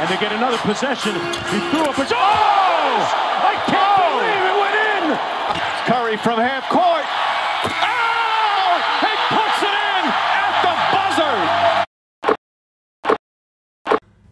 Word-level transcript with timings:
and 0.00 0.08
they 0.08 0.16
get 0.16 0.32
another 0.32 0.56
possession. 0.58 1.12
He 1.12 1.60
threw 1.68 1.84
up 1.84 1.98
a... 1.98 2.06
Oh! 2.08 3.04
I 3.52 3.54
can't 3.68 4.00
oh! 4.00 4.16
believe 4.16 4.44
it 4.48 4.56
went 4.64 4.76
in! 4.96 5.04
Curry 5.84 6.16
from 6.16 6.40
half 6.40 6.64
court. 6.70 7.04
Oh! 7.68 8.80
He 9.04 9.12
puts 9.28 9.60
it 9.60 9.76
in 9.76 10.02
at 10.40 10.56
the 10.64 10.74
buzzer! 10.96 11.36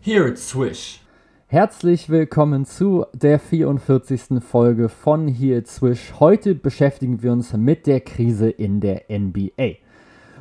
Here 0.00 0.26
it's 0.26 0.42
Swish. 0.42 1.00
Herzlich 1.48 2.08
willkommen 2.08 2.64
zu 2.64 3.04
der 3.12 3.38
44. 3.38 4.42
Folge 4.42 4.88
von 4.88 5.28
Here 5.28 5.58
It's 5.58 5.76
Swish. 5.76 6.14
Heute 6.18 6.54
beschäftigen 6.54 7.22
wir 7.22 7.32
uns 7.32 7.52
mit 7.52 7.86
der 7.86 8.00
Krise 8.00 8.48
in 8.48 8.80
der 8.80 9.04
NBA. 9.10 9.76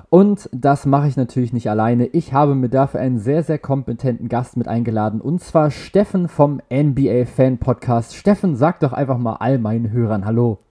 Und 0.10 0.50
das 0.54 0.86
mache 0.86 1.10
ich 1.10 1.18
natürlich 1.18 1.52
nicht 1.52 1.70
alleine. 1.70 2.06
Ich 2.08 2.32
habe 2.32 2.56
mir 2.56 2.70
dafür 2.70 3.02
einen 3.02 3.20
sehr, 3.20 3.44
sehr 3.44 3.60
kompetenten 3.60 4.30
Gast 4.30 4.56
mit 4.56 4.68
eingeladen. 4.68 5.20
Und 5.20 5.44
zwar 5.44 5.70
Steffen 5.70 6.30
vom 6.30 6.62
NBA 6.72 7.26
Fan 7.26 7.58
Podcast. 7.58 8.16
Steffen, 8.16 8.56
sag 8.56 8.80
doch 8.80 8.94
einfach 8.94 9.18
mal 9.18 9.36
all 9.36 9.60
meinen 9.60 9.92
Hörern 9.92 10.26
Hallo. 10.26 10.64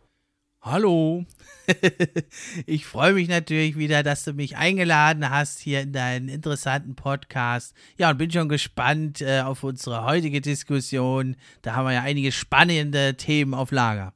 Hallo. 0.63 1.25
ich 2.67 2.87
freue 2.87 3.13
mich 3.13 3.29
natürlich 3.29 3.77
wieder, 3.77 4.03
dass 4.03 4.25
du 4.25 4.33
mich 4.33 4.57
eingeladen 4.57 5.29
hast 5.29 5.61
hier 5.61 5.83
in 5.83 5.93
deinen 5.93 6.29
interessanten 6.29 6.97
Podcast. 6.97 7.75
Ja, 7.99 8.11
und 8.11 8.19
bin 8.19 8.31
schon 8.31 8.49
gespannt 8.49 9.21
äh, 9.21 9.43
auf 9.43 9.63
unsere 9.63 10.05
heutige 10.07 10.41
Diskussion. 10.41 11.37
Da 11.61 11.77
haben 11.77 11.85
wir 11.85 11.93
ja 11.93 12.03
einige 12.03 12.33
spannende 12.33 13.17
Themen 13.17 13.53
auf 13.53 13.71
Lager. 13.71 14.16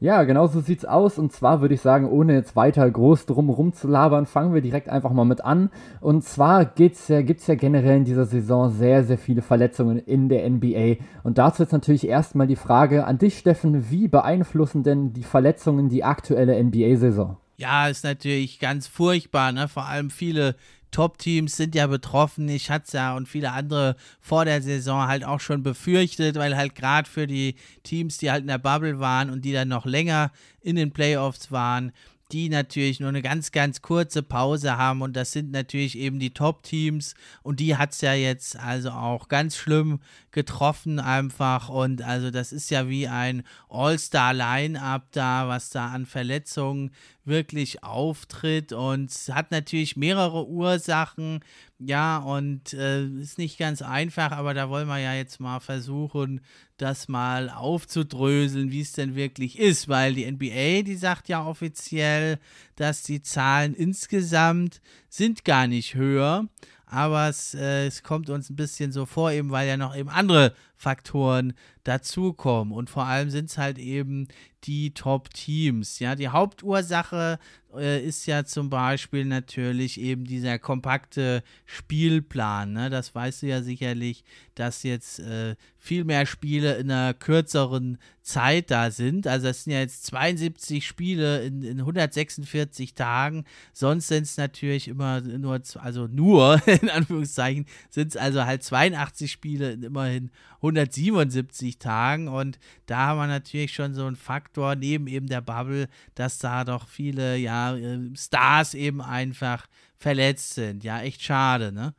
Ja, 0.00 0.22
genau 0.22 0.46
so 0.46 0.60
sieht's 0.60 0.84
aus. 0.84 1.18
Und 1.18 1.32
zwar 1.32 1.60
würde 1.60 1.74
ich 1.74 1.80
sagen, 1.80 2.08
ohne 2.08 2.34
jetzt 2.34 2.54
weiter 2.54 2.88
groß 2.88 3.26
drumherum 3.26 3.72
zu 3.72 3.88
labern, 3.88 4.26
fangen 4.26 4.54
wir 4.54 4.60
direkt 4.60 4.88
einfach 4.88 5.10
mal 5.10 5.24
mit 5.24 5.44
an. 5.44 5.70
Und 6.00 6.22
zwar 6.22 6.64
geht's 6.64 7.08
ja, 7.08 7.20
gibt's 7.22 7.48
ja 7.48 7.56
generell 7.56 7.96
in 7.96 8.04
dieser 8.04 8.24
Saison 8.24 8.70
sehr, 8.70 9.02
sehr 9.02 9.18
viele 9.18 9.42
Verletzungen 9.42 9.98
in 9.98 10.28
der 10.28 10.48
NBA. 10.48 11.02
Und 11.24 11.38
dazu 11.38 11.62
jetzt 11.62 11.72
natürlich 11.72 12.06
erstmal 12.06 12.46
die 12.46 12.54
Frage 12.54 13.06
an 13.06 13.18
dich, 13.18 13.38
Steffen, 13.38 13.90
wie 13.90 14.06
beeinflussen 14.06 14.84
denn 14.84 15.12
die 15.12 15.24
Verletzungen 15.24 15.88
die 15.88 16.04
aktuelle 16.04 16.62
NBA-Saison? 16.62 17.36
Ja, 17.56 17.88
ist 17.88 18.04
natürlich 18.04 18.60
ganz 18.60 18.86
furchtbar, 18.86 19.50
ne? 19.50 19.66
Vor 19.66 19.86
allem 19.86 20.10
viele 20.10 20.54
Top-Teams 20.90 21.56
sind 21.56 21.74
ja 21.74 21.86
betroffen. 21.86 22.48
Ich 22.48 22.70
hatte 22.70 22.84
es 22.86 22.92
ja 22.92 23.16
und 23.16 23.28
viele 23.28 23.52
andere 23.52 23.96
vor 24.20 24.44
der 24.44 24.62
Saison 24.62 25.06
halt 25.06 25.24
auch 25.24 25.40
schon 25.40 25.62
befürchtet, 25.62 26.36
weil 26.36 26.56
halt 26.56 26.74
gerade 26.74 27.08
für 27.08 27.26
die 27.26 27.56
Teams, 27.82 28.18
die 28.18 28.30
halt 28.30 28.42
in 28.42 28.48
der 28.48 28.58
Bubble 28.58 28.98
waren 28.98 29.30
und 29.30 29.44
die 29.44 29.52
dann 29.52 29.68
noch 29.68 29.86
länger 29.86 30.32
in 30.60 30.76
den 30.76 30.92
Playoffs 30.92 31.52
waren, 31.52 31.92
die 32.32 32.50
natürlich 32.50 33.00
nur 33.00 33.08
eine 33.08 33.22
ganz, 33.22 33.52
ganz 33.52 33.80
kurze 33.80 34.22
Pause 34.22 34.76
haben. 34.76 35.02
Und 35.02 35.16
das 35.16 35.32
sind 35.32 35.50
natürlich 35.50 35.96
eben 35.96 36.18
die 36.18 36.34
Top-Teams. 36.34 37.14
Und 37.42 37.60
die 37.60 37.76
hat 37.76 37.92
es 37.92 38.00
ja 38.00 38.12
jetzt 38.12 38.56
also 38.56 38.90
auch 38.90 39.28
ganz 39.28 39.56
schlimm 39.56 40.00
getroffen 40.30 41.00
einfach. 41.00 41.68
Und 41.68 42.02
also 42.02 42.30
das 42.30 42.52
ist 42.52 42.70
ja 42.70 42.88
wie 42.88 43.08
ein 43.08 43.44
All-Star-Line-Up 43.70 45.06
da, 45.12 45.48
was 45.48 45.70
da 45.70 45.88
an 45.88 46.04
Verletzungen 46.04 46.90
wirklich 47.28 47.84
auftritt 47.84 48.72
und 48.72 49.10
hat 49.30 49.50
natürlich 49.50 49.96
mehrere 49.96 50.46
Ursachen, 50.48 51.40
ja, 51.78 52.18
und 52.18 52.74
äh, 52.74 53.04
ist 53.04 53.38
nicht 53.38 53.58
ganz 53.58 53.82
einfach, 53.82 54.32
aber 54.32 54.52
da 54.52 54.68
wollen 54.68 54.88
wir 54.88 54.98
ja 54.98 55.14
jetzt 55.14 55.38
mal 55.38 55.60
versuchen, 55.60 56.40
das 56.76 57.06
mal 57.06 57.50
aufzudröseln, 57.50 58.72
wie 58.72 58.80
es 58.80 58.92
denn 58.92 59.14
wirklich 59.14 59.58
ist, 59.58 59.88
weil 59.88 60.14
die 60.14 60.30
NBA, 60.30 60.82
die 60.82 60.96
sagt 60.96 61.28
ja 61.28 61.44
offiziell, 61.44 62.38
dass 62.74 63.04
die 63.04 63.22
Zahlen 63.22 63.74
insgesamt 63.74 64.80
sind 65.08 65.44
gar 65.44 65.68
nicht 65.68 65.94
höher, 65.94 66.48
aber 66.90 67.28
es, 67.28 67.54
äh, 67.54 67.86
es 67.86 68.02
kommt 68.02 68.30
uns 68.30 68.50
ein 68.50 68.56
bisschen 68.56 68.92
so 68.92 69.04
vor, 69.04 69.30
eben 69.30 69.50
weil 69.50 69.68
ja 69.68 69.76
noch 69.76 69.94
eben 69.94 70.08
andere 70.08 70.54
Faktoren 70.74 71.52
dazukommen. 71.84 72.72
Und 72.72 72.88
vor 72.88 73.04
allem 73.04 73.30
sind 73.30 73.50
es 73.50 73.58
halt 73.58 73.78
eben 73.78 74.28
die 74.64 74.92
Top-Teams. 74.92 75.98
Ja, 75.98 76.14
die 76.14 76.28
Hauptursache 76.28 77.38
äh, 77.76 78.04
ist 78.04 78.26
ja 78.26 78.44
zum 78.44 78.70
Beispiel 78.70 79.24
natürlich 79.24 80.00
eben 80.00 80.24
dieser 80.24 80.58
kompakte 80.58 81.42
Spielplan. 81.66 82.72
Ne? 82.72 82.90
Das 82.90 83.14
weißt 83.14 83.42
du 83.42 83.46
ja 83.46 83.62
sicherlich, 83.62 84.24
dass 84.54 84.82
jetzt 84.82 85.20
äh, 85.20 85.54
viel 85.76 86.04
mehr 86.04 86.26
Spiele 86.26 86.76
in 86.76 86.90
einer 86.90 87.14
kürzeren 87.14 87.98
Zeit 88.22 88.70
da 88.70 88.90
sind. 88.90 89.26
Also 89.26 89.48
es 89.48 89.64
sind 89.64 89.72
ja 89.72 89.80
jetzt 89.80 90.06
72 90.06 90.86
Spiele 90.86 91.42
in, 91.44 91.62
in 91.62 91.78
146 91.80 92.94
Tagen. 92.94 93.44
Sonst 93.72 94.08
sind 94.08 94.24
es 94.24 94.36
natürlich 94.36 94.88
immer 94.88 95.20
nur, 95.20 95.60
also 95.76 96.06
nur 96.06 96.60
in 96.66 96.90
Anführungszeichen, 96.90 97.66
sind 97.90 98.08
es 98.08 98.16
also 98.16 98.44
halt 98.44 98.62
82 98.62 99.30
Spiele 99.30 99.72
in 99.72 99.82
immerhin 99.82 100.30
177 100.58 101.78
Tagen. 101.78 102.28
Und 102.28 102.58
da 102.86 103.08
haben 103.08 103.18
wir 103.18 103.26
natürlich 103.26 103.72
schon 103.72 103.94
so 103.94 104.06
einen 104.06 104.16
Faktor 104.16 104.74
neben 104.74 105.06
eben 105.06 105.26
der 105.26 105.40
Bubble, 105.40 105.88
dass 106.14 106.38
da 106.38 106.64
doch 106.64 106.88
viele 106.88 107.36
ja, 107.36 107.76
äh, 107.76 107.98
Stars 108.16 108.74
eben 108.74 109.00
einfach 109.00 109.66
verletzt 109.96 110.54
sind. 110.54 110.84
Ja, 110.84 111.00
echt 111.00 111.22
schade, 111.22 111.72
ne? 111.72 111.94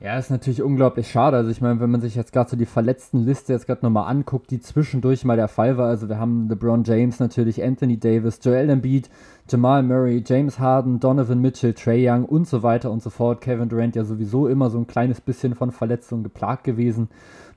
Ja, 0.00 0.16
ist 0.16 0.30
natürlich 0.30 0.62
unglaublich 0.62 1.10
schade. 1.10 1.36
Also 1.36 1.50
ich 1.50 1.60
meine, 1.60 1.80
wenn 1.80 1.90
man 1.90 2.00
sich 2.00 2.14
jetzt 2.14 2.32
gerade 2.32 2.48
so 2.48 2.56
die 2.56 2.66
verletzten 2.66 3.24
Liste 3.24 3.52
jetzt 3.52 3.66
gerade 3.66 3.84
nochmal 3.84 4.08
anguckt, 4.08 4.52
die 4.52 4.60
zwischendurch 4.60 5.24
mal 5.24 5.36
der 5.36 5.48
Fall 5.48 5.76
war. 5.76 5.88
Also 5.88 6.08
wir 6.08 6.20
haben 6.20 6.48
LeBron 6.48 6.84
James 6.84 7.18
natürlich, 7.18 7.64
Anthony 7.64 7.98
Davis, 7.98 8.38
Joel 8.40 8.70
Embiid, 8.70 9.10
Jamal 9.48 9.82
Murray, 9.82 10.22
James 10.24 10.60
Harden, 10.60 11.00
Donovan 11.00 11.40
Mitchell, 11.40 11.74
Trey 11.74 12.08
Young 12.08 12.26
und 12.26 12.46
so 12.46 12.62
weiter 12.62 12.92
und 12.92 13.02
so 13.02 13.10
fort. 13.10 13.40
Kevin 13.40 13.68
Durant 13.68 13.96
ja 13.96 14.04
sowieso 14.04 14.46
immer 14.46 14.70
so 14.70 14.78
ein 14.78 14.86
kleines 14.86 15.20
bisschen 15.20 15.56
von 15.56 15.72
Verletzungen 15.72 16.22
geplagt 16.22 16.62
gewesen. 16.62 17.08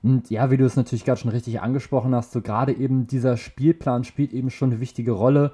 Und 0.02 0.28
ja, 0.28 0.50
wie 0.50 0.56
du 0.56 0.64
es 0.64 0.74
natürlich 0.74 1.04
gerade 1.04 1.20
schon 1.20 1.30
richtig 1.30 1.60
angesprochen 1.60 2.12
hast, 2.12 2.32
so 2.32 2.40
gerade 2.40 2.72
eben 2.72 3.06
dieser 3.06 3.36
Spielplan 3.36 4.02
spielt 4.02 4.32
eben 4.32 4.50
schon 4.50 4.72
eine 4.72 4.80
wichtige 4.80 5.12
Rolle. 5.12 5.52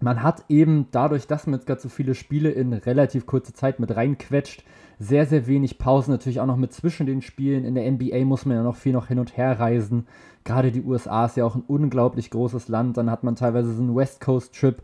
Man 0.00 0.24
hat 0.24 0.42
eben 0.48 0.88
dadurch, 0.90 1.28
dass 1.28 1.46
man 1.46 1.60
jetzt 1.60 1.66
gerade 1.68 1.80
so 1.80 1.88
viele 1.88 2.16
Spiele 2.16 2.50
in 2.50 2.72
relativ 2.72 3.24
kurze 3.24 3.52
Zeit 3.52 3.78
mit 3.78 3.94
reinquetscht, 3.94 4.64
sehr, 5.02 5.26
sehr 5.26 5.46
wenig 5.46 5.78
Pausen. 5.78 6.12
Natürlich 6.12 6.40
auch 6.40 6.46
noch 6.46 6.56
mit 6.56 6.72
zwischen 6.72 7.06
den 7.06 7.22
Spielen. 7.22 7.64
In 7.64 7.74
der 7.74 7.90
NBA 7.90 8.24
muss 8.24 8.46
man 8.46 8.56
ja 8.56 8.62
noch 8.62 8.76
viel 8.76 8.92
noch 8.92 9.08
hin 9.08 9.18
und 9.18 9.36
her 9.36 9.58
reisen. 9.58 10.06
Gerade 10.44 10.72
die 10.72 10.82
USA 10.82 11.26
ist 11.26 11.36
ja 11.36 11.44
auch 11.44 11.56
ein 11.56 11.64
unglaublich 11.66 12.30
großes 12.30 12.68
Land. 12.68 12.96
Dann 12.96 13.10
hat 13.10 13.24
man 13.24 13.36
teilweise 13.36 13.72
so 13.72 13.82
einen 13.82 13.94
West 13.94 14.20
Coast 14.20 14.54
Trip 14.54 14.82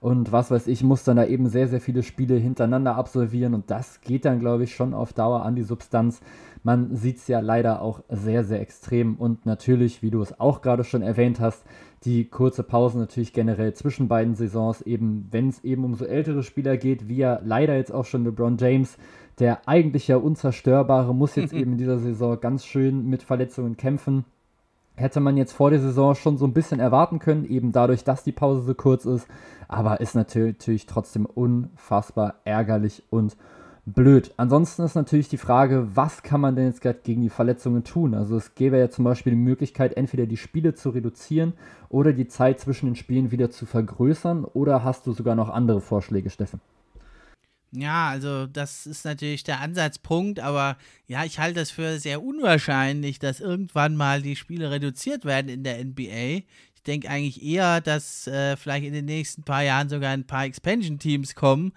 und 0.00 0.32
was 0.32 0.50
weiß 0.50 0.66
ich, 0.66 0.82
muss 0.82 1.04
dann 1.04 1.16
da 1.16 1.24
eben 1.24 1.48
sehr, 1.48 1.68
sehr 1.68 1.80
viele 1.80 2.02
Spiele 2.02 2.36
hintereinander 2.36 2.96
absolvieren 2.96 3.54
und 3.54 3.70
das 3.70 4.00
geht 4.00 4.24
dann, 4.24 4.40
glaube 4.40 4.64
ich, 4.64 4.74
schon 4.74 4.94
auf 4.94 5.12
Dauer 5.12 5.42
an 5.42 5.56
die 5.56 5.62
Substanz. 5.62 6.20
Man 6.62 6.94
sieht 6.94 7.18
es 7.18 7.28
ja 7.28 7.40
leider 7.40 7.80
auch 7.80 8.02
sehr, 8.08 8.44
sehr 8.44 8.60
extrem 8.60 9.16
und 9.16 9.46
natürlich, 9.46 10.02
wie 10.02 10.10
du 10.10 10.20
es 10.20 10.38
auch 10.38 10.62
gerade 10.62 10.84
schon 10.84 11.02
erwähnt 11.02 11.40
hast, 11.40 11.64
die 12.04 12.28
kurze 12.28 12.62
Pause 12.62 12.98
natürlich 12.98 13.32
generell 13.32 13.72
zwischen 13.74 14.08
beiden 14.08 14.34
Saisons, 14.34 14.82
eben 14.82 15.26
wenn 15.30 15.48
es 15.48 15.64
eben 15.64 15.84
um 15.84 15.94
so 15.94 16.04
ältere 16.04 16.42
Spieler 16.42 16.76
geht, 16.76 17.08
wie 17.08 17.16
ja 17.16 17.40
leider 17.44 17.76
jetzt 17.76 17.92
auch 17.92 18.04
schon 18.04 18.24
LeBron 18.24 18.58
James, 18.58 18.98
der 19.38 19.68
eigentlich 19.68 20.08
ja 20.08 20.16
unzerstörbare, 20.16 21.14
muss 21.14 21.36
jetzt 21.36 21.52
eben 21.52 21.72
in 21.72 21.78
dieser 21.78 21.98
Saison 21.98 22.40
ganz 22.40 22.64
schön 22.64 23.06
mit 23.08 23.22
Verletzungen 23.22 23.76
kämpfen. 23.76 24.24
Hätte 24.94 25.20
man 25.20 25.36
jetzt 25.36 25.52
vor 25.52 25.70
der 25.70 25.80
Saison 25.80 26.14
schon 26.14 26.38
so 26.38 26.46
ein 26.46 26.54
bisschen 26.54 26.80
erwarten 26.80 27.18
können, 27.18 27.44
eben 27.44 27.70
dadurch, 27.70 28.02
dass 28.02 28.24
die 28.24 28.32
Pause 28.32 28.62
so 28.62 28.74
kurz 28.74 29.04
ist, 29.04 29.28
aber 29.68 30.00
ist 30.00 30.14
natürlich 30.14 30.86
trotzdem 30.86 31.26
unfassbar 31.26 32.36
ärgerlich 32.44 33.02
und 33.10 33.36
blöd. 33.84 34.32
Ansonsten 34.38 34.82
ist 34.82 34.94
natürlich 34.94 35.28
die 35.28 35.36
Frage, 35.36 35.88
was 35.94 36.22
kann 36.22 36.40
man 36.40 36.56
denn 36.56 36.66
jetzt 36.66 36.80
gerade 36.80 37.00
gegen 37.04 37.20
die 37.20 37.28
Verletzungen 37.28 37.84
tun? 37.84 38.14
Also 38.14 38.36
es 38.36 38.54
gäbe 38.54 38.78
ja 38.78 38.90
zum 38.90 39.04
Beispiel 39.04 39.32
die 39.32 39.38
Möglichkeit, 39.38 39.96
entweder 39.96 40.26
die 40.26 40.36
Spiele 40.36 40.74
zu 40.74 40.90
reduzieren 40.90 41.52
oder 41.88 42.12
die 42.12 42.26
Zeit 42.26 42.58
zwischen 42.58 42.86
den 42.86 42.96
Spielen 42.96 43.30
wieder 43.30 43.50
zu 43.50 43.66
vergrößern. 43.66 44.44
Oder 44.44 44.82
hast 44.82 45.06
du 45.06 45.12
sogar 45.12 45.36
noch 45.36 45.50
andere 45.50 45.80
Vorschläge, 45.80 46.30
Steffen? 46.30 46.60
Ja, 47.72 48.08
also 48.08 48.46
das 48.46 48.86
ist 48.86 49.04
natürlich 49.04 49.44
der 49.44 49.60
Ansatzpunkt, 49.60 50.40
aber 50.40 50.78
ja, 51.08 51.24
ich 51.24 51.38
halte 51.38 51.60
es 51.60 51.70
für 51.70 51.98
sehr 51.98 52.22
unwahrscheinlich, 52.22 53.18
dass 53.18 53.40
irgendwann 53.40 53.96
mal 53.96 54.22
die 54.22 54.36
Spiele 54.36 54.70
reduziert 54.70 55.24
werden 55.24 55.48
in 55.48 55.64
der 55.64 55.84
NBA. 55.84 56.44
Ich 56.74 56.82
denke 56.86 57.10
eigentlich 57.10 57.42
eher, 57.42 57.80
dass 57.80 58.26
äh, 58.28 58.56
vielleicht 58.56 58.86
in 58.86 58.92
den 58.92 59.04
nächsten 59.04 59.42
paar 59.42 59.62
Jahren 59.62 59.88
sogar 59.88 60.12
ein 60.12 60.26
paar 60.26 60.44
Expansion-Teams 60.44 61.34
kommen, 61.34 61.72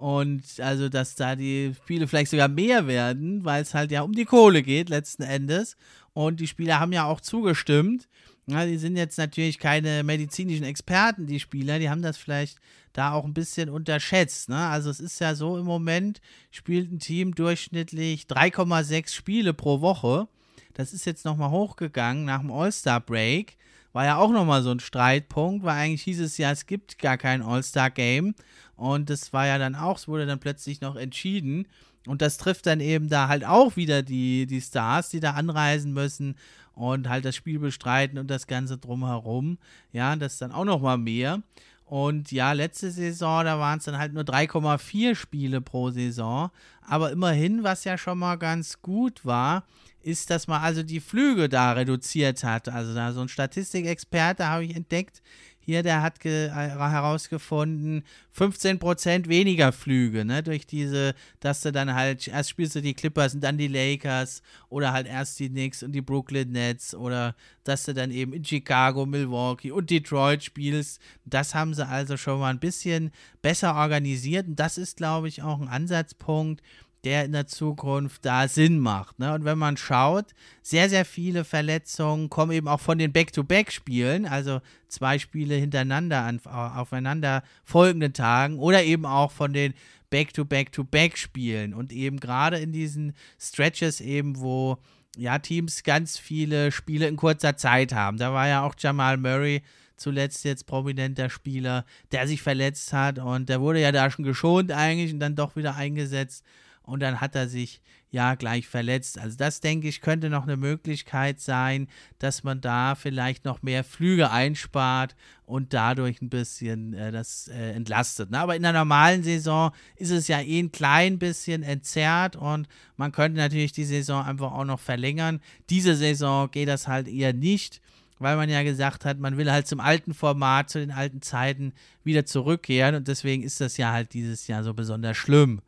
und 0.00 0.42
also, 0.60 0.88
dass 0.88 1.14
da 1.14 1.36
die 1.36 1.74
Spiele 1.82 2.08
vielleicht 2.08 2.30
sogar 2.30 2.48
mehr 2.48 2.86
werden, 2.86 3.44
weil 3.44 3.60
es 3.60 3.74
halt 3.74 3.90
ja 3.90 4.00
um 4.00 4.14
die 4.14 4.24
Kohle 4.24 4.62
geht 4.62 4.88
letzten 4.88 5.22
Endes. 5.22 5.76
Und 6.14 6.40
die 6.40 6.46
Spieler 6.46 6.80
haben 6.80 6.94
ja 6.94 7.04
auch 7.04 7.20
zugestimmt. 7.20 8.08
Ja, 8.46 8.66
die 8.66 8.78
sind 8.78 8.96
jetzt 8.96 9.18
natürlich 9.18 9.58
keine 9.58 10.02
medizinischen 10.02 10.64
Experten, 10.64 11.26
die 11.26 11.40
Spieler. 11.40 11.78
Die 11.78 11.88
haben 11.90 12.02
das 12.02 12.16
vielleicht 12.16 12.58
da 12.92 13.12
auch 13.12 13.24
ein 13.24 13.34
bisschen 13.34 13.68
unterschätzt. 13.68 14.48
Ne? 14.48 14.56
Also 14.56 14.90
es 14.90 15.00
ist 15.00 15.20
ja 15.20 15.34
so 15.34 15.56
im 15.56 15.64
Moment, 15.64 16.20
spielt 16.50 16.90
ein 16.90 16.98
Team 16.98 17.34
durchschnittlich 17.34 18.24
3,6 18.24 19.14
Spiele 19.14 19.54
pro 19.54 19.80
Woche. 19.80 20.26
Das 20.74 20.92
ist 20.92 21.04
jetzt 21.04 21.24
nochmal 21.24 21.50
hochgegangen 21.50 22.24
nach 22.24 22.40
dem 22.40 22.50
All-Star-Break. 22.50 23.56
War 23.92 24.04
ja 24.04 24.16
auch 24.16 24.30
nochmal 24.30 24.62
so 24.62 24.70
ein 24.70 24.80
Streitpunkt, 24.80 25.64
weil 25.64 25.76
eigentlich 25.76 26.02
hieß 26.02 26.20
es 26.20 26.38
ja, 26.38 26.50
es 26.50 26.66
gibt 26.66 26.98
gar 26.98 27.18
kein 27.18 27.42
All-Star-Game. 27.42 28.34
Und 28.76 29.10
das 29.10 29.32
war 29.32 29.46
ja 29.46 29.58
dann 29.58 29.74
auch, 29.74 29.98
es 29.98 30.08
wurde 30.08 30.26
dann 30.26 30.40
plötzlich 30.40 30.80
noch 30.80 30.96
entschieden. 30.96 31.66
Und 32.06 32.22
das 32.22 32.38
trifft 32.38 32.66
dann 32.66 32.80
eben 32.80 33.08
da 33.08 33.28
halt 33.28 33.44
auch 33.44 33.76
wieder 33.76 34.02
die, 34.02 34.46
die 34.46 34.60
Stars, 34.60 35.10
die 35.10 35.20
da 35.20 35.32
anreisen 35.32 35.92
müssen 35.92 36.36
und 36.74 37.08
halt 37.08 37.24
das 37.24 37.36
Spiel 37.36 37.58
bestreiten 37.58 38.18
und 38.18 38.30
das 38.30 38.46
Ganze 38.46 38.78
drumherum. 38.78 39.58
Ja, 39.92 40.16
das 40.16 40.34
ist 40.34 40.42
dann 40.42 40.52
auch 40.52 40.64
nochmal 40.64 40.98
mehr. 40.98 41.42
Und 41.84 42.30
ja, 42.30 42.52
letzte 42.52 42.90
Saison, 42.92 43.44
da 43.44 43.58
waren 43.58 43.80
es 43.80 43.84
dann 43.84 43.98
halt 43.98 44.12
nur 44.12 44.22
3,4 44.22 45.14
Spiele 45.16 45.60
pro 45.60 45.90
Saison. 45.90 46.50
Aber 46.82 47.10
immerhin, 47.10 47.64
was 47.64 47.84
ja 47.84 47.98
schon 47.98 48.18
mal 48.18 48.36
ganz 48.36 48.80
gut 48.80 49.24
war, 49.26 49.64
ist, 50.00 50.30
dass 50.30 50.46
man 50.46 50.62
also 50.62 50.82
die 50.82 51.00
Flüge 51.00 51.48
da 51.48 51.72
reduziert 51.72 52.44
hat. 52.44 52.68
Also 52.68 52.94
da 52.94 53.12
so 53.12 53.20
ein 53.20 53.28
Statistikexperte 53.28 54.46
habe 54.46 54.64
ich 54.64 54.76
entdeckt, 54.76 55.20
hier, 55.60 55.82
der 55.82 56.02
hat 56.02 56.24
äh, 56.24 56.48
herausgefunden, 56.48 58.02
15% 58.36 59.28
weniger 59.28 59.72
Flüge, 59.72 60.24
ne, 60.24 60.42
durch 60.42 60.66
diese, 60.66 61.14
dass 61.40 61.60
du 61.60 61.70
dann 61.70 61.94
halt, 61.94 62.26
erst 62.26 62.50
spielst 62.50 62.74
du 62.74 62.82
die 62.82 62.94
Clippers 62.94 63.34
und 63.34 63.42
dann 63.42 63.58
die 63.58 63.68
Lakers 63.68 64.42
oder 64.68 64.92
halt 64.92 65.06
erst 65.06 65.38
die 65.38 65.48
Knicks 65.48 65.82
und 65.82 65.92
die 65.92 66.00
Brooklyn 66.00 66.50
Nets 66.50 66.94
oder 66.94 67.34
dass 67.64 67.84
du 67.84 67.94
dann 67.94 68.10
eben 68.10 68.32
in 68.32 68.44
Chicago, 68.44 69.06
Milwaukee 69.06 69.70
und 69.70 69.90
Detroit 69.90 70.42
spielst. 70.42 71.00
Das 71.24 71.54
haben 71.54 71.74
sie 71.74 71.86
also 71.86 72.16
schon 72.16 72.40
mal 72.40 72.50
ein 72.50 72.60
bisschen 72.60 73.12
besser 73.42 73.74
organisiert 73.76 74.48
und 74.48 74.56
das 74.56 74.78
ist, 74.78 74.96
glaube 74.96 75.28
ich, 75.28 75.42
auch 75.42 75.60
ein 75.60 75.68
Ansatzpunkt, 75.68 76.62
der 77.04 77.24
in 77.24 77.32
der 77.32 77.46
Zukunft 77.46 78.24
da 78.24 78.46
Sinn 78.46 78.78
macht. 78.78 79.18
Ne? 79.18 79.32
Und 79.32 79.44
wenn 79.44 79.58
man 79.58 79.76
schaut, 79.76 80.26
sehr, 80.62 80.88
sehr 80.88 81.04
viele 81.04 81.44
Verletzungen 81.44 82.28
kommen 82.28 82.52
eben 82.52 82.68
auch 82.68 82.80
von 82.80 82.98
den 82.98 83.12
Back-to-Back-Spielen, 83.12 84.26
also 84.26 84.60
zwei 84.88 85.18
Spiele 85.18 85.54
hintereinander 85.54 86.22
an, 86.22 86.40
aufeinander 86.44 87.42
folgenden 87.64 88.12
Tagen 88.12 88.58
oder 88.58 88.82
eben 88.82 89.06
auch 89.06 89.32
von 89.32 89.52
den 89.52 89.74
Back-to-Back-to-Back-Spielen 90.10 91.72
und 91.72 91.92
eben 91.92 92.20
gerade 92.20 92.58
in 92.58 92.72
diesen 92.72 93.14
Stretches 93.38 94.00
eben, 94.00 94.38
wo 94.38 94.78
ja 95.16 95.38
Teams 95.38 95.82
ganz 95.82 96.18
viele 96.18 96.72
Spiele 96.72 97.08
in 97.08 97.16
kurzer 97.16 97.56
Zeit 97.56 97.94
haben. 97.94 98.18
Da 98.18 98.32
war 98.32 98.48
ja 98.48 98.62
auch 98.62 98.74
Jamal 98.78 99.16
Murray 99.16 99.62
zuletzt 99.96 100.44
jetzt 100.44 100.66
prominenter 100.66 101.30
Spieler, 101.30 101.84
der 102.12 102.26
sich 102.26 102.42
verletzt 102.42 102.92
hat 102.92 103.18
und 103.18 103.48
der 103.48 103.60
wurde 103.60 103.80
ja 103.80 103.92
da 103.92 104.10
schon 104.10 104.24
geschont 104.24 104.72
eigentlich 104.72 105.12
und 105.12 105.20
dann 105.20 105.36
doch 105.36 105.56
wieder 105.56 105.76
eingesetzt 105.76 106.44
und 106.82 107.00
dann 107.00 107.20
hat 107.20 107.34
er 107.34 107.48
sich 107.48 107.80
ja 108.10 108.34
gleich 108.34 108.66
verletzt. 108.66 109.18
Also 109.18 109.36
das 109.36 109.60
denke 109.60 109.88
ich 109.88 110.00
könnte 110.00 110.30
noch 110.30 110.42
eine 110.42 110.56
Möglichkeit 110.56 111.40
sein, 111.40 111.86
dass 112.18 112.42
man 112.42 112.60
da 112.60 112.96
vielleicht 112.96 113.44
noch 113.44 113.62
mehr 113.62 113.84
Flüge 113.84 114.30
einspart 114.30 115.14
und 115.44 115.72
dadurch 115.72 116.20
ein 116.20 116.28
bisschen 116.30 116.92
äh, 116.94 117.12
das 117.12 117.48
äh, 117.48 117.72
entlastet. 117.72 118.30
Ne? 118.30 118.38
Aber 118.40 118.56
in 118.56 118.62
der 118.62 118.72
normalen 118.72 119.22
Saison 119.22 119.70
ist 119.96 120.10
es 120.10 120.26
ja 120.26 120.40
eh 120.40 120.58
ein 120.58 120.72
klein 120.72 121.18
bisschen 121.18 121.62
entzerrt 121.62 122.34
und 122.34 122.66
man 122.96 123.12
könnte 123.12 123.38
natürlich 123.38 123.72
die 123.72 123.84
Saison 123.84 124.24
einfach 124.24 124.52
auch 124.52 124.64
noch 124.64 124.80
verlängern. 124.80 125.40
Diese 125.68 125.94
Saison 125.94 126.50
geht 126.50 126.68
das 126.68 126.88
halt 126.88 127.06
eher 127.06 127.32
nicht 127.32 127.80
weil 128.20 128.36
man 128.36 128.50
ja 128.50 128.62
gesagt 128.62 129.06
hat, 129.06 129.18
man 129.18 129.38
will 129.38 129.50
halt 129.50 129.66
zum 129.66 129.80
alten 129.80 130.12
Format, 130.12 130.68
zu 130.68 130.78
den 130.78 130.90
alten 130.90 131.22
Zeiten 131.22 131.72
wieder 132.04 132.26
zurückkehren 132.26 132.94
und 132.94 133.08
deswegen 133.08 133.42
ist 133.42 133.62
das 133.62 133.78
ja 133.78 133.92
halt 133.92 134.12
dieses 134.12 134.46
Jahr 134.46 134.62
so 134.62 134.74
besonders 134.74 135.16
schlimm. 135.16 135.62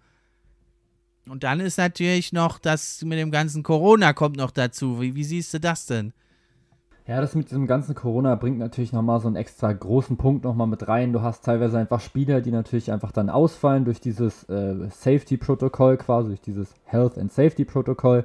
Und 1.29 1.45
dann 1.45 1.61
ist 1.61 1.79
natürlich 1.79 2.33
noch 2.33 2.59
das 2.59 3.03
mit 3.03 3.19
dem 3.19 3.31
ganzen 3.31 3.63
Corona 3.63 4.13
kommt 4.13 4.37
noch 4.37 4.51
dazu. 4.51 5.01
Wie, 5.01 5.15
wie 5.15 5.25
siehst 5.25 5.55
du 5.55 5.61
das 5.61 5.87
denn? 5.87 6.13
Ja, 7.07 7.21
das 7.21 7.35
mit 7.35 7.51
diesem 7.51 7.67
ganzen 7.67 7.97
Corona 7.97 8.37
bringt 8.37 8.59
natürlich 8.59 8.93
nochmal 8.93 9.19
so 9.19 9.27
einen 9.27 9.35
extra 9.35 9.73
großen 9.73 10.17
Punkt 10.17 10.45
nochmal 10.45 10.69
mit 10.69 10.87
rein. 10.87 11.13
Du 11.13 11.21
hast 11.21 11.45
teilweise 11.45 11.77
einfach 11.77 12.01
Spieler, 12.01 12.41
die 12.41 12.53
natürlich 12.53 12.93
einfach 12.93 13.11
dann 13.11 13.29
ausfallen 13.29 13.85
durch 13.85 14.01
dieses 14.01 14.45
äh, 14.49 14.89
Safety-Protokoll 14.89 15.97
quasi, 15.97 16.29
durch 16.29 16.41
dieses 16.41 16.75
Health 16.85 17.19
and 17.19 17.33
Safety-Protokoll, 17.33 18.25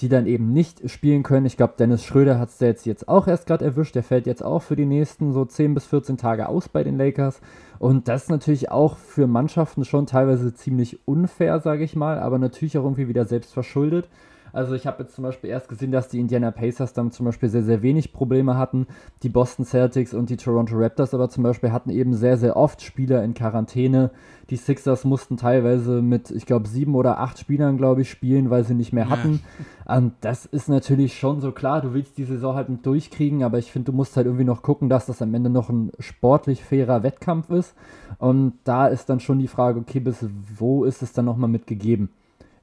die 0.00 0.08
dann 0.08 0.26
eben 0.26 0.52
nicht 0.52 0.90
spielen 0.90 1.22
können. 1.22 1.46
Ich 1.46 1.56
glaube, 1.56 1.74
Dennis 1.78 2.04
Schröder 2.04 2.40
hat 2.40 2.48
es 2.48 2.58
jetzt, 2.58 2.84
jetzt 2.84 3.08
auch 3.08 3.28
erst 3.28 3.46
gerade 3.46 3.64
erwischt. 3.64 3.94
Der 3.94 4.02
fällt 4.02 4.26
jetzt 4.26 4.42
auch 4.42 4.60
für 4.60 4.74
die 4.74 4.86
nächsten 4.86 5.32
so 5.32 5.44
10 5.44 5.74
bis 5.74 5.86
14 5.86 6.16
Tage 6.16 6.48
aus 6.48 6.68
bei 6.68 6.82
den 6.82 6.98
Lakers. 6.98 7.40
Und 7.78 8.08
das 8.08 8.24
ist 8.24 8.30
natürlich 8.30 8.70
auch 8.70 8.96
für 8.96 9.26
Mannschaften 9.26 9.84
schon 9.84 10.06
teilweise 10.06 10.54
ziemlich 10.54 11.00
unfair, 11.06 11.60
sage 11.60 11.84
ich 11.84 11.96
mal, 11.96 12.18
aber 12.18 12.38
natürlich 12.38 12.78
auch 12.78 12.84
irgendwie 12.84 13.08
wieder 13.08 13.24
selbst 13.24 13.52
verschuldet. 13.52 14.08
Also 14.56 14.74
ich 14.74 14.86
habe 14.86 15.02
jetzt 15.02 15.14
zum 15.14 15.22
Beispiel 15.22 15.50
erst 15.50 15.68
gesehen, 15.68 15.92
dass 15.92 16.08
die 16.08 16.18
Indiana 16.18 16.50
Pacers 16.50 16.94
dann 16.94 17.10
zum 17.10 17.26
Beispiel 17.26 17.50
sehr, 17.50 17.62
sehr 17.62 17.82
wenig 17.82 18.14
Probleme 18.14 18.56
hatten. 18.56 18.86
Die 19.22 19.28
Boston 19.28 19.66
Celtics 19.66 20.14
und 20.14 20.30
die 20.30 20.38
Toronto 20.38 20.74
Raptors 20.78 21.12
aber 21.12 21.28
zum 21.28 21.42
Beispiel 21.42 21.72
hatten 21.72 21.90
eben 21.90 22.14
sehr, 22.14 22.38
sehr 22.38 22.56
oft 22.56 22.80
Spieler 22.80 23.22
in 23.22 23.34
Quarantäne. 23.34 24.10
Die 24.48 24.56
Sixers 24.56 25.04
mussten 25.04 25.36
teilweise 25.36 26.00
mit, 26.00 26.30
ich 26.30 26.46
glaube, 26.46 26.68
sieben 26.68 26.94
oder 26.94 27.20
acht 27.20 27.38
Spielern, 27.38 27.76
glaube 27.76 28.00
ich, 28.00 28.10
spielen, 28.10 28.48
weil 28.48 28.64
sie 28.64 28.72
nicht 28.72 28.94
mehr 28.94 29.10
hatten. 29.10 29.40
Ja. 29.86 29.98
Und 29.98 30.14
das 30.22 30.46
ist 30.46 30.70
natürlich 30.70 31.18
schon 31.18 31.42
so 31.42 31.52
klar, 31.52 31.82
du 31.82 31.92
willst 31.92 32.16
die 32.16 32.24
Saison 32.24 32.54
halt 32.54 32.70
nicht 32.70 32.86
durchkriegen, 32.86 33.42
aber 33.42 33.58
ich 33.58 33.70
finde, 33.70 33.92
du 33.92 33.96
musst 33.96 34.16
halt 34.16 34.24
irgendwie 34.26 34.44
noch 34.44 34.62
gucken, 34.62 34.88
dass 34.88 35.04
das 35.04 35.20
am 35.20 35.34
Ende 35.34 35.50
noch 35.50 35.68
ein 35.68 35.92
sportlich 35.98 36.64
fairer 36.64 37.02
Wettkampf 37.02 37.50
ist. 37.50 37.74
Und 38.18 38.54
da 38.64 38.86
ist 38.86 39.10
dann 39.10 39.20
schon 39.20 39.38
die 39.38 39.48
Frage, 39.48 39.80
okay, 39.80 40.00
bis 40.00 40.24
wo 40.56 40.84
ist 40.84 41.02
es 41.02 41.12
dann 41.12 41.26
nochmal 41.26 41.50
mitgegeben? 41.50 42.08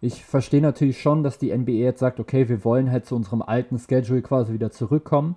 Ich 0.03 0.25
verstehe 0.25 0.61
natürlich 0.61 1.01
schon, 1.01 1.23
dass 1.23 1.37
die 1.37 1.57
NBA 1.57 1.71
jetzt 1.71 2.01
sagt, 2.01 2.19
okay, 2.19 2.49
wir 2.49 2.65
wollen 2.65 2.91
halt 2.91 3.05
zu 3.05 3.15
unserem 3.15 3.41
alten 3.41 3.79
Schedule 3.79 4.21
quasi 4.21 4.51
wieder 4.51 4.69
zurückkommen, 4.69 5.35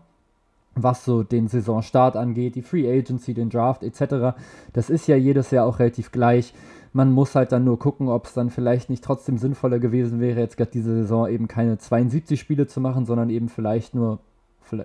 was 0.74 1.04
so 1.04 1.22
den 1.22 1.46
Saisonstart 1.46 2.16
angeht, 2.16 2.56
die 2.56 2.62
Free 2.62 2.90
Agency, 2.90 3.32
den 3.32 3.48
Draft 3.48 3.84
etc. 3.84 4.36
Das 4.72 4.90
ist 4.90 5.06
ja 5.06 5.14
jedes 5.14 5.52
Jahr 5.52 5.66
auch 5.66 5.78
relativ 5.78 6.10
gleich. 6.10 6.52
Man 6.92 7.12
muss 7.12 7.36
halt 7.36 7.52
dann 7.52 7.62
nur 7.62 7.78
gucken, 7.78 8.08
ob 8.08 8.26
es 8.26 8.34
dann 8.34 8.50
vielleicht 8.50 8.90
nicht 8.90 9.04
trotzdem 9.04 9.38
sinnvoller 9.38 9.78
gewesen 9.78 10.18
wäre, 10.18 10.40
jetzt 10.40 10.56
gerade 10.56 10.72
diese 10.72 10.96
Saison 10.96 11.28
eben 11.28 11.46
keine 11.46 11.78
72 11.78 12.40
Spiele 12.40 12.66
zu 12.66 12.80
machen, 12.80 13.06
sondern 13.06 13.30
eben 13.30 13.48
vielleicht 13.48 13.94
nur 13.94 14.18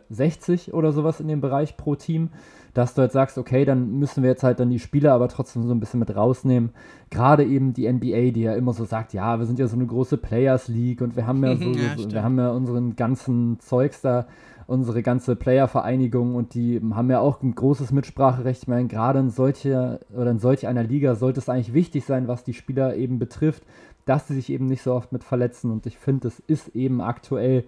60 0.09 0.73
oder 0.73 0.91
sowas 0.91 1.19
in 1.19 1.27
dem 1.27 1.41
Bereich 1.41 1.77
pro 1.77 1.95
Team 1.95 2.29
dass 2.73 2.93
du 2.93 3.01
halt 3.01 3.11
sagst, 3.11 3.37
okay, 3.37 3.65
dann 3.65 3.99
müssen 3.99 4.23
wir 4.23 4.29
jetzt 4.29 4.43
halt 4.43 4.59
dann 4.59 4.69
die 4.69 4.79
Spieler 4.79 5.13
aber 5.13 5.27
trotzdem 5.27 5.63
so 5.63 5.73
ein 5.73 5.79
bisschen 5.79 5.99
mit 5.99 6.15
rausnehmen. 6.15 6.71
Gerade 7.09 7.43
eben 7.43 7.73
die 7.73 7.91
NBA, 7.91 8.31
die 8.31 8.41
ja 8.41 8.53
immer 8.55 8.73
so 8.73 8.85
sagt, 8.85 9.13
ja, 9.13 9.39
wir 9.39 9.45
sind 9.45 9.59
ja 9.59 9.67
so 9.67 9.75
eine 9.75 9.85
große 9.85 10.17
Players 10.17 10.67
League 10.67 11.01
und 11.01 11.15
wir 11.15 11.27
haben 11.27 11.43
ja 11.43 11.55
so, 11.57 11.71
ja, 11.71 11.97
so 11.97 12.11
wir 12.11 12.23
haben 12.23 12.37
ja 12.37 12.51
unseren 12.51 12.95
ganzen 12.95 13.59
Zeugs 13.59 14.01
da, 14.01 14.27
unsere 14.67 15.03
ganze 15.03 15.35
Player-Vereinigung 15.35 16.35
und 16.35 16.53
die 16.53 16.79
haben 16.93 17.09
ja 17.09 17.19
auch 17.19 17.41
ein 17.41 17.55
großes 17.55 17.91
Mitspracherecht. 17.91 18.63
Ich 18.63 18.67
meine, 18.69 18.87
gerade 18.87 19.19
in 19.19 19.29
solcher 19.29 19.99
oder 20.15 20.31
in 20.31 20.39
solch 20.39 20.65
einer 20.65 20.83
Liga 20.83 21.15
sollte 21.15 21.41
es 21.41 21.49
eigentlich 21.49 21.73
wichtig 21.73 22.05
sein, 22.05 22.29
was 22.29 22.45
die 22.45 22.53
Spieler 22.53 22.95
eben 22.95 23.19
betrifft, 23.19 23.63
dass 24.05 24.27
sie 24.27 24.35
sich 24.35 24.49
eben 24.49 24.67
nicht 24.67 24.81
so 24.81 24.93
oft 24.93 25.11
mit 25.11 25.25
verletzen. 25.25 25.71
Und 25.71 25.85
ich 25.85 25.97
finde, 25.97 26.29
es 26.29 26.39
ist 26.39 26.69
eben 26.69 27.01
aktuell 27.01 27.65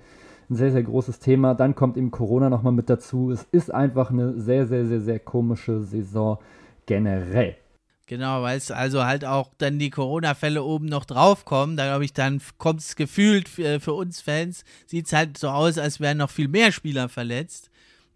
ein 0.49 0.55
sehr, 0.55 0.71
sehr 0.71 0.83
großes 0.83 1.19
Thema. 1.19 1.53
Dann 1.55 1.75
kommt 1.75 1.97
eben 1.97 2.11
Corona 2.11 2.49
nochmal 2.49 2.73
mit 2.73 2.89
dazu. 2.89 3.31
Es 3.31 3.47
ist 3.51 3.73
einfach 3.73 4.09
eine 4.09 4.39
sehr, 4.39 4.67
sehr, 4.67 4.85
sehr, 4.85 5.01
sehr 5.01 5.19
komische 5.19 5.81
Saison 5.81 6.39
generell. 6.85 7.55
Genau, 8.05 8.41
weil 8.41 8.57
es 8.57 8.69
also 8.69 9.05
halt 9.05 9.23
auch 9.23 9.51
dann 9.57 9.79
die 9.79 9.89
Corona-Fälle 9.89 10.61
oben 10.61 10.87
noch 10.87 11.05
draufkommen. 11.05 11.77
Da 11.77 11.85
glaube 11.85 12.05
ich, 12.05 12.13
dann 12.13 12.41
kommt 12.57 12.81
es 12.81 12.95
gefühlt 12.95 13.47
für, 13.47 13.79
für 13.79 13.93
uns 13.93 14.19
Fans, 14.19 14.65
sieht 14.85 15.05
es 15.05 15.13
halt 15.13 15.37
so 15.37 15.49
aus, 15.49 15.77
als 15.77 15.99
wären 15.99 16.17
noch 16.17 16.29
viel 16.29 16.49
mehr 16.49 16.71
Spieler 16.71 17.07
verletzt. 17.07 17.69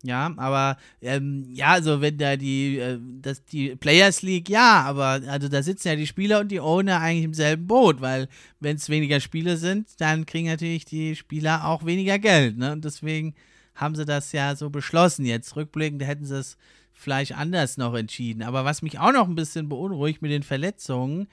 Ja, 0.03 0.31
aber 0.37 0.77
ähm, 1.01 1.47
ja, 1.49 1.69
also 1.71 2.01
wenn 2.01 2.17
da 2.17 2.37
die, 2.37 2.77
äh, 2.77 2.99
das, 3.21 3.43
die 3.45 3.75
Players 3.75 4.21
League, 4.21 4.47
ja, 4.47 4.83
aber 4.83 5.21
also 5.27 5.47
da 5.49 5.63
sitzen 5.63 5.87
ja 5.87 5.95
die 5.95 6.05
Spieler 6.05 6.39
und 6.39 6.49
die 6.49 6.59
Owner 6.59 6.99
eigentlich 6.99 7.25
im 7.25 7.33
selben 7.33 7.65
Boot, 7.65 7.99
weil 7.99 8.27
wenn 8.59 8.75
es 8.75 8.89
weniger 8.89 9.19
Spiele 9.19 9.57
sind, 9.57 9.89
dann 9.99 10.27
kriegen 10.27 10.47
natürlich 10.47 10.85
die 10.85 11.15
Spieler 11.15 11.65
auch 11.65 11.83
weniger 11.85 12.19
Geld, 12.19 12.57
ne? 12.57 12.73
Und 12.73 12.85
deswegen 12.85 13.33
haben 13.73 13.95
sie 13.95 14.05
das 14.05 14.31
ja 14.31 14.55
so 14.55 14.69
beschlossen 14.69 15.25
jetzt. 15.25 15.55
Rückblickend 15.55 16.03
hätten 16.03 16.25
sie 16.25 16.37
es 16.37 16.57
vielleicht 16.93 17.35
anders 17.35 17.77
noch 17.77 17.93
entschieden. 17.93 18.43
Aber 18.43 18.65
was 18.65 18.81
mich 18.81 18.99
auch 18.99 19.11
noch 19.11 19.27
ein 19.27 19.35
bisschen 19.35 19.69
beunruhigt 19.69 20.21
mit 20.21 20.31
den 20.31 20.43
Verletzungen, 20.43 21.27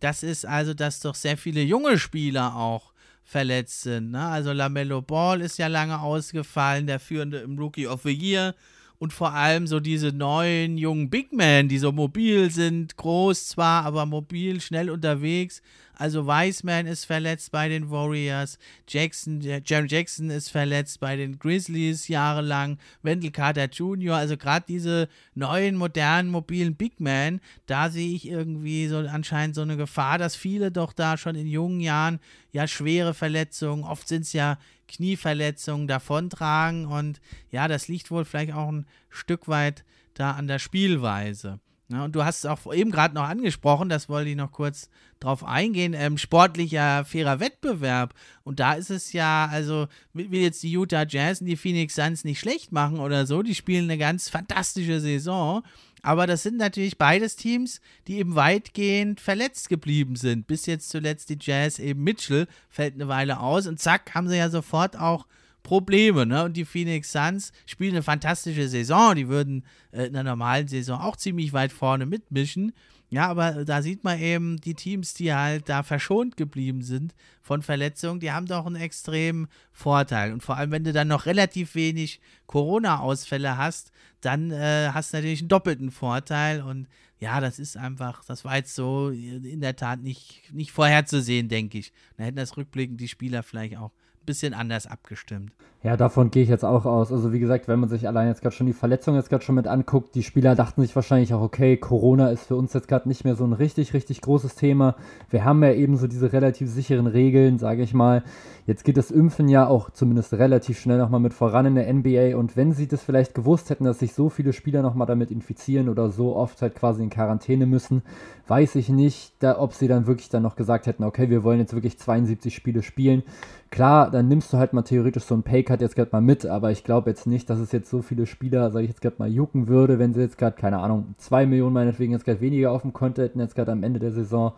das 0.00 0.22
ist 0.22 0.46
also, 0.46 0.74
dass 0.74 1.00
doch 1.00 1.14
sehr 1.14 1.36
viele 1.36 1.62
junge 1.62 1.98
Spieler 1.98 2.54
auch 2.56 2.92
verletzt 3.26 3.82
sind. 3.82 4.12
Ne? 4.12 4.24
Also 4.24 4.52
Lamello 4.52 5.02
Ball 5.02 5.40
ist 5.40 5.58
ja 5.58 5.66
lange 5.66 6.00
ausgefallen, 6.00 6.86
der 6.86 7.00
führende 7.00 7.38
im 7.38 7.58
Rookie 7.58 7.88
of 7.88 8.02
the 8.04 8.12
Year. 8.12 8.54
Und 8.98 9.12
vor 9.12 9.34
allem 9.34 9.66
so 9.66 9.78
diese 9.78 10.08
neuen 10.08 10.78
jungen 10.78 11.10
Big 11.10 11.32
Men, 11.32 11.68
die 11.68 11.78
so 11.78 11.92
mobil 11.92 12.50
sind, 12.50 12.96
groß 12.96 13.48
zwar, 13.48 13.84
aber 13.84 14.06
mobil, 14.06 14.60
schnell 14.60 14.88
unterwegs. 14.88 15.60
Also 15.98 16.26
Wiseman 16.26 16.86
ist 16.86 17.06
verletzt 17.06 17.50
bei 17.52 17.70
den 17.70 17.90
Warriors, 17.90 18.58
Jackson, 18.86 19.40
Jerry 19.40 19.86
Jackson 19.88 20.28
ist 20.28 20.50
verletzt 20.50 21.00
bei 21.00 21.16
den 21.16 21.38
Grizzlies 21.38 22.08
jahrelang, 22.08 22.78
Wendell 23.02 23.30
Carter 23.30 23.64
Jr., 23.64 24.14
also 24.14 24.36
gerade 24.36 24.66
diese 24.68 25.08
neuen, 25.34 25.74
modernen, 25.74 26.30
mobilen 26.30 26.74
Big 26.74 27.00
Men, 27.00 27.40
da 27.64 27.88
sehe 27.88 28.14
ich 28.14 28.28
irgendwie 28.28 28.88
so 28.88 28.98
anscheinend 28.98 29.54
so 29.54 29.62
eine 29.62 29.78
Gefahr, 29.78 30.18
dass 30.18 30.36
viele 30.36 30.70
doch 30.70 30.92
da 30.92 31.16
schon 31.16 31.34
in 31.34 31.46
jungen 31.46 31.80
Jahren 31.80 32.20
ja 32.52 32.68
schwere 32.68 33.14
Verletzungen, 33.14 33.82
oft 33.82 34.06
sind 34.06 34.22
es 34.22 34.34
ja 34.34 34.58
Knieverletzungen 34.88 35.88
davontragen 35.88 36.86
und 36.86 37.22
ja, 37.50 37.68
das 37.68 37.88
liegt 37.88 38.10
wohl 38.10 38.26
vielleicht 38.26 38.52
auch 38.52 38.68
ein 38.68 38.86
Stück 39.08 39.48
weit 39.48 39.82
da 40.12 40.32
an 40.32 40.46
der 40.46 40.58
Spielweise. 40.58 41.58
Ja, 41.88 42.04
und 42.04 42.16
du 42.16 42.24
hast 42.24 42.38
es 42.38 42.46
auch 42.46 42.72
eben 42.74 42.90
gerade 42.90 43.14
noch 43.14 43.22
angesprochen, 43.22 43.88
das 43.88 44.08
wollte 44.08 44.30
ich 44.30 44.36
noch 44.36 44.50
kurz 44.50 44.88
drauf 45.20 45.44
eingehen, 45.44 45.94
ähm, 45.94 46.18
sportlicher, 46.18 47.04
fairer 47.04 47.38
Wettbewerb. 47.38 48.12
Und 48.42 48.58
da 48.58 48.72
ist 48.72 48.90
es 48.90 49.12
ja, 49.12 49.48
also, 49.50 49.86
will 50.12 50.40
jetzt 50.40 50.64
die 50.64 50.72
Utah 50.72 51.06
Jazz 51.08 51.40
und 51.40 51.46
die 51.46 51.56
Phoenix 51.56 51.94
Suns 51.94 52.24
nicht 52.24 52.40
schlecht 52.40 52.72
machen 52.72 52.98
oder 52.98 53.24
so, 53.24 53.42
die 53.42 53.54
spielen 53.54 53.84
eine 53.84 53.98
ganz 53.98 54.28
fantastische 54.28 55.00
Saison. 55.00 55.62
Aber 56.02 56.26
das 56.26 56.42
sind 56.42 56.56
natürlich 56.56 56.98
beides 56.98 57.36
Teams, 57.36 57.80
die 58.08 58.18
eben 58.18 58.34
weitgehend 58.34 59.20
verletzt 59.20 59.68
geblieben 59.68 60.16
sind. 60.16 60.46
Bis 60.46 60.66
jetzt 60.66 60.88
zuletzt 60.88 61.30
die 61.30 61.38
Jazz 61.40 61.78
eben 61.78 62.02
Mitchell 62.02 62.48
fällt 62.68 62.94
eine 62.94 63.08
Weile 63.08 63.40
aus 63.40 63.66
und 63.66 63.80
zack, 63.80 64.14
haben 64.14 64.28
sie 64.28 64.36
ja 64.36 64.50
sofort 64.50 64.96
auch 64.98 65.26
Probleme. 65.66 66.26
Ne? 66.26 66.44
Und 66.44 66.56
die 66.56 66.64
Phoenix 66.64 67.10
Suns 67.10 67.52
spielen 67.66 67.94
eine 67.94 68.04
fantastische 68.04 68.68
Saison. 68.68 69.16
Die 69.16 69.28
würden 69.28 69.64
äh, 69.90 70.04
in 70.04 70.16
einer 70.16 70.30
normalen 70.30 70.68
Saison 70.68 71.00
auch 71.00 71.16
ziemlich 71.16 71.52
weit 71.52 71.72
vorne 71.72 72.06
mitmischen. 72.06 72.72
Ja, 73.08 73.28
aber 73.28 73.64
da 73.64 73.82
sieht 73.82 74.04
man 74.04 74.20
eben, 74.20 74.60
die 74.60 74.74
Teams, 74.74 75.14
die 75.14 75.32
halt 75.34 75.68
da 75.68 75.82
verschont 75.82 76.36
geblieben 76.36 76.82
sind 76.82 77.14
von 77.42 77.62
Verletzungen, 77.62 78.18
die 78.20 78.32
haben 78.32 78.46
doch 78.46 78.66
einen 78.66 78.76
extremen 78.76 79.48
Vorteil. 79.72 80.32
Und 80.32 80.42
vor 80.42 80.56
allem, 80.56 80.70
wenn 80.70 80.84
du 80.84 80.92
dann 80.92 81.08
noch 81.08 81.26
relativ 81.26 81.74
wenig 81.74 82.20
Corona-Ausfälle 82.46 83.56
hast, 83.56 83.90
dann 84.20 84.52
äh, 84.52 84.90
hast 84.92 85.12
du 85.12 85.18
natürlich 85.18 85.40
einen 85.40 85.48
doppelten 85.48 85.90
Vorteil. 85.90 86.62
Und 86.62 86.86
ja, 87.18 87.40
das 87.40 87.58
ist 87.58 87.76
einfach, 87.76 88.24
das 88.24 88.44
war 88.44 88.56
jetzt 88.56 88.74
so 88.74 89.08
in 89.10 89.60
der 89.60 89.76
Tat 89.76 90.00
nicht, 90.00 90.42
nicht 90.52 90.72
vorherzusehen, 90.72 91.48
denke 91.48 91.78
ich. 91.78 91.92
Da 92.16 92.24
hätten 92.24 92.36
das 92.36 92.56
rückblickend 92.56 93.00
die 93.00 93.08
Spieler 93.08 93.42
vielleicht 93.42 93.76
auch 93.78 93.92
bisschen 94.26 94.52
anders 94.52 94.86
abgestimmt. 94.86 95.52
Ja, 95.82 95.96
davon 95.96 96.32
gehe 96.32 96.42
ich 96.42 96.48
jetzt 96.48 96.64
auch 96.64 96.84
aus. 96.84 97.12
Also 97.12 97.32
wie 97.32 97.38
gesagt, 97.38 97.68
wenn 97.68 97.78
man 97.78 97.88
sich 97.88 98.08
allein 98.08 98.26
jetzt 98.26 98.42
gerade 98.42 98.54
schon 98.54 98.66
die 98.66 98.72
Verletzung 98.72 99.14
jetzt 99.14 99.30
gerade 99.30 99.44
schon 99.44 99.54
mit 99.54 99.68
anguckt, 99.68 100.16
die 100.16 100.24
Spieler 100.24 100.56
dachten 100.56 100.82
sich 100.82 100.96
wahrscheinlich 100.96 101.32
auch, 101.32 101.40
okay, 101.40 101.76
Corona 101.76 102.30
ist 102.30 102.46
für 102.46 102.56
uns 102.56 102.72
jetzt 102.72 102.88
gerade 102.88 103.08
nicht 103.08 103.24
mehr 103.24 103.36
so 103.36 103.44
ein 103.44 103.52
richtig, 103.52 103.94
richtig 103.94 104.20
großes 104.20 104.56
Thema. 104.56 104.96
Wir 105.30 105.44
haben 105.44 105.62
ja 105.62 105.72
eben 105.72 105.96
so 105.96 106.08
diese 106.08 106.32
relativ 106.32 106.68
sicheren 106.68 107.06
Regeln, 107.06 107.58
sage 107.58 107.82
ich 107.82 107.94
mal. 107.94 108.24
Jetzt 108.66 108.82
geht 108.82 108.96
das 108.96 109.12
Impfen 109.12 109.48
ja 109.48 109.68
auch 109.68 109.90
zumindest 109.90 110.34
relativ 110.34 110.80
schnell 110.80 110.98
nochmal 110.98 111.20
mit 111.20 111.32
voran 111.32 111.66
in 111.66 111.74
der 111.76 111.92
NBA. 111.92 112.36
Und 112.36 112.56
wenn 112.56 112.72
sie 112.72 112.88
das 112.88 113.04
vielleicht 113.04 113.34
gewusst 113.34 113.70
hätten, 113.70 113.84
dass 113.84 114.00
sich 114.00 114.12
so 114.12 114.28
viele 114.28 114.52
Spieler 114.52 114.82
nochmal 114.82 115.06
damit 115.06 115.30
infizieren 115.30 115.88
oder 115.88 116.10
so 116.10 116.34
oft 116.34 116.60
halt 116.62 116.74
quasi 116.74 117.04
in 117.06 117.10
Quarantäne 117.10 117.66
müssen, 117.66 118.02
weiß 118.48 118.76
ich 118.76 118.88
nicht, 118.88 119.32
da, 119.40 119.58
ob 119.58 119.72
sie 119.72 119.88
dann 119.88 120.06
wirklich 120.06 120.28
dann 120.28 120.42
noch 120.42 120.56
gesagt 120.56 120.86
hätten, 120.86 121.04
okay, 121.04 121.30
wir 121.30 121.42
wollen 121.42 121.58
jetzt 121.58 121.74
wirklich 121.74 121.98
72 121.98 122.54
Spiele 122.54 122.82
spielen. 122.82 123.22
Klar, 123.70 124.10
dann 124.10 124.28
nimmst 124.28 124.52
du 124.52 124.58
halt 124.58 124.72
mal 124.72 124.82
theoretisch 124.82 125.24
so 125.24 125.34
einen 125.34 125.42
Paycut 125.42 125.80
jetzt 125.80 125.96
gerade 125.96 126.10
mal 126.12 126.20
mit, 126.20 126.46
aber 126.46 126.70
ich 126.70 126.84
glaube 126.84 127.10
jetzt 127.10 127.26
nicht, 127.26 127.50
dass 127.50 127.58
es 127.58 127.72
jetzt 127.72 127.90
so 127.90 128.02
viele 128.02 128.26
Spieler, 128.26 128.70
sage 128.70 128.84
ich 128.84 128.90
jetzt 128.90 129.02
gerade 129.02 129.16
mal, 129.18 129.28
jucken 129.28 129.68
würde, 129.68 129.98
wenn 129.98 130.14
sie 130.14 130.20
jetzt 130.20 130.38
gerade, 130.38 130.56
keine 130.56 130.78
Ahnung, 130.78 131.14
2 131.18 131.46
Millionen 131.46 131.74
meinetwegen 131.74 132.12
jetzt 132.12 132.24
gerade 132.24 132.40
weniger 132.40 132.70
auf 132.70 132.82
dem 132.82 132.92
Konto 132.92 133.22
hätten, 133.22 133.40
jetzt 133.40 133.54
gerade 133.54 133.72
am 133.72 133.82
Ende 133.82 134.00
der 134.00 134.12
Saison. 134.12 134.52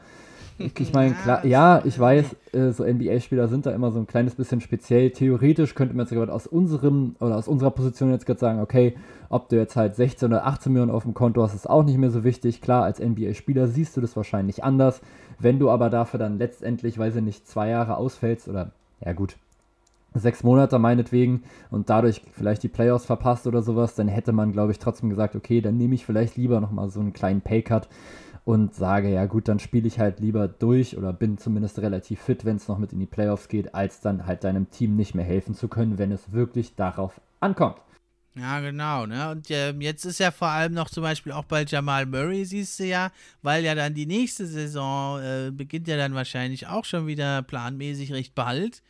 Ich, 0.61 0.79
ich 0.81 0.93
meine, 0.93 1.15
klar, 1.15 1.47
ja, 1.47 1.83
ich 1.85 1.99
weiß, 1.99 2.37
äh, 2.53 2.73
so 2.73 2.85
NBA-Spieler 2.85 3.47
sind 3.47 3.65
da 3.65 3.71
immer 3.71 3.93
so 3.93 4.01
ein 4.01 4.09
kleines 4.09 4.35
bisschen 4.35 4.61
speziell. 4.61 5.11
Theoretisch 5.11 5.77
könnte 5.77 5.95
man 5.95 6.05
jetzt 6.05 6.13
gerade 6.13 6.33
aus 6.33 6.49
unserem 6.49 7.15
oder 7.21 7.37
aus 7.37 7.47
unserer 7.47 7.71
Position 7.71 8.11
jetzt 8.11 8.27
gerade 8.27 8.41
sagen, 8.41 8.61
okay, 8.61 8.97
ob 9.29 9.49
du 9.49 9.57
jetzt 9.57 9.77
halt 9.77 9.95
16 9.95 10.27
oder 10.27 10.47
18 10.47 10.73
Millionen 10.73 10.91
auf 10.91 11.05
dem 11.05 11.15
Konto 11.15 11.43
hast, 11.43 11.55
ist 11.55 11.71
auch 11.71 11.85
nicht 11.85 11.97
mehr 11.97 12.11
so 12.11 12.25
wichtig. 12.25 12.61
Klar, 12.61 12.83
als 12.83 12.99
NBA-Spieler 12.99 13.69
siehst 13.69 13.97
du 13.97 14.01
das 14.01 14.17
wahrscheinlich 14.17 14.65
anders. 14.65 15.01
Wenn 15.39 15.61
du 15.61 15.71
aber 15.71 15.91
dafür 15.91 16.19
dann 16.19 16.39
letztendlich, 16.39 16.99
weil 16.99 17.13
sie 17.13 17.23
nicht 17.23 17.47
zwei 17.47 17.69
Jahre 17.69 17.97
ausfällst 17.97 18.49
oder 18.49 18.73
ja 19.05 19.13
gut, 19.13 19.37
sechs 20.15 20.43
Monate 20.43 20.81
meinetwegen 20.81 21.43
und 21.71 21.91
dadurch 21.91 22.23
vielleicht 22.33 22.65
die 22.65 22.69
Playoffs 22.69 23.05
verpasst 23.05 23.47
oder 23.47 23.63
sowas, 23.63 23.95
dann 23.95 24.09
hätte 24.09 24.33
man, 24.33 24.53
glaube 24.53 24.73
ich, 24.73 24.81
trotzdem 24.81 25.11
gesagt, 25.11 25.37
okay, 25.37 25.61
dann 25.61 25.77
nehme 25.77 25.95
ich 25.95 26.05
vielleicht 26.05 26.37
lieber 26.37 26.61
nochmal 26.61 26.89
so 26.91 26.99
einen 26.99 27.13
kleinen 27.13 27.43
Paycut 27.43 27.89
und 28.49 28.75
sage, 28.75 29.11
ja 29.11 29.27
gut, 29.27 29.47
dann 29.47 29.59
spiele 29.59 29.87
ich 29.87 29.99
halt 29.99 30.21
lieber 30.21 30.49
durch 30.49 30.97
oder 30.97 31.13
bin 31.13 31.37
zumindest 31.37 31.81
relativ 31.81 32.19
fit, 32.23 32.47
wenn 32.47 32.57
es 32.57 32.67
noch 32.67 32.79
mit 32.79 32.95
in 32.95 32.99
die 32.99 33.05
Playoffs 33.05 33.49
geht, 33.49 33.75
als 33.75 34.01
dann 34.01 34.25
halt 34.25 34.43
deinem 34.43 34.71
Team 34.71 34.97
nicht 34.97 35.15
mehr 35.15 35.27
helfen 35.27 35.55
zu 35.55 35.69
können, 35.69 35.99
wenn 35.99 36.11
es 36.13 36.33
wirklich 36.33 36.75
darauf 36.75 37.21
ankommt. 37.41 37.77
Ja, 38.35 38.61
genau, 38.61 39.05
ne? 39.05 39.33
Und 39.33 39.51
äh, 39.51 39.73
jetzt 39.73 40.07
ist 40.07 40.19
ja 40.19 40.31
vor 40.31 40.49
allem 40.49 40.73
noch 40.73 40.89
zum 40.89 41.03
Beispiel 41.03 41.33
auch 41.33 41.45
bei 41.45 41.63
Jamal 41.65 42.07
Murray, 42.07 42.47
siehst 42.47 42.81
du 42.81 42.85
ja, 42.85 43.13
weil 43.43 43.65
ja 43.65 43.75
dann 43.75 43.93
die 43.93 44.07
nächste 44.07 44.47
Saison 44.47 45.21
äh, 45.21 45.51
beginnt 45.53 45.87
ja 45.87 45.99
dann 45.99 46.15
wahrscheinlich 46.15 46.69
auch 46.69 46.87
schon 46.87 47.07
wieder 47.07 47.43
planmäßig 47.43 48.15
recht 48.15 48.35
bald. 48.35 48.83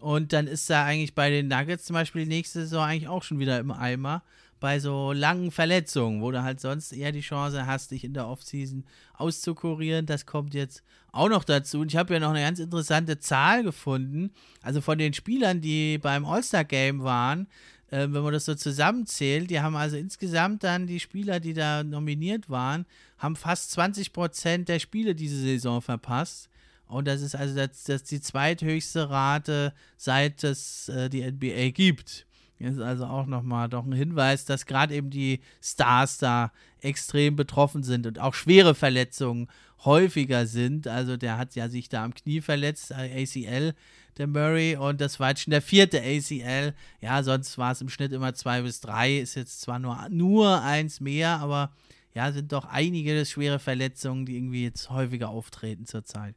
Und 0.00 0.32
dann 0.32 0.48
ist 0.48 0.68
da 0.68 0.84
eigentlich 0.84 1.14
bei 1.14 1.30
den 1.30 1.46
Nuggets 1.46 1.84
zum 1.84 1.94
Beispiel 1.94 2.24
die 2.24 2.30
nächste 2.30 2.62
Saison 2.62 2.82
eigentlich 2.82 3.08
auch 3.08 3.22
schon 3.22 3.38
wieder 3.38 3.60
im 3.60 3.70
Eimer. 3.70 4.24
Bei 4.64 4.80
so 4.80 5.12
langen 5.12 5.50
Verletzungen, 5.50 6.22
wo 6.22 6.30
du 6.30 6.42
halt 6.42 6.58
sonst 6.58 6.92
eher 6.92 7.12
die 7.12 7.20
Chance 7.20 7.66
hast, 7.66 7.90
dich 7.90 8.02
in 8.02 8.14
der 8.14 8.26
Offseason 8.26 8.86
auszukurieren. 9.12 10.06
Das 10.06 10.24
kommt 10.24 10.54
jetzt 10.54 10.82
auch 11.12 11.28
noch 11.28 11.44
dazu. 11.44 11.80
Und 11.80 11.92
ich 11.92 11.98
habe 11.98 12.14
ja 12.14 12.18
noch 12.18 12.30
eine 12.30 12.40
ganz 12.40 12.60
interessante 12.60 13.18
Zahl 13.18 13.62
gefunden. 13.62 14.30
Also 14.62 14.80
von 14.80 14.96
den 14.96 15.12
Spielern, 15.12 15.60
die 15.60 15.98
beim 15.98 16.24
All-Star-Game 16.24 17.02
waren, 17.02 17.46
äh, 17.90 18.08
wenn 18.08 18.22
man 18.22 18.32
das 18.32 18.46
so 18.46 18.54
zusammenzählt, 18.54 19.50
die 19.50 19.60
haben 19.60 19.76
also 19.76 19.98
insgesamt 19.98 20.64
dann 20.64 20.86
die 20.86 20.98
Spieler, 20.98 21.40
die 21.40 21.52
da 21.52 21.84
nominiert 21.84 22.48
waren, 22.48 22.86
haben 23.18 23.36
fast 23.36 23.70
20 23.72 24.14
Prozent 24.14 24.70
der 24.70 24.78
Spiele 24.78 25.14
diese 25.14 25.36
Saison 25.36 25.82
verpasst. 25.82 26.48
Und 26.86 27.06
das 27.06 27.20
ist 27.20 27.34
also 27.34 27.54
das, 27.54 27.84
das 27.84 28.04
die 28.04 28.22
zweithöchste 28.22 29.10
Rate, 29.10 29.74
seit 29.98 30.42
es 30.42 30.88
äh, 30.88 31.10
die 31.10 31.22
NBA 31.22 31.72
gibt. 31.72 32.24
Das 32.60 32.74
ist 32.74 32.80
also 32.80 33.04
auch 33.06 33.26
nochmal 33.26 33.68
doch 33.68 33.84
ein 33.84 33.92
Hinweis, 33.92 34.44
dass 34.44 34.66
gerade 34.66 34.94
eben 34.94 35.10
die 35.10 35.40
Stars 35.62 36.18
da 36.18 36.52
extrem 36.80 37.36
betroffen 37.36 37.82
sind 37.82 38.06
und 38.06 38.18
auch 38.18 38.34
schwere 38.34 38.74
Verletzungen 38.74 39.48
häufiger 39.84 40.46
sind. 40.46 40.86
Also 40.86 41.16
der 41.16 41.36
hat 41.36 41.54
ja 41.56 41.68
sich 41.68 41.88
da 41.88 42.04
am 42.04 42.14
Knie 42.14 42.40
verletzt, 42.40 42.90
äh, 42.90 43.22
ACL, 43.22 43.74
der 44.16 44.26
Murray, 44.28 44.76
und 44.76 45.00
das 45.00 45.18
war 45.18 45.30
jetzt 45.30 45.42
schon 45.42 45.50
der 45.50 45.62
vierte 45.62 46.00
ACL. 46.00 46.74
Ja, 47.00 47.22
sonst 47.22 47.58
war 47.58 47.72
es 47.72 47.80
im 47.80 47.88
Schnitt 47.88 48.12
immer 48.12 48.34
zwei 48.34 48.62
bis 48.62 48.80
drei, 48.80 49.18
ist 49.18 49.34
jetzt 49.34 49.60
zwar 49.60 49.78
nur, 49.78 50.08
nur 50.08 50.62
eins 50.62 51.00
mehr, 51.00 51.40
aber 51.40 51.72
ja, 52.14 52.30
sind 52.30 52.52
doch 52.52 52.64
einige 52.66 53.26
schwere 53.26 53.58
Verletzungen, 53.58 54.24
die 54.24 54.36
irgendwie 54.36 54.62
jetzt 54.62 54.88
häufiger 54.90 55.30
auftreten 55.30 55.86
zurzeit. 55.86 56.36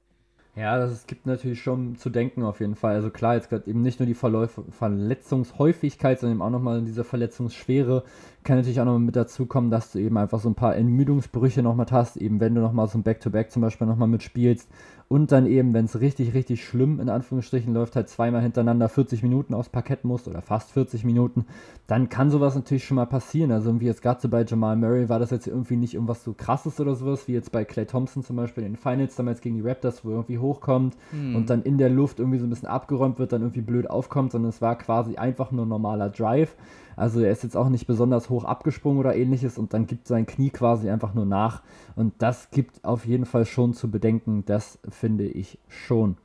Ja, 0.57 0.79
das 0.79 1.05
gibt 1.05 1.27
natürlich 1.27 1.61
schon 1.61 1.97
zu 1.97 2.09
denken 2.09 2.41
auf 2.41 2.61
jeden 2.61 2.73
Fall. 2.73 2.95
Also 2.95 3.11
klar, 3.11 3.35
jetzt 3.35 3.49
gerade 3.49 3.69
eben 3.69 3.83
nicht 3.83 3.99
nur 3.99 4.07
die 4.07 4.15
Verläuf 4.15 4.59
Verletzungshäufigkeit, 4.71 6.19
sondern 6.19 6.37
eben 6.37 6.41
auch 6.41 6.49
nochmal 6.49 6.81
diese 6.81 7.03
Verletzungsschwere 7.03 8.03
kann 8.43 8.57
natürlich 8.57 8.79
auch 8.79 8.85
noch 8.85 8.97
mit 8.97 9.15
dazu 9.15 9.45
kommen, 9.45 9.69
dass 9.69 9.91
du 9.91 9.99
eben 9.99 10.17
einfach 10.17 10.39
so 10.39 10.49
ein 10.49 10.55
paar 10.55 10.75
Entmüdungsbrüche 10.75 11.61
nochmal 11.61 11.85
hast, 11.91 12.17
eben 12.17 12.39
wenn 12.39 12.55
du 12.55 12.61
nochmal 12.61 12.87
so 12.87 12.97
ein 12.97 13.03
Back-to-Back 13.03 13.49
-Back 13.49 13.51
zum 13.51 13.61
Beispiel 13.61 13.85
nochmal 13.85 14.07
mitspielst 14.07 14.67
und 15.09 15.31
dann 15.31 15.45
eben, 15.45 15.73
wenn 15.73 15.85
es 15.85 16.01
richtig, 16.01 16.33
richtig 16.33 16.65
schlimm 16.65 16.99
in 16.99 17.09
Anführungsstrichen 17.09 17.73
läuft, 17.73 17.95
halt 17.95 18.09
zweimal 18.09 18.41
hintereinander 18.41 18.89
40 18.89 19.23
Minuten 19.23 19.53
aufs 19.53 19.69
Parkett 19.69 20.03
musst 20.03 20.27
oder 20.27 20.41
fast 20.41 20.71
40 20.71 21.05
Minuten, 21.05 21.45
dann 21.87 22.09
kann 22.09 22.29
sowas 22.29 22.55
natürlich 22.55 22.83
schon 22.83 22.95
mal 22.95 23.05
passieren. 23.05 23.51
Also 23.51 23.69
irgendwie 23.69 23.85
jetzt 23.85 24.01
gerade 24.01 24.19
so 24.19 24.27
bei 24.27 24.43
Jamal 24.43 24.75
Murray 24.75 25.07
war 25.07 25.19
das 25.19 25.31
jetzt 25.31 25.47
irgendwie 25.47 25.77
nicht 25.77 25.93
irgendwas 25.93 26.25
so 26.25 26.33
krasses 26.33 26.81
oder 26.81 26.95
sowas, 26.95 27.27
wie 27.29 27.33
jetzt 27.33 27.53
bei 27.53 27.63
Clay 27.63 27.85
Thompson 27.85 28.21
zum 28.21 28.35
Beispiel 28.35 28.65
in 28.65 28.73
den 28.73 28.77
Finals 28.77 29.15
damals 29.15 29.39
gegen 29.39 29.55
die 29.55 29.61
Raptors, 29.61 30.03
wo 30.03 30.09
er 30.09 30.15
irgendwie 30.15 30.39
hochkommt 30.39 30.97
hm. 31.11 31.37
und 31.37 31.49
dann 31.49 31.63
in 31.63 31.77
der 31.77 31.89
Luft 31.89 32.19
irgendwie 32.19 32.39
so 32.39 32.45
ein 32.45 32.49
bisschen 32.49 32.67
abgeräumt 32.67 33.17
wird, 33.17 33.31
dann 33.31 33.41
irgendwie 33.43 33.61
blöd 33.61 33.89
aufkommt, 33.89 34.33
sondern 34.33 34.49
es 34.49 34.61
war 34.61 34.77
quasi 34.77 35.15
einfach 35.15 35.51
nur 35.51 35.65
normaler 35.65 36.09
Drive. 36.09 36.53
Also 36.97 37.21
er 37.21 37.31
ist 37.31 37.43
jetzt 37.43 37.55
auch 37.55 37.69
nicht 37.69 37.87
besonders 37.87 38.29
hoch 38.29 38.43
abgesprungen 38.43 38.99
oder 38.99 39.15
ähnliches 39.15 39.57
und 39.57 39.73
dann 39.73 39.85
gibt 39.85 40.07
sein 40.07 40.25
Knie 40.25 40.49
quasi 40.49 40.89
einfach 40.89 41.13
nur 41.13 41.25
nach. 41.25 41.61
Und 41.95 42.13
das 42.17 42.49
gibt 42.49 42.83
auf 42.83 43.05
jeden 43.05 43.25
Fall 43.25 43.45
schon 43.45 43.73
zu 43.73 43.89
bedenken, 43.89 44.43
das 44.45 44.79
finde 44.89 45.25
ich 45.25 45.59
schon. 45.69 46.17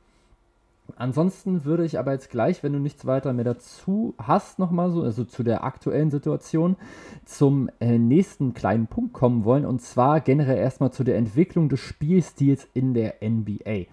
Ansonsten 0.95 1.63
würde 1.63 1.85
ich 1.85 1.97
aber 1.97 2.11
jetzt 2.11 2.29
gleich, 2.29 2.61
wenn 2.61 2.73
du 2.73 2.79
nichts 2.79 3.05
weiter 3.05 3.33
mehr 3.33 3.45
dazu 3.45 4.15
hast, 4.17 4.59
nochmal 4.59 4.91
so, 4.91 5.03
also 5.03 5.23
zu 5.23 5.43
der 5.43 5.63
aktuellen 5.63 6.11
Situation, 6.11 6.75
zum 7.23 7.69
äh, 7.79 7.97
nächsten 7.97 8.53
kleinen 8.53 8.87
Punkt 8.87 9.13
kommen 9.13 9.45
wollen. 9.45 9.65
Und 9.65 9.81
zwar 9.81 10.19
generell 10.21 10.57
erstmal 10.57 10.91
zu 10.91 11.03
der 11.03 11.17
Entwicklung 11.17 11.69
des 11.69 11.79
Spielstils 11.79 12.67
in 12.73 12.93
der 12.93 13.15
NBA. 13.23 13.85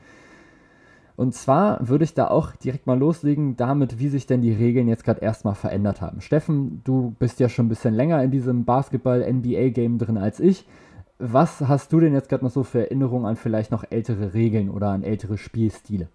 Und 1.20 1.34
zwar 1.34 1.86
würde 1.86 2.04
ich 2.04 2.14
da 2.14 2.28
auch 2.28 2.52
direkt 2.56 2.86
mal 2.86 2.98
loslegen 2.98 3.54
damit, 3.54 3.98
wie 3.98 4.08
sich 4.08 4.26
denn 4.26 4.40
die 4.40 4.54
Regeln 4.54 4.88
jetzt 4.88 5.04
gerade 5.04 5.20
erstmal 5.20 5.54
verändert 5.54 6.00
haben. 6.00 6.22
Steffen, 6.22 6.80
du 6.84 7.14
bist 7.18 7.40
ja 7.40 7.50
schon 7.50 7.66
ein 7.66 7.68
bisschen 7.68 7.92
länger 7.92 8.22
in 8.24 8.30
diesem 8.30 8.64
Basketball-NBA-Game 8.64 9.98
drin 9.98 10.16
als 10.16 10.40
ich. 10.40 10.66
Was 11.18 11.60
hast 11.60 11.92
du 11.92 12.00
denn 12.00 12.14
jetzt 12.14 12.30
gerade 12.30 12.42
noch 12.42 12.50
so 12.50 12.62
für 12.62 12.80
Erinnerungen 12.80 13.26
an 13.26 13.36
vielleicht 13.36 13.70
noch 13.70 13.84
ältere 13.90 14.32
Regeln 14.32 14.70
oder 14.70 14.88
an 14.88 15.02
ältere 15.02 15.36
Spielstile? 15.36 16.08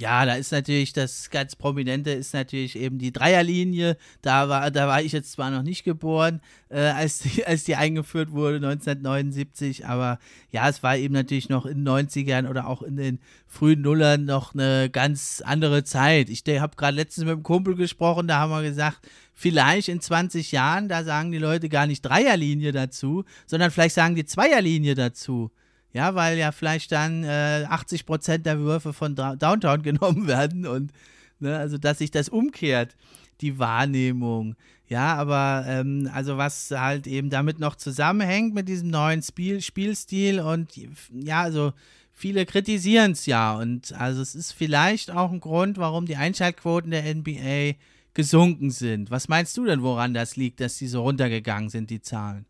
Ja, 0.00 0.24
da 0.24 0.32
ist 0.32 0.50
natürlich 0.50 0.94
das 0.94 1.28
ganz 1.28 1.56
Prominente 1.56 2.10
ist 2.10 2.32
natürlich 2.32 2.74
eben 2.74 2.96
die 2.96 3.12
Dreierlinie. 3.12 3.98
Da 4.22 4.48
war, 4.48 4.70
da 4.70 4.88
war 4.88 5.02
ich 5.02 5.12
jetzt 5.12 5.32
zwar 5.32 5.50
noch 5.50 5.62
nicht 5.62 5.84
geboren, 5.84 6.40
äh, 6.70 6.78
als, 6.78 7.18
die, 7.18 7.44
als 7.46 7.64
die 7.64 7.76
eingeführt 7.76 8.30
wurde 8.30 8.56
1979, 8.56 9.86
aber 9.86 10.18
ja, 10.52 10.66
es 10.70 10.82
war 10.82 10.96
eben 10.96 11.12
natürlich 11.12 11.50
noch 11.50 11.66
in 11.66 11.84
den 11.84 11.88
90ern 11.88 12.48
oder 12.48 12.66
auch 12.66 12.80
in 12.80 12.96
den 12.96 13.18
frühen 13.46 13.82
Nullern 13.82 14.24
noch 14.24 14.54
eine 14.54 14.88
ganz 14.88 15.42
andere 15.44 15.84
Zeit. 15.84 16.30
Ich 16.30 16.44
habe 16.58 16.76
gerade 16.76 16.96
letztens 16.96 17.26
mit 17.26 17.34
einem 17.34 17.42
Kumpel 17.42 17.76
gesprochen, 17.76 18.26
da 18.26 18.38
haben 18.38 18.52
wir 18.52 18.62
gesagt, 18.62 19.06
vielleicht 19.34 19.90
in 19.90 20.00
20 20.00 20.50
Jahren, 20.50 20.88
da 20.88 21.04
sagen 21.04 21.30
die 21.30 21.36
Leute 21.36 21.68
gar 21.68 21.86
nicht 21.86 22.00
Dreierlinie 22.00 22.72
dazu, 22.72 23.24
sondern 23.44 23.70
vielleicht 23.70 23.96
sagen 23.96 24.14
die 24.14 24.24
Zweierlinie 24.24 24.94
dazu. 24.94 25.50
Ja, 25.92 26.14
weil 26.14 26.38
ja 26.38 26.52
vielleicht 26.52 26.92
dann 26.92 27.24
äh, 27.24 27.66
80 27.68 28.06
Prozent 28.06 28.46
der 28.46 28.60
Würfe 28.60 28.92
von 28.92 29.14
Downtown 29.16 29.82
genommen 29.82 30.26
werden 30.26 30.66
und 30.66 30.92
ne, 31.40 31.56
also 31.56 31.78
dass 31.78 31.98
sich 31.98 32.10
das 32.10 32.28
umkehrt, 32.28 32.96
die 33.40 33.58
Wahrnehmung. 33.58 34.54
Ja, 34.86 35.14
aber 35.14 35.64
ähm, 35.68 36.10
also 36.12 36.36
was 36.36 36.70
halt 36.72 37.06
eben 37.06 37.30
damit 37.30 37.60
noch 37.60 37.76
zusammenhängt 37.76 38.54
mit 38.54 38.68
diesem 38.68 38.90
neuen 38.90 39.22
Spiel, 39.22 39.60
Spielstil 39.60 40.40
und 40.40 40.72
ja, 41.12 41.42
also 41.42 41.72
viele 42.12 42.44
kritisieren 42.44 43.12
es 43.12 43.26
ja 43.26 43.54
und 43.56 43.92
also 43.92 44.20
es 44.20 44.34
ist 44.34 44.52
vielleicht 44.52 45.10
auch 45.10 45.30
ein 45.30 45.40
Grund, 45.40 45.78
warum 45.78 46.06
die 46.06 46.16
Einschaltquoten 46.16 46.90
der 46.90 47.14
NBA 47.14 47.78
gesunken 48.14 48.70
sind. 48.70 49.10
Was 49.10 49.28
meinst 49.28 49.56
du 49.56 49.64
denn, 49.64 49.82
woran 49.82 50.12
das 50.12 50.36
liegt, 50.36 50.60
dass 50.60 50.76
die 50.76 50.88
so 50.88 51.02
runtergegangen 51.02 51.70
sind, 51.70 51.90
die 51.90 52.02
Zahlen? 52.02 52.46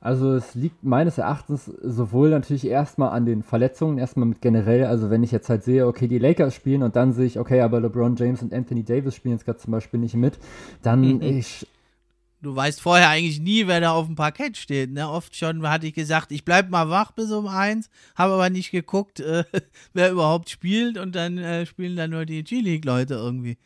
Also 0.00 0.34
es 0.34 0.54
liegt 0.54 0.84
meines 0.84 1.18
Erachtens 1.18 1.64
sowohl 1.64 2.30
natürlich 2.30 2.66
erstmal 2.66 3.10
an 3.10 3.26
den 3.26 3.42
Verletzungen, 3.42 3.98
erstmal 3.98 4.28
mit 4.28 4.40
generell, 4.40 4.84
also 4.84 5.10
wenn 5.10 5.24
ich 5.24 5.32
jetzt 5.32 5.48
halt 5.48 5.64
sehe, 5.64 5.88
okay, 5.88 6.06
die 6.06 6.18
Lakers 6.18 6.54
spielen 6.54 6.84
und 6.84 6.94
dann 6.94 7.12
sehe 7.12 7.26
ich, 7.26 7.38
okay, 7.38 7.60
aber 7.62 7.80
LeBron 7.80 8.14
James 8.14 8.40
und 8.40 8.54
Anthony 8.54 8.84
Davis 8.84 9.16
spielen 9.16 9.34
jetzt 9.34 9.44
gerade 9.44 9.58
zum 9.58 9.72
Beispiel 9.72 9.98
nicht 9.98 10.14
mit, 10.14 10.38
dann 10.82 11.00
mhm. 11.00 11.22
ich. 11.22 11.66
Du 12.40 12.54
weißt 12.54 12.80
vorher 12.80 13.08
eigentlich 13.08 13.40
nie, 13.40 13.66
wer 13.66 13.80
da 13.80 13.90
auf 13.90 14.06
dem 14.06 14.14
Parkett 14.14 14.56
steht. 14.56 14.92
Ne? 14.92 15.10
Oft 15.10 15.34
schon 15.34 15.68
hatte 15.68 15.88
ich 15.88 15.94
gesagt, 15.94 16.30
ich 16.30 16.44
bleib 16.44 16.70
mal 16.70 16.88
wach 16.88 17.10
bis 17.10 17.32
um 17.32 17.48
eins, 17.48 17.90
habe 18.14 18.34
aber 18.34 18.50
nicht 18.50 18.70
geguckt, 18.70 19.18
äh, 19.18 19.42
wer 19.94 20.12
überhaupt 20.12 20.48
spielt 20.48 20.96
und 20.96 21.16
dann 21.16 21.38
äh, 21.38 21.66
spielen 21.66 21.96
dann 21.96 22.10
nur 22.10 22.24
die 22.24 22.44
G-League-Leute 22.44 23.14
irgendwie. 23.14 23.58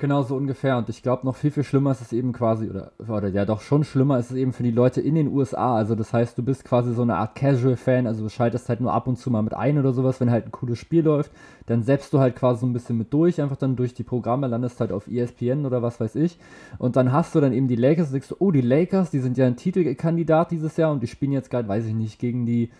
Genau 0.00 0.22
so 0.22 0.34
ungefähr. 0.34 0.78
Und 0.78 0.88
ich 0.88 1.02
glaube, 1.02 1.26
noch 1.26 1.36
viel, 1.36 1.50
viel 1.50 1.62
schlimmer 1.62 1.90
ist 1.90 2.00
es 2.00 2.14
eben 2.14 2.32
quasi, 2.32 2.70
oder, 2.70 2.92
oder 3.06 3.28
ja 3.28 3.44
doch 3.44 3.60
schon 3.60 3.84
schlimmer 3.84 4.18
ist 4.18 4.30
es 4.30 4.36
eben 4.38 4.54
für 4.54 4.62
die 4.62 4.70
Leute 4.70 5.02
in 5.02 5.14
den 5.14 5.28
USA. 5.28 5.76
Also 5.76 5.94
das 5.94 6.14
heißt, 6.14 6.38
du 6.38 6.42
bist 6.42 6.64
quasi 6.64 6.94
so 6.94 7.02
eine 7.02 7.16
Art 7.16 7.34
Casual-Fan, 7.34 8.06
also 8.06 8.26
schaltest 8.30 8.70
halt 8.70 8.80
nur 8.80 8.94
ab 8.94 9.06
und 9.06 9.18
zu 9.18 9.30
mal 9.30 9.42
mit 9.42 9.52
ein 9.52 9.78
oder 9.78 9.92
sowas, 9.92 10.18
wenn 10.18 10.30
halt 10.30 10.46
ein 10.46 10.52
cooles 10.52 10.78
Spiel 10.78 11.04
läuft. 11.04 11.30
Dann 11.66 11.82
setzt 11.82 12.14
du 12.14 12.18
halt 12.18 12.34
quasi 12.34 12.60
so 12.60 12.66
ein 12.66 12.72
bisschen 12.72 12.96
mit 12.96 13.12
durch, 13.12 13.42
einfach 13.42 13.58
dann 13.58 13.76
durch 13.76 13.92
die 13.92 14.02
Programme, 14.02 14.46
landest 14.46 14.80
halt 14.80 14.90
auf 14.90 15.06
ESPN 15.06 15.66
oder 15.66 15.82
was 15.82 16.00
weiß 16.00 16.16
ich. 16.16 16.38
Und 16.78 16.96
dann 16.96 17.12
hast 17.12 17.34
du 17.34 17.40
dann 17.42 17.52
eben 17.52 17.68
die 17.68 17.76
Lakers 17.76 18.06
und 18.06 18.14
denkst 18.14 18.28
du, 18.28 18.36
oh, 18.38 18.52
die 18.52 18.62
Lakers, 18.62 19.10
die 19.10 19.20
sind 19.20 19.36
ja 19.36 19.46
ein 19.46 19.56
Titelkandidat 19.56 20.50
dieses 20.50 20.78
Jahr 20.78 20.92
und 20.92 21.02
die 21.02 21.08
spielen 21.08 21.32
jetzt 21.32 21.50
gerade, 21.50 21.68
weiß 21.68 21.84
ich 21.84 21.94
nicht, 21.94 22.18
gegen 22.18 22.46
die 22.46 22.70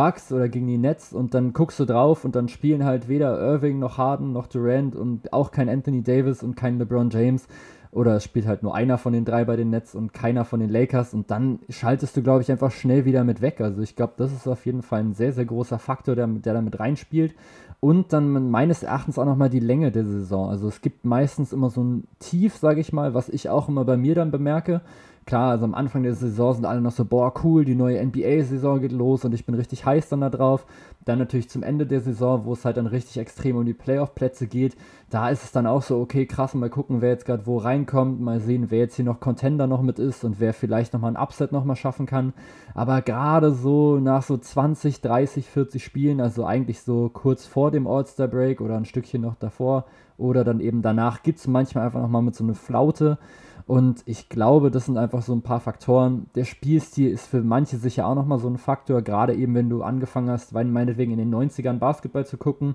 Bucks 0.00 0.32
oder 0.32 0.48
gegen 0.48 0.66
die 0.66 0.78
Nets 0.78 1.12
und 1.12 1.34
dann 1.34 1.52
guckst 1.52 1.78
du 1.78 1.84
drauf 1.84 2.24
und 2.24 2.34
dann 2.34 2.48
spielen 2.48 2.86
halt 2.86 3.06
weder 3.06 3.38
Irving 3.38 3.78
noch 3.78 3.98
Harden 3.98 4.32
noch 4.32 4.46
Durant 4.46 4.96
und 4.96 5.30
auch 5.34 5.50
kein 5.50 5.68
Anthony 5.68 6.02
Davis 6.02 6.42
und 6.42 6.56
kein 6.56 6.78
LeBron 6.78 7.10
James 7.10 7.46
oder 7.92 8.16
es 8.16 8.24
spielt 8.24 8.46
halt 8.46 8.62
nur 8.62 8.74
einer 8.74 8.96
von 8.96 9.12
den 9.12 9.26
drei 9.26 9.44
bei 9.44 9.56
den 9.56 9.68
Nets 9.68 9.94
und 9.94 10.14
keiner 10.14 10.46
von 10.46 10.60
den 10.60 10.70
Lakers 10.70 11.12
und 11.12 11.30
dann 11.30 11.58
schaltest 11.68 12.16
du, 12.16 12.22
glaube 12.22 12.40
ich, 12.40 12.50
einfach 12.50 12.70
schnell 12.70 13.04
wieder 13.04 13.24
mit 13.24 13.42
weg. 13.42 13.60
Also 13.60 13.82
ich 13.82 13.94
glaube, 13.94 14.14
das 14.16 14.32
ist 14.32 14.48
auf 14.48 14.64
jeden 14.64 14.80
Fall 14.80 15.00
ein 15.00 15.12
sehr, 15.12 15.34
sehr 15.34 15.44
großer 15.44 15.78
Faktor, 15.78 16.16
der, 16.16 16.28
der 16.28 16.54
da 16.54 16.78
reinspielt. 16.78 17.34
Und 17.80 18.14
dann 18.14 18.50
meines 18.50 18.82
Erachtens 18.82 19.18
auch 19.18 19.26
nochmal 19.26 19.50
die 19.50 19.60
Länge 19.60 19.92
der 19.92 20.04
Saison. 20.04 20.48
Also 20.48 20.68
es 20.68 20.80
gibt 20.80 21.04
meistens 21.04 21.52
immer 21.52 21.68
so 21.68 21.82
ein 21.82 22.04
Tief, 22.20 22.56
sage 22.56 22.80
ich 22.80 22.94
mal, 22.94 23.12
was 23.12 23.28
ich 23.28 23.50
auch 23.50 23.68
immer 23.68 23.84
bei 23.84 23.98
mir 23.98 24.14
dann 24.14 24.30
bemerke 24.30 24.80
klar, 25.26 25.50
also 25.50 25.64
am 25.64 25.74
Anfang 25.74 26.02
der 26.02 26.14
Saison 26.14 26.54
sind 26.54 26.64
alle 26.64 26.80
noch 26.80 26.92
so, 26.92 27.04
boah, 27.04 27.32
cool, 27.44 27.64
die 27.64 27.74
neue 27.74 28.04
NBA-Saison 28.04 28.80
geht 28.80 28.92
los 28.92 29.24
und 29.24 29.32
ich 29.34 29.46
bin 29.46 29.54
richtig 29.54 29.84
heiß 29.84 30.08
dann 30.08 30.20
da 30.20 30.30
drauf. 30.30 30.66
Dann 31.04 31.18
natürlich 31.18 31.48
zum 31.48 31.62
Ende 31.62 31.86
der 31.86 32.00
Saison, 32.00 32.44
wo 32.44 32.52
es 32.52 32.64
halt 32.64 32.76
dann 32.76 32.86
richtig 32.86 33.18
extrem 33.18 33.56
um 33.56 33.64
die 33.64 33.74
Playoff-Plätze 33.74 34.46
geht, 34.46 34.76
da 35.08 35.30
ist 35.30 35.44
es 35.44 35.52
dann 35.52 35.66
auch 35.66 35.82
so, 35.82 35.98
okay, 35.98 36.26
krass, 36.26 36.54
mal 36.54 36.70
gucken, 36.70 37.00
wer 37.00 37.10
jetzt 37.10 37.24
gerade 37.24 37.46
wo 37.46 37.58
reinkommt, 37.58 38.20
mal 38.20 38.40
sehen, 38.40 38.70
wer 38.70 38.80
jetzt 38.80 38.96
hier 38.96 39.04
noch 39.04 39.20
Contender 39.20 39.66
noch 39.66 39.82
mit 39.82 39.98
ist 39.98 40.24
und 40.24 40.40
wer 40.40 40.52
vielleicht 40.52 40.92
nochmal 40.92 41.12
ein 41.12 41.22
Upset 41.22 41.52
nochmal 41.52 41.76
schaffen 41.76 42.06
kann. 42.06 42.32
Aber 42.74 43.02
gerade 43.02 43.52
so 43.52 43.98
nach 43.98 44.22
so 44.22 44.36
20, 44.36 45.00
30, 45.00 45.48
40 45.48 45.84
Spielen, 45.84 46.20
also 46.20 46.44
eigentlich 46.44 46.82
so 46.82 47.08
kurz 47.08 47.46
vor 47.46 47.70
dem 47.70 47.86
All-Star-Break 47.86 48.60
oder 48.60 48.76
ein 48.76 48.84
Stückchen 48.84 49.22
noch 49.22 49.36
davor 49.36 49.86
oder 50.20 50.44
dann 50.44 50.60
eben 50.60 50.82
danach, 50.82 51.22
gibt 51.22 51.38
es 51.38 51.46
manchmal 51.46 51.86
einfach 51.86 52.00
nochmal 52.00 52.22
mit 52.22 52.34
so 52.34 52.44
einer 52.44 52.54
Flaute. 52.54 53.18
Und 53.66 54.02
ich 54.06 54.28
glaube, 54.28 54.70
das 54.70 54.86
sind 54.86 54.96
einfach 54.96 55.22
so 55.22 55.32
ein 55.32 55.42
paar 55.42 55.60
Faktoren. 55.60 56.26
Der 56.34 56.44
Spielstil 56.44 57.10
ist 57.10 57.26
für 57.26 57.42
manche 57.42 57.76
sicher 57.76 58.06
auch 58.06 58.14
nochmal 58.14 58.38
so 58.38 58.48
ein 58.48 58.58
Faktor, 58.58 59.02
gerade 59.02 59.34
eben, 59.34 59.54
wenn 59.54 59.70
du 59.70 59.82
angefangen 59.82 60.30
hast, 60.30 60.52
meinetwegen 60.52 61.12
in 61.12 61.18
den 61.18 61.34
90ern 61.34 61.78
Basketball 61.78 62.26
zu 62.26 62.36
gucken, 62.36 62.74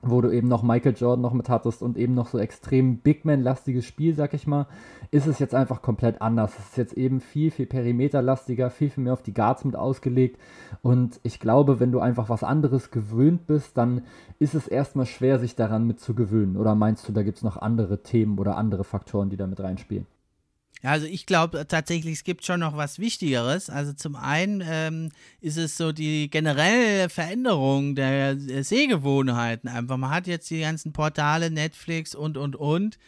wo 0.00 0.20
du 0.20 0.30
eben 0.30 0.46
noch 0.46 0.62
Michael 0.62 0.94
Jordan 0.96 1.22
noch 1.22 1.32
mit 1.32 1.48
hattest 1.48 1.82
und 1.82 1.96
eben 1.96 2.14
noch 2.14 2.28
so 2.28 2.38
extrem 2.38 2.98
Big 2.98 3.24
Man-lastiges 3.24 3.84
Spiel, 3.84 4.14
sag 4.14 4.32
ich 4.32 4.46
mal, 4.46 4.66
ist 5.10 5.26
es 5.26 5.40
jetzt 5.40 5.54
einfach 5.54 5.82
komplett 5.82 6.22
anders. 6.22 6.52
Es 6.58 6.66
ist 6.66 6.76
jetzt 6.76 6.92
eben 6.92 7.20
viel, 7.20 7.50
viel 7.50 7.66
perimeterlastiger, 7.66 8.70
viel, 8.70 8.90
viel 8.90 9.04
mehr 9.04 9.12
auf 9.12 9.22
die 9.22 9.34
Guards 9.34 9.64
mit 9.64 9.74
ausgelegt. 9.74 10.38
Und 10.82 11.18
ich 11.24 11.40
glaube, 11.40 11.80
wenn 11.80 11.90
du 11.90 11.98
einfach 11.98 12.28
was 12.28 12.44
anderes 12.44 12.90
gewöhnt 12.90 13.46
bist, 13.46 13.76
dann 13.76 14.02
ist 14.38 14.54
es 14.54 14.68
erstmal 14.68 15.06
schwer, 15.06 15.38
sich 15.40 15.56
daran 15.56 15.86
mit 15.86 15.98
zu 15.98 16.14
gewöhnen. 16.14 16.56
Oder 16.56 16.76
meinst 16.76 17.08
du, 17.08 17.12
da 17.12 17.22
gibt 17.22 17.38
es 17.38 17.42
noch 17.42 17.56
andere 17.56 18.02
Themen 18.02 18.38
oder 18.38 18.56
andere 18.56 18.84
Faktoren, 18.84 19.30
die 19.30 19.36
da 19.36 19.46
mit 19.46 19.60
reinspielen? 19.60 20.06
Also 20.82 21.06
ich 21.06 21.26
glaube 21.26 21.66
tatsächlich, 21.66 22.14
es 22.14 22.24
gibt 22.24 22.44
schon 22.44 22.60
noch 22.60 22.76
was 22.76 22.98
Wichtigeres. 22.98 23.68
Also 23.70 23.92
zum 23.92 24.14
einen 24.16 24.62
ähm, 24.64 25.10
ist 25.40 25.56
es 25.56 25.76
so 25.76 25.92
die 25.92 26.30
generelle 26.30 27.08
Veränderung 27.08 27.94
der, 27.94 28.34
der 28.34 28.64
Sehgewohnheiten 28.64 29.68
einfach. 29.68 29.96
Man 29.96 30.10
hat 30.10 30.26
jetzt 30.26 30.50
die 30.50 30.60
ganzen 30.60 30.92
Portale, 30.92 31.50
Netflix 31.50 32.14
und, 32.14 32.36
und, 32.36 32.56
und. 32.56 32.98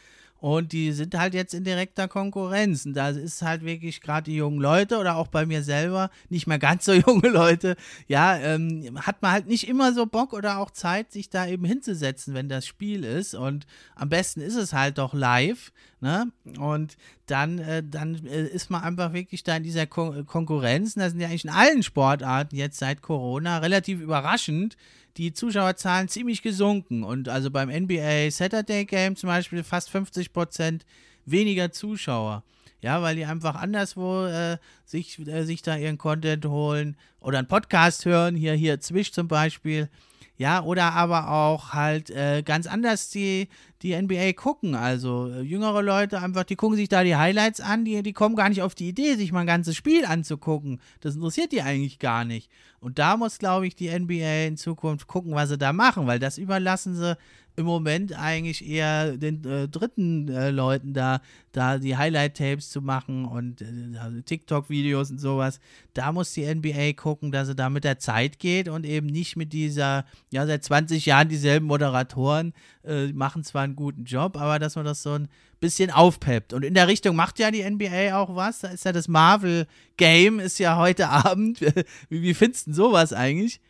Und 0.40 0.72
die 0.72 0.92
sind 0.92 1.16
halt 1.16 1.34
jetzt 1.34 1.52
in 1.52 1.64
direkter 1.64 2.08
Konkurrenz. 2.08 2.86
Und 2.86 2.94
da 2.94 3.10
ist 3.10 3.42
halt 3.42 3.64
wirklich 3.64 4.00
gerade 4.00 4.30
die 4.30 4.36
jungen 4.36 4.60
Leute 4.60 4.98
oder 4.98 5.16
auch 5.16 5.28
bei 5.28 5.44
mir 5.44 5.62
selber, 5.62 6.10
nicht 6.30 6.46
mehr 6.46 6.58
ganz 6.58 6.86
so 6.86 6.92
junge 7.06 7.28
Leute, 7.28 7.76
ja, 8.08 8.36
ähm, 8.38 8.98
hat 9.02 9.20
man 9.22 9.32
halt 9.32 9.46
nicht 9.46 9.68
immer 9.68 9.92
so 9.92 10.06
Bock 10.06 10.32
oder 10.32 10.58
auch 10.58 10.70
Zeit, 10.70 11.12
sich 11.12 11.28
da 11.28 11.46
eben 11.46 11.64
hinzusetzen, 11.64 12.34
wenn 12.34 12.48
das 12.48 12.66
Spiel 12.66 13.04
ist. 13.04 13.34
Und 13.34 13.66
am 13.94 14.08
besten 14.08 14.40
ist 14.40 14.56
es 14.56 14.72
halt 14.72 14.98
doch 14.98 15.12
live. 15.12 15.72
Ne? 16.00 16.32
Und 16.58 16.96
dann, 17.26 17.58
äh, 17.58 17.82
dann 17.86 18.26
äh, 18.26 18.46
ist 18.46 18.70
man 18.70 18.82
einfach 18.82 19.12
wirklich 19.12 19.44
da 19.44 19.56
in 19.56 19.62
dieser 19.62 19.86
Kon 19.86 20.24
Konkurrenz. 20.24 20.96
Und 20.96 21.02
das 21.02 21.12
sind 21.12 21.20
ja 21.20 21.28
eigentlich 21.28 21.44
in 21.44 21.50
allen 21.50 21.82
Sportarten 21.82 22.56
jetzt 22.56 22.78
seit 22.78 23.02
Corona 23.02 23.58
relativ 23.58 24.00
überraschend 24.00 24.76
die 25.16 25.32
Zuschauerzahlen 25.32 26.08
ziemlich 26.08 26.42
gesunken. 26.42 27.02
Und 27.02 27.28
also 27.28 27.50
beim 27.50 27.68
NBA 27.68 28.30
Saturday 28.30 28.84
Game 28.84 29.16
zum 29.16 29.28
Beispiel 29.28 29.62
fast 29.62 29.90
50 29.90 30.32
Prozent 30.32 30.84
weniger 31.26 31.72
Zuschauer. 31.72 32.42
Ja, 32.82 33.02
weil 33.02 33.16
die 33.16 33.26
einfach 33.26 33.56
anderswo 33.56 34.24
äh, 34.24 34.56
sich, 34.86 35.18
äh, 35.26 35.44
sich 35.44 35.60
da 35.62 35.76
ihren 35.76 35.98
Content 35.98 36.46
holen 36.46 36.96
oder 37.20 37.38
einen 37.38 37.48
Podcast 37.48 38.06
hören, 38.06 38.34
hier, 38.34 38.54
hier 38.54 38.80
Zwisch 38.80 39.12
zum 39.12 39.28
Beispiel. 39.28 39.90
Ja, 40.38 40.62
oder 40.62 40.94
aber 40.94 41.30
auch 41.30 41.74
halt 41.74 42.08
äh, 42.08 42.42
ganz 42.42 42.66
anders 42.66 43.10
die, 43.10 43.48
die 43.82 44.00
NBA 44.00 44.32
gucken. 44.34 44.74
Also 44.74 45.28
äh, 45.28 45.40
jüngere 45.40 45.82
Leute 45.82 46.20
einfach, 46.20 46.44
die 46.44 46.56
gucken 46.56 46.76
sich 46.76 46.88
da 46.88 47.02
die 47.02 47.16
Highlights 47.16 47.60
an, 47.60 47.84
die, 47.84 48.02
die 48.02 48.12
kommen 48.12 48.36
gar 48.36 48.48
nicht 48.48 48.62
auf 48.62 48.74
die 48.74 48.88
Idee, 48.88 49.14
sich 49.14 49.32
mal 49.32 49.40
ein 49.40 49.46
ganzes 49.46 49.76
Spiel 49.76 50.04
anzugucken. 50.04 50.80
Das 51.00 51.14
interessiert 51.14 51.52
die 51.52 51.62
eigentlich 51.62 51.98
gar 51.98 52.24
nicht. 52.24 52.50
Und 52.80 52.98
da 52.98 53.16
muss, 53.16 53.38
glaube 53.38 53.66
ich, 53.66 53.74
die 53.76 53.90
NBA 53.90 54.46
in 54.46 54.56
Zukunft 54.56 55.06
gucken, 55.06 55.34
was 55.34 55.50
sie 55.50 55.58
da 55.58 55.72
machen, 55.72 56.06
weil 56.06 56.18
das 56.18 56.38
überlassen 56.38 56.94
sie 56.94 57.16
im 57.56 57.66
Moment 57.66 58.18
eigentlich 58.18 58.66
eher 58.66 59.16
den 59.16 59.44
äh, 59.44 59.68
dritten 59.68 60.28
äh, 60.28 60.50
Leuten 60.50 60.94
da, 60.94 61.20
da 61.52 61.78
die 61.78 61.96
Highlight-Tapes 61.96 62.70
zu 62.70 62.80
machen 62.80 63.24
und 63.24 63.60
äh, 63.60 63.98
also 63.98 64.20
TikTok-Videos 64.20 65.10
und 65.10 65.18
sowas. 65.18 65.60
Da 65.94 66.12
muss 66.12 66.32
die 66.32 66.52
NBA 66.52 66.94
gucken, 66.94 67.32
dass 67.32 67.48
sie 67.48 67.54
da 67.54 67.68
mit 67.68 67.84
der 67.84 67.98
Zeit 67.98 68.38
geht 68.38 68.68
und 68.68 68.86
eben 68.86 69.06
nicht 69.06 69.36
mit 69.36 69.52
dieser, 69.52 70.04
ja, 70.30 70.46
seit 70.46 70.64
20 70.64 71.06
Jahren 71.06 71.28
dieselben 71.28 71.66
Moderatoren 71.66 72.54
äh, 72.84 73.08
machen 73.12 73.44
zwar 73.44 73.68
einen 73.70 73.76
guten 73.76 74.04
Job, 74.04 74.36
aber 74.36 74.58
dass 74.58 74.76
man 74.76 74.84
das 74.84 75.02
so 75.02 75.12
ein 75.12 75.28
bisschen 75.60 75.90
aufpeppt. 75.90 76.52
Und 76.52 76.64
in 76.64 76.74
der 76.74 76.88
Richtung 76.88 77.16
macht 77.16 77.38
ja 77.38 77.50
die 77.50 77.68
NBA 77.68 78.16
auch 78.16 78.34
was. 78.34 78.60
Da 78.60 78.68
ist 78.68 78.84
ja 78.84 78.92
das 78.92 79.08
Marvel-Game, 79.08 80.40
ist 80.40 80.58
ja 80.58 80.76
heute 80.76 81.08
Abend. 81.10 81.60
wie, 81.60 82.22
wie 82.22 82.34
findest 82.34 82.68
du 82.68 82.72
sowas 82.72 83.12
eigentlich? 83.12 83.60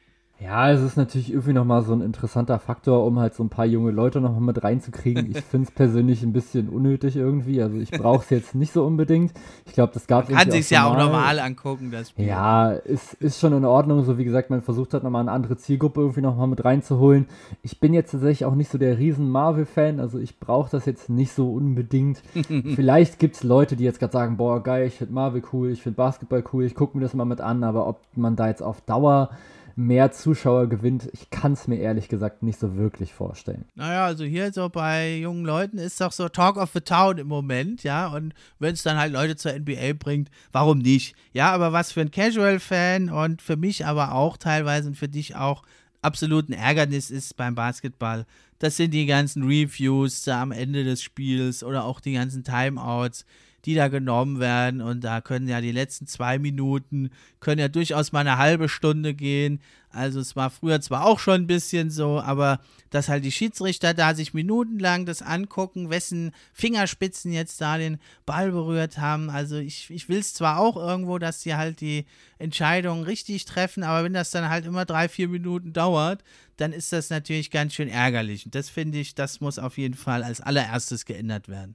Ja, 0.42 0.70
es 0.70 0.80
ist 0.80 0.96
natürlich 0.96 1.30
irgendwie 1.30 1.52
nochmal 1.52 1.82
so 1.82 1.92
ein 1.92 2.00
interessanter 2.00 2.58
Faktor, 2.58 3.04
um 3.04 3.18
halt 3.18 3.34
so 3.34 3.44
ein 3.44 3.50
paar 3.50 3.66
junge 3.66 3.90
Leute 3.90 4.22
nochmal 4.22 4.40
mit 4.40 4.64
reinzukriegen. 4.64 5.30
Ich 5.30 5.40
finde 5.50 5.68
es 5.68 5.70
persönlich 5.70 6.22
ein 6.22 6.32
bisschen 6.32 6.70
unnötig 6.70 7.16
irgendwie. 7.16 7.62
Also 7.62 7.76
ich 7.76 7.90
brauche 7.90 8.22
es 8.22 8.30
jetzt 8.30 8.54
nicht 8.54 8.72
so 8.72 8.86
unbedingt. 8.86 9.34
Ich 9.66 9.74
glaube, 9.74 9.92
das 9.92 10.06
gab 10.06 10.30
es 10.30 10.36
Kann 10.36 10.50
sich 10.50 10.70
ja 10.70 10.86
auch 10.86 10.96
normal 10.96 11.38
angucken, 11.40 11.90
das 11.90 12.10
Spiel. 12.10 12.24
Ja, 12.24 12.70
ist, 12.70 13.14
ist 13.14 13.38
schon 13.38 13.52
in 13.52 13.66
Ordnung. 13.66 14.02
So 14.04 14.16
wie 14.16 14.24
gesagt, 14.24 14.48
man 14.48 14.62
versucht 14.62 14.94
hat 14.94 15.02
nochmal 15.02 15.20
eine 15.20 15.32
andere 15.32 15.58
Zielgruppe 15.58 16.00
irgendwie 16.00 16.22
nochmal 16.22 16.46
mit 16.46 16.64
reinzuholen. 16.64 17.26
Ich 17.62 17.78
bin 17.78 17.92
jetzt 17.92 18.12
tatsächlich 18.12 18.46
auch 18.46 18.54
nicht 18.54 18.70
so 18.70 18.78
der 18.78 18.96
riesen 18.96 19.28
Marvel-Fan. 19.28 20.00
Also 20.00 20.18
ich 20.18 20.40
brauche 20.40 20.70
das 20.70 20.86
jetzt 20.86 21.10
nicht 21.10 21.32
so 21.32 21.52
unbedingt. 21.52 22.22
Vielleicht 22.74 23.18
gibt 23.18 23.36
es 23.36 23.42
Leute, 23.42 23.76
die 23.76 23.84
jetzt 23.84 23.98
gerade 23.98 24.12
sagen, 24.12 24.38
boah, 24.38 24.62
geil, 24.62 24.86
ich 24.86 24.94
finde 24.94 25.12
Marvel 25.12 25.42
cool, 25.52 25.70
ich 25.70 25.82
finde 25.82 25.96
Basketball 25.96 26.42
cool, 26.54 26.64
ich 26.64 26.74
gucke 26.74 26.96
mir 26.96 27.02
das 27.02 27.12
mal 27.12 27.26
mit 27.26 27.42
an. 27.42 27.62
Aber 27.62 27.86
ob 27.86 28.00
man 28.16 28.36
da 28.36 28.48
jetzt 28.48 28.62
auf 28.62 28.80
Dauer 28.80 29.28
mehr 29.76 30.12
Zuschauer 30.12 30.68
gewinnt, 30.68 31.08
ich 31.12 31.30
kann 31.30 31.52
es 31.52 31.68
mir 31.68 31.76
ehrlich 31.76 32.08
gesagt 32.08 32.42
nicht 32.42 32.58
so 32.58 32.76
wirklich 32.76 33.12
vorstellen. 33.12 33.64
Naja, 33.74 34.04
also 34.04 34.24
hier 34.24 34.52
so 34.52 34.68
bei 34.68 35.16
jungen 35.16 35.44
Leuten 35.44 35.78
ist 35.78 36.00
doch 36.00 36.12
so 36.12 36.28
Talk 36.28 36.56
of 36.56 36.70
the 36.72 36.80
Town 36.80 37.18
im 37.18 37.28
Moment, 37.28 37.82
ja, 37.82 38.08
und 38.08 38.34
wenn 38.58 38.74
es 38.74 38.82
dann 38.82 38.98
halt 38.98 39.12
Leute 39.12 39.36
zur 39.36 39.52
NBA 39.52 39.94
bringt, 39.98 40.30
warum 40.52 40.78
nicht? 40.78 41.14
Ja, 41.32 41.52
aber 41.52 41.72
was 41.72 41.92
für 41.92 42.00
ein 42.00 42.10
Casual-Fan 42.10 43.10
und 43.10 43.42
für 43.42 43.56
mich 43.56 43.86
aber 43.86 44.14
auch 44.14 44.36
teilweise 44.36 44.88
und 44.88 44.96
für 44.96 45.08
dich 45.08 45.36
auch 45.36 45.62
absolut 46.02 46.48
ein 46.48 46.54
Ärgernis 46.54 47.10
ist 47.10 47.36
beim 47.36 47.54
Basketball, 47.54 48.26
das 48.58 48.76
sind 48.76 48.92
die 48.92 49.06
ganzen 49.06 49.44
Reviews 49.44 50.28
am 50.28 50.52
Ende 50.52 50.84
des 50.84 51.02
Spiels 51.02 51.64
oder 51.64 51.84
auch 51.84 52.00
die 52.00 52.12
ganzen 52.12 52.44
Timeouts 52.44 53.24
die 53.64 53.74
da 53.74 53.88
genommen 53.88 54.40
werden. 54.40 54.80
Und 54.80 55.02
da 55.02 55.20
können 55.20 55.48
ja 55.48 55.60
die 55.60 55.72
letzten 55.72 56.06
zwei 56.06 56.38
Minuten, 56.38 57.10
können 57.40 57.60
ja 57.60 57.68
durchaus 57.68 58.12
mal 58.12 58.20
eine 58.20 58.38
halbe 58.38 58.68
Stunde 58.68 59.14
gehen. 59.14 59.60
Also 59.92 60.20
es 60.20 60.36
war 60.36 60.50
früher 60.50 60.80
zwar 60.80 61.04
auch 61.04 61.18
schon 61.18 61.42
ein 61.42 61.46
bisschen 61.48 61.90
so, 61.90 62.20
aber 62.20 62.60
dass 62.90 63.08
halt 63.08 63.24
die 63.24 63.32
Schiedsrichter 63.32 63.92
da 63.92 64.14
sich 64.14 64.32
minutenlang 64.34 65.04
das 65.04 65.20
angucken, 65.20 65.90
wessen 65.90 66.30
Fingerspitzen 66.52 67.32
jetzt 67.32 67.60
da 67.60 67.76
den 67.76 67.98
Ball 68.24 68.52
berührt 68.52 68.98
haben. 68.98 69.30
Also 69.30 69.56
ich, 69.56 69.90
ich 69.90 70.08
will 70.08 70.18
es 70.18 70.32
zwar 70.32 70.60
auch 70.60 70.76
irgendwo, 70.76 71.18
dass 71.18 71.42
sie 71.42 71.56
halt 71.56 71.80
die 71.80 72.06
Entscheidung 72.38 73.02
richtig 73.02 73.44
treffen, 73.46 73.82
aber 73.82 74.04
wenn 74.04 74.12
das 74.12 74.30
dann 74.30 74.48
halt 74.48 74.64
immer 74.64 74.84
drei, 74.84 75.08
vier 75.08 75.28
Minuten 75.28 75.72
dauert, 75.72 76.22
dann 76.56 76.72
ist 76.72 76.92
das 76.92 77.10
natürlich 77.10 77.50
ganz 77.50 77.74
schön 77.74 77.88
ärgerlich. 77.88 78.46
Und 78.46 78.54
das 78.54 78.68
finde 78.68 78.98
ich, 78.98 79.16
das 79.16 79.40
muss 79.40 79.58
auf 79.58 79.76
jeden 79.76 79.94
Fall 79.94 80.22
als 80.22 80.40
allererstes 80.40 81.04
geändert 81.04 81.48
werden. 81.48 81.74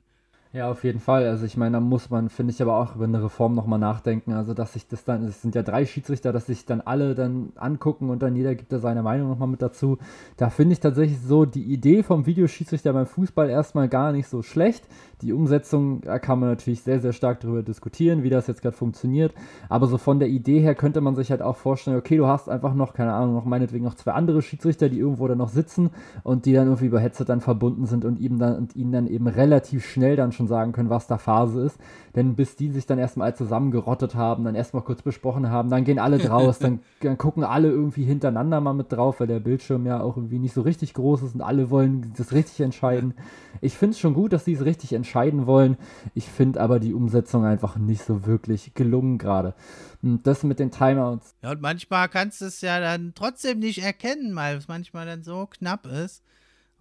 Ja, 0.56 0.72
auf 0.72 0.86
jeden 0.86 1.02
Fall. 1.02 1.28
Also 1.28 1.46
ich 1.46 1.58
meine, 1.58 1.74
da 1.74 1.80
muss 1.82 2.10
man, 2.10 2.30
finde 2.30 2.54
ich, 2.54 2.62
aber 2.62 2.78
auch 2.78 2.96
über 2.96 3.04
eine 3.04 3.22
Reform 3.22 3.56
nochmal 3.56 3.78
nachdenken. 3.78 4.32
Also 4.32 4.54
dass 4.54 4.72
sich 4.72 4.88
das 4.88 5.04
dann, 5.04 5.26
es 5.26 5.42
sind 5.42 5.54
ja 5.54 5.64
drei 5.64 5.86
Schiedsrichter, 5.86 6.32
dass 6.32 6.46
sich 6.46 6.66
dann 6.66 6.80
alle 6.80 7.14
dann 7.14 7.52
angucken 7.58 8.10
und 8.10 8.22
dann 8.22 8.38
jeder 8.38 8.56
gibt 8.56 8.72
da 8.72 8.80
seine 8.80 9.04
Meinung 9.04 9.28
nochmal 9.28 9.50
mit 9.50 9.62
dazu. 9.62 9.98
Da 10.38 10.50
finde 10.50 10.72
ich 10.72 10.80
tatsächlich 10.80 11.20
so 11.20 11.44
die 11.44 11.66
Idee 11.66 12.04
vom 12.04 12.26
Videoschiedsrichter 12.26 12.94
beim 12.94 13.06
Fußball 13.06 13.50
erstmal 13.50 13.90
gar 13.90 14.14
nicht 14.14 14.30
so 14.30 14.44
schlecht. 14.44 14.86
Die 15.22 15.34
Umsetzung, 15.34 16.02
da 16.02 16.20
kann 16.20 16.40
man 16.40 16.50
natürlich 16.50 16.82
sehr, 16.82 17.00
sehr 17.00 17.12
stark 17.12 17.42
darüber 17.42 17.64
diskutieren, 17.64 18.24
wie 18.24 18.30
das 18.30 18.48
jetzt 18.48 18.62
gerade 18.62 18.78
funktioniert. 18.78 19.34
Aber 19.68 19.88
so 19.88 19.98
von 19.98 20.20
der 20.20 20.30
Idee 20.30 20.62
her 20.62 20.76
könnte 20.76 21.02
man 21.02 21.16
sich 21.16 21.32
halt 21.32 21.42
auch 21.42 21.58
vorstellen, 21.58 21.98
okay, 21.98 22.16
du 22.16 22.28
hast 22.28 22.48
einfach 22.48 22.74
noch, 22.74 22.94
keine 22.94 23.14
Ahnung, 23.14 23.36
noch 23.36 23.46
meinetwegen 23.46 23.84
noch 23.84 23.96
zwei 23.96 24.14
andere 24.14 24.42
Schiedsrichter, 24.42 24.88
die 24.88 25.00
irgendwo 25.00 25.28
dann 25.28 25.38
noch 25.38 25.50
sitzen 25.50 25.90
und 26.24 26.46
die 26.46 26.54
dann 26.54 26.68
irgendwie 26.68 26.86
über 26.86 27.02
Headset 27.02 27.26
dann 27.26 27.42
verbunden 27.42 27.86
sind 27.86 28.06
und 28.06 28.20
ihm 28.20 28.40
dann 28.40 28.56
und 28.56 28.76
ihnen 28.76 28.94
dann 28.94 29.08
eben 29.08 29.28
relativ 29.28 29.86
schnell 29.86 30.16
dann 30.16 30.32
schon 30.32 30.46
schon 30.46 30.48
sagen 30.48 30.72
können, 30.72 30.90
was 30.90 31.08
da 31.08 31.18
Phase 31.18 31.62
ist. 31.62 31.80
Denn 32.16 32.36
bis 32.36 32.56
die 32.56 32.70
sich 32.70 32.86
dann 32.86 32.98
erstmal 32.98 33.36
zusammengerottet 33.36 34.16
haben, 34.16 34.46
dann 34.46 34.56
erstmal 34.56 34.84
kurz 34.84 35.02
besprochen 35.02 35.50
haben, 35.50 35.70
dann 35.70 35.84
gehen 35.84 36.00
alle 36.00 36.18
draus, 36.18 36.60
dann, 36.60 36.80
dann, 37.02 37.18
gucken 37.18 37.44
alle 37.44 37.70
irgendwie 37.70 38.04
hintereinander 38.04 38.62
mal 38.62 38.74
mit 38.74 38.92
drauf, 38.92 39.20
weil 39.20 39.28
der 39.28 39.40
Bildschirm 39.40 39.86
ja 39.86 40.00
auch 40.00 40.16
irgendwie 40.16 40.40
nicht 40.40 40.54
so 40.54 40.62
richtig 40.62 40.94
groß 40.94 41.24
ist 41.24 41.36
und 41.36 41.42
alle 41.42 41.70
wollen 41.70 42.14
das 42.18 42.32
richtig 42.32 42.62
entscheiden. 42.62 43.16
Ich 43.62 43.78
finde 43.78 43.94
es 43.94 44.00
schon 44.00 44.14
gut, 44.14 44.34
dass 44.34 44.46
sie 44.46 44.54
es 44.54 44.64
richtig 44.64 44.94
entscheiden 44.94 45.05
wollen. 45.14 45.78
Ich 46.14 46.28
finde 46.28 46.62
aber 46.62 46.80
die 46.80 46.94
Umsetzung 46.94 47.46
einfach 47.46 47.78
nicht 47.78 48.04
so 48.04 48.26
wirklich 48.26 48.74
gelungen 48.74 49.18
gerade. 49.18 49.54
Und 50.02 50.26
das 50.28 50.44
mit 50.44 50.60
den 50.60 50.72
Timeouts. 50.72 51.36
Ja, 51.42 51.52
und 51.52 51.62
manchmal 51.62 52.10
kannst 52.10 52.42
du 52.42 52.46
es 52.46 52.62
ja 52.62 52.80
dann 52.80 53.14
trotzdem 53.16 53.60
nicht 53.60 53.84
erkennen, 53.84 54.36
weil 54.36 54.58
es 54.58 54.68
manchmal 54.68 55.06
dann 55.06 55.24
so 55.24 55.48
knapp 55.48 55.86
ist. 55.86 56.24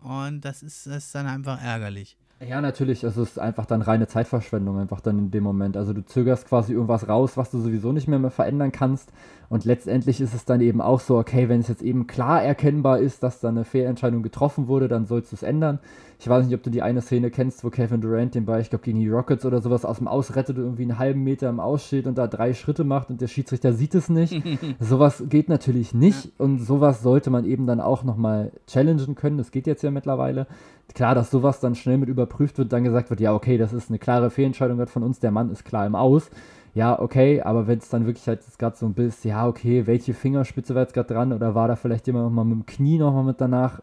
Und 0.00 0.44
das 0.44 0.62
ist, 0.62 0.86
das 0.86 1.06
ist 1.06 1.14
dann 1.14 1.26
einfach 1.26 1.62
ärgerlich. 1.62 2.16
Ja, 2.46 2.60
natürlich, 2.60 3.04
es 3.04 3.16
ist 3.16 3.38
einfach 3.38 3.64
dann 3.64 3.80
reine 3.80 4.06
Zeitverschwendung, 4.06 4.78
einfach 4.78 5.00
dann 5.00 5.18
in 5.18 5.30
dem 5.30 5.44
Moment. 5.44 5.76
Also 5.76 5.92
du 5.92 6.04
zögerst 6.04 6.46
quasi 6.46 6.72
irgendwas 6.72 7.08
raus, 7.08 7.36
was 7.36 7.50
du 7.50 7.60
sowieso 7.60 7.92
nicht 7.92 8.08
mehr, 8.08 8.18
mehr 8.18 8.30
verändern 8.30 8.72
kannst. 8.72 9.10
Und 9.48 9.64
letztendlich 9.64 10.20
ist 10.20 10.34
es 10.34 10.44
dann 10.44 10.60
eben 10.60 10.80
auch 10.80 11.00
so, 11.00 11.16
okay, 11.16 11.48
wenn 11.48 11.60
es 11.60 11.68
jetzt 11.68 11.82
eben 11.82 12.06
klar 12.06 12.42
erkennbar 12.42 12.98
ist, 12.98 13.22
dass 13.22 13.40
da 13.40 13.48
eine 13.48 13.64
Fehlentscheidung 13.64 14.22
getroffen 14.22 14.66
wurde, 14.66 14.88
dann 14.88 15.06
sollst 15.06 15.32
du 15.32 15.36
es 15.36 15.42
ändern. 15.42 15.78
Ich 16.24 16.30
weiß 16.30 16.46
nicht, 16.46 16.54
ob 16.54 16.62
du 16.62 16.70
die 16.70 16.80
eine 16.80 17.02
Szene 17.02 17.30
kennst, 17.30 17.64
wo 17.64 17.68
Kevin 17.68 18.00
Durant 18.00 18.34
den 18.34 18.46
Ball, 18.46 18.62
ich 18.62 18.70
glaube, 18.70 18.82
gegen 18.82 18.98
die 18.98 19.10
Rockets 19.10 19.44
oder 19.44 19.60
sowas 19.60 19.84
aus 19.84 19.98
dem 19.98 20.08
Aus 20.08 20.34
rettet, 20.34 20.56
irgendwie 20.56 20.84
einen 20.84 20.98
halben 20.98 21.22
Meter 21.22 21.50
im 21.50 21.60
Aus 21.60 21.84
steht 21.84 22.06
und 22.06 22.16
da 22.16 22.26
drei 22.28 22.54
Schritte 22.54 22.82
macht 22.82 23.10
und 23.10 23.20
der 23.20 23.26
Schiedsrichter 23.26 23.74
sieht 23.74 23.94
es 23.94 24.08
nicht. 24.08 24.42
sowas 24.80 25.24
geht 25.28 25.50
natürlich 25.50 25.92
nicht 25.92 26.32
und 26.38 26.60
sowas 26.60 27.02
sollte 27.02 27.28
man 27.28 27.44
eben 27.44 27.66
dann 27.66 27.78
auch 27.78 28.04
nochmal 28.04 28.52
challengen 28.66 29.16
können. 29.16 29.36
Das 29.36 29.50
geht 29.50 29.66
jetzt 29.66 29.82
ja 29.82 29.90
mittlerweile. 29.90 30.46
Klar, 30.94 31.14
dass 31.14 31.30
sowas 31.30 31.60
dann 31.60 31.74
schnell 31.74 31.98
mit 31.98 32.08
überprüft 32.08 32.56
wird, 32.56 32.72
dann 32.72 32.84
gesagt 32.84 33.10
wird, 33.10 33.20
ja, 33.20 33.34
okay, 33.34 33.58
das 33.58 33.74
ist 33.74 33.90
eine 33.90 33.98
klare 33.98 34.30
Fehlentscheidung 34.30 34.86
von 34.86 35.02
uns, 35.02 35.20
der 35.20 35.30
Mann 35.30 35.50
ist 35.50 35.66
klar 35.66 35.86
im 35.86 35.94
Aus 35.94 36.30
ja, 36.74 36.98
okay, 36.98 37.40
aber 37.40 37.68
wenn 37.68 37.78
es 37.78 37.88
dann 37.88 38.04
wirklich 38.04 38.26
halt 38.26 38.40
gerade 38.58 38.76
so 38.76 38.86
ein 38.86 38.94
bisschen, 38.94 39.30
ja, 39.30 39.46
okay, 39.46 39.86
welche 39.86 40.12
Fingerspitze 40.12 40.74
war 40.74 40.82
jetzt 40.82 40.92
gerade 40.92 41.14
dran 41.14 41.32
oder 41.32 41.54
war 41.54 41.68
da 41.68 41.76
vielleicht 41.76 42.08
jemand 42.08 42.24
nochmal 42.24 42.44
mit 42.44 42.54
dem 42.58 42.66
Knie 42.66 42.98
nochmal 42.98 43.22
mit 43.22 43.40
danach 43.40 43.80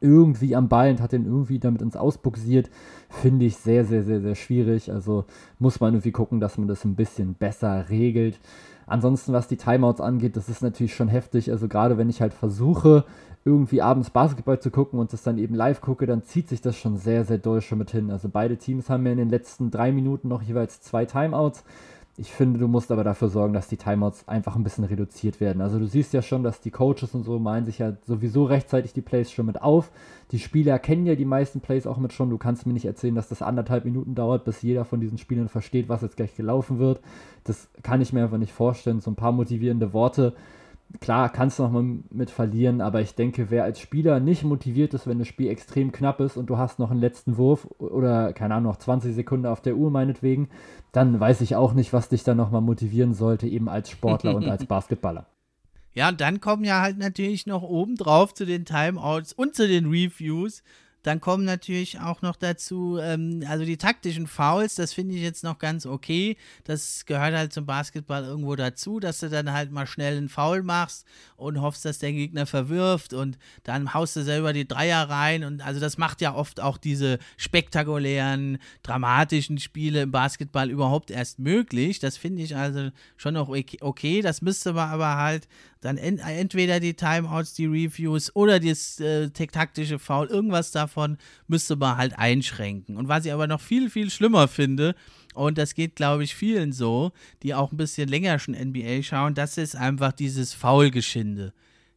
irgendwie 0.00 0.54
am 0.56 0.68
Ball 0.68 0.90
und 0.90 1.00
hat 1.00 1.12
den 1.12 1.26
irgendwie 1.26 1.58
damit 1.58 1.82
ins 1.82 1.96
Ausbuxiert, 1.96 2.70
finde 3.08 3.46
ich 3.46 3.56
sehr, 3.56 3.84
sehr, 3.84 4.02
sehr, 4.02 4.20
sehr 4.20 4.34
schwierig. 4.34 4.92
Also 4.92 5.24
muss 5.58 5.80
man 5.80 5.94
irgendwie 5.94 6.12
gucken, 6.12 6.40
dass 6.40 6.58
man 6.58 6.68
das 6.68 6.84
ein 6.84 6.96
bisschen 6.96 7.34
besser 7.34 7.88
regelt. 7.88 8.38
Ansonsten, 8.86 9.32
was 9.32 9.48
die 9.48 9.56
Timeouts 9.56 10.00
angeht, 10.00 10.36
das 10.36 10.48
ist 10.48 10.62
natürlich 10.62 10.94
schon 10.94 11.08
heftig. 11.08 11.50
Also 11.50 11.66
gerade 11.66 11.98
wenn 11.98 12.08
ich 12.08 12.20
halt 12.20 12.32
versuche, 12.32 13.04
irgendwie 13.44 13.80
abends 13.80 14.10
Basketball 14.10 14.60
zu 14.60 14.70
gucken 14.70 14.98
und 14.98 15.12
das 15.12 15.22
dann 15.22 15.38
eben 15.38 15.54
live 15.54 15.80
gucke, 15.80 16.06
dann 16.06 16.22
zieht 16.22 16.48
sich 16.48 16.60
das 16.60 16.76
schon 16.76 16.96
sehr, 16.96 17.24
sehr 17.24 17.38
doll 17.38 17.60
schon 17.60 17.78
mit 17.78 17.90
hin. 17.90 18.10
Also 18.10 18.28
beide 18.28 18.56
Teams 18.56 18.90
haben 18.90 19.06
ja 19.06 19.12
in 19.12 19.18
den 19.18 19.28
letzten 19.28 19.70
drei 19.70 19.92
Minuten 19.92 20.28
noch 20.28 20.42
jeweils 20.42 20.80
zwei 20.80 21.04
Timeouts. 21.04 21.64
Ich 22.18 22.32
finde, 22.32 22.58
du 22.58 22.66
musst 22.66 22.90
aber 22.90 23.04
dafür 23.04 23.28
sorgen, 23.28 23.52
dass 23.52 23.68
die 23.68 23.76
Timeouts 23.76 24.26
einfach 24.26 24.56
ein 24.56 24.64
bisschen 24.64 24.84
reduziert 24.84 25.38
werden. 25.38 25.60
Also 25.60 25.78
du 25.78 25.86
siehst 25.86 26.14
ja 26.14 26.22
schon, 26.22 26.42
dass 26.42 26.60
die 26.62 26.70
Coaches 26.70 27.14
und 27.14 27.24
so 27.24 27.38
meinen 27.38 27.66
sich 27.66 27.78
ja 27.78 27.92
sowieso 28.06 28.44
rechtzeitig 28.44 28.94
die 28.94 29.02
Plays 29.02 29.30
schon 29.30 29.44
mit 29.44 29.60
auf. 29.60 29.90
Die 30.30 30.38
Spieler 30.38 30.78
kennen 30.78 31.04
ja 31.04 31.14
die 31.14 31.26
meisten 31.26 31.60
Plays 31.60 31.86
auch 31.86 31.98
mit 31.98 32.14
schon. 32.14 32.30
Du 32.30 32.38
kannst 32.38 32.66
mir 32.66 32.72
nicht 32.72 32.86
erzählen, 32.86 33.14
dass 33.14 33.28
das 33.28 33.42
anderthalb 33.42 33.84
Minuten 33.84 34.14
dauert, 34.14 34.44
bis 34.44 34.62
jeder 34.62 34.86
von 34.86 35.00
diesen 35.00 35.18
Spielern 35.18 35.48
versteht, 35.48 35.90
was 35.90 36.00
jetzt 36.00 36.16
gleich 36.16 36.34
gelaufen 36.34 36.78
wird. 36.78 37.00
Das 37.44 37.68
kann 37.82 38.00
ich 38.00 38.14
mir 38.14 38.22
einfach 38.22 38.38
nicht 38.38 38.52
vorstellen. 38.52 39.00
So 39.00 39.10
ein 39.10 39.16
paar 39.16 39.32
motivierende 39.32 39.92
Worte 39.92 40.32
klar, 41.00 41.30
kannst 41.30 41.58
du 41.58 41.64
noch 41.64 41.70
mal 41.70 41.98
mit 42.10 42.30
verlieren, 42.30 42.80
aber 42.80 43.00
ich 43.00 43.14
denke, 43.14 43.50
wer 43.50 43.64
als 43.64 43.80
Spieler 43.80 44.20
nicht 44.20 44.44
motiviert 44.44 44.94
ist, 44.94 45.06
wenn 45.06 45.18
das 45.18 45.28
Spiel 45.28 45.48
extrem 45.48 45.92
knapp 45.92 46.20
ist 46.20 46.36
und 46.36 46.46
du 46.46 46.58
hast 46.58 46.78
noch 46.78 46.90
einen 46.90 47.00
letzten 47.00 47.36
Wurf 47.36 47.66
oder, 47.78 48.32
keine 48.32 48.54
Ahnung, 48.54 48.72
noch 48.72 48.78
20 48.78 49.14
Sekunden 49.14 49.46
auf 49.46 49.60
der 49.60 49.76
Uhr 49.76 49.90
meinetwegen, 49.90 50.48
dann 50.92 51.18
weiß 51.18 51.40
ich 51.40 51.56
auch 51.56 51.74
nicht, 51.74 51.92
was 51.92 52.08
dich 52.08 52.24
dann 52.24 52.36
noch 52.36 52.50
mal 52.50 52.60
motivieren 52.60 53.14
sollte, 53.14 53.46
eben 53.46 53.68
als 53.68 53.90
Sportler 53.90 54.34
und 54.34 54.48
als 54.48 54.64
Basketballer. 54.66 55.26
Ja, 55.92 56.10
und 56.10 56.20
dann 56.20 56.40
kommen 56.40 56.64
ja 56.64 56.82
halt 56.82 56.98
natürlich 56.98 57.46
noch 57.46 57.62
obendrauf 57.62 58.34
zu 58.34 58.44
den 58.44 58.66
Timeouts 58.66 59.32
und 59.32 59.54
zu 59.54 59.66
den 59.66 59.86
Reviews 59.86 60.62
dann 61.06 61.20
kommen 61.20 61.44
natürlich 61.44 62.00
auch 62.00 62.20
noch 62.20 62.34
dazu, 62.34 62.98
ähm, 63.00 63.44
also 63.48 63.64
die 63.64 63.76
taktischen 63.76 64.26
Fouls, 64.26 64.74
das 64.74 64.92
finde 64.92 65.14
ich 65.14 65.22
jetzt 65.22 65.44
noch 65.44 65.60
ganz 65.60 65.86
okay. 65.86 66.36
Das 66.64 67.06
gehört 67.06 67.32
halt 67.32 67.52
zum 67.52 67.64
Basketball 67.64 68.24
irgendwo 68.24 68.56
dazu, 68.56 68.98
dass 68.98 69.20
du 69.20 69.30
dann 69.30 69.52
halt 69.52 69.70
mal 69.70 69.86
schnell 69.86 70.16
einen 70.16 70.28
Foul 70.28 70.64
machst 70.64 71.06
und 71.36 71.60
hoffst, 71.60 71.84
dass 71.84 72.00
der 72.00 72.12
Gegner 72.12 72.44
verwirft 72.44 73.12
und 73.12 73.38
dann 73.62 73.94
haust 73.94 74.16
du 74.16 74.24
selber 74.24 74.52
die 74.52 74.66
Dreier 74.66 75.08
rein. 75.08 75.44
Und 75.44 75.64
also 75.64 75.78
das 75.78 75.96
macht 75.96 76.20
ja 76.20 76.34
oft 76.34 76.60
auch 76.60 76.76
diese 76.76 77.20
spektakulären, 77.36 78.58
dramatischen 78.82 79.58
Spiele 79.58 80.02
im 80.02 80.10
Basketball 80.10 80.70
überhaupt 80.70 81.12
erst 81.12 81.38
möglich. 81.38 82.00
Das 82.00 82.16
finde 82.16 82.42
ich 82.42 82.56
also 82.56 82.90
schon 83.16 83.34
noch 83.34 83.48
okay. 83.80 84.22
Das 84.22 84.42
müsste 84.42 84.72
man 84.72 84.90
aber 84.90 85.16
halt 85.16 85.46
dann 85.80 85.98
ent 85.98 86.20
entweder 86.24 86.80
die 86.80 86.94
Timeouts, 86.94 87.54
die 87.54 87.66
Reviews 87.66 88.34
oder 88.34 88.58
das 88.60 88.98
äh, 89.00 89.30
taktische 89.30 89.98
Foul, 89.98 90.26
irgendwas 90.26 90.70
davon 90.70 91.18
müsste 91.46 91.76
man 91.76 91.96
halt 91.96 92.18
einschränken. 92.18 92.96
Und 92.96 93.08
was 93.08 93.24
ich 93.24 93.32
aber 93.32 93.46
noch 93.46 93.60
viel, 93.60 93.90
viel 93.90 94.10
schlimmer 94.10 94.48
finde, 94.48 94.94
und 95.34 95.58
das 95.58 95.74
geht, 95.74 95.96
glaube 95.96 96.24
ich, 96.24 96.34
vielen 96.34 96.72
so, 96.72 97.12
die 97.42 97.54
auch 97.54 97.70
ein 97.70 97.76
bisschen 97.76 98.08
länger 98.08 98.38
schon 98.38 98.54
NBA 98.54 99.02
schauen, 99.02 99.34
das 99.34 99.58
ist 99.58 99.76
einfach 99.76 100.12
dieses 100.12 100.54
Foulgeschinde. 100.54 101.52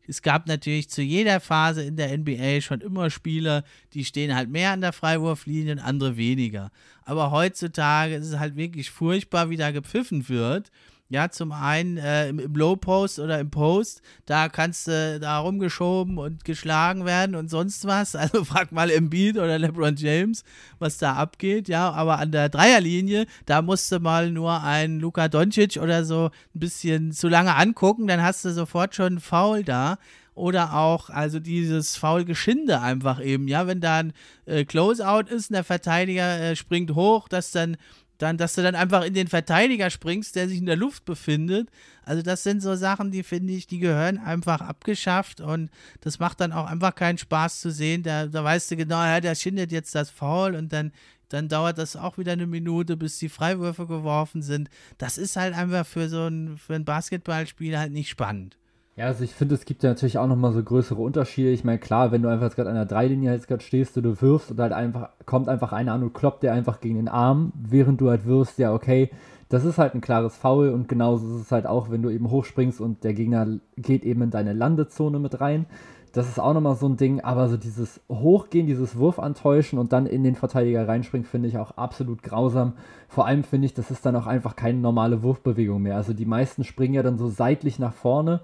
Es 0.10 0.24
gab 0.24 0.48
natürlich 0.48 0.90
zu 0.90 1.04
jeder 1.04 1.40
Phase 1.40 1.84
in 1.84 1.96
der 1.96 2.18
NBA 2.18 2.62
schon 2.62 2.82
immer 2.82 3.12
Spieler, 3.12 3.64
die 3.94 4.04
stehen 4.04 4.36
halt 4.36 4.50
mehr 4.50 4.72
an 4.72 4.82
der 4.82 4.92
Freiwurflinie 4.92 5.74
und 5.74 5.80
andere 5.80 6.18
weniger. 6.18 6.72
Aber 7.04 7.30
heutzutage 7.30 8.16
ist 8.16 8.28
es 8.28 8.40
halt 8.40 8.56
wirklich 8.56 8.90
furchtbar, 8.90 9.52
wie 9.52 9.58
da 9.58 9.70
gepfiffen 9.70 10.28
wird. 10.28 10.72
Ja, 11.12 11.32
zum 11.32 11.52
einen 11.52 11.98
äh, 11.98 12.30
im, 12.30 12.38
im, 12.38 12.54
Low 12.54 12.76
Post 12.76 13.18
oder 13.18 13.40
im 13.40 13.50
Post, 13.50 14.04
da 14.28 14.48
kannst 14.48 14.88
du 14.88 15.20
da 15.20 15.40
rumgeschoben 15.40 16.20
und 16.20 16.46
geschlagen 16.46 17.04
werden 17.04 17.36
und 17.36 17.50
sonst 17.50 17.86
was. 17.88 18.16
Also 18.20 18.44
frag 18.44 18.72
mal 18.72 18.92
Embiid 18.92 19.38
oder 19.38 19.58
LeBron 19.58 19.96
James, 19.96 20.44
was 20.78 21.00
da 21.00 21.14
abgeht. 21.14 21.68
Ja, 21.68 21.92
aber 21.92 22.20
an 22.20 22.32
der 22.32 22.50
Dreierlinie, 22.50 23.26
da 23.48 23.64
musst 23.64 23.92
du 23.92 24.00
mal 24.00 24.30
nur 24.30 24.62
einen 24.62 25.00
Luka 25.00 25.30
Doncic 25.30 25.78
oder 25.78 26.06
so 26.06 26.26
ein 26.54 26.60
bisschen 26.60 27.12
zu 27.12 27.28
lange 27.28 27.56
angucken, 27.56 28.06
dann 28.06 28.22
hast 28.22 28.46
du 28.46 28.52
sofort 28.52 28.94
schon 28.94 29.08
einen 29.08 29.20
Foul 29.20 29.64
da 29.64 29.98
oder 30.36 30.74
auch 30.74 31.10
also 31.10 31.40
dieses 31.40 31.98
Foul-Geschinde 31.98 32.82
einfach 32.82 33.22
eben, 33.22 33.48
ja, 33.48 33.68
wenn 33.68 33.82
da 33.82 34.00
ein 34.00 34.14
äh, 34.46 34.64
Closeout 34.64 35.30
ist 35.30 35.50
und 35.50 35.56
der 35.56 35.64
Verteidiger 35.64 36.40
äh, 36.40 36.56
springt 36.56 36.94
hoch, 36.96 37.28
dass 37.28 37.52
dann 37.52 37.78
dann, 38.20 38.38
dass 38.38 38.54
du 38.54 38.62
dann 38.62 38.76
einfach 38.76 39.04
in 39.04 39.14
den 39.14 39.28
Verteidiger 39.28 39.90
springst, 39.90 40.36
der 40.36 40.48
sich 40.48 40.60
in 40.60 40.66
der 40.66 40.76
Luft 40.76 41.06
befindet. 41.06 41.70
Also 42.04 42.22
das 42.22 42.44
sind 42.44 42.62
so 42.62 42.76
Sachen, 42.76 43.12
die 43.12 43.24
finde 43.24 43.54
ich, 43.54 43.66
die 43.66 43.80
gehören 43.80 44.18
einfach 44.18 44.62
abgeschafft 44.62 45.42
und 45.42 45.72
das 46.02 46.20
macht 46.20 46.42
dann 46.42 46.52
auch 46.52 46.68
einfach 46.68 46.94
keinen 46.94 47.18
Spaß 47.18 47.62
zu 47.62 47.72
sehen. 47.72 48.04
Da, 48.04 48.28
da 48.28 48.44
weißt 48.44 48.72
du 48.72 48.76
genau, 48.76 49.02
ja, 49.02 49.22
der 49.22 49.36
schindet 49.36 49.72
jetzt 49.72 49.96
das 49.96 50.10
Foul 50.10 50.56
und 50.56 50.74
dann, 50.74 50.92
dann 51.30 51.48
dauert 51.48 51.78
das 51.78 51.96
auch 51.96 52.18
wieder 52.18 52.34
eine 52.34 52.46
Minute, 52.46 52.98
bis 52.98 53.18
die 53.20 53.30
Freiwürfe 53.30 53.88
geworfen 53.88 54.42
sind. 54.42 54.70
Das 54.98 55.18
ist 55.18 55.38
halt 55.38 55.56
einfach 55.56 55.88
für 55.88 56.10
so 56.10 56.28
ein, 56.28 56.58
für 56.58 56.76
ein 56.76 56.86
Basketballspiel 56.86 57.78
halt 57.78 57.94
nicht 57.94 58.10
spannend. 58.10 58.59
Ja, 59.00 59.06
also 59.06 59.24
ich 59.24 59.34
finde, 59.34 59.56
es 59.56 59.64
gibt 59.64 59.82
ja 59.82 59.92
natürlich 59.92 60.18
auch 60.18 60.28
nochmal 60.28 60.52
so 60.52 60.62
größere 60.62 61.02
Unterschiede. 61.02 61.52
Ich 61.52 61.64
meine, 61.64 61.80
klar, 61.80 62.12
wenn 62.12 62.22
du 62.22 62.28
einfach 62.28 62.48
jetzt 62.48 62.58
gerade 62.58 62.70
an 62.70 62.76
der 62.76 62.84
Dreilinie 62.84 63.32
jetzt 63.32 63.48
gerade 63.48 63.64
stehst 63.64 63.96
und 63.96 64.04
du 64.04 64.22
wirfst 64.22 64.52
und 64.52 64.60
halt 64.60 64.74
einfach, 64.74 65.12
kommt 65.26 65.48
einfach 65.48 65.72
einer 65.72 65.94
an 65.94 66.04
und 66.04 66.14
kloppt 66.14 66.44
dir 66.44 66.52
einfach 66.52 66.82
gegen 66.82 66.96
den 66.96 67.08
Arm, 67.08 67.54
während 67.56 68.02
du 68.02 68.10
halt 68.10 68.26
wirfst, 68.26 68.60
ja, 68.60 68.74
okay, 68.74 69.10
das 69.48 69.64
ist 69.64 69.78
halt 69.78 69.96
ein 69.96 70.02
klares 70.02 70.36
Foul 70.36 70.72
und 70.72 70.90
genauso 70.90 71.34
ist 71.34 71.44
es 71.44 71.52
halt 71.54 71.66
auch, 71.66 71.90
wenn 71.90 72.02
du 72.02 72.10
eben 72.10 72.30
hochspringst 72.30 72.82
und 72.82 73.06
der 73.06 73.14
Gegner 73.14 73.48
geht 73.78 74.04
eben 74.04 74.22
in 74.22 74.32
deine 74.32 74.52
Landezone 74.52 75.18
mit 75.18 75.40
rein. 75.40 75.66
Das 76.12 76.28
ist 76.28 76.40
auch 76.40 76.54
nochmal 76.54 76.76
so 76.76 76.90
ein 76.90 76.98
Ding, 76.98 77.22
aber 77.22 77.48
so 77.48 77.56
dieses 77.56 78.02
Hochgehen, 78.10 78.68
dieses 78.68 78.98
Wurf 78.98 79.18
antäuschen 79.18 79.80
und 79.80 79.94
dann 79.94 80.08
in 80.08 80.26
den 80.26 80.36
Verteidiger 80.36 80.86
reinspringen, 80.86 81.26
finde 81.26 81.48
ich 81.48 81.58
auch 81.58 81.72
absolut 81.78 82.22
grausam. 82.22 82.74
Vor 83.08 83.28
allem 83.28 83.44
finde 83.44 83.68
ich, 83.68 83.76
das 83.76 83.92
ist 83.92 84.06
dann 84.06 84.18
auch 84.18 84.28
einfach 84.28 84.58
keine 84.58 84.80
normale 84.80 85.24
Wurfbewegung 85.24 85.84
mehr. 85.84 85.96
Also 85.96 86.12
die 86.12 86.26
meisten 86.26 86.66
springen 86.66 86.96
ja 86.96 87.04
dann 87.04 87.18
so 87.18 87.30
seitlich 87.30 87.80
nach 87.80 87.94
vorne 87.94 88.42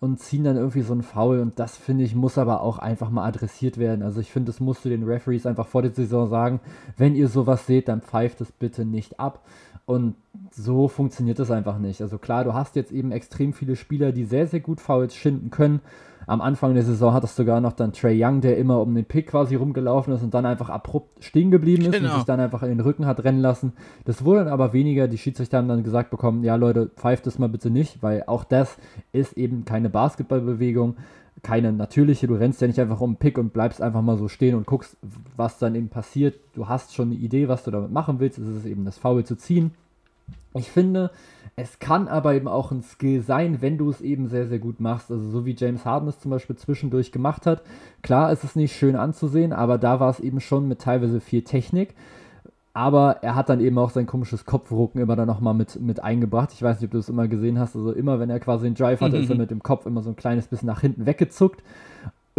und 0.00 0.18
ziehen 0.18 0.44
dann 0.44 0.56
irgendwie 0.56 0.80
so 0.80 0.94
einen 0.94 1.02
Foul 1.02 1.40
und 1.40 1.58
das 1.58 1.76
finde 1.76 2.04
ich 2.04 2.14
muss 2.14 2.38
aber 2.38 2.62
auch 2.62 2.78
einfach 2.78 3.10
mal 3.10 3.26
adressiert 3.26 3.76
werden. 3.76 4.02
Also 4.02 4.20
ich 4.20 4.32
finde, 4.32 4.50
das 4.50 4.58
musst 4.58 4.84
du 4.84 4.88
den 4.88 5.04
Referees 5.04 5.44
einfach 5.44 5.66
vor 5.66 5.82
der 5.82 5.92
Saison 5.92 6.28
sagen, 6.28 6.60
wenn 6.96 7.14
ihr 7.14 7.28
sowas 7.28 7.66
seht, 7.66 7.88
dann 7.88 8.00
pfeift 8.00 8.40
es 8.40 8.50
bitte 8.50 8.86
nicht 8.86 9.20
ab. 9.20 9.44
Und 9.84 10.14
so 10.52 10.88
funktioniert 10.88 11.38
das 11.38 11.50
einfach 11.50 11.78
nicht. 11.78 12.00
Also 12.00 12.16
klar, 12.16 12.44
du 12.44 12.54
hast 12.54 12.76
jetzt 12.76 12.92
eben 12.92 13.12
extrem 13.12 13.52
viele 13.52 13.76
Spieler, 13.76 14.12
die 14.12 14.24
sehr, 14.24 14.46
sehr 14.46 14.60
gut 14.60 14.80
Fouls 14.80 15.14
schinden 15.14 15.50
können. 15.50 15.80
Am 16.26 16.40
Anfang 16.40 16.74
der 16.74 16.82
Saison 16.82 17.12
hattest 17.12 17.38
du 17.38 17.42
sogar 17.42 17.60
noch 17.60 17.72
dann 17.72 17.92
Trey 17.92 18.22
Young, 18.22 18.40
der 18.40 18.56
immer 18.56 18.80
um 18.80 18.94
den 18.94 19.04
Pick 19.04 19.28
quasi 19.28 19.54
rumgelaufen 19.54 20.12
ist 20.14 20.22
und 20.22 20.34
dann 20.34 20.46
einfach 20.46 20.68
abrupt 20.68 21.24
stehen 21.24 21.50
geblieben 21.50 21.84
ist 21.84 21.92
genau. 21.92 22.10
und 22.10 22.16
sich 22.16 22.24
dann 22.24 22.40
einfach 22.40 22.62
in 22.62 22.68
den 22.68 22.80
Rücken 22.80 23.06
hat 23.06 23.24
rennen 23.24 23.40
lassen. 23.40 23.72
Das 24.04 24.24
wurde 24.24 24.44
dann 24.44 24.52
aber 24.52 24.72
weniger. 24.72 25.08
Die 25.08 25.18
Schiedsrichter 25.18 25.58
haben 25.58 25.68
dann 25.68 25.82
gesagt 25.82 26.10
bekommen, 26.10 26.44
ja 26.44 26.56
Leute, 26.56 26.90
pfeift 26.96 27.26
das 27.26 27.38
mal 27.38 27.48
bitte 27.48 27.70
nicht, 27.70 28.02
weil 28.02 28.24
auch 28.26 28.44
das 28.44 28.76
ist 29.12 29.34
eben 29.34 29.64
keine 29.64 29.90
Basketballbewegung 29.90 30.96
keine 31.42 31.72
natürliche. 31.72 32.26
Du 32.26 32.34
rennst 32.34 32.60
ja 32.60 32.66
nicht 32.66 32.80
einfach 32.80 33.00
um 33.00 33.12
den 33.12 33.16
Pick 33.16 33.38
und 33.38 33.52
bleibst 33.52 33.80
einfach 33.80 34.02
mal 34.02 34.18
so 34.18 34.28
stehen 34.28 34.54
und 34.54 34.66
guckst, 34.66 34.96
was 35.36 35.58
dann 35.58 35.74
eben 35.74 35.88
passiert. 35.88 36.38
Du 36.54 36.68
hast 36.68 36.94
schon 36.94 37.10
eine 37.10 37.18
Idee, 37.18 37.48
was 37.48 37.64
du 37.64 37.70
damit 37.70 37.90
machen 37.90 38.20
willst. 38.20 38.38
Es 38.38 38.48
ist 38.48 38.66
eben 38.66 38.84
das 38.84 38.98
Foul 38.98 39.24
zu 39.24 39.36
ziehen. 39.36 39.72
Ich 40.54 40.70
finde, 40.70 41.10
es 41.56 41.78
kann 41.78 42.08
aber 42.08 42.34
eben 42.34 42.48
auch 42.48 42.72
ein 42.72 42.82
Skill 42.82 43.22
sein, 43.22 43.60
wenn 43.60 43.78
du 43.78 43.90
es 43.90 44.00
eben 44.00 44.28
sehr, 44.28 44.46
sehr 44.46 44.58
gut 44.58 44.80
machst. 44.80 45.10
Also 45.10 45.28
so 45.28 45.46
wie 45.46 45.54
James 45.56 45.84
Harden 45.84 46.08
es 46.08 46.18
zum 46.18 46.30
Beispiel 46.30 46.56
zwischendurch 46.56 47.12
gemacht 47.12 47.46
hat. 47.46 47.62
Klar 48.02 48.32
ist 48.32 48.44
es 48.44 48.56
nicht 48.56 48.74
schön 48.74 48.96
anzusehen, 48.96 49.52
aber 49.52 49.78
da 49.78 50.00
war 50.00 50.10
es 50.10 50.20
eben 50.20 50.40
schon 50.40 50.68
mit 50.68 50.80
teilweise 50.80 51.20
viel 51.20 51.42
Technik. 51.42 51.94
Aber 52.72 53.18
er 53.22 53.34
hat 53.34 53.48
dann 53.48 53.60
eben 53.60 53.78
auch 53.78 53.90
sein 53.90 54.06
komisches 54.06 54.46
Kopfrucken 54.46 55.00
immer 55.00 55.16
dann 55.16 55.26
nochmal 55.26 55.54
mit, 55.54 55.80
mit 55.80 56.02
eingebracht. 56.02 56.52
Ich 56.52 56.62
weiß 56.62 56.80
nicht, 56.80 56.88
ob 56.88 56.92
du 56.92 56.98
es 56.98 57.08
immer 57.08 57.26
gesehen 57.26 57.58
hast. 57.58 57.74
Also 57.74 57.92
immer, 57.92 58.20
wenn 58.20 58.30
er 58.30 58.40
quasi 58.40 58.66
einen 58.66 58.76
Drive 58.76 59.00
hatte, 59.00 59.16
ist 59.16 59.28
er 59.28 59.36
mit 59.36 59.50
dem 59.50 59.62
Kopf 59.62 59.86
immer 59.86 60.02
so 60.02 60.10
ein 60.10 60.16
kleines 60.16 60.46
bisschen 60.46 60.68
nach 60.68 60.80
hinten 60.80 61.04
weggezuckt 61.04 61.62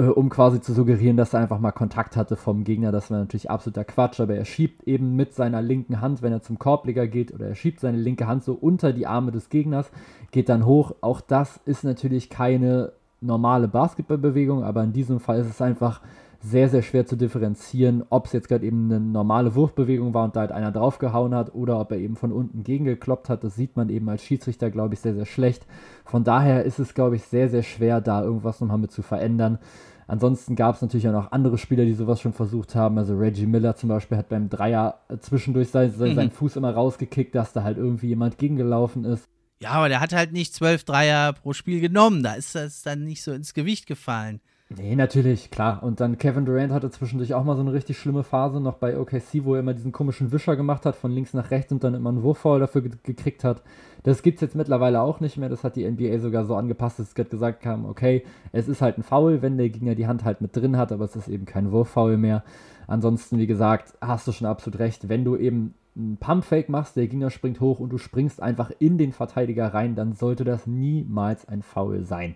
äh, 0.02 0.06
um 0.06 0.30
quasi 0.30 0.60
zu 0.62 0.74
suggerieren, 0.74 1.16
dass 1.16 1.34
er 1.34 1.42
einfach 1.42 1.60
mal 1.60 1.72
Kontakt 1.72 2.16
hatte 2.16 2.36
vom 2.36 2.64
Gegner. 2.64 2.92
Das 2.92 3.12
war 3.12 3.20
natürlich 3.20 3.52
absoluter 3.52 3.86
Quatsch, 3.86 4.20
aber 4.20 4.36
er 4.36 4.46
schiebt 4.46 4.84
eben 4.88 5.16
mit 5.16 5.36
seiner 5.36 5.62
linken 5.62 6.02
Hand, 6.02 6.24
wenn 6.24 6.32
er 6.32 6.42
zum 6.42 6.58
Korbleger 6.58 7.06
geht, 7.08 7.32
oder 7.32 7.48
er 7.48 7.56
schiebt 7.56 7.80
seine 7.80 7.98
linke 7.98 8.26
Hand 8.26 8.44
so 8.44 8.54
unter 8.54 8.94
die 8.94 9.06
Arme 9.06 9.32
des 9.32 9.50
Gegners, 9.50 9.92
geht 10.32 10.50
dann 10.50 10.66
hoch. 10.66 10.96
Auch 11.02 11.22
das 11.22 11.60
ist 11.66 11.84
natürlich 11.84 12.32
keine 12.32 12.94
normale 13.22 13.68
Basketballbewegung, 13.68 14.64
aber 14.64 14.84
in 14.84 14.94
diesem 14.94 15.20
Fall 15.20 15.40
ist 15.40 15.50
es 15.50 15.62
einfach 15.62 16.02
sehr, 16.43 16.69
sehr 16.69 16.82
schwer 16.82 17.06
zu 17.06 17.15
differenzieren, 17.15 18.04
ob 18.10 18.25
es 18.25 18.34
jetzt 18.34 18.47
gerade 18.47 18.65
eben 18.65 18.86
eine 18.86 18.99
normale 18.99 19.54
Wurfbewegung 19.54 20.13
war 20.13 20.23
und 20.23 20.36
da 20.36 20.41
halt 20.41 20.51
einer 20.51 20.71
draufgehauen 20.71 21.36
hat 21.36 21.54
oder 21.54 21.80
ob 21.80 21.91
er 21.91 21.99
eben 21.99 22.15
von 22.15 22.32
unten 22.32 22.63
gegengekloppt 22.63 23.30
hat. 23.30 23.43
Das 23.43 23.56
sieht 23.56 23.77
man 23.77 23.89
eben 23.89 24.10
als 24.10 24.23
Schiedsrichter, 24.23 24.71
glaube 24.71 24.95
ich, 24.95 24.99
sehr, 24.99 25.13
sehr 25.13 25.27
schlecht. 25.27 25.67
Von 26.04 26.23
daher 26.23 26.63
ist 26.63 26.80
es, 26.80 26.95
glaube 26.95 27.15
ich, 27.15 27.23
sehr, 27.23 27.49
sehr 27.49 27.62
schwer, 27.62 28.01
da 28.01 28.23
irgendwas 28.23 28.60
nochmal 28.60 28.80
mit 28.80 28.91
zu 28.91 29.04
verändern. 29.04 29.60
Ansonsten 30.08 30.56
gab 30.56 30.75
es 30.75 30.82
natürlich 30.82 31.08
auch 31.08 31.13
noch 31.13 31.32
andere 31.32 31.58
Spieler, 31.58 31.86
die 31.86 31.93
sowas 31.93 32.19
schon 32.19 32.34
versucht 32.34 32.75
haben. 32.75 32.97
Also 32.97 33.15
Reggie 33.15 33.45
Miller 33.45 33.75
zum 33.75 33.89
Beispiel 33.89 34.17
hat 34.17 34.30
beim 34.30 34.49
Dreier 34.49 34.99
zwischendurch 35.19 35.69
sein, 35.69 35.93
mhm. 35.95 36.15
seinen 36.15 36.32
Fuß 36.32 36.56
immer 36.56 36.73
rausgekickt, 36.73 37.36
dass 37.36 37.54
da 37.54 37.63
halt 37.63 37.77
irgendwie 37.77 38.08
jemand 38.08 38.38
gegengelaufen 38.38 39.06
ist. 39.06 39.30
Ja, 39.62 39.69
aber 39.71 39.89
der 39.89 40.01
hat 40.01 40.12
halt 40.12 40.34
nicht 40.34 40.56
zwölf 40.56 40.84
Dreier 40.84 41.34
pro 41.34 41.54
Spiel 41.54 41.80
genommen. 41.80 42.23
Da 42.23 42.34
ist 42.34 42.56
das 42.56 42.82
dann 42.82 43.04
nicht 43.04 43.21
so 43.21 43.32
ins 43.32 43.54
Gewicht 43.54 43.86
gefallen. 43.86 44.41
Nee, 44.77 44.95
natürlich, 44.95 45.51
klar. 45.51 45.84
Und 45.84 45.99
dann 45.99 46.17
Kevin 46.17 46.45
Durant 46.45 46.71
hatte 46.71 46.89
zwischendurch 46.89 47.34
auch 47.34 47.43
mal 47.43 47.55
so 47.55 47.62
eine 47.62 47.73
richtig 47.73 47.97
schlimme 47.97 48.23
Phase 48.23 48.62
noch 48.62 48.75
bei 48.75 48.97
OKC, 48.97 49.43
wo 49.43 49.55
er 49.55 49.60
immer 49.60 49.73
diesen 49.73 49.91
komischen 49.91 50.31
Wischer 50.31 50.55
gemacht 50.55 50.86
hat, 50.86 50.95
von 50.95 51.12
links 51.12 51.34
nach 51.34 51.51
rechts 51.51 51.73
und 51.73 51.84
dann 51.84 51.93
immer 51.93 52.10
einen 52.10 52.23
Wurffoul 52.23 52.60
dafür 52.60 52.81
ge 52.81 52.91
gekriegt 53.03 53.43
hat. 53.43 53.63
Das 54.03 54.23
gibt 54.23 54.36
es 54.36 54.41
jetzt 54.41 54.55
mittlerweile 54.55 55.01
auch 55.01 55.19
nicht 55.19 55.36
mehr. 55.36 55.49
Das 55.49 55.65
hat 55.65 55.75
die 55.75 55.89
NBA 55.89 56.19
sogar 56.19 56.45
so 56.45 56.55
angepasst, 56.55 56.99
dass 56.99 57.10
es 57.10 57.15
gerade 57.15 57.29
gesagt 57.29 57.65
haben, 57.65 57.86
okay, 57.86 58.23
es 58.53 58.69
ist 58.69 58.81
halt 58.81 58.97
ein 58.97 59.03
Foul, 59.03 59.41
wenn 59.41 59.57
der 59.57 59.69
Gegner 59.69 59.95
die 59.95 60.07
Hand 60.07 60.23
halt 60.23 60.39
mit 60.39 60.55
drin 60.55 60.77
hat, 60.77 60.93
aber 60.93 61.03
es 61.03 61.17
ist 61.17 61.27
eben 61.27 61.45
kein 61.45 61.71
Wurffoul 61.73 62.15
mehr. 62.15 62.43
Ansonsten, 62.88 63.39
wie 63.39 63.47
gesagt, 63.47 63.93
hast 63.99 64.25
du 64.27 64.31
schon 64.31 64.47
absolut 64.47 64.79
recht. 64.79 65.10
Wenn 65.10 65.25
du 65.25 65.36
eben 65.36 65.73
einen 65.97 66.15
Pumpfake 66.15 66.69
machst, 66.69 66.95
der 66.95 67.07
Gegner 67.07 67.29
springt 67.29 67.60
hoch 67.60 67.81
und 67.81 67.89
du 67.89 67.97
springst 67.97 68.41
einfach 68.41 68.71
in 68.79 68.97
den 68.97 69.12
Verteidiger 69.12 69.73
rein, 69.73 69.95
dann 69.95 70.13
sollte 70.13 70.45
das 70.45 70.65
niemals 70.65 71.45
ein 71.45 71.62
Foul 71.62 72.05
sein. 72.05 72.36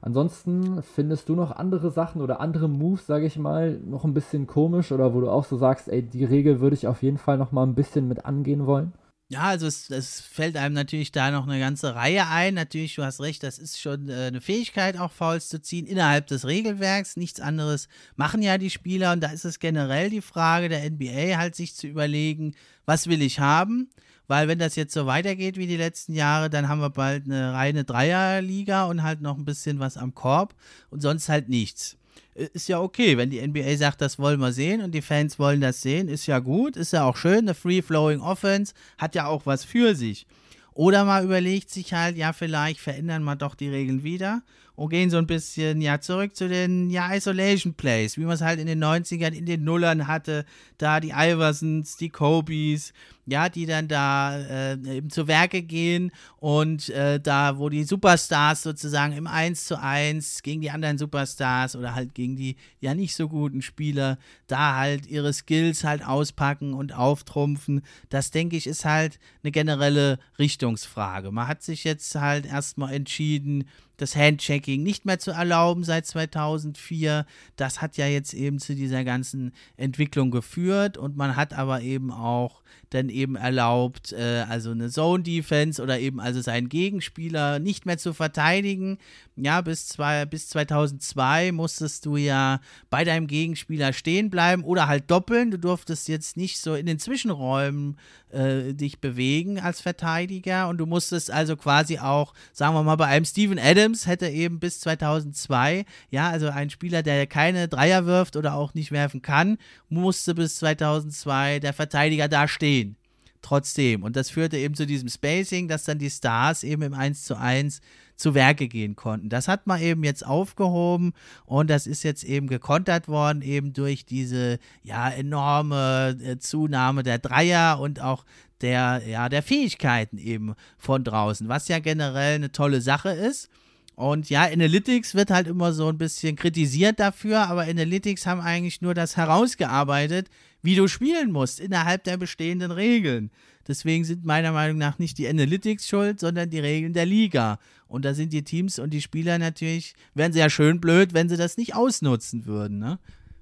Ansonsten 0.00 0.82
findest 0.82 1.28
du 1.28 1.34
noch 1.34 1.50
andere 1.50 1.90
Sachen 1.90 2.22
oder 2.22 2.40
andere 2.40 2.68
Moves, 2.68 3.06
sage 3.06 3.26
ich 3.26 3.36
mal, 3.36 3.78
noch 3.84 4.04
ein 4.04 4.14
bisschen 4.14 4.46
komisch 4.46 4.92
oder 4.92 5.14
wo 5.14 5.20
du 5.20 5.30
auch 5.30 5.44
so 5.44 5.56
sagst, 5.56 5.88
ey, 5.88 6.02
die 6.02 6.24
Regel 6.24 6.60
würde 6.60 6.74
ich 6.74 6.86
auf 6.86 7.02
jeden 7.02 7.18
Fall 7.18 7.38
noch 7.38 7.52
mal 7.52 7.64
ein 7.64 7.74
bisschen 7.74 8.06
mit 8.06 8.24
angehen 8.24 8.66
wollen? 8.66 8.92
Ja, 9.30 9.42
also 9.42 9.66
es, 9.66 9.90
es, 9.90 10.22
fällt 10.22 10.56
einem 10.56 10.74
natürlich 10.74 11.12
da 11.12 11.30
noch 11.30 11.46
eine 11.46 11.58
ganze 11.58 11.94
Reihe 11.94 12.28
ein. 12.28 12.54
Natürlich, 12.54 12.94
du 12.94 13.02
hast 13.04 13.20
recht, 13.20 13.42
das 13.42 13.58
ist 13.58 13.78
schon 13.78 14.08
äh, 14.08 14.28
eine 14.28 14.40
Fähigkeit, 14.40 14.98
auch 14.98 15.12
Fouls 15.12 15.50
zu 15.50 15.60
ziehen 15.60 15.84
innerhalb 15.84 16.28
des 16.28 16.46
Regelwerks. 16.46 17.18
Nichts 17.18 17.38
anderes 17.38 17.88
machen 18.16 18.40
ja 18.40 18.56
die 18.56 18.70
Spieler 18.70 19.12
und 19.12 19.20
da 19.20 19.28
ist 19.28 19.44
es 19.44 19.58
generell 19.58 20.08
die 20.08 20.22
Frage 20.22 20.70
der 20.70 20.90
NBA 20.90 21.36
halt 21.36 21.56
sich 21.56 21.74
zu 21.76 21.86
überlegen, 21.86 22.54
was 22.86 23.06
will 23.06 23.20
ich 23.20 23.38
haben? 23.38 23.90
Weil 24.28 24.46
wenn 24.46 24.58
das 24.58 24.76
jetzt 24.76 24.94
so 24.94 25.06
weitergeht 25.06 25.56
wie 25.56 25.66
die 25.66 25.76
letzten 25.76 26.14
Jahre, 26.14 26.48
dann 26.48 26.68
haben 26.68 26.80
wir 26.80 26.90
bald 26.90 27.24
eine 27.24 27.54
reine 27.54 27.84
Dreierliga 27.84 28.84
und 28.84 29.02
halt 29.02 29.20
noch 29.20 29.36
ein 29.36 29.44
bisschen 29.44 29.80
was 29.80 29.96
am 29.96 30.14
Korb 30.14 30.54
und 30.90 31.00
sonst 31.00 31.28
halt 31.28 31.48
nichts. 31.48 31.96
Ist 32.34 32.68
ja 32.68 32.80
okay, 32.80 33.16
wenn 33.16 33.30
die 33.30 33.44
NBA 33.44 33.76
sagt, 33.76 34.00
das 34.00 34.18
wollen 34.18 34.38
wir 34.38 34.52
sehen 34.52 34.82
und 34.82 34.92
die 34.92 35.02
Fans 35.02 35.40
wollen 35.40 35.60
das 35.60 35.82
sehen, 35.82 36.08
ist 36.08 36.26
ja 36.26 36.38
gut, 36.38 36.76
ist 36.76 36.92
ja 36.92 37.04
auch 37.04 37.16
schön. 37.16 37.38
Eine 37.38 37.54
Free-Flowing 37.54 38.20
Offense 38.20 38.74
hat 38.96 39.16
ja 39.16 39.26
auch 39.26 39.46
was 39.46 39.64
für 39.64 39.96
sich. 39.96 40.26
Oder 40.72 41.04
man 41.04 41.24
überlegt 41.24 41.70
sich 41.70 41.92
halt, 41.92 42.16
ja, 42.16 42.32
vielleicht 42.32 42.78
verändern 42.78 43.24
wir 43.24 43.34
doch 43.34 43.56
die 43.56 43.68
Regeln 43.68 44.04
wieder 44.04 44.42
und 44.76 44.90
gehen 44.90 45.10
so 45.10 45.16
ein 45.16 45.26
bisschen 45.26 45.80
ja 45.80 46.00
zurück 46.00 46.36
zu 46.36 46.48
den 46.48 46.88
ja 46.88 47.12
Isolation 47.12 47.74
Plays, 47.74 48.16
wie 48.16 48.22
man 48.22 48.34
es 48.34 48.42
halt 48.42 48.60
in 48.60 48.68
den 48.68 48.84
90ern, 48.84 49.32
in 49.32 49.44
den 49.44 49.64
Nullern 49.64 50.06
hatte, 50.06 50.44
da 50.78 51.00
die 51.00 51.10
Iversons, 51.10 51.96
die 51.96 52.10
Kobys, 52.10 52.92
ja, 53.30 53.48
die 53.48 53.66
dann 53.66 53.88
da 53.88 54.38
äh, 54.38 54.72
eben 54.96 55.10
zu 55.10 55.28
Werke 55.28 55.62
gehen 55.62 56.10
und 56.38 56.88
äh, 56.90 57.20
da, 57.20 57.58
wo 57.58 57.68
die 57.68 57.84
Superstars 57.84 58.62
sozusagen 58.62 59.12
im 59.12 59.26
1 59.26 59.66
zu 59.66 59.78
1 59.80 60.42
gegen 60.42 60.62
die 60.62 60.70
anderen 60.70 60.98
Superstars 60.98 61.76
oder 61.76 61.94
halt 61.94 62.14
gegen 62.14 62.36
die 62.36 62.56
ja 62.80 62.94
nicht 62.94 63.14
so 63.14 63.28
guten 63.28 63.60
Spieler 63.60 64.18
da 64.46 64.76
halt 64.76 65.06
ihre 65.06 65.32
Skills 65.32 65.84
halt 65.84 66.06
auspacken 66.06 66.72
und 66.72 66.94
auftrumpfen, 66.94 67.82
das 68.08 68.30
denke 68.30 68.56
ich 68.56 68.66
ist 68.66 68.84
halt 68.84 69.18
eine 69.42 69.52
generelle 69.52 70.18
Richtungsfrage. 70.38 71.30
Man 71.30 71.48
hat 71.48 71.62
sich 71.62 71.84
jetzt 71.84 72.14
halt 72.14 72.46
erstmal 72.46 72.94
entschieden, 72.94 73.64
das 73.98 74.16
Handchecking 74.16 74.82
nicht 74.82 75.04
mehr 75.04 75.18
zu 75.18 75.32
erlauben 75.32 75.84
seit 75.84 76.06
2004. 76.06 77.26
Das 77.56 77.82
hat 77.82 77.96
ja 77.96 78.06
jetzt 78.06 78.32
eben 78.32 78.58
zu 78.58 78.74
dieser 78.74 79.04
ganzen 79.04 79.52
Entwicklung 79.76 80.30
geführt 80.30 80.96
und 80.96 81.16
man 81.16 81.36
hat 81.36 81.52
aber 81.52 81.82
eben 81.82 82.10
auch 82.12 82.62
dann 82.90 83.10
eben 83.10 83.17
erlaubt, 83.36 84.12
äh, 84.12 84.44
also 84.48 84.70
eine 84.70 84.90
Zone 84.90 85.22
Defense 85.22 85.82
oder 85.82 85.98
eben 85.98 86.20
also 86.20 86.40
seinen 86.40 86.68
Gegenspieler 86.68 87.58
nicht 87.58 87.86
mehr 87.86 87.98
zu 87.98 88.12
verteidigen. 88.12 88.98
Ja, 89.36 89.60
bis, 89.60 89.86
zwei, 89.86 90.24
bis 90.26 90.48
2002 90.48 91.52
musstest 91.52 92.06
du 92.06 92.16
ja 92.16 92.60
bei 92.90 93.04
deinem 93.04 93.26
Gegenspieler 93.26 93.92
stehen 93.92 94.30
bleiben 94.30 94.64
oder 94.64 94.88
halt 94.88 95.10
doppeln. 95.10 95.50
Du 95.50 95.58
durftest 95.58 96.08
jetzt 96.08 96.36
nicht 96.36 96.58
so 96.58 96.74
in 96.74 96.86
den 96.86 96.98
Zwischenräumen 96.98 97.96
äh, 98.30 98.74
dich 98.74 99.00
bewegen 99.00 99.60
als 99.60 99.80
Verteidiger 99.80 100.68
und 100.68 100.78
du 100.78 100.86
musstest 100.86 101.30
also 101.30 101.56
quasi 101.56 101.98
auch, 101.98 102.34
sagen 102.52 102.74
wir 102.74 102.82
mal, 102.82 102.96
bei 102.96 103.06
einem 103.06 103.24
Steven 103.24 103.58
Adams 103.58 104.06
hätte 104.06 104.28
eben 104.28 104.58
bis 104.58 104.80
2002, 104.80 105.84
ja, 106.10 106.28
also 106.30 106.48
ein 106.48 106.70
Spieler, 106.70 107.02
der 107.02 107.26
keine 107.26 107.68
Dreier 107.68 108.06
wirft 108.06 108.36
oder 108.36 108.54
auch 108.54 108.74
nicht 108.74 108.92
werfen 108.92 109.22
kann, 109.22 109.58
musste 109.88 110.34
bis 110.34 110.56
2002 110.56 111.60
der 111.60 111.72
Verteidiger 111.72 112.28
da 112.28 112.48
stehen. 112.48 112.96
Trotzdem. 113.40 114.02
Und 114.02 114.16
das 114.16 114.30
führte 114.30 114.58
eben 114.58 114.74
zu 114.74 114.84
diesem 114.84 115.08
Spacing, 115.08 115.68
dass 115.68 115.84
dann 115.84 115.98
die 115.98 116.10
Stars 116.10 116.64
eben 116.64 116.82
im 116.82 116.94
1 116.94 117.24
zu 117.24 117.36
1 117.36 117.80
zu 118.16 118.34
Werke 118.34 118.66
gehen 118.66 118.96
konnten. 118.96 119.28
Das 119.28 119.46
hat 119.46 119.66
man 119.68 119.80
eben 119.80 120.02
jetzt 120.02 120.26
aufgehoben 120.26 121.12
und 121.46 121.70
das 121.70 121.86
ist 121.86 122.02
jetzt 122.02 122.24
eben 122.24 122.48
gekontert 122.48 123.06
worden, 123.06 123.42
eben 123.42 123.72
durch 123.72 124.04
diese 124.04 124.58
ja 124.82 125.08
enorme 125.08 126.18
äh, 126.20 126.38
Zunahme 126.38 127.04
der 127.04 127.18
Dreier 127.18 127.78
und 127.78 128.00
auch 128.00 128.24
der, 128.60 129.02
ja, 129.06 129.28
der 129.28 129.44
Fähigkeiten 129.44 130.18
eben 130.18 130.54
von 130.76 131.04
draußen, 131.04 131.48
was 131.48 131.68
ja 131.68 131.78
generell 131.78 132.34
eine 132.34 132.50
tolle 132.50 132.80
Sache 132.80 133.10
ist. 133.10 133.48
Und 133.94 134.30
ja, 134.30 134.44
Analytics 134.44 135.14
wird 135.14 135.30
halt 135.30 135.48
immer 135.48 135.72
so 135.72 135.88
ein 135.88 135.98
bisschen 135.98 136.36
kritisiert 136.36 137.00
dafür, 137.00 137.48
aber 137.48 137.62
Analytics 137.62 138.26
haben 138.26 138.40
eigentlich 138.40 138.80
nur 138.80 138.94
das 138.94 139.16
herausgearbeitet, 139.16 140.28
wie 140.62 140.74
du 140.74 140.88
spielen 140.88 141.30
musst 141.30 141.60
innerhalb 141.60 142.04
der 142.04 142.16
bestehenden 142.16 142.70
Regeln. 142.70 143.30
Deswegen 143.66 144.04
sind 144.04 144.24
meiner 144.24 144.52
Meinung 144.52 144.78
nach 144.78 144.98
nicht 144.98 145.18
die 145.18 145.28
Analytics 145.28 145.86
schuld, 145.86 146.20
sondern 146.20 146.50
die 146.50 146.58
Regeln 146.58 146.94
der 146.94 147.06
Liga. 147.06 147.58
Und 147.86 148.04
da 148.04 148.14
sind 148.14 148.32
die 148.32 148.44
Teams 148.44 148.78
und 148.78 148.90
die 148.90 149.02
Spieler 149.02 149.38
natürlich, 149.38 149.94
wären 150.14 150.32
ja 150.34 150.50
schön 150.50 150.80
blöd, 150.80 151.12
wenn 151.12 151.28
sie 151.28 151.36
das 151.36 151.56
nicht 151.56 151.74
ausnutzen 151.74 152.46
würden. 152.46 152.78
Ne? 152.78 152.98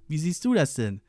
Wie 0.08 0.18
siehst 0.18 0.44
du 0.44 0.54
das 0.54 0.74
denn? 0.74 1.00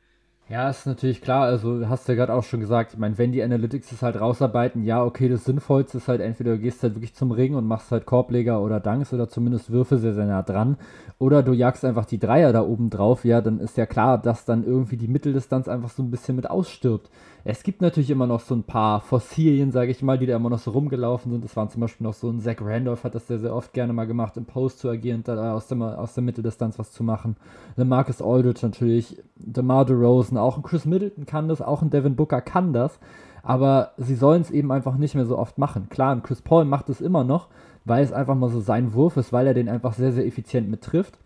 Ja, 0.50 0.70
ist 0.70 0.86
natürlich 0.86 1.20
klar. 1.20 1.42
Also, 1.44 1.88
hast 1.90 2.08
du 2.08 2.12
ja 2.12 2.16
gerade 2.16 2.32
auch 2.32 2.42
schon 2.42 2.60
gesagt. 2.60 2.94
Ich 2.94 2.98
meine, 2.98 3.18
wenn 3.18 3.32
die 3.32 3.42
Analytics 3.42 3.92
es 3.92 4.00
halt 4.00 4.18
rausarbeiten, 4.18 4.82
ja, 4.82 5.04
okay, 5.04 5.28
das 5.28 5.44
Sinnvollste 5.44 5.98
ist 5.98 6.08
halt 6.08 6.22
entweder 6.22 6.52
du 6.52 6.58
gehst 6.58 6.82
halt 6.82 6.94
wirklich 6.94 7.14
zum 7.14 7.32
Ring 7.32 7.54
und 7.54 7.66
machst 7.66 7.92
halt 7.92 8.06
Korbleger 8.06 8.62
oder 8.62 8.80
Dunks 8.80 9.12
oder 9.12 9.28
zumindest 9.28 9.70
Würfe 9.70 9.98
sehr, 9.98 10.14
sehr 10.14 10.24
nah 10.24 10.42
dran. 10.42 10.78
Oder 11.18 11.42
du 11.42 11.52
jagst 11.52 11.84
einfach 11.84 12.06
die 12.06 12.18
Dreier 12.18 12.54
da 12.54 12.62
oben 12.62 12.88
drauf. 12.88 13.26
Ja, 13.26 13.42
dann 13.42 13.60
ist 13.60 13.76
ja 13.76 13.84
klar, 13.84 14.16
dass 14.16 14.46
dann 14.46 14.64
irgendwie 14.64 14.96
die 14.96 15.08
Mitteldistanz 15.08 15.68
einfach 15.68 15.90
so 15.90 16.02
ein 16.02 16.10
bisschen 16.10 16.36
mit 16.36 16.48
ausstirbt. 16.48 17.10
Es 17.44 17.62
gibt 17.62 17.80
natürlich 17.82 18.10
immer 18.10 18.26
noch 18.26 18.40
so 18.40 18.54
ein 18.54 18.64
paar 18.64 19.00
Fossilien, 19.00 19.70
sage 19.70 19.90
ich 19.90 20.02
mal, 20.02 20.18
die 20.18 20.26
da 20.26 20.36
immer 20.36 20.50
noch 20.50 20.58
so 20.58 20.72
rumgelaufen 20.72 21.30
sind. 21.32 21.44
Das 21.44 21.56
waren 21.56 21.70
zum 21.70 21.80
Beispiel 21.80 22.06
noch 22.06 22.14
so 22.14 22.28
ein 22.28 22.40
Zach 22.40 22.56
Randolph, 22.60 23.04
hat 23.04 23.14
das 23.14 23.26
sehr, 23.26 23.38
sehr 23.38 23.54
oft 23.54 23.72
gerne 23.72 23.92
mal 23.92 24.06
gemacht, 24.06 24.36
im 24.36 24.44
Post 24.44 24.80
zu 24.80 24.88
agieren, 24.88 25.22
da 25.24 25.54
aus 25.54 25.68
der, 25.68 25.98
aus 25.98 26.14
der 26.14 26.24
Mitteldistanz 26.24 26.78
was 26.78 26.92
zu 26.92 27.04
machen. 27.04 27.36
Der 27.76 27.84
Marcus 27.84 28.20
Aldridge 28.20 28.60
natürlich, 28.62 29.22
DeMar 29.36 29.84
DeRozan, 29.84 30.36
auch 30.36 30.56
ein 30.56 30.62
Chris 30.62 30.84
Middleton 30.84 31.26
kann 31.26 31.48
das, 31.48 31.62
auch 31.62 31.82
ein 31.82 31.90
Devin 31.90 32.16
Booker 32.16 32.40
kann 32.40 32.72
das. 32.72 32.98
Aber 33.42 33.92
sie 33.96 34.16
sollen 34.16 34.42
es 34.42 34.50
eben 34.50 34.72
einfach 34.72 34.96
nicht 34.96 35.14
mehr 35.14 35.24
so 35.24 35.38
oft 35.38 35.58
machen. 35.58 35.88
Klar, 35.88 36.14
ein 36.14 36.22
Chris 36.22 36.42
Paul 36.42 36.64
macht 36.64 36.88
es 36.90 37.00
immer 37.00 37.24
noch, 37.24 37.48
weil 37.84 38.04
es 38.04 38.12
einfach 38.12 38.34
mal 38.34 38.50
so 38.50 38.60
sein 38.60 38.92
Wurf 38.92 39.16
ist, 39.16 39.32
weil 39.32 39.46
er 39.46 39.54
den 39.54 39.68
einfach 39.68 39.94
sehr, 39.94 40.12
sehr 40.12 40.26
effizient 40.26 40.68
mittrifft. 40.68 41.18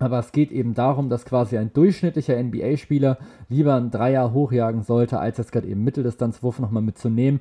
Aber 0.00 0.18
es 0.18 0.32
geht 0.32 0.50
eben 0.50 0.74
darum, 0.74 1.10
dass 1.10 1.26
quasi 1.26 1.58
ein 1.58 1.72
durchschnittlicher 1.74 2.42
NBA-Spieler 2.42 3.18
lieber 3.50 3.74
einen 3.74 3.90
Dreier 3.90 4.32
hochjagen 4.32 4.82
sollte, 4.82 5.20
als 5.20 5.36
jetzt 5.36 5.52
gerade 5.52 5.68
eben 5.68 5.84
Mitteldistanzwurf 5.84 6.58
nochmal 6.58 6.82
mitzunehmen. 6.82 7.40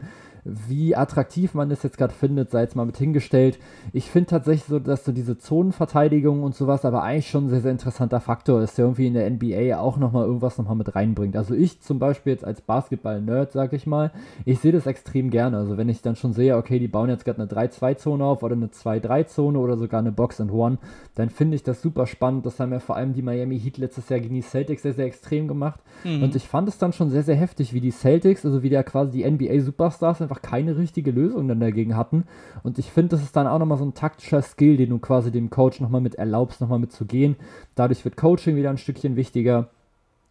Wie 0.68 0.96
attraktiv 0.96 1.54
man 1.54 1.70
das 1.70 1.84
jetzt 1.84 1.98
gerade 1.98 2.14
findet, 2.14 2.52
sei 2.52 2.62
jetzt 2.62 2.76
mal 2.76 2.86
mit 2.86 2.98
hingestellt. 2.98 3.60
Ich 3.94 4.10
finde 4.10 4.30
tatsächlich 4.30 4.66
so, 4.66 4.80
dass 4.80 5.06
so 5.06 5.12
diese 5.12 5.38
Zonenverteidigung 5.38 6.44
und 6.44 6.56
sowas 6.56 6.86
aber 6.86 7.04
eigentlich 7.04 7.30
schon 7.30 7.46
ein 7.46 7.50
sehr, 7.50 7.62
sehr 7.62 7.72
interessanter 7.72 8.20
Faktor 8.20 8.62
ist, 8.62 8.78
der 8.78 8.86
irgendwie 8.86 9.08
in 9.08 9.14
der 9.14 9.30
NBA 9.30 9.80
auch 9.80 9.98
nochmal 9.98 10.26
irgendwas 10.26 10.58
nochmal 10.58 10.76
mit 10.76 10.96
reinbringt. 10.96 11.36
Also 11.36 11.54
ich 11.54 11.82
zum 11.82 12.00
Beispiel 12.00 12.34
jetzt 12.34 12.46
als 12.46 12.62
Basketball-Nerd, 12.62 13.52
sag 13.52 13.74
ich 13.74 13.88
mal, 13.88 14.12
ich 14.46 14.60
sehe 14.60 14.72
das 14.72 14.86
extrem 14.86 15.30
gerne. 15.30 15.58
Also 15.58 15.78
wenn 15.78 15.90
ich 15.90 16.02
dann 16.02 16.16
schon 16.16 16.34
sehe, 16.34 16.58
okay, 16.58 16.80
die 16.80 16.88
bauen 16.88 17.10
jetzt 17.10 17.26
gerade 17.26 17.42
eine 17.42 17.50
3-2-Zone 17.50 18.24
auf 18.24 18.44
oder 18.44 18.56
eine 18.56 18.68
2-3-Zone 18.68 19.58
oder 19.58 19.78
sogar 19.78 20.00
eine 20.00 20.12
Box 20.12 20.42
and 20.42 20.52
One, 20.52 20.78
dann 21.16 21.30
finde 21.30 21.56
ich 21.56 21.64
das 21.64 21.82
super 21.82 22.08
spannend. 22.08 22.46
Das 22.46 22.60
haben 22.60 22.72
ja 22.72 22.80
vor 22.80 22.96
allem 22.96 23.14
die 23.14 23.22
Miami 23.22 23.60
Heat 23.60 23.78
letztes 23.78 24.10
Jahr 24.10 24.20
gegen 24.20 24.36
die 24.36 24.42
Celtics 24.42 24.84
sehr, 24.84 24.94
sehr 24.94 25.06
extrem 25.06 25.48
gemacht. 25.48 25.80
Mhm. 26.04 26.24
Und 26.24 26.36
ich 26.36 26.48
fand 26.48 26.68
es 26.70 26.78
dann 26.78 26.94
schon 26.94 27.10
sehr, 27.10 27.24
sehr 27.24 27.36
heftig, 27.36 27.74
wie 27.74 27.82
die 27.82 27.92
Celtics, 27.92 28.46
also 28.46 28.64
wie 28.64 28.70
der 28.70 28.84
quasi 28.84 29.12
die 29.12 29.30
NBA-Superstars 29.30 30.22
einfach 30.22 30.39
keine 30.42 30.78
richtige 30.78 31.12
Lösung 31.12 31.48
dann 31.48 31.60
dagegen 31.60 31.96
hatten. 31.96 32.26
Und 32.64 32.80
ich 32.80 32.92
finde, 32.92 33.10
das 33.10 33.24
ist 33.24 33.36
dann 33.36 33.48
auch 33.48 33.60
nochmal 33.60 33.78
so 33.78 33.86
ein 33.86 33.94
taktischer 33.94 34.42
Skill, 34.42 34.78
den 34.78 34.90
du 34.90 35.00
quasi 35.00 35.32
dem 35.32 35.50
Coach 35.50 35.80
nochmal 35.80 36.02
mit 36.02 36.16
erlaubst, 36.16 36.62
nochmal 36.62 36.80
mitzugehen. 36.80 37.36
Dadurch 37.76 38.04
wird 38.06 38.18
Coaching 38.18 38.56
wieder 38.56 38.70
ein 38.70 38.78
Stückchen 38.78 39.16
wichtiger. 39.16 39.70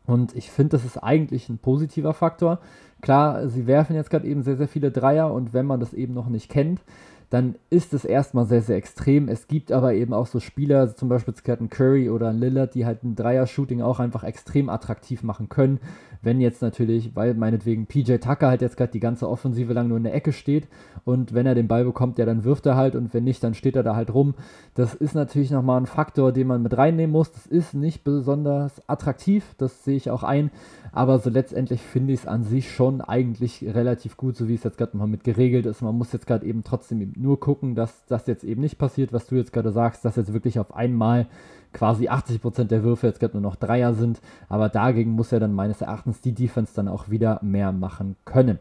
Und 0.07 0.35
ich 0.35 0.51
finde, 0.51 0.71
das 0.71 0.85
ist 0.85 0.97
eigentlich 0.97 1.49
ein 1.49 1.59
positiver 1.59 2.15
Faktor. 2.15 2.61
Klar, 3.03 3.49
sie 3.49 3.67
werfen 3.67 3.95
jetzt 3.95 4.11
gerade 4.11 4.27
eben 4.27 4.43
sehr, 4.43 4.57
sehr 4.57 4.69
viele 4.69 4.91
Dreier 4.91 5.33
und 5.33 5.53
wenn 5.53 5.67
man 5.67 5.81
das 5.81 5.93
eben 5.93 6.15
noch 6.15 6.29
nicht 6.29 6.51
kennt, 6.51 6.81
dann 7.31 7.57
ist 7.69 7.93
es 7.93 8.05
erstmal 8.05 8.47
sehr, 8.47 8.63
sehr 8.63 8.77
extrem. 8.77 9.29
Es 9.29 9.49
gibt 9.49 9.71
aber 9.71 9.93
eben 9.93 10.15
auch 10.15 10.27
so 10.27 10.41
Spieler, 10.41 10.95
zum 10.97 11.11
Beispiel 11.11 11.35
Scatten 11.35 11.69
Curry 11.69 12.09
oder 12.09 12.33
Lillard, 12.33 12.75
die 12.75 12.87
halt 12.87 13.05
ein 13.05 13.17
Dreier-Shooting 13.17 13.83
auch 13.83 14.01
einfach 14.01 14.25
extrem 14.25 14.71
attraktiv 14.71 15.23
machen 15.23 15.51
können. 15.51 15.79
Wenn 16.23 16.41
jetzt 16.41 16.63
natürlich, 16.63 17.15
weil 17.15 17.35
meinetwegen 17.35 17.87
PJ 17.87 18.17
Tucker 18.17 18.49
halt 18.49 18.63
jetzt 18.63 18.77
gerade 18.77 18.93
die 18.93 19.01
ganze 19.01 19.29
Offensive 19.29 19.73
lang 19.73 19.89
nur 19.89 19.99
in 19.99 20.05
der 20.05 20.15
Ecke 20.15 20.33
steht 20.33 20.67
und 21.05 21.33
wenn 21.33 21.47
er 21.47 21.55
den 21.55 21.69
Ball 21.69 21.85
bekommt, 21.85 22.19
ja, 22.19 22.27
dann 22.27 22.45
wirft 22.45 22.67
er 22.67 22.77
halt 22.77 22.97
und 22.97 23.15
wenn 23.15 23.25
nicht, 23.25 23.45
dann 23.45 23.55
steht 23.55 23.77
er 23.77 23.83
da 23.83 23.95
halt 23.95 24.13
rum. 24.13 24.35
Das 24.75 24.95
ist 24.95 25.15
natürlich 25.15 25.51
nochmal 25.51 25.81
ein 25.81 25.87
Faktor, 25.87 26.33
den 26.33 26.47
man 26.49 26.63
mit 26.63 26.77
reinnehmen 26.77 27.13
muss. 27.13 27.31
Das 27.31 27.47
ist 27.47 27.75
nicht 27.75 28.05
besonders 28.05 28.83
attraktiv, 28.89 29.55
das 29.59 29.85
sehe 29.85 29.97
ich 29.97 30.11
auch 30.11 30.23
ein, 30.23 30.51
aber 30.93 31.19
so 31.19 31.31
letztendlich 31.31 31.83
finde 31.83 32.15
ich 32.15 32.21
es 32.21 32.27
an 32.27 32.43
sich 32.43 32.73
schon 32.73 33.01
eigentlich 33.01 33.63
relativ 33.63 34.17
gut, 34.17 34.37
so 34.37 34.49
wie 34.49 34.55
es 34.55 34.65
jetzt 34.65 34.79
gerade 34.79 34.97
mal 34.97 35.07
mit 35.07 35.25
geregelt 35.25 35.67
ist. 35.67 35.83
Man 35.83 35.97
muss 35.97 36.13
jetzt 36.13 36.27
gerade 36.27 36.47
eben 36.47 36.65
trotzdem 36.65 37.13
nur 37.19 37.41
gucken, 37.41 37.75
dass 37.75 38.05
das 38.07 38.27
jetzt 38.27 38.45
eben 38.45 38.61
nicht 38.61 38.79
passiert, 38.79 39.13
was 39.13 39.27
du 39.27 39.37
jetzt 39.37 39.53
gerade 39.53 39.73
sagst, 39.73 40.05
dass 40.05 40.17
jetzt 40.17 40.33
wirklich 40.33 40.59
auf 40.59 40.75
einmal 40.75 41.27
quasi 41.73 42.09
80% 42.09 42.65
der 42.65 42.83
Würfe 42.83 43.07
jetzt 43.07 43.21
gerade 43.21 43.35
nur 43.35 43.43
noch 43.43 43.57
Dreier 43.57 43.95
sind. 43.95 44.21
Aber 44.49 44.69
dagegen 44.69 45.11
muss 45.11 45.33
er 45.33 45.41
dann 45.41 45.53
meines 45.53 45.81
Erachtens 45.81 46.21
die 46.21 46.33
Defense 46.33 46.73
dann 46.75 46.89
auch 46.89 47.11
wieder 47.11 47.41
mehr 47.43 47.73
machen 47.73 48.17
können. 48.25 48.59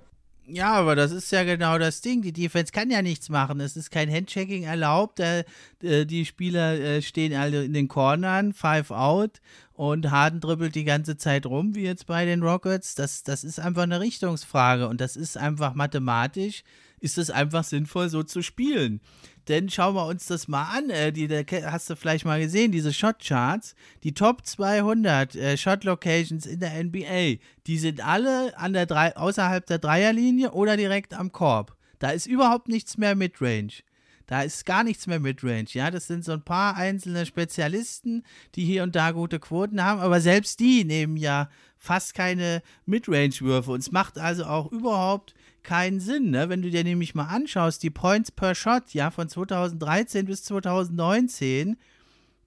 Ja, 0.49 0.75
aber 0.75 0.95
das 0.95 1.11
ist 1.11 1.29
ja 1.33 1.43
genau 1.43 1.77
das 1.77 1.99
Ding. 1.99 2.21
Die 2.21 2.31
Defense 2.31 2.71
kann 2.71 2.89
ja 2.89 3.01
nichts 3.01 3.27
machen. 3.27 3.59
Es 3.59 3.75
ist 3.75 3.91
kein 3.91 4.09
Handchecking 4.09 4.63
erlaubt. 4.63 5.19
Äh, 5.19 5.43
die 5.81 6.25
Spieler 6.25 6.79
äh, 6.79 7.01
stehen 7.01 7.33
alle 7.33 7.65
in 7.65 7.73
den 7.73 7.89
Cornern, 7.89 8.53
five 8.53 8.91
out 8.91 9.41
und 9.73 10.09
Harden 10.09 10.39
dribbelt 10.39 10.73
die 10.73 10.85
ganze 10.85 11.17
Zeit 11.17 11.45
rum, 11.45 11.75
wie 11.75 11.83
jetzt 11.83 12.07
bei 12.07 12.23
den 12.23 12.43
Rockets. 12.43 12.95
Das, 12.95 13.23
das 13.23 13.43
ist 13.43 13.59
einfach 13.59 13.83
eine 13.83 13.99
Richtungsfrage 13.99 14.87
und 14.87 15.01
das 15.01 15.17
ist 15.17 15.37
einfach 15.37 15.75
mathematisch, 15.75 16.63
ist 16.99 17.17
es 17.17 17.29
einfach 17.29 17.63
sinnvoll, 17.63 18.09
so 18.09 18.23
zu 18.23 18.41
spielen. 18.41 19.01
Denn 19.47 19.69
schauen 19.69 19.95
wir 19.95 20.05
uns 20.05 20.25
das 20.25 20.47
mal 20.47 20.65
an. 20.77 20.89
Äh, 20.89 21.11
die, 21.13 21.27
die, 21.27 21.45
hast 21.63 21.89
du 21.89 21.95
vielleicht 21.95 22.25
mal 22.25 22.39
gesehen, 22.39 22.71
diese 22.71 22.91
Shot-Charts. 22.91 23.75
Die 24.03 24.13
Top 24.13 24.45
200 24.45 25.35
äh, 25.35 25.57
Shot-Locations 25.57 26.45
in 26.45 26.59
der 26.59 26.83
NBA, 26.83 27.41
die 27.65 27.77
sind 27.77 28.05
alle 28.05 28.57
an 28.57 28.73
der 28.73 28.85
drei, 28.85 29.15
außerhalb 29.15 29.65
der 29.65 29.79
Dreierlinie 29.79 30.51
oder 30.51 30.75
direkt 30.75 31.13
am 31.13 31.31
Korb. 31.31 31.75
Da 31.99 32.11
ist 32.11 32.27
überhaupt 32.27 32.67
nichts 32.67 32.97
mehr 32.97 33.15
Midrange. 33.15 33.83
Da 34.27 34.41
ist 34.41 34.65
gar 34.65 34.83
nichts 34.83 35.07
mehr 35.07 35.21
Midrange. 35.21 35.69
Ja, 35.69 35.89
das 35.89 36.07
sind 36.07 36.25
so 36.25 36.33
ein 36.33 36.43
paar 36.43 36.75
einzelne 36.75 37.25
Spezialisten, 37.25 38.23
die 38.55 38.65
hier 38.65 38.83
und 38.83 38.95
da 38.95 39.11
gute 39.11 39.39
Quoten 39.39 39.81
haben, 39.81 40.01
aber 40.01 40.19
selbst 40.19 40.59
die 40.59 40.83
nehmen 40.83 41.15
ja 41.15 41.49
fast 41.77 42.13
keine 42.13 42.61
Midrange-Würfe. 42.85 43.71
Und 43.71 43.79
es 43.79 43.91
macht 43.93 44.17
also 44.17 44.45
auch 44.45 44.69
überhaupt 44.71 45.33
keinen 45.67 45.99
Sinn, 45.99 46.31
ne? 46.31 46.47
Wenn 46.47 46.61
du 46.61 46.69
dir 46.69 46.83
nämlich 46.85 47.13
mal 47.13 47.25
anschaust, 47.27 47.83
die 47.83 47.89
Points 47.89 48.31
per 48.31 48.55
Shot, 48.55 48.93
ja, 48.93 49.11
von 49.11 49.27
2013 49.27 50.25
bis 50.25 50.43
2019, 50.45 51.75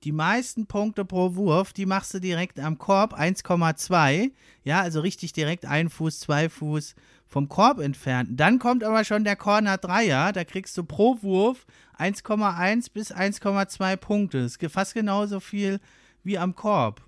die 0.05 0.13
meisten 0.13 0.67
Punkte 0.67 1.05
pro 1.05 1.35
Wurf, 1.35 1.75
die 1.75 1.85
machst 1.85 2.15
du 2.15 2.19
direkt 2.19 2.59
am 2.59 2.79
Korb, 2.79 3.13
1,2. 3.13 4.31
Ja, 4.65 4.81
also 4.81 5.01
richtig 5.01 5.35
direkt 5.35 5.67
ein 5.67 5.91
Fuß, 5.91 6.21
zwei 6.21 6.49
Fuß 6.49 6.95
vom 7.27 7.51
Korb 7.51 7.81
entfernt. 7.81 8.41
Dann 8.41 8.59
kommt 8.59 8.83
aber 8.83 9.05
schon 9.05 9.25
der 9.25 9.37
Corner 9.37 9.77
Dreier, 9.77 10.33
da 10.33 10.45
kriegst 10.45 10.77
du 10.79 10.85
pro 10.85 11.19
Wurf 11.21 11.67
1,1 11.99 12.91
bis 12.91 13.15
1,2 13.15 13.97
Punkte. 13.97 14.43
Das 14.43 14.57
ist 14.57 14.73
fast 14.73 14.95
genauso 14.95 15.41
viel 15.41 15.79
wie 16.25 16.39
am 16.39 16.55
Korb. 16.57 17.03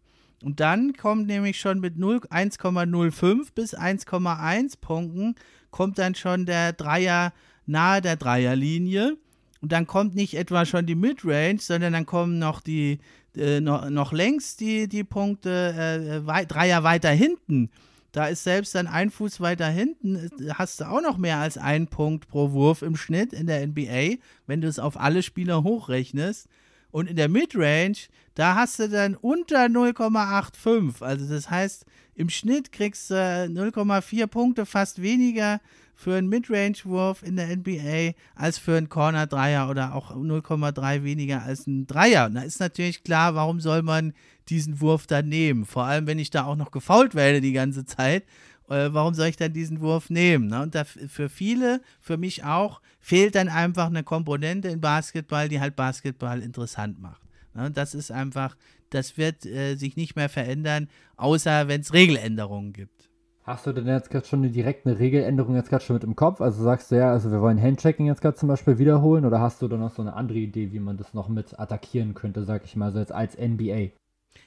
Und 0.45 0.61
dann 0.61 0.93
kommt 0.93 1.27
nämlich 1.27 1.59
schon 1.59 1.81
mit 1.81 1.97
1,05 1.97 3.55
bis 3.55 3.75
1,1 3.75 4.75
Punkten 4.81 5.37
kommt 5.73 5.99
dann 5.99 6.15
schon 6.15 6.47
der 6.47 6.73
Dreier 6.73 7.33
nahe 7.67 8.01
der 8.01 8.17
Dreierlinie. 8.17 9.17
und 9.61 9.73
dann 9.73 9.87
kommt 9.87 10.15
nicht 10.15 10.35
etwa 10.35 10.65
schon 10.65 10.87
die 10.87 10.95
Midrange, 10.95 11.59
sondern 11.59 11.93
dann 11.93 12.07
kommen 12.07 12.39
noch 12.39 12.61
die 12.61 12.99
äh, 13.37 13.61
noch, 13.61 13.89
noch 13.89 14.13
längst 14.13 14.61
die, 14.61 14.89
die 14.89 15.05
Punkte 15.05 16.21
äh, 16.23 16.27
wei 16.27 16.45
Dreier 16.45 16.83
weiter 16.83 17.11
hinten. 17.11 17.71
Da 18.13 18.27
ist 18.27 18.45
selbst 18.45 18.75
dann 18.75 18.87
ein 18.87 19.11
Fuß 19.11 19.41
weiter 19.41 19.69
hinten, 19.69 20.17
äh, 20.17 20.51
hast 20.55 20.81
du 20.81 20.85
auch 20.85 21.01
noch 21.01 21.17
mehr 21.17 21.39
als 21.39 21.57
einen 21.57 21.87
Punkt 21.87 22.29
pro 22.29 22.53
Wurf 22.53 22.83
im 22.83 22.97
Schnitt 22.97 23.33
in 23.33 23.47
der 23.47 23.67
NBA, 23.67 24.17
wenn 24.47 24.61
du 24.61 24.69
es 24.69 24.79
auf 24.79 25.01
alle 25.01 25.23
Spieler 25.23 25.63
hochrechnest. 25.63 26.47
Und 26.91 27.09
in 27.09 27.17
der 27.17 27.31
Midrange, 27.31 27.97
da 28.35 28.55
hast 28.55 28.79
du 28.79 28.89
dann 28.89 29.17
unter 29.17 29.65
0,85. 29.65 31.03
Also 31.03 31.27
das 31.27 31.49
heißt, 31.49 31.87
im 32.15 32.29
Schnitt 32.29 32.73
kriegst 32.73 33.11
du 33.11 33.15
0,4 33.15 34.27
Punkte 34.27 34.67
fast 34.67 35.01
weniger 35.01 35.61
für 35.95 36.17
einen 36.17 36.29
Midrange-Wurf 36.29 37.23
in 37.23 37.37
der 37.37 37.57
NBA 37.57 38.13
als 38.35 38.59
für 38.59 38.77
einen 38.77 38.89
Corner-Dreier 38.89 39.71
oder 39.71 39.95
auch 39.95 40.15
0,3 40.15 41.05
weniger 41.05 41.43
als 41.43 41.67
ein 41.67 41.87
Dreier. 41.87 42.27
Und 42.27 42.35
da 42.35 42.43
ist 42.43 42.61
natürlich 42.61 43.05
klar, 43.05 43.35
warum 43.35 43.61
soll 43.61 43.83
man 43.83 44.13
diesen 44.49 44.81
Wurf 44.81 45.07
dann 45.07 45.29
nehmen? 45.29 45.65
Vor 45.65 45.85
allem, 45.85 46.07
wenn 46.07 46.19
ich 46.19 46.31
da 46.31 46.45
auch 46.45 46.57
noch 46.57 46.71
gefault 46.71 47.15
werde 47.15 47.41
die 47.41 47.53
ganze 47.53 47.85
Zeit. 47.85 48.25
Äh, 48.69 48.93
warum 48.93 49.15
soll 49.15 49.27
ich 49.27 49.37
dann 49.37 49.53
diesen 49.53 49.81
Wurf 49.81 50.11
nehmen? 50.11 50.49
Ne? 50.49 50.63
Und 50.63 50.77
für 51.09 51.29
viele, 51.29 51.81
für 52.01 52.17
mich 52.17 52.45
auch, 52.45 52.81
fehlt 53.01 53.35
dann 53.35 53.49
einfach 53.49 53.87
eine 53.87 54.03
Komponente 54.03 54.69
in 54.69 54.81
Basketball, 54.81 55.49
die 55.49 55.61
halt 55.61 55.77
Basketball 55.77 56.41
interessant 56.41 57.01
macht. 57.01 57.23
Ne? 57.55 57.71
Das 57.71 57.95
ist 57.95 58.11
einfach, 58.11 58.57
das 58.95 59.17
wird 59.17 59.47
äh, 59.47 59.75
sich 59.77 59.97
nicht 59.97 60.17
mehr 60.17 60.29
verändern, 60.29 60.89
außer 61.17 61.69
wenn 61.69 61.81
es 61.81 61.93
Regeländerungen 61.93 62.73
gibt. 62.73 63.09
Hast 63.45 63.67
du 63.67 63.73
denn 63.73 63.89
jetzt 63.89 64.11
gerade 64.11 64.25
schon 64.25 64.39
eine 64.39 64.51
direkte 64.51 65.01
Regeländerung 65.01 65.57
jetzt 65.57 65.69
gerade 65.69 65.85
schon 65.85 65.95
mit 65.95 66.05
im 66.05 66.15
Kopf? 66.15 66.41
Also 66.41 66.63
sagst 66.63 66.93
du 66.93 66.97
ja, 66.97 67.11
also 67.11 67.33
wir 67.33 67.41
wollen 67.41 67.61
Handchecking 67.61 68.07
jetzt 68.07 68.21
gerade 68.21 68.37
zum 68.37 68.49
Beispiel 68.49 68.79
wiederholen 68.79 69.25
oder 69.25 69.41
hast 69.41 69.61
du 69.63 69.69
da 69.69 69.77
noch 69.77 69.93
so 69.93 70.01
eine 70.01 70.15
andere 70.15 70.39
Idee, 70.39 70.73
wie 70.73 70.79
man 70.79 70.97
das 70.97 71.13
noch 71.13 71.29
mit 71.29 71.59
attackieren 71.59 72.15
könnte, 72.15 72.45
sag 72.45 72.65
ich 72.65 72.77
mal, 72.77 72.93
so 72.93 73.01
jetzt 73.01 73.11
als 73.11 73.37
NBA? 73.37 73.89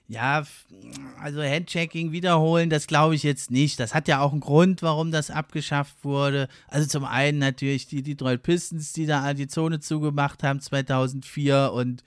Ja, 0.08 0.44
also 1.22 1.42
Handchecking 1.42 2.14
wiederholen, 2.14 2.70
das 2.70 2.88
glaube 2.88 3.16
ich 3.16 3.24
jetzt 3.24 3.52
nicht. 3.52 3.80
Das 3.82 3.94
hat 3.94 4.08
ja 4.08 4.22
auch 4.22 4.32
einen 4.32 4.40
Grund, 4.40 4.82
warum 4.82 5.12
das 5.12 5.30
abgeschafft 5.30 6.04
wurde. 6.04 6.48
Also 6.68 6.88
zum 6.88 7.04
einen 7.04 7.40
natürlich 7.40 7.88
die 7.88 8.02
Detroit 8.02 8.44
Pistons, 8.44 8.94
die 8.94 9.08
da 9.08 9.34
die 9.34 9.48
Zone 9.48 9.82
zugemacht 9.82 10.42
haben 10.42 10.62
2004 10.62 11.72
und 11.74 12.04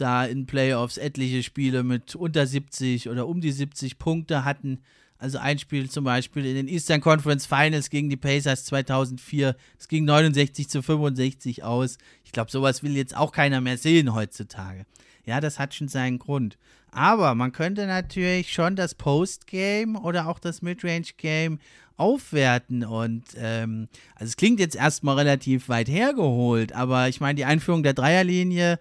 da 0.00 0.24
in 0.24 0.46
Playoffs 0.46 0.96
etliche 0.96 1.42
Spiele 1.42 1.82
mit 1.82 2.14
unter 2.14 2.46
70 2.46 3.08
oder 3.08 3.26
um 3.26 3.40
die 3.40 3.52
70 3.52 3.98
Punkte 3.98 4.44
hatten. 4.44 4.80
Also 5.18 5.38
ein 5.38 5.58
Spiel 5.58 5.90
zum 5.90 6.04
Beispiel 6.04 6.46
in 6.46 6.54
den 6.54 6.68
Eastern 6.68 7.00
Conference 7.00 7.44
Finals 7.44 7.90
gegen 7.90 8.08
die 8.08 8.16
Pacers 8.16 8.64
2004. 8.66 9.56
Es 9.78 9.88
ging 9.88 10.04
69 10.04 10.68
zu 10.68 10.80
65 10.80 11.64
aus. 11.64 11.98
Ich 12.24 12.32
glaube, 12.32 12.50
sowas 12.50 12.82
will 12.82 12.96
jetzt 12.96 13.16
auch 13.16 13.32
keiner 13.32 13.60
mehr 13.60 13.78
sehen 13.78 14.14
heutzutage. 14.14 14.86
Ja, 15.26 15.40
das 15.40 15.58
hat 15.58 15.74
schon 15.74 15.88
seinen 15.88 16.18
Grund. 16.18 16.56
Aber 16.90 17.34
man 17.34 17.52
könnte 17.52 17.86
natürlich 17.86 18.52
schon 18.52 18.76
das 18.76 18.94
Postgame 18.94 20.00
oder 20.00 20.28
auch 20.28 20.38
das 20.38 20.62
Midrange-Game 20.62 21.58
aufwerten. 21.96 22.84
Und 22.84 23.24
ähm, 23.36 23.88
also 24.14 24.30
es 24.30 24.36
klingt 24.36 24.60
jetzt 24.60 24.76
erstmal 24.76 25.16
relativ 25.16 25.68
weit 25.68 25.88
hergeholt, 25.88 26.72
aber 26.72 27.08
ich 27.08 27.20
meine, 27.20 27.34
die 27.34 27.44
Einführung 27.44 27.82
der 27.82 27.94
Dreierlinie 27.94 28.78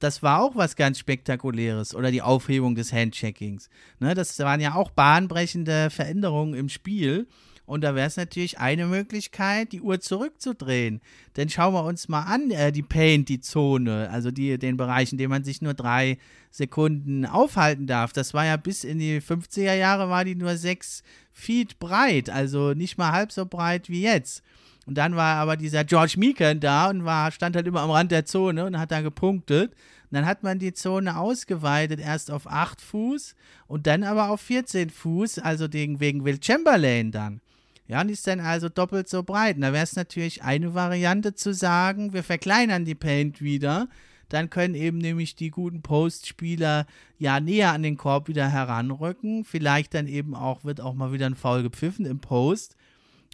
das 0.00 0.22
war 0.22 0.42
auch 0.42 0.56
was 0.56 0.74
ganz 0.74 0.98
Spektakuläres. 0.98 1.94
Oder 1.94 2.10
die 2.10 2.22
Aufhebung 2.22 2.74
des 2.74 2.92
Handcheckings. 2.92 3.68
Ne, 4.00 4.14
das 4.14 4.38
waren 4.40 4.60
ja 4.60 4.74
auch 4.74 4.90
bahnbrechende 4.90 5.90
Veränderungen 5.90 6.54
im 6.54 6.68
Spiel. 6.68 7.28
Und 7.66 7.82
da 7.82 7.94
wäre 7.94 8.08
es 8.08 8.16
natürlich 8.16 8.58
eine 8.58 8.86
Möglichkeit, 8.86 9.70
die 9.70 9.80
Uhr 9.80 10.00
zurückzudrehen. 10.00 11.00
Denn 11.36 11.48
schauen 11.48 11.72
wir 11.72 11.84
uns 11.84 12.08
mal 12.08 12.22
an, 12.22 12.50
äh, 12.50 12.72
die 12.72 12.82
Paint, 12.82 13.28
die 13.28 13.40
Zone, 13.40 14.10
also 14.10 14.32
die, 14.32 14.58
den 14.58 14.76
Bereich, 14.76 15.12
in 15.12 15.18
dem 15.18 15.30
man 15.30 15.44
sich 15.44 15.62
nur 15.62 15.74
drei 15.74 16.18
Sekunden 16.50 17.24
aufhalten 17.26 17.86
darf. 17.86 18.12
Das 18.12 18.34
war 18.34 18.44
ja 18.44 18.56
bis 18.56 18.82
in 18.82 18.98
die 18.98 19.20
50er 19.20 19.74
Jahre, 19.74 20.08
war 20.08 20.24
die 20.24 20.34
nur 20.34 20.56
sechs 20.56 21.04
Feet 21.30 21.78
breit, 21.78 22.28
also 22.28 22.74
nicht 22.74 22.98
mal 22.98 23.12
halb 23.12 23.30
so 23.30 23.46
breit 23.46 23.88
wie 23.88 24.02
jetzt. 24.02 24.42
Und 24.90 24.98
dann 24.98 25.14
war 25.14 25.36
aber 25.36 25.56
dieser 25.56 25.84
George 25.84 26.14
Meekan 26.16 26.58
da 26.58 26.90
und 26.90 27.04
war, 27.04 27.30
stand 27.30 27.54
halt 27.54 27.68
immer 27.68 27.82
am 27.82 27.92
Rand 27.92 28.10
der 28.10 28.24
Zone 28.24 28.64
und 28.64 28.76
hat 28.76 28.90
da 28.90 29.02
gepunktet. 29.02 29.70
Und 29.70 30.10
dann 30.10 30.26
hat 30.26 30.42
man 30.42 30.58
die 30.58 30.72
Zone 30.72 31.16
ausgeweitet, 31.16 32.00
erst 32.00 32.28
auf 32.28 32.50
8 32.50 32.80
Fuß 32.80 33.36
und 33.68 33.86
dann 33.86 34.02
aber 34.02 34.30
auf 34.30 34.40
14 34.40 34.90
Fuß, 34.90 35.38
also 35.38 35.72
wegen, 35.72 36.00
wegen 36.00 36.24
Will 36.24 36.42
Chamberlain 36.42 37.12
dann. 37.12 37.40
Ja, 37.86 38.00
und 38.00 38.08
ist 38.08 38.26
dann 38.26 38.40
also 38.40 38.68
doppelt 38.68 39.08
so 39.08 39.22
breit. 39.22 39.54
Und 39.54 39.62
da 39.62 39.72
wäre 39.72 39.84
es 39.84 39.94
natürlich 39.94 40.42
eine 40.42 40.74
Variante 40.74 41.36
zu 41.36 41.54
sagen, 41.54 42.12
wir 42.12 42.24
verkleinern 42.24 42.84
die 42.84 42.96
Paint 42.96 43.40
wieder. 43.40 43.86
Dann 44.28 44.50
können 44.50 44.74
eben 44.74 44.98
nämlich 44.98 45.36
die 45.36 45.50
guten 45.50 45.82
Postspieler 45.82 46.84
ja 47.16 47.38
näher 47.38 47.70
an 47.70 47.84
den 47.84 47.96
Korb 47.96 48.26
wieder 48.26 48.48
heranrücken. 48.48 49.44
Vielleicht 49.44 49.94
dann 49.94 50.08
eben 50.08 50.34
auch, 50.34 50.64
wird 50.64 50.80
auch 50.80 50.94
mal 50.94 51.12
wieder 51.12 51.26
ein 51.26 51.36
Foul 51.36 51.62
gepfiffen 51.62 52.06
im 52.06 52.18
Post. 52.18 52.74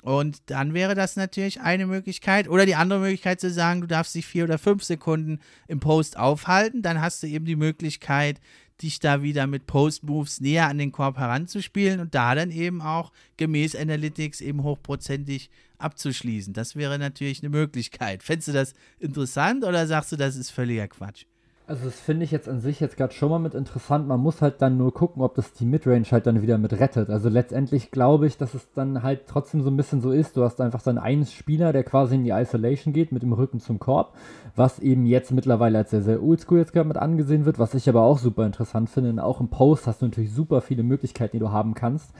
Und 0.06 0.50
dann 0.50 0.72
wäre 0.72 0.94
das 0.94 1.16
natürlich 1.16 1.60
eine 1.62 1.84
Möglichkeit. 1.84 2.48
Oder 2.48 2.64
die 2.64 2.76
andere 2.76 3.00
Möglichkeit 3.00 3.40
zu 3.40 3.50
sagen, 3.50 3.80
du 3.80 3.88
darfst 3.88 4.14
dich 4.14 4.24
vier 4.24 4.44
oder 4.44 4.56
fünf 4.56 4.84
Sekunden 4.84 5.40
im 5.66 5.80
Post 5.80 6.16
aufhalten. 6.16 6.80
Dann 6.80 7.00
hast 7.00 7.24
du 7.24 7.26
eben 7.26 7.44
die 7.44 7.56
Möglichkeit, 7.56 8.40
dich 8.80 9.00
da 9.00 9.22
wieder 9.22 9.48
mit 9.48 9.66
Post-Moves 9.66 10.40
näher 10.40 10.68
an 10.68 10.78
den 10.78 10.92
Korb 10.92 11.18
heranzuspielen 11.18 11.98
und 11.98 12.14
da 12.14 12.36
dann 12.36 12.52
eben 12.52 12.82
auch 12.82 13.10
gemäß 13.36 13.74
Analytics 13.74 14.42
eben 14.42 14.62
hochprozentig 14.62 15.50
abzuschließen. 15.78 16.52
Das 16.52 16.76
wäre 16.76 17.00
natürlich 17.00 17.40
eine 17.42 17.50
Möglichkeit. 17.50 18.22
Fändest 18.22 18.46
du 18.46 18.52
das 18.52 18.74
interessant 19.00 19.64
oder 19.64 19.88
sagst 19.88 20.12
du, 20.12 20.16
das 20.16 20.36
ist 20.36 20.50
völliger 20.50 20.86
Quatsch? 20.86 21.24
Also 21.68 21.86
das 21.86 21.98
finde 21.98 22.24
ich 22.24 22.30
jetzt 22.30 22.48
an 22.48 22.60
sich 22.60 22.78
jetzt 22.78 22.96
gerade 22.96 23.12
schon 23.12 23.28
mal 23.28 23.40
mit 23.40 23.54
interessant. 23.54 24.06
Man 24.06 24.20
muss 24.20 24.40
halt 24.40 24.62
dann 24.62 24.76
nur 24.76 24.94
gucken, 24.94 25.20
ob 25.20 25.34
das 25.34 25.52
die 25.52 25.64
Midrange 25.64 26.06
halt 26.12 26.24
dann 26.24 26.40
wieder 26.40 26.58
mit 26.58 26.72
rettet. 26.78 27.10
Also 27.10 27.28
letztendlich 27.28 27.90
glaube 27.90 28.28
ich, 28.28 28.38
dass 28.38 28.54
es 28.54 28.70
dann 28.72 29.02
halt 29.02 29.26
trotzdem 29.26 29.62
so 29.62 29.70
ein 29.70 29.76
bisschen 29.76 30.00
so 30.00 30.12
ist. 30.12 30.36
Du 30.36 30.44
hast 30.44 30.60
einfach 30.60 30.82
dann 30.82 30.96
einen 30.96 31.26
Spieler, 31.26 31.72
der 31.72 31.82
quasi 31.82 32.14
in 32.14 32.22
die 32.22 32.30
Isolation 32.30 32.92
geht 32.92 33.10
mit 33.10 33.24
dem 33.24 33.32
Rücken 33.32 33.58
zum 33.58 33.80
Korb, 33.80 34.14
was 34.54 34.78
eben 34.78 35.06
jetzt 35.06 35.32
mittlerweile 35.32 35.78
als 35.78 35.90
sehr, 35.90 36.02
sehr 36.02 36.22
oldschool 36.22 36.58
jetzt 36.58 36.72
gerade 36.72 36.86
mit 36.86 36.98
angesehen 36.98 37.46
wird, 37.46 37.58
was 37.58 37.74
ich 37.74 37.88
aber 37.88 38.02
auch 38.02 38.18
super 38.18 38.46
interessant 38.46 38.88
finde. 38.88 39.10
Und 39.10 39.18
auch 39.18 39.40
im 39.40 39.48
Post 39.48 39.88
hast 39.88 40.02
du 40.02 40.06
natürlich 40.06 40.32
super 40.32 40.60
viele 40.60 40.84
Möglichkeiten, 40.84 41.36
die 41.36 41.40
du 41.40 41.50
haben 41.50 41.74
kannst. 41.74 42.12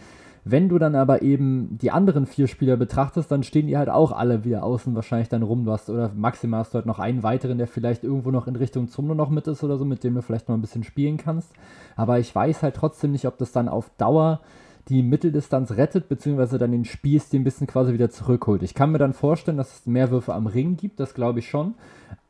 Wenn 0.49 0.69
du 0.69 0.79
dann 0.79 0.95
aber 0.95 1.23
eben 1.23 1.77
die 1.77 1.91
anderen 1.91 2.25
vier 2.25 2.47
Spieler 2.47 2.77
betrachtest, 2.77 3.33
dann 3.33 3.43
stehen 3.43 3.67
die 3.67 3.77
halt 3.77 3.89
auch 3.89 4.13
alle 4.13 4.45
wieder 4.45 4.63
außen 4.63 4.95
wahrscheinlich 4.95 5.29
dann 5.29 5.43
rum. 5.43 5.65
Du 5.65 5.73
hast, 5.73 5.91
oder 5.91 6.13
maximal 6.15 6.61
hast 6.61 6.73
du 6.73 6.77
halt 6.77 6.87
noch 6.87 7.01
einen 7.01 7.25
weiteren, 7.25 7.59
der 7.59 7.67
vielleicht 7.67 8.05
irgendwo 8.05 8.31
noch 8.31 8.47
in 8.47 8.55
Richtung 8.55 8.87
Zone 8.87 9.17
noch 9.17 9.29
mit 9.29 9.49
ist 9.49 9.65
oder 9.65 9.77
so, 9.77 9.85
mit 9.85 10.05
dem 10.05 10.15
du 10.15 10.23
vielleicht 10.23 10.49
mal 10.49 10.55
ein 10.55 10.61
bisschen 10.61 10.85
spielen 10.85 11.17
kannst. 11.17 11.51
Aber 11.97 12.21
ich 12.21 12.33
weiß 12.33 12.63
halt 12.63 12.77
trotzdem 12.77 13.11
nicht, 13.11 13.27
ob 13.27 13.39
das 13.39 13.51
dann 13.51 13.69
auf 13.69 13.91
Dauer 13.99 14.41
die 14.89 15.03
Mitteldistanz 15.03 15.73
rettet, 15.73 16.09
beziehungsweise 16.09 16.59
dann 16.59 16.71
den 16.71 16.85
Spielstil 16.85 17.41
ein 17.41 17.45
bisschen 17.45 17.67
quasi 17.67 17.93
wieder 17.93 18.11
zurückholt. 18.11 18.63
Ich 18.63 18.75
kann 18.75 18.93
mir 18.93 18.99
dann 18.99 19.15
vorstellen, 19.15 19.57
dass 19.57 19.81
es 19.81 19.87
mehr 19.87 20.13
Würfe 20.13 20.33
am 20.33 20.47
Ring 20.47 20.77
gibt, 20.77 21.01
das 21.01 21.13
glaube 21.13 21.41
ich 21.41 21.49
schon 21.49 21.75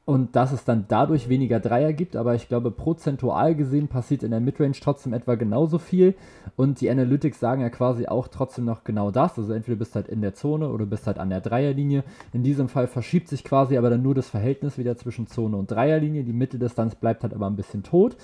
und 0.07 0.36
dass 0.36 0.52
es 0.52 0.64
dann 0.64 0.84
dadurch 0.86 1.28
weniger 1.28 1.59
Dreier 1.59 1.92
gibt, 1.92 2.14
aber 2.14 2.36
ich 2.36 2.48
glaube, 2.48 2.70
prozentual 2.70 3.57
gesehen 3.57 3.88
passiert 3.88 4.22
in 4.22 4.30
der 4.30 4.38
Midrange 4.38 4.76
trotzdem 4.80 5.12
etwa 5.12 5.34
genauso 5.34 5.78
viel 5.78 6.14
und 6.54 6.80
die 6.80 6.88
Analytics 6.88 7.40
sagen 7.40 7.61
ja 7.61 7.70
quasi 7.70 8.07
auch 8.07 8.28
trotzdem 8.28 8.64
noch 8.64 8.84
genau 8.84 9.11
das, 9.11 9.36
also 9.36 9.52
entweder 9.52 9.76
bist 9.76 9.96
halt 9.96 10.07
in 10.07 10.22
der 10.22 10.32
Zone 10.32 10.68
oder 10.68 10.86
bist 10.86 11.09
halt 11.09 11.18
an 11.18 11.28
der 11.28 11.40
Dreierlinie. 11.40 12.04
In 12.32 12.44
diesem 12.44 12.68
Fall 12.68 12.86
verschiebt 12.86 13.28
sich 13.28 13.42
quasi 13.42 13.76
aber 13.76 13.90
dann 13.90 14.02
nur 14.02 14.14
das 14.14 14.28
Verhältnis 14.28 14.78
wieder 14.78 14.96
zwischen 14.96 15.26
Zone 15.26 15.57
und 15.57 15.72
Dreierlinie, 15.72 16.22
die 16.22 16.32
Mitteldistanz 16.32 16.94
bleibt 16.94 17.24
halt 17.24 17.34
aber 17.34 17.48
ein 17.48 17.57
bisschen 17.57 17.82
tot. 17.82 18.16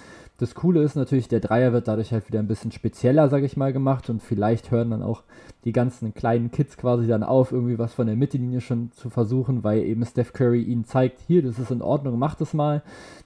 Das 0.43 0.57
Coole 0.57 0.83
ist 0.83 0.97
natürlich, 0.97 1.29
der 1.29 1.39
Dreier 1.39 1.73
wird 1.73 1.87
dadurch 1.87 2.11
halt 2.11 2.27
wieder 2.27 2.41
ein 2.41 2.49
bisschen 2.49 2.73
spezieller, 2.73 3.29
sag 3.29 3.45
ich 3.45 3.57
mal, 3.57 3.73
gemacht 3.73 4.11
und 4.11 4.21
vielleicht 4.21 4.73
hören 4.73 4.91
dann 4.91 5.01
auch 5.05 5.23
die 5.65 5.71
ganzen 5.71 6.15
kleinen 6.15 6.51
Kids 6.51 6.77
quasi 6.77 7.07
dann 7.07 7.23
auf, 7.23 7.53
irgendwie 7.53 7.79
was 7.79 7.95
von 7.95 8.09
der 8.09 8.17
Mittellinie 8.17 8.61
schon 8.61 8.91
zu 8.91 9.09
versuchen, 9.09 9.63
weil 9.63 9.85
eben 9.85 10.05
Steph 10.05 10.33
Curry 10.33 10.61
ihnen 10.65 10.85
zeigt, 10.85 11.21
hier, 11.29 11.45
das 11.45 11.61
ist 11.61 11.71
in 11.71 11.81
Ordnung, 11.81 12.19
mach 12.19 12.35
das 12.35 12.55
mal. 12.55 12.83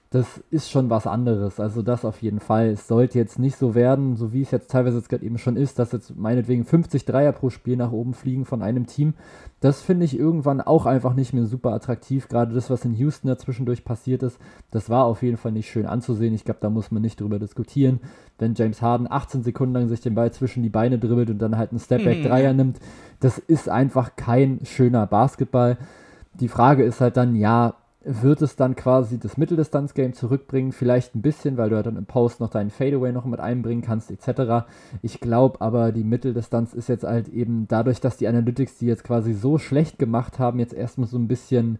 Das 0.09 0.41
ist 0.51 0.71
schon 0.71 0.89
was 0.89 1.05
anderes. 1.05 1.59
Also 1.59 1.81
das 1.81 2.05
auf 2.05 2.21
jeden 2.21 2.39
Fall. 2.39 2.69
Es 2.69 2.87
sollte 2.87 3.17
jetzt 3.17 3.39
nicht 3.39 3.57
so 3.57 3.75
werden, 3.75 4.15
so 4.15 4.31
wie 4.31 4.41
es 4.41 4.51
jetzt 4.51 4.71
teilweise 4.71 4.97
jetzt 4.97 5.09
gerade 5.09 5.25
eben 5.25 5.37
schon 5.37 5.57
ist, 5.57 5.79
dass 5.79 5.91
jetzt 5.91 6.15
meinetwegen 6.15 6.63
50 6.63 7.03
Dreier 7.03 7.33
pro 7.33 7.49
Spiel 7.49 7.75
nach 7.75 7.91
oben 7.91 8.13
fliegen 8.13 8.45
von 8.45 8.61
einem 8.61 8.85
Team. 8.85 9.15
Das 9.59 9.81
finde 9.81 10.05
ich 10.05 10.17
irgendwann 10.17 10.61
auch 10.61 10.85
einfach 10.85 11.13
nicht 11.13 11.33
mehr 11.33 11.45
super 11.45 11.73
attraktiv. 11.73 12.29
Gerade 12.29 12.55
das, 12.55 12.69
was 12.69 12.85
in 12.85 12.93
Houston 12.93 13.27
dazwischendurch 13.27 13.83
passiert 13.83 14.23
ist, 14.23 14.39
das 14.71 14.89
war 14.89 15.03
auf 15.03 15.23
jeden 15.23 15.35
Fall 15.35 15.51
nicht 15.51 15.69
schön 15.69 15.85
anzusehen. 15.85 16.33
Ich 16.33 16.45
glaube, 16.45 16.61
da 16.61 16.69
muss 16.69 16.89
man 16.89 17.01
nicht 17.01 17.19
drüber 17.19 17.37
diskutieren. 17.37 17.99
Wenn 18.39 18.53
James 18.53 18.81
Harden 18.81 19.11
18 19.11 19.43
Sekunden 19.43 19.73
lang 19.73 19.89
sich 19.89 19.99
den 19.99 20.15
Ball 20.15 20.31
zwischen 20.31 20.63
die 20.63 20.69
Beine 20.69 20.99
dribbelt 20.99 21.29
und 21.29 21.39
dann 21.39 21.57
halt 21.57 21.71
einen 21.71 21.79
Stepback-Dreier 21.79 22.51
mhm. 22.53 22.57
nimmt, 22.57 22.79
das 23.19 23.39
ist 23.39 23.67
einfach 23.67 24.15
kein 24.15 24.61
schöner 24.63 25.05
Basketball. 25.05 25.77
Die 26.39 26.47
Frage 26.47 26.83
ist 26.83 27.01
halt 27.01 27.17
dann, 27.17 27.35
ja, 27.35 27.73
wird 28.07 28.41
es 28.41 28.55
dann 28.55 28.75
quasi 28.75 29.19
das 29.19 29.37
Mitteldistanz-Game 29.37 30.13
zurückbringen, 30.13 30.71
vielleicht 30.71 31.15
ein 31.15 31.21
bisschen, 31.21 31.57
weil 31.57 31.69
du 31.69 31.75
ja 31.75 31.83
dann 31.83 31.97
im 31.97 32.05
Post 32.05 32.39
noch 32.39 32.49
deinen 32.49 32.69
Fadeaway 32.69 33.11
noch 33.11 33.25
mit 33.25 33.39
einbringen 33.39 33.81
kannst, 33.81 34.11
etc. 34.11 34.65
Ich 35.01 35.19
glaube 35.19 35.61
aber, 35.61 35.91
die 35.91 36.03
Mitteldistanz 36.03 36.73
ist 36.73 36.89
jetzt 36.89 37.03
halt 37.03 37.27
eben 37.27 37.67
dadurch, 37.67 37.99
dass 37.99 38.17
die 38.17 38.27
Analytics 38.27 38.77
die 38.77 38.85
jetzt 38.85 39.03
quasi 39.03 39.33
so 39.33 39.57
schlecht 39.57 39.99
gemacht 39.99 40.39
haben, 40.39 40.59
jetzt 40.59 40.73
erstmal 40.73 41.07
so 41.07 41.17
ein 41.17 41.27
bisschen 41.27 41.79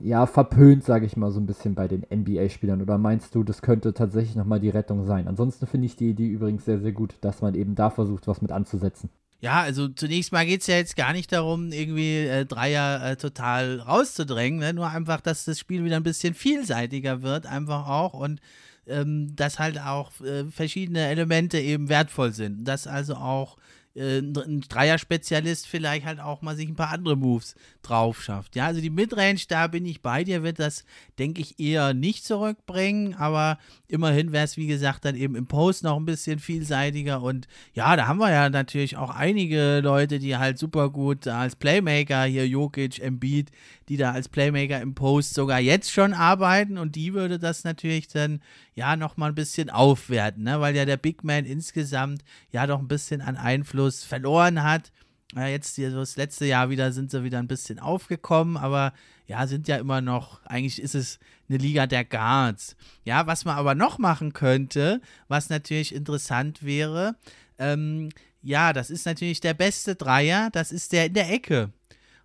ja, 0.00 0.26
verpönt, 0.26 0.84
sage 0.84 1.06
ich 1.06 1.16
mal, 1.16 1.30
so 1.30 1.40
ein 1.40 1.46
bisschen 1.46 1.74
bei 1.74 1.88
den 1.88 2.06
NBA-Spielern? 2.08 2.82
Oder 2.82 2.98
meinst 2.98 3.34
du, 3.34 3.42
das 3.42 3.62
könnte 3.62 3.94
tatsächlich 3.94 4.36
nochmal 4.36 4.60
die 4.60 4.70
Rettung 4.70 5.04
sein? 5.04 5.26
Ansonsten 5.26 5.66
finde 5.66 5.86
ich 5.86 5.96
die 5.96 6.10
Idee 6.10 6.28
übrigens 6.28 6.64
sehr, 6.64 6.78
sehr 6.78 6.92
gut, 6.92 7.16
dass 7.20 7.42
man 7.42 7.54
eben 7.54 7.74
da 7.74 7.90
versucht, 7.90 8.28
was 8.28 8.40
mit 8.40 8.52
anzusetzen. 8.52 9.10
Ja, 9.40 9.60
also 9.60 9.88
zunächst 9.88 10.32
mal 10.32 10.44
geht 10.46 10.62
es 10.62 10.66
ja 10.66 10.76
jetzt 10.76 10.96
gar 10.96 11.12
nicht 11.12 11.30
darum, 11.32 11.70
irgendwie 11.70 12.26
äh, 12.26 12.44
Dreier 12.44 13.12
äh, 13.12 13.16
total 13.16 13.78
rauszudrängen, 13.80 14.58
ne? 14.58 14.74
nur 14.74 14.88
einfach, 14.88 15.20
dass 15.20 15.44
das 15.44 15.60
Spiel 15.60 15.84
wieder 15.84 15.96
ein 15.96 16.02
bisschen 16.02 16.34
vielseitiger 16.34 17.22
wird, 17.22 17.46
einfach 17.46 17.86
auch 17.86 18.14
und 18.14 18.40
ähm, 18.88 19.36
dass 19.36 19.60
halt 19.60 19.78
auch 19.78 20.10
äh, 20.22 20.44
verschiedene 20.50 21.06
Elemente 21.06 21.60
eben 21.60 21.88
wertvoll 21.88 22.32
sind. 22.32 22.64
Dass 22.64 22.88
also 22.88 23.14
auch 23.14 23.58
äh, 23.94 24.18
ein 24.18 24.62
Dreier-Spezialist 24.68 25.66
vielleicht 25.66 26.06
halt 26.06 26.20
auch 26.20 26.42
mal 26.42 26.56
sich 26.56 26.68
ein 26.68 26.76
paar 26.76 26.90
andere 26.90 27.16
Moves 27.16 27.54
drauf 27.82 28.22
schafft. 28.22 28.56
Ja, 28.56 28.66
also 28.66 28.80
die 28.80 28.90
Midrange, 28.90 29.40
da 29.48 29.66
bin 29.66 29.84
ich 29.86 30.02
bei 30.02 30.24
dir, 30.24 30.42
wird 30.42 30.58
das, 30.58 30.84
denke 31.18 31.40
ich, 31.42 31.60
eher 31.60 31.94
nicht 31.94 32.24
zurückbringen, 32.24 33.14
aber 33.14 33.58
immerhin 33.88 34.32
wäre 34.32 34.44
es, 34.44 34.56
wie 34.56 34.66
gesagt, 34.66 35.04
dann 35.04 35.16
eben 35.16 35.34
im 35.34 35.46
Post 35.46 35.82
noch 35.82 35.96
ein 35.96 36.04
bisschen 36.04 36.38
vielseitiger 36.38 37.22
und 37.22 37.48
ja, 37.72 37.96
da 37.96 38.06
haben 38.06 38.18
wir 38.18 38.30
ja 38.30 38.50
natürlich 38.50 38.96
auch 38.96 39.10
einige 39.10 39.80
Leute, 39.80 40.18
die 40.18 40.36
halt 40.36 40.58
super 40.58 40.90
gut 40.90 41.26
als 41.26 41.56
Playmaker, 41.56 42.24
hier 42.24 42.46
Jokic, 42.46 43.00
Embiid, 43.00 43.50
die 43.88 43.96
da 43.96 44.12
als 44.12 44.28
Playmaker 44.28 44.80
im 44.80 44.94
Post 44.94 45.34
sogar 45.34 45.58
jetzt 45.58 45.90
schon 45.90 46.12
arbeiten 46.12 46.76
und 46.76 46.96
die 46.96 47.14
würde 47.14 47.38
das 47.38 47.64
natürlich 47.64 48.08
dann 48.08 48.40
ja 48.74 48.94
nochmal 48.94 49.30
ein 49.30 49.34
bisschen 49.34 49.70
aufwerten, 49.70 50.44
ne? 50.44 50.60
weil 50.60 50.76
ja 50.76 50.84
der 50.84 50.98
Big 50.98 51.24
Man 51.24 51.46
insgesamt 51.46 52.22
ja 52.52 52.66
doch 52.66 52.78
ein 52.78 52.88
bisschen 52.88 53.22
an 53.22 53.36
Einfluss 53.36 54.04
verloren 54.04 54.62
hat. 54.62 54.92
Ja, 55.34 55.46
jetzt 55.46 55.76
hier 55.76 55.90
so 55.90 55.98
das 55.98 56.16
letzte 56.16 56.46
Jahr 56.46 56.70
wieder 56.70 56.92
sind 56.92 57.10
sie 57.10 57.22
wieder 57.22 57.38
ein 57.38 57.48
bisschen 57.48 57.78
aufgekommen, 57.78 58.56
aber 58.56 58.94
ja, 59.26 59.46
sind 59.46 59.68
ja 59.68 59.76
immer 59.76 60.00
noch, 60.00 60.42
eigentlich 60.46 60.80
ist 60.80 60.94
es 60.94 61.18
eine 61.48 61.58
Liga 61.58 61.86
der 61.86 62.04
Guards. 62.04 62.76
Ja, 63.04 63.26
was 63.26 63.44
man 63.44 63.56
aber 63.56 63.74
noch 63.74 63.98
machen 63.98 64.32
könnte, 64.32 65.00
was 65.28 65.50
natürlich 65.50 65.94
interessant 65.94 66.62
wäre, 66.62 67.16
ähm, 67.58 68.10
ja, 68.42 68.72
das 68.72 68.90
ist 68.90 69.06
natürlich 69.06 69.40
der 69.40 69.54
beste 69.54 69.94
Dreier, 69.94 70.50
das 70.52 70.72
ist 70.72 70.92
der 70.92 71.06
in 71.06 71.14
der 71.14 71.30
Ecke. 71.30 71.70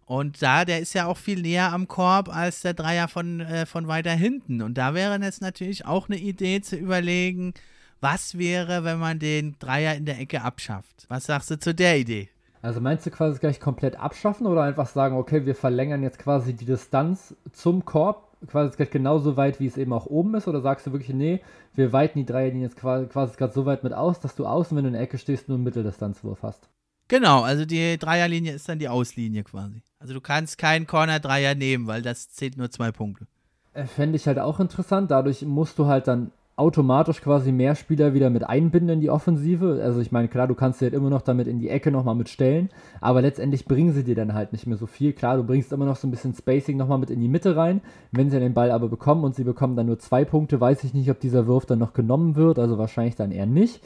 Und 0.05 0.41
da, 0.41 0.65
der 0.65 0.79
ist 0.79 0.93
ja 0.93 1.05
auch 1.07 1.17
viel 1.17 1.41
näher 1.41 1.71
am 1.71 1.87
Korb 1.87 2.29
als 2.29 2.61
der 2.61 2.73
Dreier 2.73 3.07
von, 3.07 3.39
äh, 3.39 3.65
von 3.65 3.87
weiter 3.87 4.11
hinten. 4.11 4.61
Und 4.61 4.77
da 4.77 4.93
wäre 4.93 5.17
jetzt 5.21 5.41
natürlich 5.41 5.85
auch 5.85 6.09
eine 6.09 6.17
Idee 6.17 6.61
zu 6.61 6.75
überlegen, 6.75 7.53
was 8.01 8.37
wäre, 8.37 8.83
wenn 8.83 8.99
man 8.99 9.17
den 9.17 9.55
Dreier 9.59 9.95
in 9.95 10.05
der 10.05 10.19
Ecke 10.19 10.41
abschafft? 10.41 11.05
Was 11.07 11.25
sagst 11.25 11.51
du 11.51 11.57
zu 11.57 11.73
der 11.73 11.97
Idee? 11.97 12.29
Also 12.61 12.79
meinst 12.79 13.05
du 13.05 13.11
quasi 13.11 13.39
gleich 13.39 13.59
komplett 13.59 13.95
abschaffen 13.97 14.45
oder 14.45 14.63
einfach 14.63 14.87
sagen, 14.87 15.15
okay, 15.15 15.45
wir 15.45 15.55
verlängern 15.55 16.03
jetzt 16.03 16.19
quasi 16.19 16.53
die 16.53 16.65
Distanz 16.65 17.35
zum 17.51 17.85
Korb 17.85 18.32
quasi 18.47 18.85
genauso 18.85 19.37
weit, 19.37 19.59
wie 19.59 19.67
es 19.67 19.77
eben 19.77 19.93
auch 19.93 20.05
oben 20.05 20.35
ist? 20.35 20.47
Oder 20.47 20.61
sagst 20.61 20.87
du 20.87 20.91
wirklich, 20.91 21.13
nee, 21.13 21.41
wir 21.73 21.93
weiten 21.93 22.19
die 22.19 22.25
Dreierlinie 22.25 22.67
jetzt 22.67 22.77
quasi, 22.77 23.07
quasi 23.07 23.35
gerade 23.37 23.53
so 23.53 23.65
weit 23.65 23.83
mit 23.83 23.93
aus, 23.93 24.19
dass 24.19 24.35
du 24.35 24.45
außen, 24.45 24.75
wenn 24.75 24.83
du 24.83 24.89
in 24.89 24.93
der 24.93 25.01
Ecke 25.01 25.17
stehst, 25.17 25.47
nur 25.47 25.55
einen 25.55 25.63
Mitteldistanzwurf 25.63 26.43
hast? 26.43 26.69
Genau, 27.07 27.41
also 27.41 27.65
die 27.65 27.97
Dreierlinie 27.97 28.53
ist 28.53 28.67
dann 28.69 28.79
die 28.79 28.87
Auslinie 28.87 29.43
quasi. 29.43 29.81
Also 29.99 30.13
du 30.13 30.21
kannst 30.21 30.57
keinen 30.57 30.87
Corner-Dreier 30.87 31.55
nehmen, 31.55 31.87
weil 31.87 32.01
das 32.01 32.29
zählt 32.29 32.57
nur 32.57 32.71
zwei 32.71 32.91
Punkte. 32.91 33.27
Äh, 33.73 33.85
fände 33.85 34.15
ich 34.15 34.27
halt 34.27 34.39
auch 34.39 34.59
interessant. 34.59 35.11
Dadurch 35.11 35.41
musst 35.43 35.77
du 35.79 35.87
halt 35.87 36.07
dann 36.07 36.31
automatisch 36.55 37.21
quasi 37.21 37.51
mehr 37.51 37.75
Spieler 37.75 38.13
wieder 38.13 38.29
mit 38.29 38.43
einbinden 38.43 38.89
in 38.89 39.01
die 39.01 39.09
Offensive. 39.09 39.81
Also 39.83 40.01
ich 40.01 40.11
meine, 40.11 40.27
klar, 40.27 40.47
du 40.47 40.53
kannst 40.53 40.79
sie 40.79 40.85
halt 40.85 40.93
immer 40.93 41.09
noch 41.09 41.21
damit 41.21 41.47
in 41.47 41.59
die 41.59 41.69
Ecke 41.69 41.91
nochmal 41.91 42.15
mitstellen, 42.15 42.69
aber 43.01 43.21
letztendlich 43.21 43.65
bringen 43.65 43.93
sie 43.93 44.03
dir 44.03 44.15
dann 44.15 44.33
halt 44.33 44.51
nicht 44.53 44.67
mehr 44.67 44.77
so 44.77 44.85
viel. 44.85 45.13
Klar, 45.13 45.37
du 45.37 45.43
bringst 45.43 45.71
immer 45.71 45.85
noch 45.85 45.95
so 45.95 46.07
ein 46.07 46.11
bisschen 46.11 46.33
Spacing 46.33 46.77
nochmal 46.77 46.99
mit 46.99 47.09
in 47.09 47.21
die 47.21 47.27
Mitte 47.27 47.55
rein. 47.55 47.81
Wenn 48.11 48.29
sie 48.29 48.39
den 48.39 48.53
Ball 48.53 48.71
aber 48.71 48.87
bekommen 48.87 49.23
und 49.23 49.35
sie 49.35 49.43
bekommen 49.43 49.75
dann 49.75 49.87
nur 49.87 49.99
zwei 49.99 50.25
Punkte, 50.25 50.61
weiß 50.61 50.83
ich 50.83 50.93
nicht, 50.93 51.09
ob 51.09 51.19
dieser 51.19 51.47
Wurf 51.47 51.65
dann 51.65 51.79
noch 51.79 51.93
genommen 51.93 52.35
wird, 52.35 52.59
also 52.59 52.77
wahrscheinlich 52.77 53.15
dann 53.15 53.31
eher 53.31 53.47
nicht 53.47 53.81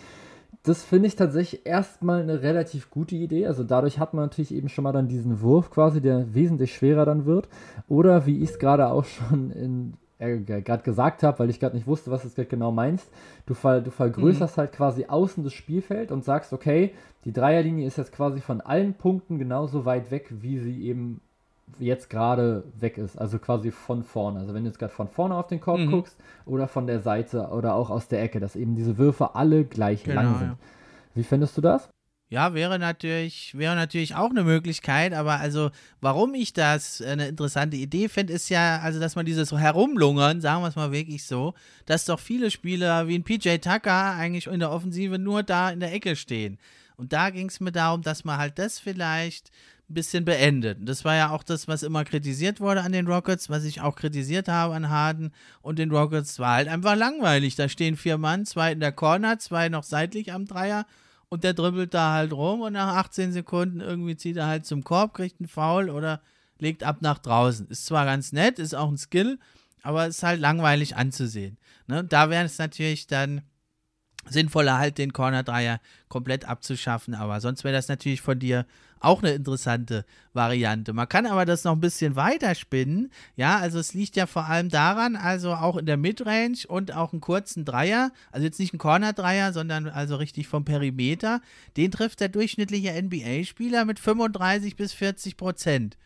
das 0.68 0.84
finde 0.84 1.07
ich 1.07 1.15
tatsächlich 1.15 1.65
erstmal 1.65 2.22
eine 2.22 2.41
relativ 2.41 2.89
gute 2.89 3.15
Idee. 3.15 3.47
Also 3.47 3.63
dadurch 3.63 3.99
hat 3.99 4.13
man 4.13 4.26
natürlich 4.26 4.53
eben 4.53 4.68
schon 4.68 4.84
mal 4.84 4.91
dann 4.91 5.07
diesen 5.07 5.41
Wurf 5.41 5.72
quasi, 5.72 6.01
der 6.01 6.34
wesentlich 6.34 6.76
schwerer 6.76 7.05
dann 7.05 7.26
wird. 7.26 7.47
Oder 7.88 8.26
wie 8.26 8.43
ich 8.43 8.49
es 8.49 8.59
gerade 8.59 8.88
auch 8.88 9.05
schon 9.05 9.51
in 9.51 9.93
äh, 10.20 10.38
gerade 10.38 10.84
gesagt 10.84 11.24
habe, 11.24 11.39
weil 11.39 11.49
ich 11.49 11.59
gerade 11.59 11.76
nicht 11.76 11.88
wusste, 11.88 12.11
was 12.11 12.24
du 12.24 12.28
jetzt 12.28 12.49
genau 12.49 12.72
meinst, 12.72 13.07
du, 13.45 13.53
ver, 13.53 13.82
du 13.82 13.91
vergrößerst 13.91 14.57
mhm. 14.57 14.61
halt 14.61 14.72
quasi 14.72 15.05
außen 15.05 15.43
das 15.43 15.53
Spielfeld 15.53 16.11
und 16.11 16.24
sagst, 16.24 16.53
okay, 16.53 16.93
die 17.26 17.34
Dreierlinie 17.34 17.86
ist 17.86 17.97
jetzt 17.97 18.13
quasi 18.13 18.41
von 18.41 18.61
allen 18.61 18.93
Punkten 18.93 19.38
genauso 19.38 19.86
weit 19.86 20.11
weg, 20.11 20.28
wie 20.30 20.59
sie 20.59 20.84
eben 20.84 21.22
jetzt 21.80 22.09
gerade 22.09 22.63
weg 22.80 22.97
ist, 22.97 23.20
also 23.20 23.39
quasi 23.39 23.72
von 23.72 24.03
vorne. 24.03 24.39
Also 24.39 24.53
wenn 24.53 24.63
du 24.63 24.70
jetzt 24.70 24.80
gerade 24.80 24.93
von 24.93 25.07
vorne 25.07 25.36
auf 25.36 25.47
den 25.47 25.59
Korb 25.59 25.80
mhm. 25.80 25.91
guckst 25.91 26.18
oder 26.45 26.68
von 26.68 26.88
der 26.88 27.01
Seite 27.01 27.49
oder 27.49 27.76
auch 27.76 27.89
aus 27.89 28.07
der 28.07 28.22
Ecke, 28.22 28.39
dass 28.39 28.55
eben 28.55 28.76
diese 28.76 28.97
Würfe 28.97 29.36
alle 29.36 29.65
gleich 29.65 30.03
genau, 30.03 30.22
lang 30.22 30.39
sind. 30.39 30.47
Ja. 30.49 30.57
Wie 31.13 31.24
findest 31.24 31.57
du 31.57 31.61
das? 31.61 31.89
Ja, 32.30 32.53
wäre 32.53 32.78
natürlich, 32.78 33.57
wäre 33.57 33.75
natürlich 33.75 34.13
auch 34.15 34.32
eine 34.32 34.43
Möglichkeit, 34.43 35.13
aber 35.13 35.39
also, 35.39 35.71
warum 36.01 36.34
ich 36.34 36.51
das 36.51 37.01
eine 37.01 37.30
interessante 37.30 37.78
Idee 37.78 38.09
finde, 38.09 38.34
ist 38.34 38.49
ja, 38.49 38.80
also, 38.80 38.99
dass 38.99 39.15
man 39.15 39.25
dieses 39.25 39.53
Herumlungern, 39.53 40.41
sagen 40.41 40.61
wir 40.61 40.67
es 40.67 40.75
mal 40.75 40.91
wirklich 40.91 41.23
so, 41.23 41.53
dass 41.86 42.03
doch 42.03 42.19
viele 42.19 42.51
Spieler 42.51 43.07
wie 43.07 43.17
ein 43.17 43.23
PJ 43.23 43.59
Tucker 43.59 44.15
eigentlich 44.15 44.47
in 44.47 44.59
der 44.59 44.71
Offensive 44.71 45.17
nur 45.17 45.41
da 45.43 45.69
in 45.69 45.80
der 45.80 45.93
Ecke 45.93 46.17
stehen. 46.17 46.57
Und 46.97 47.13
da 47.13 47.30
ging 47.30 47.47
es 47.47 47.61
mir 47.61 47.71
darum, 47.71 48.01
dass 48.01 48.25
man 48.25 48.38
halt 48.38 48.59
das 48.59 48.78
vielleicht 48.78 49.51
ein 49.89 49.93
bisschen 49.93 50.25
beendet. 50.25 50.80
Das 50.82 51.05
war 51.05 51.15
ja 51.15 51.30
auch 51.30 51.43
das, 51.43 51.69
was 51.69 51.82
immer 51.82 52.03
kritisiert 52.03 52.59
wurde 52.59 52.82
an 52.82 52.91
den 52.91 53.07
Rockets, 53.07 53.49
was 53.49 53.63
ich 53.63 53.80
auch 53.80 53.95
kritisiert 53.95 54.49
habe 54.49 54.75
an 54.75 54.89
Harden 54.89 55.32
und 55.61 55.80
den 55.80 55.91
Rockets, 55.91 56.39
war 56.39 56.55
halt 56.55 56.67
einfach 56.67 56.97
langweilig. 56.97 57.55
Da 57.55 57.69
stehen 57.69 57.95
vier 57.95 58.17
Mann, 58.17 58.45
zwei 58.45 58.73
in 58.73 58.82
der 58.82 58.91
Corner, 58.91 59.39
zwei 59.39 59.69
noch 59.69 59.84
seitlich 59.84 60.34
am 60.34 60.45
Dreier 60.45 60.86
und 61.30 61.43
der 61.43 61.53
dribbelt 61.53 61.93
da 61.93 62.13
halt 62.13 62.34
rum 62.34 62.61
und 62.61 62.73
nach 62.73 62.95
18 62.95 63.32
Sekunden 63.32 63.80
irgendwie 63.80 64.15
zieht 64.15 64.38
er 64.38 64.47
halt 64.47 64.65
zum 64.65 64.84
Korb, 64.84 65.13
kriegt 65.13 65.39
einen 65.39 65.47
Foul 65.47 65.89
oder 65.89 66.21
legt 66.59 66.84
ab 66.84 66.97
nach 67.01 67.19
draußen. 67.19 67.67
Ist 67.67 67.86
zwar 67.86 68.05
ganz 68.05 68.32
nett, 68.32 68.59
ist 68.59 68.73
auch 68.73 68.89
ein 68.89 68.97
Skill, 68.97 69.39
aber 69.84 70.07
ist 70.07 70.23
halt 70.23 70.39
langweilig 70.39 70.95
anzusehen. 70.95 71.57
Ne? 71.88 72.03
Da 72.03 72.30
wäre 72.30 72.45
es 72.45 72.57
natürlich 72.57 73.07
dann 73.07 73.41
sinnvoller, 74.30 74.78
halt 74.78 74.97
den 74.97 75.13
Corner-Dreier 75.13 75.80
komplett 76.09 76.45
abzuschaffen, 76.45 77.13
aber 77.13 77.39
sonst 77.39 77.63
wäre 77.63 77.75
das 77.75 77.88
natürlich 77.88 78.21
von 78.21 78.39
dir 78.39 78.65
auch 78.99 79.21
eine 79.21 79.33
interessante 79.33 80.05
Variante. 80.33 80.93
Man 80.93 81.09
kann 81.09 81.25
aber 81.25 81.45
das 81.45 81.63
noch 81.63 81.73
ein 81.73 81.81
bisschen 81.81 82.15
weiter 82.15 82.55
spinnen. 82.55 83.11
Ja, 83.35 83.57
also 83.57 83.79
es 83.79 83.93
liegt 83.93 84.15
ja 84.15 84.25
vor 84.25 84.45
allem 84.45 84.69
daran, 84.69 85.15
also 85.15 85.53
auch 85.53 85.77
in 85.77 85.85
der 85.85 85.97
Midrange 85.97 86.59
und 86.67 86.93
auch 86.93 87.11
einen 87.11 87.21
kurzen 87.21 87.65
Dreier, 87.65 88.11
also 88.31 88.45
jetzt 88.45 88.59
nicht 88.59 88.73
ein 88.73 88.77
Corner-Dreier, 88.77 89.53
sondern 89.53 89.87
also 89.87 90.15
richtig 90.15 90.47
vom 90.47 90.65
Perimeter, 90.65 91.41
den 91.75 91.91
trifft 91.91 92.19
der 92.19 92.29
durchschnittliche 92.29 92.93
NBA-Spieler 93.01 93.85
mit 93.85 93.99
35 93.99 94.75
bis 94.75 94.93
40 94.93 95.37
Prozent. 95.37 95.97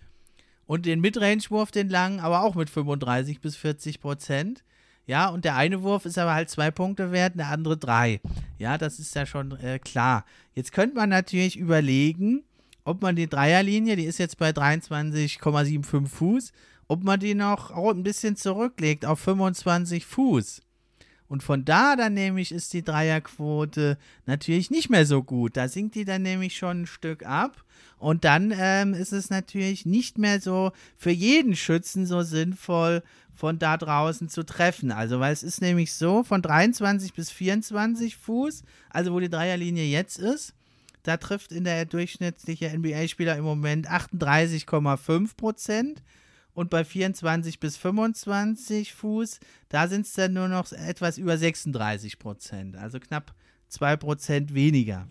Und 0.66 0.86
den 0.86 1.02
Midrange-Wurf, 1.02 1.72
den 1.72 1.90
langen, 1.90 2.20
aber 2.20 2.44
auch 2.44 2.56
mit 2.56 2.70
35 2.70 3.42
bis 3.42 3.58
40 3.58 4.00
Prozent. 4.00 4.64
Ja, 5.08 5.28
und 5.30 5.46
der 5.46 5.56
eine 5.56 5.82
Wurf 5.82 6.06
ist 6.06 6.18
aber 6.18 6.34
halt 6.34 6.50
zwei 6.50 6.72
Punkte 6.72 7.12
wert, 7.12 7.34
der 7.36 7.50
andere 7.50 7.78
drei. 7.78 8.22
Ja, 8.58 8.78
das 8.78 9.00
ist 9.00 9.16
ja 9.16 9.26
schon 9.26 9.60
äh, 9.60 9.80
klar. 9.80 10.26
Jetzt 10.54 10.72
könnte 10.72 10.96
man 10.96 11.10
natürlich 11.10 11.58
überlegen, 11.58 12.44
ob 12.84 13.02
man 13.02 13.16
die 13.16 13.28
Dreierlinie, 13.28 13.96
die 13.96 14.06
ist 14.06 14.18
jetzt 14.18 14.38
bei 14.38 14.50
23,75 14.50 16.08
Fuß, 16.08 16.52
ob 16.88 17.04
man 17.04 17.20
die 17.20 17.36
noch 17.36 17.72
ein 17.72 18.04
bisschen 18.04 18.36
zurücklegt 18.36 19.06
auf 19.06 19.20
25 19.20 20.06
Fuß. 20.06 20.62
Und 21.28 21.44
von 21.44 21.64
da 21.64 21.96
dann 21.96 22.14
nämlich 22.14 22.52
ist 22.52 22.74
die 22.74 22.84
Dreierquote 22.84 23.98
natürlich 24.26 24.70
nicht 24.70 24.90
mehr 24.90 25.06
so 25.06 25.24
gut. 25.24 25.56
Da 25.56 25.70
sinkt 25.70 25.96
die 25.96 26.04
dann 26.04 26.24
nämlich 26.24 26.58
schon 26.58 26.82
ein 26.82 26.88
Stück 26.88 27.26
ab. 27.26 27.64
Und 27.98 28.26
dann 28.26 28.54
ähm, 28.54 28.94
ist 28.94 29.14
es 29.14 29.30
natürlich 29.30 29.86
nicht 29.86 30.18
mehr 30.18 30.42
so 30.42 30.74
für 30.98 31.12
jeden 31.12 31.56
Schützen 31.56 32.06
so 32.06 32.22
sinnvoll, 32.24 33.02
von 33.34 33.60
da 33.60 33.78
draußen 33.78 34.28
zu 34.28 34.44
treffen. 34.44 34.92
Also, 34.92 35.22
weil 35.22 35.32
es 35.32 35.42
ist 35.42 35.62
nämlich 35.62 35.94
so, 35.94 36.24
von 36.24 36.42
23 36.42 37.14
bis 37.14 37.32
24 37.32 38.18
Fuß, 38.18 38.64
also 38.90 39.14
wo 39.14 39.20
die 39.22 39.30
Dreierlinie 39.30 39.86
jetzt 39.86 40.20
ist, 40.20 40.54
da 41.04 41.18
trifft 41.18 41.52
in 41.52 41.64
der 41.64 41.86
durchschnittliche 41.86 42.70
NBA-Spieler 42.78 43.36
im 43.38 43.44
Moment 43.44 43.90
38,5 43.90 45.36
Prozent. 45.36 46.04
Und 46.54 46.70
bei 46.70 46.84
24 46.84 47.62
bis 47.62 47.78
25 47.78 48.94
Fuß, 48.94 49.40
da 49.70 49.88
sind 49.88 50.06
es 50.06 50.14
dann 50.14 50.34
nur 50.34 50.50
noch 50.50 50.72
etwas 50.74 51.18
über 51.18 51.38
36 51.38 52.20
Prozent. 52.20 52.76
Also 52.76 53.00
knapp 53.00 53.34
2 53.70 53.96
Prozent 53.96 54.54
weniger. 54.54 55.08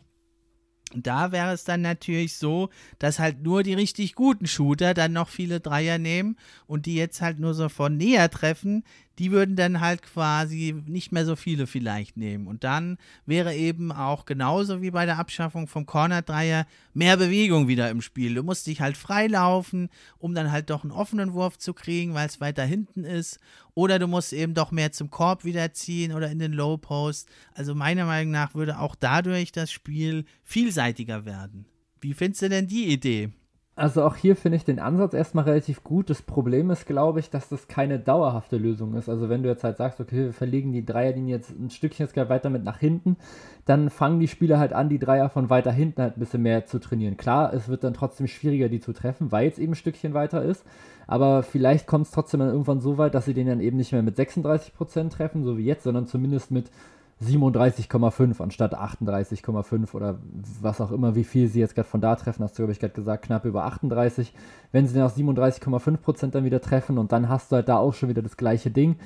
Und 0.93 1.07
da 1.07 1.33
wäre 1.33 1.53
es 1.53 1.65
dann 1.65 1.83
natürlich 1.83 2.37
so, 2.37 2.69
dass 2.99 3.21
halt 3.21 3.43
nur 3.43 3.63
die 3.63 3.75
richtig 3.75 4.15
guten 4.15 4.47
Shooter 4.47 4.93
dann 4.93 5.13
noch 5.13 5.29
viele 5.29 5.61
Dreier 5.61 5.99
nehmen 5.99 6.37
und 6.67 6.87
die 6.87 6.97
jetzt 6.97 7.23
halt 7.23 7.39
nur 7.39 7.55
so 7.55 7.69
von 7.69 7.97
näher 7.97 8.29
treffen, 8.29 8.83
die 9.21 9.33
würden 9.33 9.55
dann 9.55 9.81
halt 9.81 10.01
quasi 10.01 10.75
nicht 10.87 11.13
mehr 11.13 11.27
so 11.27 11.37
viele 11.37 11.67
vielleicht 11.67 12.17
nehmen. 12.17 12.47
Und 12.47 12.65
dann 12.65 12.97
wäre 13.27 13.55
eben 13.55 13.93
auch 13.93 14.25
genauso 14.25 14.81
wie 14.81 14.91
bei 14.91 15.05
der 15.05 15.19
Abschaffung 15.19 15.69
vom 15.69 15.85
Corner-Dreier 15.85 16.67
mehr 16.95 17.19
Bewegung 17.19 17.69
wieder 17.69 17.91
im 17.91 18.01
Spiel. 18.01 18.35
Du 18.35 18.43
musst 18.43 18.67
dich 18.67 18.81
halt 18.81 18.97
freilaufen, 18.97 19.91
um 20.19 20.35
dann 20.35 20.51
halt 20.51 20.71
doch 20.71 20.85
einen 20.85 20.91
offenen 20.91 21.35
Wurf 21.35 21.59
zu 21.59 21.75
kriegen, 21.75 22.15
weil 22.15 22.29
es 22.29 22.41
weiter 22.41 22.65
hinten 22.65 23.05
ist. 23.05 23.39
Oder 23.75 23.99
du 23.99 24.07
musst 24.07 24.33
eben 24.33 24.55
doch 24.55 24.71
mehr 24.71 24.91
zum 24.91 25.11
Korb 25.11 25.45
wieder 25.45 25.71
ziehen 25.75 26.15
oder 26.15 26.31
in 26.31 26.39
den 26.39 26.55
Low 26.55 26.79
Post. 26.79 27.29
Also 27.53 27.75
meiner 27.75 28.07
Meinung 28.07 28.33
nach 28.33 28.55
würde 28.55 28.79
auch 28.79 28.95
dadurch 28.95 29.53
das 29.53 29.71
Spiel 29.71 30.25
vielseitiger 30.45 31.27
werden. 31.27 31.67
Wie 32.01 32.15
findest 32.15 32.41
du 32.41 32.49
denn 32.49 32.67
die 32.67 32.87
Idee? 32.87 33.29
Also 33.81 34.05
auch 34.05 34.15
hier 34.15 34.37
finde 34.37 34.57
ich 34.57 34.67
den 34.67 34.79
Ansatz 34.79 35.15
erstmal 35.15 35.45
relativ 35.45 35.83
gut. 35.83 36.11
Das 36.11 36.21
Problem 36.21 36.69
ist, 36.69 36.87
glaube 36.87 37.19
ich, 37.19 37.31
dass 37.31 37.49
das 37.49 37.67
keine 37.67 37.99
dauerhafte 37.99 38.59
Lösung 38.59 38.93
ist. 38.93 39.09
Also 39.09 39.31
wenn 39.31 39.43
du 39.43 39.49
jetzt 39.49 39.65
halt 39.65 39.79
sagst, 39.79 40.01
okay, 40.01 40.17
wir 40.17 40.33
verlegen 40.35 40.71
die 40.71 40.85
Dreierlinie 40.85 41.37
jetzt 41.37 41.59
ein 41.59 41.71
Stückchen 41.71 42.05
jetzt 42.05 42.15
weiter 42.29 42.51
mit 42.51 42.63
nach 42.63 42.79
hinten, 42.79 43.17
dann 43.65 43.89
fangen 43.89 44.21
die 44.21 44.29
Spieler 44.29 44.59
halt 44.59 44.75
an, 44.75 44.91
die 44.91 44.99
Dreier 44.99 45.31
von 45.31 45.49
weiter 45.49 45.73
hinten 45.73 46.03
halt 46.03 46.19
ein 46.19 46.21
bisschen 46.21 46.43
mehr 46.43 46.67
zu 46.67 46.79
trainieren. 46.79 47.17
Klar, 47.17 47.55
es 47.55 47.71
wird 47.71 47.83
dann 47.83 47.95
trotzdem 47.95 48.27
schwieriger, 48.27 48.69
die 48.69 48.81
zu 48.81 48.93
treffen, 48.93 49.33
weil 49.33 49.49
es 49.49 49.59
eben 49.59 49.73
ein 49.73 49.77
Stückchen 49.77 50.13
weiter 50.13 50.43
ist. 50.43 50.63
Aber 51.07 51.43
vielleicht 51.43 51.87
kommt 51.87 52.05
es 52.05 52.13
trotzdem 52.13 52.41
dann 52.41 52.51
irgendwann 52.51 52.83
so 52.83 52.99
weit, 52.99 53.15
dass 53.15 53.25
sie 53.25 53.35
den 53.35 53.47
dann 53.47 53.61
eben 53.61 53.79
nicht 53.79 53.93
mehr 53.93 54.03
mit 54.03 54.19
36% 54.19 55.09
treffen, 55.09 55.43
so 55.43 55.57
wie 55.57 55.65
jetzt, 55.65 55.85
sondern 55.85 56.07
zumindest 56.07 56.51
mit 56.51 56.71
37,5 57.23 58.41
anstatt 58.43 58.75
38,5 58.75 59.95
oder 59.95 60.19
was 60.63 60.81
auch 60.81 60.91
immer, 60.91 61.15
wie 61.15 61.25
viel 61.25 61.49
sie 61.49 61.61
jetzt 61.61 61.75
gerade 61.75 61.89
von 61.89 62.01
da 62.01 62.17
treffen, 62.17 62.43
hast 62.43 62.55
du, 62.55 62.63
glaube 62.63 62.73
ich, 62.73 62.81
gerade 62.81 62.95
gesagt, 62.95 63.27
knapp 63.27 63.45
über 63.45 63.65
38. 63.65 64.33
Wenn 64.73 64.87
sie 64.87 64.95
dann 64.95 65.05
auf 65.05 65.17
37,5% 65.17 66.31
dann 66.31 66.45
wieder 66.45 66.63
treffen 66.63 66.97
und 66.97 67.13
dann 67.13 67.29
hast 67.29 67.53
du 67.53 67.57
halt 67.57 67.69
da 67.69 67.77
auch 67.77 67.93
schon 67.93 68.09
wieder 68.09 68.23
das 68.23 68.39
gleiche 68.39 68.71
Ding, 68.71 68.97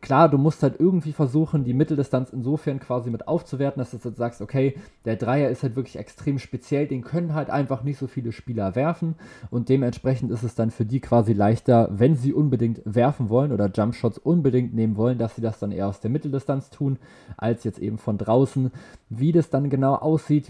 klar, 0.00 0.28
du 0.28 0.38
musst 0.38 0.62
halt 0.62 0.78
irgendwie 0.78 1.12
versuchen, 1.12 1.64
die 1.64 1.74
Mitteldistanz 1.74 2.30
insofern 2.30 2.80
quasi 2.80 3.10
mit 3.10 3.28
aufzuwerten, 3.28 3.80
dass 3.80 3.90
du 3.90 3.96
jetzt 3.96 4.16
sagst, 4.16 4.40
okay, 4.40 4.74
der 5.04 5.16
Dreier 5.16 5.50
ist 5.50 5.62
halt 5.62 5.76
wirklich 5.76 5.96
extrem 5.96 6.38
speziell, 6.38 6.86
den 6.86 7.02
können 7.02 7.34
halt 7.34 7.50
einfach 7.50 7.82
nicht 7.82 7.98
so 7.98 8.06
viele 8.06 8.32
Spieler 8.32 8.74
werfen 8.74 9.14
und 9.50 9.68
dementsprechend 9.68 10.30
ist 10.30 10.42
es 10.42 10.54
dann 10.54 10.70
für 10.70 10.84
die 10.84 11.00
quasi 11.00 11.32
leichter, 11.32 11.88
wenn 11.92 12.16
sie 12.16 12.32
unbedingt 12.32 12.80
werfen 12.84 13.28
wollen 13.28 13.52
oder 13.52 13.70
Jumpshots 13.70 14.18
unbedingt 14.18 14.74
nehmen 14.74 14.96
wollen, 14.96 15.18
dass 15.18 15.36
sie 15.36 15.42
das 15.42 15.58
dann 15.58 15.72
eher 15.72 15.88
aus 15.88 16.00
der 16.00 16.10
Mitteldistanz 16.10 16.70
tun, 16.70 16.98
als 17.36 17.64
jetzt 17.64 17.78
eben 17.78 17.98
von 17.98 18.18
draußen. 18.18 18.70
Wie 19.12 19.32
das 19.32 19.50
dann 19.50 19.70
genau 19.70 19.96
aussieht, 19.96 20.46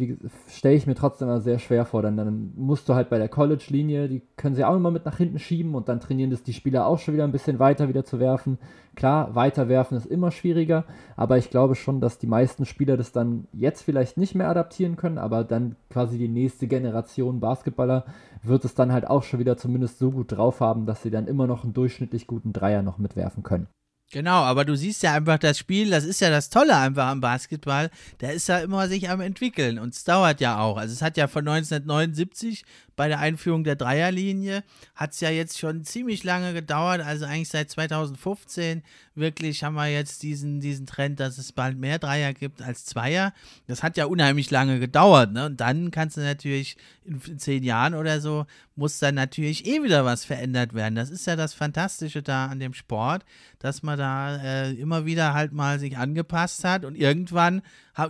stelle 0.47 0.75
ich 0.75 0.87
mir 0.87 0.95
trotzdem 0.95 1.29
immer 1.29 1.41
sehr 1.41 1.59
schwer 1.59 1.87
vor, 1.87 2.03
denn 2.03 2.19
dann 2.19 2.53
musst 2.57 2.91
du 2.91 2.95
halt 2.95 3.09
bei 3.09 3.17
der 3.17 3.31
College-Linie, 3.31 4.07
die 4.07 4.21
können 4.37 4.55
sie 4.55 4.67
auch 4.67 4.77
immer 4.77 4.91
mit 4.91 5.07
nach 5.07 5.17
hinten 5.17 5.39
schieben 5.39 5.75
und 5.75 5.89
dann 5.89 5.99
trainieren 5.99 6.31
das 6.31 6.43
die 6.43 6.53
Spieler 6.53 6.87
auch 6.87 6.99
schon 6.99 7.15
wieder 7.15 7.25
ein 7.25 7.33
bisschen 7.33 7.59
weiter 7.59 7.89
wieder 7.89 8.05
zu 8.05 8.21
werfen. 8.21 8.59
Klar, 8.97 9.35
weiterwerfen 9.35 9.97
ist 9.97 10.05
immer 10.05 10.31
schwieriger, 10.31 10.85
aber 11.17 11.39
ich 11.39 11.49
glaube 11.49 11.75
schon, 11.75 12.03
dass 12.03 12.19
die 12.19 12.27
meisten 12.27 12.67
Spieler 12.67 12.99
das 12.99 13.13
dann 13.13 13.47
jetzt 13.55 13.81
vielleicht 13.81 14.19
nicht 14.19 14.35
mehr 14.35 14.51
adaptieren 14.51 14.97
können, 14.97 15.17
aber 15.17 15.43
dann 15.43 15.77
quasi 15.89 16.19
die 16.19 16.29
nächste 16.29 16.67
Generation 16.67 17.41
Basketballer 17.41 18.05
wird 18.43 18.67
es 18.67 18.75
dann 18.75 18.93
halt 18.93 19.09
auch 19.09 19.23
schon 19.23 19.41
wieder 19.41 19.57
zumindest 19.57 19.99
so 19.99 20.11
gut 20.11 20.33
drauf 20.33 20.61
haben, 20.61 20.85
dass 20.85 21.03
sie 21.03 21.11
dann 21.11 21.29
immer 21.29 21.47
noch 21.47 21.65
einen 21.65 21.73
durchschnittlich 21.73 22.27
guten 22.27 22.53
Dreier 22.53 22.83
noch 22.83 22.99
mitwerfen 22.99 23.43
können. 23.43 23.69
Genau, 24.13 24.43
aber 24.43 24.65
du 24.65 24.75
siehst 24.75 25.05
ja 25.05 25.15
einfach 25.15 25.39
das 25.39 25.57
Spiel, 25.57 25.91
das 25.91 26.03
ist 26.03 26.21
ja 26.21 26.31
das 26.31 26.51
Tolle 26.51 26.77
einfach 26.77 27.07
am 27.07 27.21
Basketball, 27.21 27.91
der 28.21 28.33
ist 28.33 28.49
ja 28.49 28.59
immer 28.59 28.89
sich 28.89 29.09
am 29.09 29.21
entwickeln 29.21 29.79
und 29.79 29.95
es 29.95 30.03
dauert 30.03 30.41
ja 30.41 30.59
auch. 30.59 30.79
Also 30.79 30.93
es 30.93 31.01
hat 31.01 31.17
ja 31.17 31.29
von 31.29 31.47
1979 31.47 32.65
bei 32.97 33.07
der 33.07 33.21
Einführung 33.21 33.63
der 33.63 33.77
Dreierlinie 33.77 34.65
hat 34.97 35.13
es 35.13 35.21
ja 35.21 35.31
jetzt 35.31 35.61
schon 35.61 35.85
ziemlich 35.85 36.25
lange 36.25 36.53
gedauert, 36.53 37.01
also 37.01 37.25
eigentlich 37.25 37.51
seit 37.51 37.71
2015 37.71 38.83
wirklich 39.21 39.63
haben 39.63 39.75
wir 39.75 39.87
jetzt 39.87 40.25
diesen, 40.25 40.61
diesen 40.61 40.87
Trend, 40.87 41.21
dass 41.21 41.39
es 41.39 41.53
bald 41.53 41.79
mehr 41.79 42.01
Dreier 42.01 42.33
gibt 42.35 42.61
als 42.61 42.85
Zweier. 42.85 43.33
Das 43.69 43.83
hat 43.85 43.97
ja 43.97 44.07
unheimlich 44.07 44.51
lange 44.51 44.81
gedauert, 44.81 45.33
ne? 45.33 45.47
Und 45.47 45.61
dann 45.61 45.93
kannst 45.93 46.17
du 46.17 46.23
natürlich 46.23 46.77
in, 47.05 47.39
zehn 47.39 47.63
Jahren 47.63 47.95
oder 47.95 48.21
so, 48.21 48.47
muss 48.75 48.99
dann 48.99 49.15
natürlich 49.15 49.67
eh 49.67 49.83
wieder 49.83 50.05
was 50.05 50.25
verändert 50.25 50.75
werden. 50.75 50.97
Das 50.97 51.11
ist 51.11 51.27
ja 51.27 51.37
das 51.37 51.55
Fantastische 51.55 52.23
da 52.23 52.47
an 52.47 52.59
dem 52.59 52.75
Sport, 52.75 53.25
dass 53.61 53.85
man 53.85 53.99
da 53.99 54.37
äh, 54.37 54.73
immer 54.73 55.07
wieder 55.07 55.33
halt 55.33 55.53
mal 55.53 55.79
sich 55.79 55.97
angepasst 55.97 56.65
hat 56.65 56.85
und 56.85 56.97
irgendwann 56.97 57.63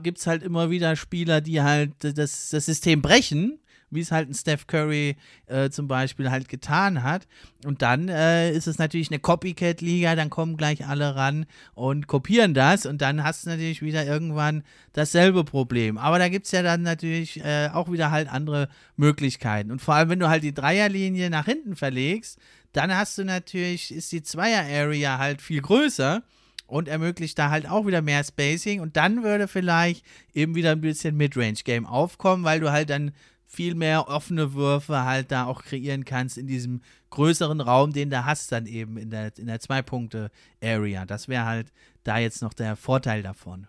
gibt 0.02 0.18
es 0.18 0.26
halt 0.26 0.42
immer 0.42 0.70
wieder 0.70 0.96
Spieler, 0.96 1.40
die 1.40 1.60
halt 1.60 1.92
das, 2.00 2.48
das 2.50 2.66
System 2.66 3.02
brechen 3.02 3.59
wie 3.90 4.00
es 4.00 4.12
halt 4.12 4.28
ein 4.28 4.34
Steph 4.34 4.66
Curry 4.66 5.16
äh, 5.46 5.70
zum 5.70 5.88
Beispiel 5.88 6.30
halt 6.30 6.48
getan 6.48 7.02
hat. 7.02 7.26
Und 7.64 7.82
dann 7.82 8.08
äh, 8.08 8.52
ist 8.52 8.66
es 8.66 8.78
natürlich 8.78 9.10
eine 9.10 9.18
Copycat-Liga, 9.18 10.16
dann 10.16 10.30
kommen 10.30 10.56
gleich 10.56 10.86
alle 10.86 11.16
ran 11.16 11.46
und 11.74 12.06
kopieren 12.06 12.54
das 12.54 12.86
und 12.86 13.02
dann 13.02 13.22
hast 13.22 13.44
du 13.44 13.50
natürlich 13.50 13.82
wieder 13.82 14.04
irgendwann 14.06 14.62
dasselbe 14.92 15.44
Problem. 15.44 15.98
Aber 15.98 16.18
da 16.18 16.28
gibt 16.28 16.46
es 16.46 16.52
ja 16.52 16.62
dann 16.62 16.82
natürlich 16.82 17.44
äh, 17.44 17.68
auch 17.72 17.90
wieder 17.90 18.10
halt 18.10 18.28
andere 18.28 18.68
Möglichkeiten. 18.96 19.70
Und 19.70 19.80
vor 19.80 19.94
allem, 19.94 20.08
wenn 20.08 20.20
du 20.20 20.28
halt 20.28 20.42
die 20.42 20.54
Dreierlinie 20.54 21.30
nach 21.30 21.44
hinten 21.44 21.76
verlegst, 21.76 22.38
dann 22.72 22.94
hast 22.94 23.18
du 23.18 23.24
natürlich, 23.24 23.92
ist 23.92 24.12
die 24.12 24.22
Zweier-Area 24.22 25.18
halt 25.18 25.42
viel 25.42 25.60
größer 25.60 26.22
und 26.70 26.88
ermöglicht 26.88 27.38
da 27.38 27.50
halt 27.50 27.68
auch 27.68 27.86
wieder 27.86 28.00
mehr 28.00 28.22
Spacing 28.22 28.80
und 28.80 28.96
dann 28.96 29.24
würde 29.24 29.48
vielleicht 29.48 30.04
eben 30.34 30.54
wieder 30.54 30.70
ein 30.72 30.80
bisschen 30.80 31.16
Midrange-Game 31.16 31.84
aufkommen, 31.84 32.44
weil 32.44 32.60
du 32.60 32.70
halt 32.70 32.90
dann 32.90 33.12
viel 33.50 33.74
mehr 33.74 34.06
offene 34.08 34.54
Würfe 34.54 35.04
halt 35.04 35.32
da 35.32 35.44
auch 35.44 35.64
kreieren 35.64 36.04
kannst 36.04 36.38
in 36.38 36.46
diesem 36.46 36.82
größeren 37.10 37.60
Raum, 37.60 37.92
den 37.92 38.08
du 38.08 38.24
hast 38.24 38.52
dann 38.52 38.66
eben 38.66 38.96
in 38.96 39.10
der, 39.10 39.36
in 39.36 39.48
der 39.48 39.58
Zwei-Punkte-Area. 39.58 41.04
Das 41.04 41.26
wäre 41.26 41.44
halt 41.46 41.72
da 42.04 42.18
jetzt 42.18 42.42
noch 42.42 42.54
der 42.54 42.76
Vorteil 42.76 43.24
davon. 43.24 43.66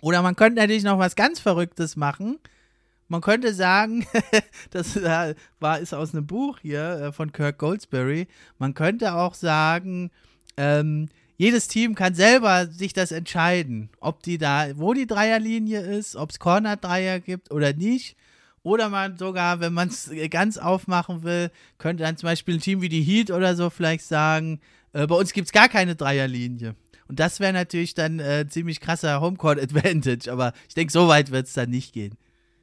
Oder 0.00 0.22
man 0.22 0.34
könnte 0.34 0.60
natürlich 0.60 0.82
noch 0.82 0.98
was 0.98 1.14
ganz 1.14 1.40
Verrücktes 1.40 1.94
machen. 1.96 2.38
Man 3.06 3.20
könnte 3.20 3.52
sagen, 3.52 4.06
das 4.70 4.96
war, 4.96 5.78
ist 5.78 5.92
aus 5.92 6.14
einem 6.14 6.26
Buch 6.26 6.60
hier 6.62 6.80
äh, 6.80 7.12
von 7.12 7.32
Kirk 7.32 7.58
Goldsberry. 7.58 8.28
Man 8.56 8.72
könnte 8.72 9.12
auch 9.12 9.34
sagen, 9.34 10.10
ähm, 10.56 11.10
jedes 11.36 11.68
Team 11.68 11.94
kann 11.94 12.14
selber 12.14 12.66
sich 12.68 12.94
das 12.94 13.12
entscheiden, 13.12 13.90
ob 14.00 14.22
die 14.22 14.38
da, 14.38 14.68
wo 14.76 14.94
die 14.94 15.06
Dreierlinie 15.06 15.80
ist, 15.80 16.16
ob 16.16 16.30
es 16.30 16.38
Corner-Dreier 16.38 17.20
gibt 17.20 17.50
oder 17.50 17.74
nicht. 17.74 18.16
Oder 18.62 18.90
man 18.90 19.16
sogar, 19.16 19.60
wenn 19.60 19.72
man 19.72 19.88
es 19.88 20.10
ganz 20.30 20.58
aufmachen 20.58 21.22
will, 21.22 21.50
könnte 21.78 22.02
dann 22.02 22.16
zum 22.16 22.26
Beispiel 22.26 22.56
ein 22.56 22.60
Team 22.60 22.82
wie 22.82 22.90
die 22.90 23.02
Heat 23.02 23.30
oder 23.30 23.56
so 23.56 23.70
vielleicht 23.70 24.04
sagen, 24.04 24.60
äh, 24.92 25.06
bei 25.06 25.14
uns 25.14 25.32
gibt 25.32 25.46
es 25.46 25.52
gar 25.52 25.68
keine 25.68 25.96
Dreierlinie. 25.96 26.74
Und 27.08 27.18
das 27.18 27.40
wäre 27.40 27.52
natürlich 27.52 27.94
dann 27.94 28.20
äh, 28.20 28.46
ziemlich 28.48 28.80
krasser 28.80 29.20
Homecourt 29.20 29.58
Advantage, 29.60 30.30
aber 30.30 30.52
ich 30.68 30.74
denke, 30.74 30.92
so 30.92 31.08
weit 31.08 31.30
wird 31.30 31.46
es 31.46 31.54
dann 31.54 31.70
nicht 31.70 31.92
gehen. 31.92 32.16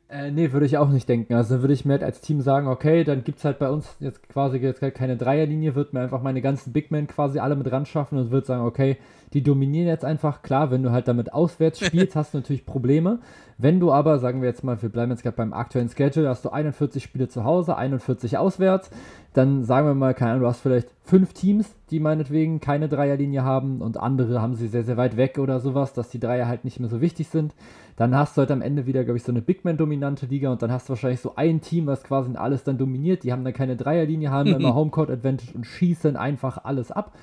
Äh, 0.09 0.31
nee, 0.31 0.53
würde 0.53 0.65
ich 0.65 0.77
auch 0.77 0.87
nicht 0.87 1.09
denken. 1.09 1.33
Also 1.33 1.59
würde 1.61 1.73
ich 1.73 1.83
mir 1.83 1.93
halt 1.93 2.03
als 2.03 2.21
Team 2.21 2.39
sagen, 2.39 2.67
okay, 2.67 3.03
dann 3.03 3.25
gibt 3.25 3.39
es 3.39 3.45
halt 3.45 3.59
bei 3.59 3.69
uns 3.69 3.97
jetzt 3.99 4.29
quasi 4.29 4.57
jetzt 4.57 4.79
keine 4.95 5.17
Dreierlinie, 5.17 5.75
wird 5.75 5.91
mir 5.91 5.99
einfach 5.99 6.21
meine 6.21 6.41
ganzen 6.41 6.71
Big 6.71 6.91
Men 6.91 7.07
quasi 7.07 7.39
alle 7.39 7.57
mit 7.57 7.69
ran 7.69 7.85
schaffen 7.85 8.17
und 8.17 8.31
würde 8.31 8.47
sagen, 8.47 8.63
okay, 8.63 8.97
die 9.33 9.43
dominieren 9.43 9.87
jetzt 9.87 10.05
einfach. 10.05 10.43
Klar, 10.43 10.71
wenn 10.71 10.81
du 10.81 10.91
halt 10.91 11.09
damit 11.09 11.33
auswärts 11.33 11.79
spielst, 11.85 12.15
hast 12.15 12.33
du 12.33 12.37
natürlich 12.37 12.65
Probleme. 12.65 13.19
Wenn 13.57 13.81
du 13.81 13.91
aber, 13.91 14.19
sagen 14.19 14.41
wir 14.41 14.47
jetzt 14.47 14.63
mal, 14.63 14.81
wir 14.81 14.89
bleiben 14.89 15.11
jetzt 15.11 15.23
gerade 15.23 15.35
beim 15.35 15.51
aktuellen 15.51 15.89
Schedule, 15.89 16.29
hast 16.29 16.45
du 16.45 16.49
41 16.49 17.03
Spiele 17.03 17.27
zu 17.27 17.43
Hause, 17.43 17.75
41 17.75 18.37
auswärts, 18.37 18.89
dann 19.37 19.63
sagen 19.63 19.87
wir 19.87 19.93
mal, 19.93 20.15
keine 20.15 20.31
Ahnung, 20.31 20.43
du 20.43 20.47
hast 20.47 20.61
vielleicht 20.61 20.89
fünf 21.03 21.33
Teams, 21.33 21.75
die 21.91 21.99
meinetwegen 21.99 22.59
keine 22.59 22.89
Dreierlinie 22.89 23.43
haben 23.43 23.81
und 23.81 23.97
andere 23.97 24.41
haben 24.41 24.55
sie 24.55 24.67
sehr, 24.67 24.83
sehr 24.83 24.97
weit 24.97 25.15
weg 25.15 25.37
oder 25.37 25.59
sowas, 25.59 25.93
dass 25.93 26.09
die 26.09 26.19
Dreier 26.19 26.47
halt 26.47 26.65
nicht 26.65 26.79
mehr 26.79 26.89
so 26.89 27.01
wichtig 27.01 27.27
sind. 27.27 27.53
Dann 27.97 28.15
hast 28.15 28.35
du 28.35 28.41
halt 28.41 28.51
am 28.51 28.63
Ende 28.63 28.87
wieder, 28.87 29.03
glaube 29.03 29.17
ich, 29.17 29.23
so 29.23 29.31
eine 29.31 29.41
Big 29.41 29.63
Man-dominante 29.63 30.25
Liga 30.25 30.51
und 30.51 30.61
dann 30.63 30.71
hast 30.71 30.89
du 30.89 30.89
wahrscheinlich 30.89 31.21
so 31.21 31.35
ein 31.35 31.61
Team, 31.61 31.85
was 31.85 32.03
quasi 32.03 32.35
alles 32.35 32.63
dann 32.63 32.79
dominiert. 32.79 33.23
Die 33.23 33.31
haben 33.31 33.43
dann 33.43 33.53
keine 33.53 33.75
Dreierlinie, 33.75 34.31
haben 34.31 34.49
immer 34.55 34.73
Homecourt 34.73 35.11
Advantage 35.11 35.53
und 35.53 35.65
schießen 35.65 36.15
einfach 36.15 36.63
alles 36.63 36.91
ab 36.91 37.13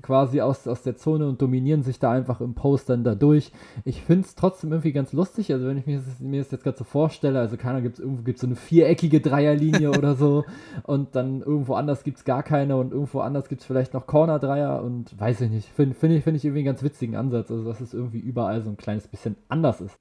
quasi 0.00 0.40
aus, 0.40 0.66
aus 0.66 0.82
der 0.82 0.96
Zone 0.96 1.28
und 1.28 1.42
dominieren 1.42 1.82
sich 1.82 1.98
da 1.98 2.10
einfach 2.10 2.40
im 2.40 2.54
Post 2.54 2.88
dann 2.88 3.04
da 3.04 3.14
durch. 3.14 3.52
Ich 3.84 4.00
finde 4.00 4.26
es 4.26 4.34
trotzdem 4.34 4.72
irgendwie 4.72 4.92
ganz 4.92 5.12
lustig. 5.12 5.52
Also 5.52 5.66
wenn 5.66 5.76
ich 5.76 5.86
mir 5.86 5.98
das, 5.98 6.20
mir 6.20 6.40
das 6.40 6.50
jetzt 6.50 6.64
gerade 6.64 6.78
so 6.78 6.84
vorstelle, 6.84 7.38
also 7.38 7.56
keiner 7.58 7.82
gibt 7.82 7.98
es 7.98 8.00
irgendwo 8.00 8.22
gibt's 8.22 8.40
so 8.40 8.46
eine 8.46 8.56
viereckige 8.56 9.20
Dreierlinie 9.20 9.90
oder 9.98 10.14
so 10.14 10.44
und 10.84 11.14
dann 11.14 11.42
irgendwo 11.42 11.74
anders 11.74 12.04
gibt 12.04 12.18
es 12.18 12.24
gar 12.24 12.42
keine 12.42 12.76
und 12.76 12.92
irgendwo 12.92 13.20
anders 13.20 13.48
gibt 13.48 13.60
es 13.60 13.66
vielleicht 13.66 13.92
noch 13.92 14.06
Corner-Dreier 14.06 14.82
und 14.82 15.18
weiß 15.18 15.42
ich 15.42 15.50
nicht. 15.50 15.68
Finde 15.68 15.94
find 15.94 16.14
ich, 16.14 16.24
find 16.24 16.36
ich 16.36 16.44
irgendwie 16.44 16.60
einen 16.60 16.66
ganz 16.66 16.82
witzigen 16.82 17.16
Ansatz. 17.16 17.50
Also 17.50 17.64
dass 17.64 17.80
es 17.80 17.92
irgendwie 17.92 18.20
überall 18.20 18.62
so 18.62 18.70
ein 18.70 18.78
kleines 18.78 19.06
bisschen 19.08 19.36
anders 19.48 19.80
ist. 19.82 19.98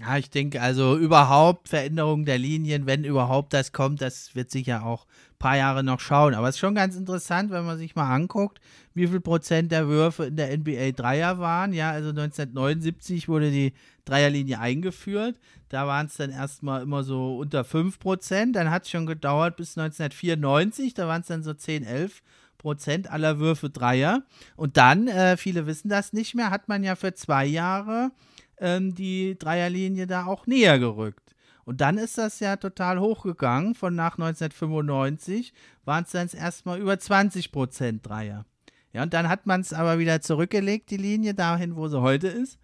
Ja, 0.00 0.18
ich 0.18 0.28
denke, 0.28 0.60
also 0.60 0.96
überhaupt 0.98 1.68
Veränderung 1.68 2.26
der 2.26 2.36
Linien, 2.36 2.84
wenn 2.86 3.04
überhaupt 3.04 3.54
das 3.54 3.72
kommt, 3.72 4.02
das 4.02 4.34
wird 4.34 4.50
sicher 4.50 4.84
auch 4.84 5.06
paar 5.38 5.56
Jahre 5.56 5.82
noch 5.84 6.00
schauen. 6.00 6.34
Aber 6.34 6.48
es 6.48 6.56
ist 6.56 6.60
schon 6.60 6.74
ganz 6.74 6.96
interessant, 6.96 7.50
wenn 7.50 7.64
man 7.64 7.78
sich 7.78 7.94
mal 7.94 8.12
anguckt, 8.12 8.60
wie 8.94 9.06
viel 9.06 9.20
Prozent 9.20 9.72
der 9.72 9.88
Würfe 9.88 10.26
in 10.26 10.36
der 10.36 10.56
NBA 10.56 10.92
Dreier 10.92 11.38
waren. 11.38 11.72
Ja, 11.72 11.90
also 11.90 12.10
1979 12.10 13.28
wurde 13.28 13.50
die 13.50 13.72
Dreierlinie 14.04 14.58
eingeführt. 14.58 15.38
Da 15.68 15.86
waren 15.86 16.06
es 16.06 16.16
dann 16.16 16.30
erstmal 16.30 16.82
immer 16.82 17.02
so 17.02 17.38
unter 17.38 17.64
5 17.64 17.98
Prozent. 17.98 18.56
Dann 18.56 18.70
hat 18.70 18.84
es 18.84 18.90
schon 18.90 19.06
gedauert 19.06 19.56
bis 19.56 19.76
1994, 19.76 20.94
da 20.94 21.08
waren 21.08 21.20
es 21.20 21.26
dann 21.26 21.42
so 21.42 21.52
10, 21.52 21.84
11 21.84 22.22
Prozent 22.56 23.10
aller 23.10 23.38
Würfe 23.38 23.70
Dreier. 23.70 24.22
Und 24.56 24.76
dann, 24.76 25.08
äh, 25.08 25.36
viele 25.36 25.66
wissen 25.66 25.88
das 25.88 26.12
nicht 26.12 26.34
mehr, 26.34 26.50
hat 26.50 26.68
man 26.68 26.82
ja 26.82 26.96
für 26.96 27.14
zwei 27.14 27.44
Jahre 27.44 28.10
ähm, 28.58 28.94
die 28.94 29.36
Dreierlinie 29.38 30.06
da 30.06 30.26
auch 30.26 30.46
näher 30.46 30.78
gerückt. 30.78 31.25
Und 31.66 31.80
dann 31.80 31.98
ist 31.98 32.16
das 32.16 32.38
ja 32.38 32.56
total 32.56 33.00
hochgegangen. 33.00 33.74
Von 33.74 33.96
nach 33.96 34.12
1995 34.12 35.52
waren 35.84 36.04
es 36.04 36.12
dann 36.12 36.28
erstmal 36.28 36.78
über 36.78 36.96
20 36.96 37.50
Prozent 37.50 38.08
Dreier. 38.08 38.46
Ja, 38.92 39.02
und 39.02 39.12
dann 39.12 39.28
hat 39.28 39.46
man 39.46 39.60
es 39.60 39.72
aber 39.72 39.98
wieder 39.98 40.20
zurückgelegt, 40.20 40.90
die 40.90 40.96
Linie 40.96 41.34
dahin, 41.34 41.74
wo 41.74 41.88
sie 41.88 42.00
heute 42.00 42.28
ist. 42.28 42.58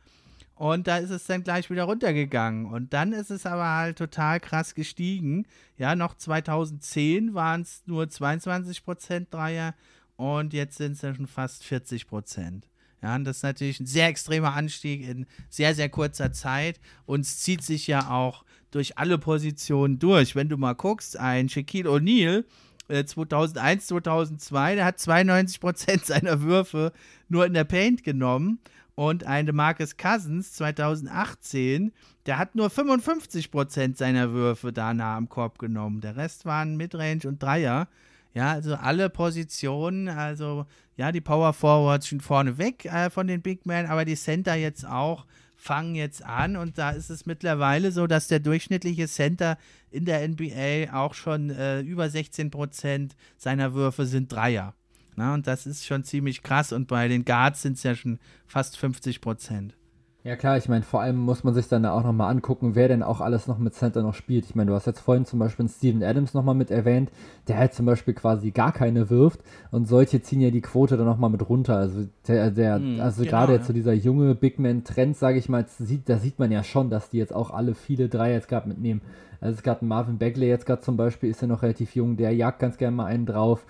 Und 0.54 0.86
da 0.86 0.98
ist 0.98 1.10
es 1.10 1.26
dann 1.26 1.42
gleich 1.42 1.68
wieder 1.68 1.84
runtergegangen. 1.84 2.66
Und 2.66 2.92
dann 2.92 3.12
ist 3.12 3.32
es 3.32 3.44
aber 3.44 3.74
halt 3.74 3.98
total 3.98 4.38
krass 4.38 4.74
gestiegen. 4.74 5.46
Ja, 5.76 5.96
noch 5.96 6.14
2010 6.14 7.34
waren 7.34 7.62
es 7.62 7.82
nur 7.86 8.08
22 8.08 8.84
Prozent 8.84 9.34
Dreier 9.34 9.74
und 10.14 10.52
jetzt 10.52 10.76
sind 10.76 10.92
es 10.92 11.02
ja 11.02 11.12
schon 11.12 11.26
fast 11.26 11.64
40 11.64 12.06
Prozent. 12.06 12.68
Ja, 13.02 13.16
und 13.16 13.24
das 13.24 13.38
ist 13.38 13.42
natürlich 13.42 13.80
ein 13.80 13.86
sehr 13.86 14.06
extremer 14.06 14.54
Anstieg 14.54 15.06
in 15.08 15.26
sehr, 15.50 15.74
sehr 15.74 15.88
kurzer 15.88 16.32
Zeit 16.32 16.78
und 17.04 17.22
es 17.22 17.40
zieht 17.40 17.64
sich 17.64 17.88
ja 17.88 18.08
auch 18.10 18.44
durch 18.72 18.98
alle 18.98 19.18
Positionen 19.18 20.00
durch. 20.00 20.34
Wenn 20.34 20.48
du 20.48 20.56
mal 20.56 20.74
guckst, 20.74 21.16
ein 21.16 21.48
Shaquille 21.48 21.88
O'Neal 21.88 22.44
2001, 22.88 23.84
äh, 23.84 23.86
2002, 23.86 24.74
der 24.74 24.84
hat 24.84 24.98
92 24.98 25.60
Prozent 25.60 26.04
seiner 26.06 26.42
Würfe 26.42 26.92
nur 27.28 27.46
in 27.46 27.54
der 27.54 27.64
Paint 27.64 28.02
genommen 28.02 28.58
und 28.94 29.24
eine 29.24 29.52
Marcus 29.52 29.96
Cousins 29.96 30.52
2018, 30.52 31.92
der 32.26 32.38
hat 32.38 32.54
nur 32.54 32.68
55% 32.68 33.96
seiner 33.96 34.32
Würfe 34.32 34.72
da 34.72 34.92
nah 34.92 35.16
am 35.16 35.28
Korb 35.28 35.58
genommen. 35.58 36.00
Der 36.00 36.16
Rest 36.16 36.44
waren 36.44 36.76
Midrange 36.76 37.26
und 37.26 37.42
Dreier. 37.42 37.88
Ja, 38.34 38.52
also 38.52 38.74
alle 38.76 39.10
Positionen, 39.10 40.08
also 40.08 40.66
ja, 40.96 41.12
die 41.12 41.20
Power 41.20 41.52
Forwards 41.52 42.08
schon 42.08 42.20
vorne 42.20 42.58
weg 42.58 42.86
äh, 42.86 43.10
von 43.10 43.26
den 43.26 43.42
Big 43.42 43.66
Men, 43.66 43.86
aber 43.86 44.04
die 44.04 44.16
Center 44.16 44.54
jetzt 44.54 44.86
auch 44.86 45.26
fangen 45.62 45.94
jetzt 45.94 46.24
an 46.24 46.56
und 46.56 46.76
da 46.76 46.90
ist 46.90 47.08
es 47.08 47.24
mittlerweile 47.24 47.92
so, 47.92 48.08
dass 48.08 48.26
der 48.26 48.40
durchschnittliche 48.40 49.06
Center 49.06 49.56
in 49.92 50.04
der 50.04 50.26
NBA 50.26 50.92
auch 50.92 51.14
schon 51.14 51.50
äh, 51.50 51.80
über 51.82 52.06
16% 52.06 53.10
seiner 53.36 53.72
Würfe 53.72 54.06
sind 54.06 54.32
Dreier. 54.32 54.74
Na, 55.14 55.34
und 55.34 55.46
das 55.46 55.66
ist 55.66 55.86
schon 55.86 56.02
ziemlich 56.02 56.42
krass. 56.42 56.72
Und 56.72 56.88
bei 56.88 57.06
den 57.06 57.24
Guards 57.24 57.62
sind 57.62 57.76
es 57.76 57.84
ja 57.84 57.94
schon 57.94 58.18
fast 58.46 58.76
50 58.76 59.20
Prozent. 59.20 59.76
Ja 60.24 60.36
klar, 60.36 60.56
ich 60.56 60.68
meine, 60.68 60.84
vor 60.84 61.00
allem 61.00 61.16
muss 61.16 61.42
man 61.42 61.52
sich 61.52 61.66
dann 61.66 61.84
auch 61.84 62.04
nochmal 62.04 62.30
angucken, 62.30 62.76
wer 62.76 62.86
denn 62.86 63.02
auch 63.02 63.20
alles 63.20 63.48
noch 63.48 63.58
mit 63.58 63.74
Center 63.74 64.02
noch 64.02 64.14
spielt. 64.14 64.44
Ich 64.44 64.54
meine, 64.54 64.70
du 64.70 64.76
hast 64.76 64.86
jetzt 64.86 65.00
vorhin 65.00 65.24
zum 65.24 65.40
Beispiel 65.40 65.68
Steven 65.68 66.04
Adams 66.04 66.32
nochmal 66.32 66.54
mit 66.54 66.70
erwähnt, 66.70 67.10
der 67.48 67.58
halt 67.58 67.74
zum 67.74 67.86
Beispiel 67.86 68.14
quasi 68.14 68.52
gar 68.52 68.70
keine 68.70 69.10
wirft 69.10 69.40
und 69.72 69.88
solche 69.88 70.22
ziehen 70.22 70.40
ja 70.40 70.50
die 70.50 70.60
Quote 70.60 70.96
dann 70.96 71.06
nochmal 71.06 71.30
mit 71.30 71.48
runter. 71.48 71.76
Also 71.76 72.06
der, 72.28 72.52
der 72.52 72.76
hm, 72.76 73.00
also 73.00 73.24
genau, 73.24 73.32
gerade 73.32 73.54
jetzt 73.54 73.62
ja. 73.62 73.66
so 73.68 73.72
dieser 73.72 73.94
junge 73.94 74.36
Big 74.36 74.60
Man-Trend, 74.60 75.16
sage 75.16 75.38
ich 75.38 75.48
mal, 75.48 75.66
sieht, 75.66 76.08
da 76.08 76.18
sieht 76.18 76.38
man 76.38 76.52
ja 76.52 76.62
schon, 76.62 76.88
dass 76.88 77.10
die 77.10 77.18
jetzt 77.18 77.34
auch 77.34 77.50
alle 77.50 77.74
viele 77.74 78.08
Dreier 78.08 78.34
jetzt 78.34 78.48
gerade 78.48 78.68
mitnehmen. 78.68 79.00
Also 79.40 79.56
es 79.56 79.64
gab 79.64 79.82
Marvin 79.82 80.18
Bagley 80.18 80.46
jetzt 80.46 80.66
gerade 80.66 80.82
zum 80.82 80.96
Beispiel, 80.96 81.30
ist 81.30 81.42
ja 81.42 81.48
noch 81.48 81.62
relativ 81.62 81.96
jung, 81.96 82.16
der 82.16 82.32
jagt 82.32 82.60
ganz 82.60 82.78
gerne 82.78 82.96
mal 82.96 83.06
einen 83.06 83.26
drauf. 83.26 83.66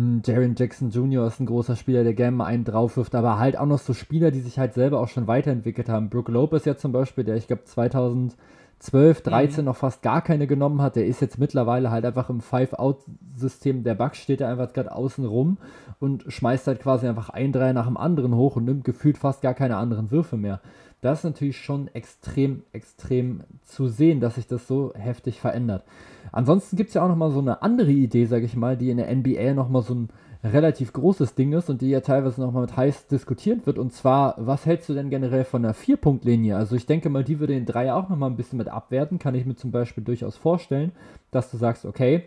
Hm, 0.00 0.22
Jaron 0.24 0.54
Jackson 0.56 0.88
Jr. 0.88 1.26
ist 1.26 1.40
ein 1.40 1.46
großer 1.46 1.76
Spieler, 1.76 2.04
der 2.04 2.14
gerne 2.14 2.34
mal 2.34 2.46
einen 2.46 2.64
draufwirft, 2.64 3.14
aber 3.14 3.38
halt 3.38 3.58
auch 3.58 3.66
noch 3.66 3.78
so 3.78 3.92
Spieler, 3.92 4.30
die 4.30 4.40
sich 4.40 4.58
halt 4.58 4.72
selber 4.72 4.98
auch 4.98 5.08
schon 5.08 5.26
weiterentwickelt 5.26 5.90
haben. 5.90 6.08
Brooke 6.08 6.32
Lopez 6.32 6.64
ja 6.64 6.74
zum 6.74 6.90
Beispiel, 6.90 7.22
der 7.22 7.36
ich 7.36 7.48
glaube 7.48 7.64
2012, 7.64 9.20
13 9.20 9.60
mhm. 9.60 9.66
noch 9.66 9.76
fast 9.76 10.00
gar 10.00 10.22
keine 10.22 10.46
genommen 10.46 10.80
hat, 10.80 10.96
der 10.96 11.04
ist 11.04 11.20
jetzt 11.20 11.38
mittlerweile 11.38 11.90
halt 11.90 12.06
einfach 12.06 12.30
im 12.30 12.40
Five-Out-System 12.40 13.84
der 13.84 13.94
Bucks, 13.94 14.20
steht 14.20 14.40
er 14.40 14.48
einfach 14.48 14.72
gerade 14.72 14.90
außen 14.90 15.26
rum 15.26 15.58
und 15.98 16.24
schmeißt 16.26 16.66
halt 16.66 16.80
quasi 16.80 17.06
einfach 17.06 17.28
ein 17.28 17.52
Dreier 17.52 17.74
nach 17.74 17.86
dem 17.86 17.98
anderen 17.98 18.34
hoch 18.34 18.56
und 18.56 18.64
nimmt 18.64 18.84
gefühlt 18.84 19.18
fast 19.18 19.42
gar 19.42 19.52
keine 19.52 19.76
anderen 19.76 20.10
Würfe 20.10 20.38
mehr. 20.38 20.62
Das 21.00 21.20
ist 21.20 21.24
natürlich 21.24 21.58
schon 21.58 21.88
extrem, 21.94 22.62
extrem 22.72 23.42
zu 23.64 23.88
sehen, 23.88 24.20
dass 24.20 24.34
sich 24.34 24.46
das 24.46 24.66
so 24.66 24.92
heftig 24.94 25.40
verändert. 25.40 25.84
Ansonsten 26.30 26.76
gibt 26.76 26.88
es 26.88 26.94
ja 26.94 27.02
auch 27.02 27.08
nochmal 27.08 27.30
so 27.30 27.40
eine 27.40 27.62
andere 27.62 27.90
Idee, 27.90 28.26
sage 28.26 28.44
ich 28.44 28.54
mal, 28.54 28.76
die 28.76 28.90
in 28.90 28.98
der 28.98 29.14
NBA 29.14 29.54
nochmal 29.54 29.82
so 29.82 29.94
ein 29.94 30.08
relativ 30.42 30.92
großes 30.92 31.34
Ding 31.34 31.52
ist 31.52 31.68
und 31.68 31.82
die 31.82 31.90
ja 31.90 32.00
teilweise 32.00 32.40
nochmal 32.40 32.62
mit 32.62 32.76
heiß 32.76 33.06
diskutiert 33.08 33.66
wird. 33.66 33.78
Und 33.78 33.92
zwar, 33.92 34.34
was 34.38 34.66
hältst 34.66 34.88
du 34.88 34.94
denn 34.94 35.10
generell 35.10 35.44
von 35.44 35.62
der 35.62 35.74
Vier-Punkt-Linie? 35.74 36.56
Also 36.56 36.76
ich 36.76 36.86
denke 36.86 37.10
mal, 37.10 37.24
die 37.24 37.40
würde 37.40 37.54
den 37.54 37.66
Dreier 37.66 37.96
auch 37.96 38.08
nochmal 38.08 38.30
ein 38.30 38.36
bisschen 38.36 38.58
mit 38.58 38.68
abwerten. 38.68 39.18
Kann 39.18 39.34
ich 39.34 39.44
mir 39.44 39.56
zum 39.56 39.70
Beispiel 39.70 40.04
durchaus 40.04 40.36
vorstellen, 40.36 40.92
dass 41.30 41.50
du 41.50 41.56
sagst, 41.56 41.84
okay, 41.84 42.24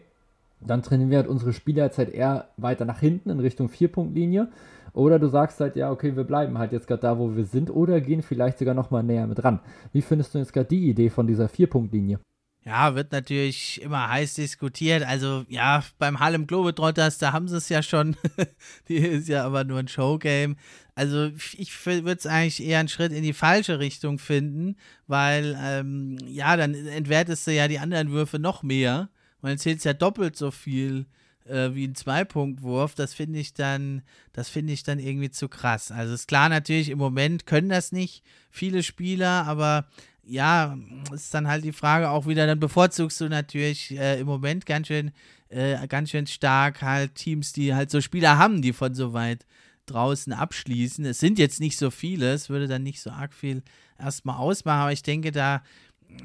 dann 0.61 0.81
trainieren 0.81 1.09
wir 1.09 1.17
halt 1.17 1.27
unsere 1.27 1.53
Spieler 1.53 1.85
jetzt 1.85 1.97
halt 1.97 2.09
eher 2.09 2.49
weiter 2.57 2.85
nach 2.85 2.99
hinten 2.99 3.29
in 3.29 3.39
Richtung 3.39 3.69
Vier-Punkt-Linie. 3.69 4.49
Oder 4.93 5.17
du 5.17 5.27
sagst 5.27 5.59
halt, 5.59 5.75
ja, 5.75 5.91
okay, 5.91 6.15
wir 6.15 6.23
bleiben 6.23 6.57
halt 6.57 6.71
jetzt 6.71 6.87
gerade 6.87 7.01
da, 7.01 7.17
wo 7.17 7.35
wir 7.35 7.45
sind, 7.45 7.71
oder 7.71 7.99
gehen 7.99 8.21
vielleicht 8.21 8.59
sogar 8.59 8.75
nochmal 8.75 9.03
näher 9.03 9.25
mit 9.25 9.43
ran. 9.43 9.59
Wie 9.91 10.03
findest 10.03 10.33
du 10.33 10.39
jetzt 10.39 10.53
gerade 10.53 10.67
die 10.67 10.89
Idee 10.89 11.09
von 11.09 11.25
dieser 11.25 11.49
Vier-Punkt-Linie? 11.49 12.19
Ja, 12.65 12.95
wird 12.95 13.11
natürlich 13.11 13.81
immer 13.81 14.07
heiß 14.07 14.35
diskutiert. 14.35 15.03
Also, 15.03 15.43
ja, 15.49 15.83
beim 15.97 16.19
Harlem 16.21 16.47
Globetrotters, 16.47 17.17
da 17.17 17.33
haben 17.33 17.49
sie 17.49 17.57
es 17.57 17.67
ja 17.67 17.83
schon. 17.83 18.15
die 18.87 18.97
ist 18.97 19.27
ja 19.27 19.45
aber 19.45 19.65
nur 19.65 19.79
ein 19.79 19.89
Showgame. 19.89 20.55
Also, 20.95 21.31
ich 21.57 21.85
würde 21.85 22.11
es 22.11 22.25
eigentlich 22.25 22.63
eher 22.63 22.79
einen 22.79 22.87
Schritt 22.87 23.11
in 23.11 23.23
die 23.23 23.33
falsche 23.33 23.79
Richtung 23.79 24.17
finden, 24.17 24.77
weil, 25.07 25.57
ähm, 25.61 26.17
ja, 26.25 26.55
dann 26.55 26.73
entwertest 26.73 27.45
du 27.47 27.51
ja 27.51 27.67
die 27.67 27.79
anderen 27.79 28.11
Würfe 28.11 28.39
noch 28.39 28.63
mehr. 28.63 29.09
Man 29.43 29.57
zählt 29.57 29.83
ja 29.83 29.93
doppelt 29.93 30.35
so 30.35 30.49
viel 30.51 31.05
äh, 31.45 31.73
wie 31.73 31.85
ein 31.85 31.95
Zwei-Punkt-Wurf. 31.95 32.95
Das 32.95 33.13
finde 33.13 33.39
ich 33.39 33.53
dann, 33.53 34.01
das 34.31 34.49
finde 34.49 34.73
ich 34.73 34.83
dann 34.83 34.99
irgendwie 34.99 35.29
zu 35.29 35.49
krass. 35.49 35.91
Also, 35.91 36.13
ist 36.13 36.27
klar, 36.27 36.49
natürlich, 36.49 36.89
im 36.89 36.97
Moment 36.97 37.45
können 37.45 37.69
das 37.69 37.91
nicht 37.91 38.23
viele 38.49 38.83
Spieler, 38.83 39.45
aber 39.45 39.87
ja, 40.25 40.77
ist 41.13 41.33
dann 41.33 41.47
halt 41.47 41.65
die 41.65 41.73
Frage 41.73 42.09
auch 42.09 42.27
wieder, 42.27 42.47
dann 42.47 42.59
bevorzugst 42.59 43.19
du 43.19 43.27
natürlich 43.27 43.91
äh, 43.97 44.19
im 44.19 44.27
Moment 44.27 44.65
ganz 44.65 44.87
schön, 44.87 45.11
äh, 45.49 45.85
ganz 45.87 46.11
schön 46.11 46.27
stark 46.27 46.81
halt 46.81 47.15
Teams, 47.15 47.51
die 47.51 47.75
halt 47.75 47.91
so 47.91 47.99
Spieler 47.99 48.37
haben, 48.37 48.61
die 48.61 48.71
von 48.71 48.95
so 48.95 49.11
weit 49.11 49.45
draußen 49.85 50.31
abschließen. 50.31 51.03
Es 51.03 51.19
sind 51.19 51.39
jetzt 51.39 51.59
nicht 51.59 51.77
so 51.77 51.91
viele, 51.91 52.31
es 52.31 52.49
würde 52.49 52.67
dann 52.67 52.83
nicht 52.83 53.01
so 53.01 53.09
arg 53.09 53.33
viel 53.33 53.63
erstmal 53.99 54.37
ausmachen, 54.37 54.79
aber 54.79 54.93
ich 54.93 55.03
denke, 55.03 55.33
da, 55.33 55.61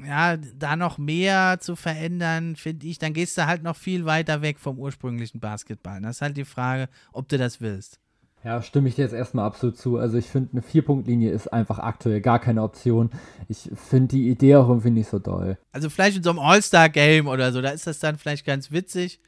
ja, 0.05 0.37
da 0.37 0.75
noch 0.75 0.97
mehr 0.97 1.57
zu 1.59 1.75
verändern, 1.75 2.55
finde 2.55 2.87
ich, 2.87 2.99
dann 2.99 3.13
gehst 3.13 3.37
du 3.37 3.45
halt 3.45 3.63
noch 3.63 3.75
viel 3.75 4.05
weiter 4.05 4.41
weg 4.41 4.59
vom 4.59 4.79
ursprünglichen 4.79 5.39
Basketball. 5.39 6.01
Das 6.01 6.17
ist 6.17 6.21
halt 6.21 6.37
die 6.37 6.45
Frage, 6.45 6.89
ob 7.13 7.27
du 7.29 7.37
das 7.37 7.61
willst. 7.61 7.99
Ja, 8.43 8.61
stimme 8.61 8.87
ich 8.87 8.95
dir 8.95 9.01
jetzt 9.01 9.13
erstmal 9.13 9.45
absolut 9.45 9.77
zu. 9.77 9.97
Also 9.97 10.17
ich 10.17 10.27
finde, 10.27 10.51
eine 10.53 10.61
Vier-Punkt-Linie 10.61 11.31
ist 11.31 11.51
einfach 11.51 11.79
aktuell 11.79 12.21
gar 12.21 12.39
keine 12.39 12.63
Option. 12.63 13.09
Ich 13.49 13.69
finde 13.75 14.15
die 14.15 14.29
Idee 14.29 14.55
auch 14.55 14.69
irgendwie 14.69 14.91
nicht 14.91 15.09
so 15.09 15.19
doll. 15.19 15.57
Also 15.73 15.89
vielleicht 15.89 16.17
in 16.17 16.23
so 16.23 16.29
einem 16.29 16.39
All-Star-Game 16.39 17.27
oder 17.27 17.51
so, 17.51 17.61
da 17.61 17.69
ist 17.69 17.85
das 17.85 17.99
dann 17.99 18.17
vielleicht 18.17 18.45
ganz 18.45 18.71
witzig. 18.71 19.19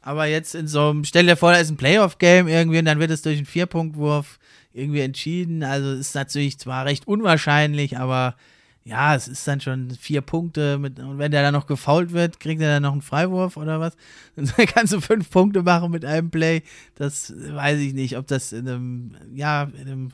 Aber 0.00 0.24
jetzt 0.26 0.54
in 0.54 0.68
so 0.68 0.88
einem, 0.88 1.04
stell 1.04 1.26
dir 1.26 1.36
vor, 1.36 1.52
da 1.52 1.58
ist 1.58 1.70
ein 1.70 1.76
Playoff-Game 1.76 2.48
irgendwie 2.48 2.78
und 2.78 2.86
dann 2.86 2.98
wird 2.98 3.10
es 3.10 3.22
durch 3.22 3.36
einen 3.36 3.46
Vier-Punkt-Wurf 3.46 4.38
irgendwie 4.72 5.00
entschieden. 5.00 5.62
Also 5.62 5.92
ist 5.92 6.14
natürlich 6.14 6.58
zwar 6.58 6.86
recht 6.86 7.06
unwahrscheinlich, 7.06 7.98
aber 7.98 8.36
ja, 8.86 9.16
es 9.16 9.26
ist 9.26 9.46
dann 9.48 9.60
schon 9.60 9.90
vier 9.90 10.20
Punkte 10.20 10.78
mit, 10.78 11.00
und 11.00 11.18
wenn 11.18 11.32
der 11.32 11.42
dann 11.42 11.52
noch 11.52 11.66
gefault 11.66 12.12
wird, 12.12 12.38
kriegt 12.38 12.62
er 12.62 12.68
dann 12.68 12.84
noch 12.84 12.92
einen 12.92 13.02
Freiwurf 13.02 13.56
oder 13.56 13.80
was? 13.80 13.96
Dann 14.36 14.46
kannst 14.66 14.92
du 14.92 15.00
fünf 15.00 15.28
Punkte 15.28 15.64
machen 15.64 15.90
mit 15.90 16.04
einem 16.04 16.30
Play. 16.30 16.62
Das 16.94 17.34
weiß 17.36 17.80
ich 17.80 17.94
nicht, 17.94 18.16
ob 18.16 18.28
das 18.28 18.52
in 18.52 18.68
einem, 18.68 19.16
ja, 19.34 19.64
in 19.64 19.88
einem, 19.88 20.10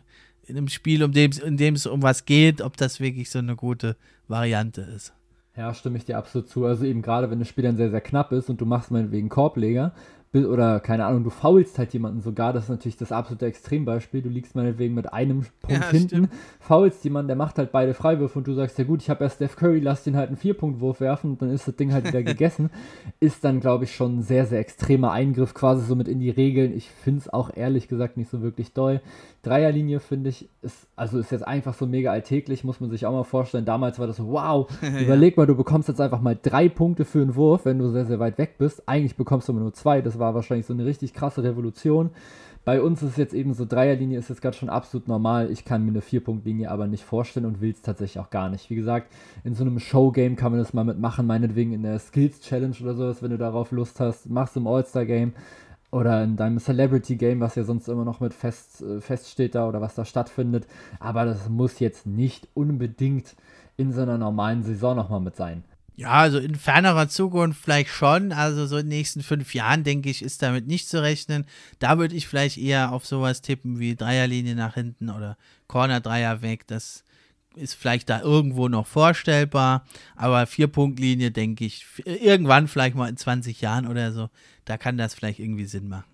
in 0.46 0.56
einem 0.56 0.68
Spiel, 0.68 1.04
um 1.04 1.12
dem, 1.12 1.32
in 1.44 1.58
dem 1.58 1.74
es 1.74 1.84
um 1.84 2.02
was 2.02 2.24
geht, 2.24 2.62
ob 2.62 2.78
das 2.78 2.98
wirklich 2.98 3.28
so 3.28 3.40
eine 3.40 3.56
gute 3.56 3.94
Variante 4.26 4.80
ist. 4.80 5.12
Ja, 5.54 5.74
stimme 5.74 5.98
ich 5.98 6.06
dir 6.06 6.16
absolut 6.16 6.48
zu. 6.48 6.64
Also 6.64 6.86
eben 6.86 7.02
gerade, 7.02 7.30
wenn 7.30 7.40
das 7.40 7.48
Spiel 7.48 7.64
dann 7.64 7.76
sehr, 7.76 7.90
sehr 7.90 8.00
knapp 8.00 8.32
ist 8.32 8.48
und 8.48 8.58
du 8.58 8.64
machst 8.64 8.90
meinetwegen 8.90 9.28
Korbleger, 9.28 9.92
oder 10.34 10.80
keine 10.80 11.04
Ahnung, 11.04 11.24
du 11.24 11.30
faulst 11.30 11.78
halt 11.78 11.92
jemanden 11.92 12.22
sogar, 12.22 12.54
das 12.54 12.64
ist 12.64 12.70
natürlich 12.70 12.96
das 12.96 13.12
absolute 13.12 13.44
Extrembeispiel. 13.46 14.22
Du 14.22 14.30
liegst 14.30 14.54
meinetwegen 14.54 14.94
mit 14.94 15.12
einem 15.12 15.44
Punkt 15.60 15.82
ja, 15.84 15.90
hinten, 15.90 16.08
stimmt. 16.08 16.30
faulst 16.58 17.04
jemanden, 17.04 17.28
der 17.28 17.36
macht 17.36 17.58
halt 17.58 17.70
beide 17.70 17.92
Freiwürfe 17.92 18.38
und 18.38 18.46
du 18.46 18.54
sagst, 18.54 18.78
ja 18.78 18.84
gut, 18.84 19.02
ich 19.02 19.10
habe 19.10 19.24
ja 19.24 19.30
Steph 19.30 19.56
Curry, 19.56 19.80
lass 19.80 20.04
den 20.04 20.16
halt 20.16 20.28
einen 20.28 20.38
Vierpunktwurf 20.38 21.00
werfen 21.00 21.32
und 21.32 21.42
dann 21.42 21.50
ist 21.50 21.68
das 21.68 21.76
Ding 21.76 21.92
halt 21.92 22.06
wieder 22.06 22.22
gegessen. 22.22 22.70
Ist 23.20 23.44
dann, 23.44 23.60
glaube 23.60 23.84
ich, 23.84 23.94
schon 23.94 24.18
ein 24.18 24.22
sehr, 24.22 24.46
sehr 24.46 24.60
extremer 24.60 25.12
Eingriff 25.12 25.52
quasi 25.52 25.84
so 25.84 25.94
mit 25.94 26.08
in 26.08 26.20
die 26.20 26.30
Regeln. 26.30 26.74
Ich 26.74 26.88
finde 26.88 27.20
es 27.20 27.32
auch 27.32 27.54
ehrlich 27.54 27.88
gesagt 27.88 28.16
nicht 28.16 28.30
so 28.30 28.40
wirklich 28.40 28.72
doll. 28.72 29.02
Dreierlinie 29.42 29.98
finde 29.98 30.30
ich, 30.30 30.48
ist, 30.62 30.86
also 30.94 31.18
ist 31.18 31.32
jetzt 31.32 31.46
einfach 31.46 31.74
so 31.74 31.86
mega 31.86 32.12
alltäglich, 32.12 32.62
muss 32.62 32.80
man 32.80 32.90
sich 32.90 33.06
auch 33.06 33.12
mal 33.12 33.24
vorstellen. 33.24 33.64
Damals 33.64 33.98
war 33.98 34.06
das 34.06 34.16
so, 34.16 34.28
wow, 34.28 34.68
ja. 34.82 35.00
überleg 35.00 35.36
mal, 35.36 35.46
du 35.46 35.56
bekommst 35.56 35.88
jetzt 35.88 36.00
einfach 36.00 36.20
mal 36.20 36.38
drei 36.40 36.68
Punkte 36.68 37.04
für 37.04 37.20
einen 37.20 37.34
Wurf, 37.34 37.64
wenn 37.64 37.78
du 37.78 37.90
sehr, 37.90 38.06
sehr 38.06 38.20
weit 38.20 38.38
weg 38.38 38.54
bist. 38.58 38.88
Eigentlich 38.88 39.16
bekommst 39.16 39.48
du 39.48 39.52
immer 39.52 39.62
nur 39.62 39.74
zwei, 39.74 40.00
das 40.00 40.18
war 40.20 40.34
wahrscheinlich 40.34 40.66
so 40.66 40.72
eine 40.72 40.86
richtig 40.86 41.12
krasse 41.12 41.42
Revolution. 41.42 42.10
Bei 42.64 42.80
uns 42.80 43.02
ist 43.02 43.10
es 43.10 43.16
jetzt 43.16 43.34
eben 43.34 43.54
so, 43.54 43.64
Dreierlinie 43.64 44.20
ist 44.20 44.28
jetzt 44.28 44.40
gerade 44.40 44.56
schon 44.56 44.68
absolut 44.68 45.08
normal. 45.08 45.50
Ich 45.50 45.64
kann 45.64 45.82
mir 45.82 45.90
eine 45.90 46.00
Vierpunktlinie 46.00 46.70
aber 46.70 46.86
nicht 46.86 47.02
vorstellen 47.02 47.44
und 47.44 47.60
will 47.60 47.72
es 47.72 47.82
tatsächlich 47.82 48.22
auch 48.22 48.30
gar 48.30 48.48
nicht. 48.50 48.70
Wie 48.70 48.76
gesagt, 48.76 49.12
in 49.42 49.54
so 49.54 49.64
einem 49.64 49.80
Showgame 49.80 50.36
kann 50.36 50.52
man 50.52 50.60
das 50.60 50.72
mal 50.72 50.84
mitmachen, 50.84 51.26
meinetwegen 51.26 51.72
in 51.72 51.82
der 51.82 51.98
Skills 51.98 52.40
Challenge 52.40 52.76
oder 52.80 52.94
sowas, 52.94 53.20
wenn 53.20 53.32
du 53.32 53.38
darauf 53.38 53.72
Lust 53.72 53.98
hast. 53.98 54.30
Machst 54.30 54.54
du 54.54 54.60
im 54.60 54.68
All-Star-Game 54.68 55.32
oder 55.92 56.24
in 56.24 56.36
deinem 56.36 56.58
Celebrity 56.58 57.16
Game, 57.16 57.40
was 57.40 57.54
ja 57.54 57.64
sonst 57.64 57.86
immer 57.86 58.04
noch 58.04 58.18
mit 58.18 58.34
fest, 58.34 58.80
äh, 58.80 59.00
feststeht 59.00 59.54
da 59.54 59.68
oder 59.68 59.80
was 59.80 59.94
da 59.94 60.04
stattfindet. 60.04 60.66
Aber 60.98 61.26
das 61.26 61.48
muss 61.48 61.78
jetzt 61.78 62.06
nicht 62.06 62.48
unbedingt 62.54 63.36
in 63.76 63.92
so 63.92 64.00
einer 64.00 64.18
normalen 64.18 64.64
Saison 64.64 64.96
nochmal 64.96 65.20
mit 65.20 65.36
sein. 65.36 65.62
Ja, 65.94 66.12
also 66.12 66.38
in 66.38 66.54
fernerer 66.54 67.08
Zukunft 67.08 67.62
vielleicht 67.62 67.90
schon. 67.90 68.32
Also 68.32 68.66
so 68.66 68.78
in 68.78 68.86
den 68.86 68.96
nächsten 68.96 69.22
fünf 69.22 69.54
Jahren, 69.54 69.84
denke 69.84 70.08
ich, 70.08 70.22
ist 70.22 70.42
damit 70.42 70.66
nicht 70.66 70.88
zu 70.88 71.02
rechnen. 71.02 71.44
Da 71.78 71.98
würde 71.98 72.16
ich 72.16 72.26
vielleicht 72.26 72.56
eher 72.56 72.92
auf 72.92 73.06
sowas 73.06 73.42
tippen 73.42 73.78
wie 73.78 73.94
Dreierlinie 73.94 74.54
nach 74.54 74.74
hinten 74.74 75.10
oder 75.10 75.36
Corner-Dreier 75.68 76.40
weg. 76.40 76.66
Das 76.66 77.04
ist 77.54 77.74
vielleicht 77.74 78.08
da 78.08 78.22
irgendwo 78.22 78.68
noch 78.68 78.86
vorstellbar. 78.86 79.84
Aber 80.16 80.46
Vier-Punkt-Linie, 80.46 81.30
denke 81.30 81.66
ich, 81.66 81.84
irgendwann 82.06 82.68
vielleicht 82.68 82.96
mal 82.96 83.10
in 83.10 83.18
20 83.18 83.60
Jahren 83.60 83.86
oder 83.86 84.12
so, 84.12 84.30
da 84.64 84.76
kann 84.76 84.96
das 84.96 85.14
vielleicht 85.14 85.38
irgendwie 85.38 85.64
Sinn 85.64 85.88
machen. 85.88 86.12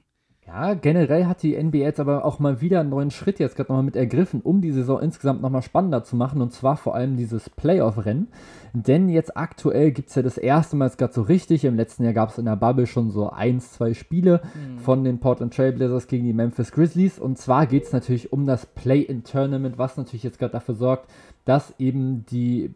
Ja, 0.48 0.72
generell 0.72 1.26
hat 1.26 1.42
die 1.42 1.62
NBA 1.62 1.78
jetzt 1.78 2.00
aber 2.00 2.24
auch 2.24 2.38
mal 2.38 2.62
wieder 2.62 2.80
einen 2.80 2.88
neuen 2.88 3.10
Schritt 3.10 3.38
jetzt 3.38 3.54
gerade 3.54 3.70
nochmal 3.70 3.84
mit 3.84 3.96
ergriffen, 3.96 4.40
um 4.40 4.62
die 4.62 4.72
Saison 4.72 4.98
insgesamt 4.98 5.42
nochmal 5.42 5.60
spannender 5.60 6.04
zu 6.04 6.16
machen 6.16 6.40
und 6.40 6.54
zwar 6.54 6.78
vor 6.78 6.94
allem 6.94 7.18
dieses 7.18 7.50
Playoff-Rennen. 7.50 8.28
Denn 8.72 9.10
jetzt 9.10 9.36
aktuell 9.36 9.92
gibt 9.92 10.08
es 10.08 10.14
ja 10.14 10.22
das 10.22 10.38
erste 10.38 10.76
Mal 10.76 10.88
gerade 10.88 11.12
so 11.12 11.20
richtig. 11.20 11.66
Im 11.66 11.76
letzten 11.76 12.02
Jahr 12.02 12.14
gab 12.14 12.30
es 12.30 12.38
in 12.38 12.46
der 12.46 12.56
Bubble 12.56 12.86
schon 12.86 13.10
so 13.10 13.28
eins, 13.28 13.72
zwei 13.72 13.92
Spiele 13.92 14.40
mhm. 14.54 14.78
von 14.78 15.04
den 15.04 15.20
Portland 15.20 15.52
Trailblazers 15.52 16.06
gegen 16.06 16.24
die 16.24 16.32
Memphis 16.32 16.72
Grizzlies. 16.72 17.18
Und 17.18 17.36
zwar 17.36 17.66
geht 17.66 17.84
es 17.84 17.92
natürlich 17.92 18.32
um 18.32 18.46
das 18.46 18.64
Play-in-Tournament, 18.64 19.76
was 19.76 19.98
natürlich 19.98 20.22
jetzt 20.22 20.38
gerade 20.38 20.52
dafür 20.52 20.76
sorgt, 20.76 21.10
dass 21.44 21.74
eben 21.78 22.24
die 22.24 22.74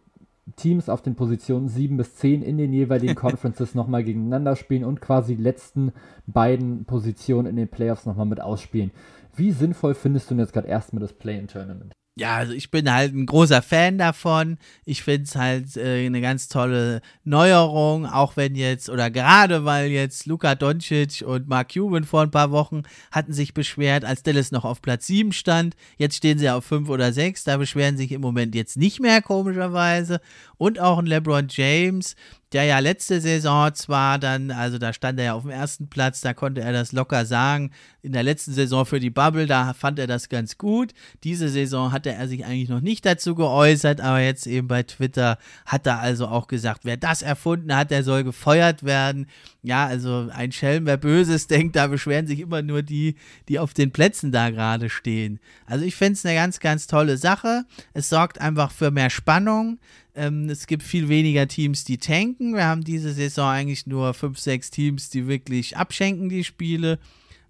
Teams 0.56 0.88
auf 0.88 1.02
den 1.02 1.14
Positionen 1.14 1.68
7 1.68 1.96
bis 1.96 2.16
10 2.16 2.42
in 2.42 2.58
den 2.58 2.72
jeweiligen 2.72 3.14
Conferences 3.16 3.74
nochmal 3.74 4.04
gegeneinander 4.04 4.56
spielen 4.56 4.84
und 4.84 5.00
quasi 5.00 5.36
die 5.36 5.42
letzten 5.42 5.92
beiden 6.26 6.84
Positionen 6.84 7.46
in 7.46 7.56
den 7.56 7.68
Playoffs 7.68 8.06
nochmal 8.06 8.26
mit 8.26 8.40
ausspielen. 8.40 8.90
Wie 9.34 9.52
sinnvoll 9.52 9.94
findest 9.94 10.30
du 10.30 10.34
denn 10.34 10.40
jetzt 10.40 10.52
gerade 10.52 10.68
erstmal 10.68 11.00
das 11.00 11.12
Play-in-Tournament? 11.12 11.94
Ja, 12.14 12.36
also 12.36 12.52
ich 12.52 12.70
bin 12.70 12.92
halt 12.92 13.14
ein 13.14 13.24
großer 13.24 13.62
Fan 13.62 13.96
davon. 13.96 14.58
Ich 14.84 15.02
finde 15.02 15.24
es 15.24 15.34
halt 15.34 15.76
äh, 15.78 16.04
eine 16.04 16.20
ganz 16.20 16.48
tolle 16.48 17.00
Neuerung, 17.24 18.04
auch 18.04 18.36
wenn 18.36 18.54
jetzt, 18.54 18.90
oder 18.90 19.10
gerade 19.10 19.64
weil 19.64 19.90
jetzt 19.90 20.26
Luka 20.26 20.54
Doncic 20.54 21.22
und 21.26 21.48
Mark 21.48 21.72
Cuban 21.72 22.04
vor 22.04 22.20
ein 22.20 22.30
paar 22.30 22.50
Wochen 22.50 22.82
hatten 23.10 23.32
sich 23.32 23.54
beschwert, 23.54 24.04
als 24.04 24.22
Dallas 24.22 24.52
noch 24.52 24.66
auf 24.66 24.82
Platz 24.82 25.06
7 25.06 25.32
stand. 25.32 25.74
Jetzt 25.96 26.16
stehen 26.16 26.38
sie 26.38 26.50
auf 26.50 26.66
5 26.66 26.90
oder 26.90 27.14
6. 27.14 27.44
Da 27.44 27.56
beschweren 27.56 27.96
sich 27.96 28.12
im 28.12 28.20
Moment 28.20 28.54
jetzt 28.54 28.76
nicht 28.76 29.00
mehr, 29.00 29.22
komischerweise. 29.22 30.20
Und 30.58 30.80
auch 30.80 30.98
ein 30.98 31.06
LeBron 31.06 31.46
James, 31.48 32.14
der 32.52 32.64
ja 32.64 32.78
letzte 32.80 33.20
Saison 33.20 33.74
zwar 33.74 34.18
dann, 34.18 34.50
also 34.50 34.78
da 34.78 34.92
stand 34.92 35.18
er 35.18 35.24
ja 35.24 35.32
auf 35.34 35.42
dem 35.42 35.50
ersten 35.50 35.88
Platz, 35.88 36.20
da 36.20 36.34
konnte 36.34 36.60
er 36.60 36.72
das 36.72 36.92
locker 36.92 37.24
sagen. 37.24 37.70
In 38.02 38.12
der 38.12 38.22
letzten 38.22 38.52
Saison 38.52 38.84
für 38.84 39.00
die 39.00 39.10
Bubble, 39.10 39.46
da 39.46 39.72
fand 39.74 39.98
er 39.98 40.06
das 40.06 40.28
ganz 40.28 40.58
gut. 40.58 40.92
Diese 41.24 41.48
Saison 41.48 41.92
hatte 41.92 42.12
er 42.12 42.28
sich 42.28 42.44
eigentlich 42.44 42.68
noch 42.68 42.80
nicht 42.80 43.06
dazu 43.06 43.34
geäußert, 43.34 44.00
aber 44.00 44.20
jetzt 44.20 44.46
eben 44.46 44.68
bei 44.68 44.82
Twitter 44.82 45.38
hat 45.64 45.86
er 45.86 46.00
also 46.00 46.26
auch 46.26 46.46
gesagt, 46.46 46.80
wer 46.84 46.96
das 46.96 47.22
erfunden 47.22 47.74
hat, 47.74 47.90
der 47.90 48.02
soll 48.02 48.24
gefeuert 48.24 48.82
werden. 48.82 49.26
Ja, 49.62 49.86
also 49.86 50.28
ein 50.32 50.52
Schelm, 50.52 50.86
wer 50.86 50.96
Böses 50.96 51.46
denkt, 51.48 51.76
da 51.76 51.86
beschweren 51.86 52.26
sich 52.26 52.40
immer 52.40 52.60
nur 52.60 52.82
die, 52.82 53.16
die 53.48 53.58
auf 53.58 53.72
den 53.72 53.92
Plätzen 53.92 54.32
da 54.32 54.50
gerade 54.50 54.90
stehen. 54.90 55.40
Also 55.66 55.84
ich 55.84 55.94
finde 55.94 56.14
es 56.14 56.26
eine 56.26 56.34
ganz, 56.34 56.60
ganz 56.60 56.86
tolle 56.86 57.16
Sache. 57.16 57.64
Es 57.94 58.08
sorgt 58.08 58.40
einfach 58.40 58.72
für 58.72 58.90
mehr 58.90 59.10
Spannung. 59.10 59.78
Ähm, 60.14 60.50
es 60.50 60.66
gibt 60.66 60.82
viel 60.82 61.08
weniger 61.08 61.48
Teams, 61.48 61.84
die 61.84 61.98
tanken. 61.98 62.54
Wir 62.54 62.66
haben 62.66 62.84
diese 62.84 63.12
Saison 63.12 63.48
eigentlich 63.48 63.86
nur 63.86 64.12
fünf, 64.14 64.38
sechs 64.38 64.70
Teams, 64.70 65.10
die 65.10 65.26
wirklich 65.26 65.76
abschenken 65.76 66.28
die 66.28 66.44
Spiele. 66.44 66.98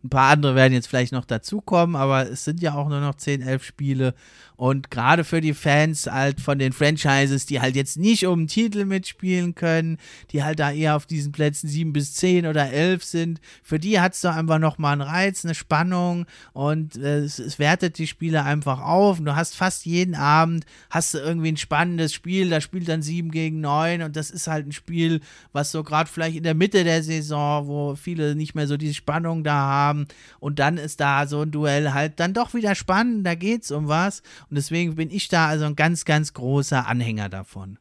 Ein 0.04 0.10
paar 0.10 0.30
andere 0.30 0.54
werden 0.54 0.72
jetzt 0.72 0.88
vielleicht 0.88 1.12
noch 1.12 1.24
dazukommen, 1.24 1.94
aber 1.94 2.28
es 2.28 2.44
sind 2.44 2.60
ja 2.60 2.74
auch 2.74 2.88
nur 2.88 3.00
noch 3.00 3.14
10, 3.14 3.40
11 3.40 3.64
Spiele. 3.64 4.14
Und 4.62 4.92
gerade 4.92 5.24
für 5.24 5.40
die 5.40 5.54
Fans 5.54 6.06
halt 6.06 6.40
von 6.40 6.56
den 6.56 6.72
Franchises, 6.72 7.46
die 7.46 7.60
halt 7.60 7.74
jetzt 7.74 7.96
nicht 7.96 8.28
um 8.28 8.42
den 8.42 8.46
Titel 8.46 8.84
mitspielen 8.84 9.56
können, 9.56 9.98
die 10.30 10.44
halt 10.44 10.60
da 10.60 10.70
eher 10.70 10.94
auf 10.94 11.04
diesen 11.04 11.32
Plätzen 11.32 11.66
7 11.66 11.92
bis 11.92 12.14
10 12.14 12.46
oder 12.46 12.70
11 12.70 13.02
sind, 13.02 13.40
für 13.64 13.80
die 13.80 13.98
hat 13.98 14.14
es 14.14 14.20
doch 14.20 14.36
einfach 14.36 14.60
nochmal 14.60 14.92
einen 14.92 15.00
Reiz, 15.02 15.44
eine 15.44 15.56
Spannung. 15.56 16.26
Und 16.52 16.96
äh, 16.96 17.18
es, 17.18 17.40
es, 17.40 17.58
wertet 17.58 17.98
die 17.98 18.06
Spiele 18.06 18.44
einfach 18.44 18.80
auf. 18.80 19.18
Und 19.18 19.24
du 19.24 19.34
hast 19.34 19.56
fast 19.56 19.84
jeden 19.84 20.14
Abend, 20.14 20.64
hast 20.90 21.14
du 21.14 21.18
irgendwie 21.18 21.50
ein 21.50 21.56
spannendes 21.56 22.14
Spiel, 22.14 22.48
da 22.48 22.60
spielt 22.60 22.88
dann 22.88 23.02
7 23.02 23.32
gegen 23.32 23.60
9 23.60 24.02
und 24.02 24.14
das 24.14 24.30
ist 24.30 24.46
halt 24.46 24.68
ein 24.68 24.72
Spiel, 24.72 25.22
was 25.52 25.72
so 25.72 25.82
gerade 25.82 26.08
vielleicht 26.08 26.36
in 26.36 26.44
der 26.44 26.54
Mitte 26.54 26.84
der 26.84 27.02
Saison, 27.02 27.66
wo 27.66 27.96
viele 27.96 28.36
nicht 28.36 28.54
mehr 28.54 28.68
so 28.68 28.76
diese 28.76 28.94
Spannung 28.94 29.42
da 29.42 29.54
haben. 29.54 30.06
Und 30.38 30.60
dann 30.60 30.78
ist 30.78 31.00
da 31.00 31.26
so 31.26 31.40
ein 31.40 31.50
Duell 31.50 31.94
halt 31.94 32.20
dann 32.20 32.32
doch 32.32 32.54
wieder 32.54 32.76
spannend, 32.76 33.26
da 33.26 33.34
geht 33.34 33.64
es 33.64 33.72
um 33.72 33.88
was 33.88 34.22
und 34.52 34.56
deswegen 34.56 34.96
bin 34.96 35.10
ich 35.10 35.28
da 35.28 35.46
also 35.46 35.64
ein 35.64 35.76
ganz, 35.76 36.04
ganz 36.04 36.34
großer 36.34 36.86
Anhänger 36.86 37.30
davon. 37.30 37.78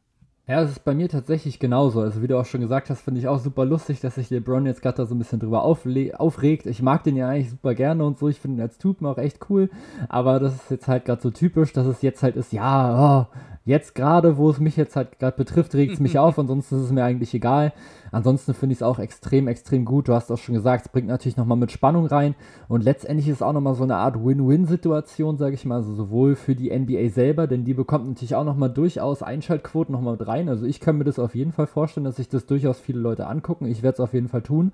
Ja, 0.48 0.62
es 0.62 0.70
ist 0.70 0.84
bei 0.86 0.94
mir 0.94 1.10
tatsächlich 1.10 1.58
genauso. 1.58 2.00
Also 2.00 2.22
wie 2.22 2.28
du 2.28 2.38
auch 2.40 2.46
schon 2.46 2.62
gesagt 2.62 2.88
hast, 2.88 3.02
finde 3.02 3.20
ich 3.20 3.28
auch 3.28 3.40
super 3.40 3.66
lustig, 3.66 4.00
dass 4.00 4.14
sich 4.14 4.30
LeBron 4.30 4.64
jetzt 4.64 4.80
gerade 4.80 4.96
da 4.96 5.04
so 5.04 5.14
ein 5.14 5.18
bisschen 5.18 5.38
drüber 5.38 5.64
aufregt. 5.64 6.64
Ich 6.64 6.80
mag 6.80 7.04
den 7.04 7.14
ja 7.14 7.28
eigentlich 7.28 7.50
super 7.50 7.74
gerne 7.74 8.06
und 8.06 8.18
so. 8.18 8.26
Ich 8.30 8.40
finde 8.40 8.56
ihn 8.56 8.62
als 8.62 8.78
Typen 8.78 9.04
auch 9.04 9.18
echt 9.18 9.50
cool. 9.50 9.68
Aber 10.08 10.40
das 10.40 10.54
ist 10.54 10.70
jetzt 10.70 10.88
halt 10.88 11.04
gerade 11.04 11.20
so 11.20 11.30
typisch, 11.30 11.74
dass 11.74 11.86
es 11.86 12.00
jetzt 12.00 12.22
halt 12.22 12.36
ist, 12.36 12.54
ja, 12.54 13.26
oh, 13.28 13.36
jetzt 13.66 13.94
gerade, 13.94 14.38
wo 14.38 14.48
es 14.48 14.58
mich 14.58 14.76
jetzt 14.78 14.96
halt 14.96 15.18
gerade 15.18 15.36
betrifft, 15.36 15.74
regt 15.74 15.92
es 15.92 16.00
mich 16.00 16.18
auf. 16.18 16.38
Ansonsten 16.38 16.76
ist 16.76 16.86
es 16.86 16.90
mir 16.90 17.04
eigentlich 17.04 17.34
egal. 17.34 17.74
Ansonsten 18.12 18.52
finde 18.52 18.74
ich 18.74 18.78
es 18.78 18.82
auch 18.82 18.98
extrem, 18.98 19.48
extrem 19.48 19.86
gut. 19.86 20.06
Du 20.06 20.12
hast 20.12 20.30
auch 20.30 20.36
schon 20.36 20.54
gesagt, 20.54 20.86
es 20.86 20.92
bringt 20.92 21.08
natürlich 21.08 21.38
nochmal 21.38 21.56
mit 21.56 21.72
Spannung 21.72 22.06
rein. 22.06 22.34
Und 22.68 22.84
letztendlich 22.84 23.26
ist 23.26 23.36
es 23.36 23.42
auch 23.42 23.54
nochmal 23.54 23.74
so 23.74 23.82
eine 23.82 23.96
Art 23.96 24.22
Win-Win-Situation, 24.22 25.38
sage 25.38 25.54
ich 25.54 25.64
mal. 25.64 25.76
Also 25.76 25.94
sowohl 25.94 26.36
für 26.36 26.54
die 26.54 26.70
NBA 26.70 27.08
selber, 27.08 27.46
denn 27.46 27.64
die 27.64 27.72
bekommt 27.72 28.06
natürlich 28.06 28.34
auch 28.34 28.44
nochmal 28.44 28.70
durchaus 28.70 29.22
Einschaltquoten 29.22 29.92
nochmal 29.92 30.18
mit 30.18 30.26
rein. 30.26 30.50
Also 30.50 30.66
ich 30.66 30.78
kann 30.78 30.98
mir 30.98 31.04
das 31.04 31.18
auf 31.18 31.34
jeden 31.34 31.52
Fall 31.52 31.66
vorstellen, 31.66 32.04
dass 32.04 32.16
sich 32.16 32.28
das 32.28 32.44
durchaus 32.44 32.78
viele 32.78 33.00
Leute 33.00 33.26
angucken. 33.26 33.64
Ich 33.64 33.82
werde 33.82 33.94
es 33.94 34.00
auf 34.00 34.12
jeden 34.12 34.28
Fall 34.28 34.42
tun. 34.42 34.72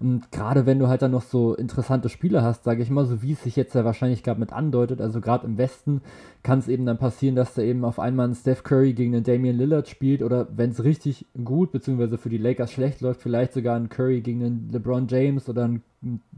Und 0.00 0.32
gerade 0.32 0.66
wenn 0.66 0.80
du 0.80 0.88
halt 0.88 1.02
dann 1.02 1.12
noch 1.12 1.22
so 1.22 1.54
interessante 1.54 2.08
Spiele 2.08 2.42
hast, 2.42 2.64
sage 2.64 2.82
ich 2.82 2.90
mal, 2.90 3.06
so 3.06 3.22
wie 3.22 3.32
es 3.32 3.42
sich 3.44 3.54
jetzt 3.54 3.74
ja 3.74 3.84
wahrscheinlich 3.84 4.24
gerade 4.24 4.40
mit 4.40 4.52
andeutet, 4.52 5.00
also 5.00 5.20
gerade 5.20 5.46
im 5.46 5.58
Westen 5.58 6.02
kann 6.42 6.58
es 6.58 6.68
eben 6.68 6.86
dann 6.86 6.98
passieren, 6.98 7.36
dass 7.36 7.54
da 7.54 7.62
eben 7.62 7.84
auf 7.84 8.00
einmal 8.00 8.28
ein 8.28 8.34
Steph 8.34 8.62
Curry 8.62 8.94
gegen 8.94 9.14
einen 9.14 9.24
Damian 9.24 9.56
Lillard 9.56 9.88
spielt 9.88 10.22
oder 10.22 10.48
wenn 10.56 10.70
es 10.70 10.82
richtig 10.82 11.26
gut, 11.44 11.70
beziehungsweise 11.70 12.18
für 12.18 12.30
die 12.30 12.38
Lakers 12.38 12.72
schlecht 12.80 13.02
läuft, 13.02 13.20
vielleicht 13.20 13.52
sogar 13.52 13.76
ein 13.76 13.90
Curry 13.90 14.22
gegen 14.22 14.42
einen 14.42 14.70
LeBron 14.72 15.06
James 15.06 15.50
oder 15.50 15.68
ein 15.68 15.82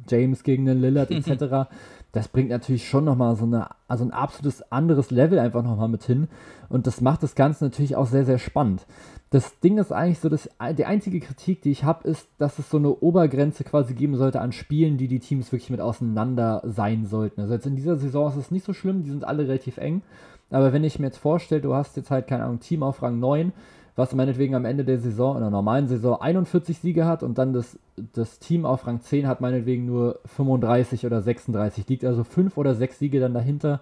James 0.08 0.42
gegen 0.42 0.68
einen 0.68 0.80
Lillard 0.80 1.12
etc. 1.12 1.70
das 2.12 2.26
bringt 2.26 2.50
natürlich 2.50 2.88
schon 2.88 3.04
nochmal 3.04 3.36
so 3.36 3.44
eine, 3.44 3.68
also 3.86 4.04
ein 4.04 4.10
absolutes 4.10 4.72
anderes 4.72 5.12
Level 5.12 5.38
einfach 5.38 5.62
nochmal 5.62 5.88
mit 5.88 6.02
hin. 6.02 6.26
Und 6.68 6.88
das 6.88 7.00
macht 7.00 7.22
das 7.22 7.36
Ganze 7.36 7.64
natürlich 7.64 7.94
auch 7.94 8.06
sehr, 8.06 8.24
sehr 8.24 8.38
spannend. 8.38 8.86
Das 9.30 9.60
Ding 9.60 9.78
ist 9.78 9.92
eigentlich 9.92 10.18
so, 10.18 10.28
dass 10.28 10.50
die 10.76 10.84
einzige 10.84 11.20
Kritik, 11.20 11.62
die 11.62 11.70
ich 11.70 11.84
habe, 11.84 12.08
ist, 12.08 12.26
dass 12.38 12.58
es 12.58 12.68
so 12.68 12.76
eine 12.76 12.90
Obergrenze 12.90 13.62
quasi 13.62 13.94
geben 13.94 14.16
sollte 14.16 14.40
an 14.40 14.50
Spielen, 14.50 14.98
die 14.98 15.06
die 15.06 15.20
Teams 15.20 15.52
wirklich 15.52 15.70
mit 15.70 15.80
auseinander 15.80 16.60
sein 16.64 17.06
sollten. 17.06 17.40
Also 17.40 17.54
jetzt 17.54 17.66
in 17.66 17.76
dieser 17.76 17.96
Saison 17.96 18.28
ist 18.28 18.36
es 18.36 18.50
nicht 18.50 18.64
so 18.64 18.72
schlimm, 18.72 19.04
die 19.04 19.10
sind 19.10 19.24
alle 19.24 19.44
relativ 19.44 19.78
eng. 19.78 20.02
Aber 20.50 20.72
wenn 20.72 20.84
ich 20.84 20.98
mir 20.98 21.06
jetzt 21.06 21.18
vorstelle, 21.18 21.60
du 21.60 21.72
hast 21.72 21.96
jetzt 21.96 22.10
halt, 22.10 22.26
keine 22.26 22.44
Ahnung, 22.44 22.58
Team 22.58 22.82
auf 22.82 23.00
Rang 23.00 23.20
9, 23.20 23.52
was 23.94 24.14
meinetwegen 24.14 24.54
am 24.54 24.64
Ende 24.64 24.84
der 24.84 24.98
Saison, 24.98 25.36
in 25.36 25.42
der 25.42 25.50
normalen 25.50 25.86
Saison 25.86 26.20
41 26.20 26.78
Siege 26.78 27.04
hat 27.04 27.22
und 27.22 27.36
dann 27.38 27.52
das, 27.52 27.78
das 28.14 28.38
Team 28.38 28.64
auf 28.64 28.86
Rang 28.86 29.00
10 29.00 29.26
hat 29.26 29.40
meinetwegen 29.40 29.84
nur 29.84 30.20
35 30.24 31.04
oder 31.04 31.20
36, 31.20 31.88
liegt 31.88 32.04
also 32.04 32.24
5 32.24 32.56
oder 32.56 32.74
6 32.74 32.98
Siege 32.98 33.20
dann 33.20 33.34
dahinter, 33.34 33.80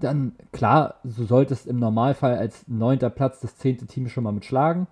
dann 0.00 0.32
klar, 0.52 0.94
du 1.04 1.24
solltest 1.24 1.66
im 1.66 1.78
Normalfall 1.78 2.36
als 2.36 2.66
neunter 2.68 3.10
Platz 3.10 3.40
das 3.40 3.56
zehnte 3.56 3.86
Team 3.86 4.08
schon 4.08 4.24
mal 4.24 4.32
mitschlagen. 4.32 4.86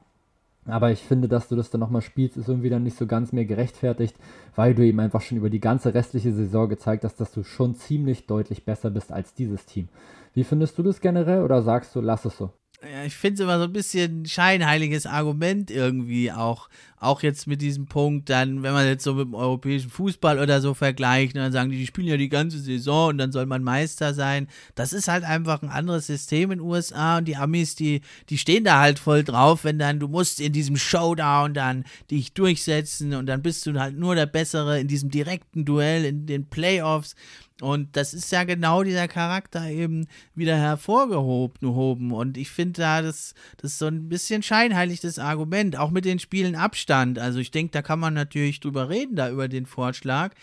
Aber 0.67 0.91
ich 0.91 1.01
finde, 1.01 1.29
dass 1.29 1.49
du 1.49 1.57
das 1.57 1.71
dann 1.71 1.81
nochmal 1.81 2.03
spielst, 2.03 2.37
ist 2.37 2.49
irgendwie 2.49 2.69
dann 2.69 2.83
nicht 2.83 2.99
so 2.99 3.07
ganz 3.07 3.33
mehr 3.33 3.47
gerechtfertigt, 3.47 4.15
weil 4.55 4.75
du 4.75 4.85
eben 4.85 5.01
einfach 5.01 5.23
schon 5.23 5.39
über 5.39 5.49
die 5.49 5.61
ganze 5.61 5.95
restliche 5.95 6.31
Saison 6.31 6.69
gezeigt 6.69 7.05
hast, 7.05 7.19
dass 7.23 7.33
du 7.33 7.43
schon 7.43 7.75
ziemlich 7.75 8.27
deutlich 8.27 8.67
besser 8.67 8.91
bist 8.91 9.11
als 9.11 9.33
dieses 9.33 9.65
Team. 9.65 9.89
Wie 10.35 10.45
findest 10.45 10.77
du 10.77 10.83
das 10.83 11.01
generell 11.01 11.43
oder 11.43 11.63
sagst 11.63 11.97
du, 11.97 12.03
lass 12.03 12.27
es 12.27 12.37
so? 12.37 12.51
Ja, 12.81 13.05
ich 13.05 13.17
finde 13.17 13.35
es 13.35 13.41
immer 13.41 13.59
so 13.59 13.65
ein 13.65 13.73
bisschen 13.73 14.25
scheinheiliges 14.25 15.05
Argument 15.05 15.69
irgendwie 15.69 16.31
auch. 16.31 16.69
Auch 17.01 17.23
jetzt 17.23 17.49
mit 17.49 17.61
diesem 17.61 17.87
Punkt, 17.87 18.31
dann, 18.31 18.63
wenn 18.63 18.73
man 18.73 18.87
jetzt 18.87 19.03
so 19.03 19.15
mit 19.15 19.27
dem 19.27 19.35
europäischen 19.35 19.91
Fußball 19.91 20.39
oder 20.39 20.61
so 20.61 20.75
vergleicht, 20.75 21.35
ne, 21.35 21.43
dann 21.43 21.53
sagen 21.53 21.71
die, 21.71 21.77
die 21.79 21.87
spielen 21.87 22.07
ja 22.07 22.17
die 22.17 22.29
ganze 22.29 22.59
Saison 22.59 23.11
und 23.11 23.19
dann 23.19 23.33
soll 23.33 23.47
man 23.47 23.65
Meister 23.65 24.15
sein. 24.15 24.49
Das 24.77 24.93
ist 24.93 25.09
halt 25.09 25.25
einfach 25.25 25.63
ein 25.63 25.71
anderes 25.71 26.07
System 26.07 26.53
in 26.53 26.59
den 26.59 26.67
USA 26.67 27.19
und 27.19 27.27
die 27.27 27.37
Amis, 27.37 27.75
die, 27.75 28.01
die 28.31 28.39
stehen 28.39 28.63
da 28.65 28.81
halt 28.81 29.01
voll 29.01 29.25
drauf, 29.25 29.65
wenn 29.65 29.79
dann, 29.79 29.99
du 29.99 30.07
musst 30.07 30.41
in 30.41 30.53
diesem 30.53 30.77
Showdown 30.77 31.55
dann 31.55 31.85
dich 32.13 32.33
durchsetzen 32.33 33.15
und 33.15 33.27
dann 33.27 33.43
bist 33.43 33.67
du 33.67 33.79
halt 33.79 33.97
nur 33.97 34.15
der 34.15 34.27
Bessere 34.27 34.79
in 34.79 34.87
diesem 34.89 35.11
direkten 35.11 35.65
Duell, 35.65 36.05
in 36.05 36.27
den 36.27 36.49
Playoffs. 36.49 37.17
Und 37.61 37.97
das 37.97 38.15
ist 38.15 38.31
ja 38.31 38.45
genau 38.45 38.85
dieser 38.85 39.09
Charakter 39.09 39.69
eben 39.69 40.07
wieder 40.35 40.57
hervorgehoben. 40.57 42.13
Und 42.13 42.37
ich 42.37 42.51
finde 42.51 42.81
da, 42.81 43.03
das, 43.03 43.35
das 43.57 43.73
ist 43.73 43.79
so 43.79 43.87
ein 43.87 44.09
bisschen 44.09 44.43
scheinheilig 44.43 45.01
das 45.01 45.19
Argument, 45.19 45.77
auch 45.77 45.91
mit 45.91 46.05
den 46.05 46.21
Spielen 46.21 46.55
Abstand. 46.55 47.19
Also 47.19 47.41
ich 47.41 47.51
denke, 47.51 47.73
da 47.73 47.83
kann 47.83 47.99
man 47.99 48.15
natürlich 48.15 48.61
drüber 48.61 48.89
reden, 48.89 49.17
da 49.17 49.29
über 49.29 49.49
den 49.49 49.67
Vorschlag. 49.67 50.35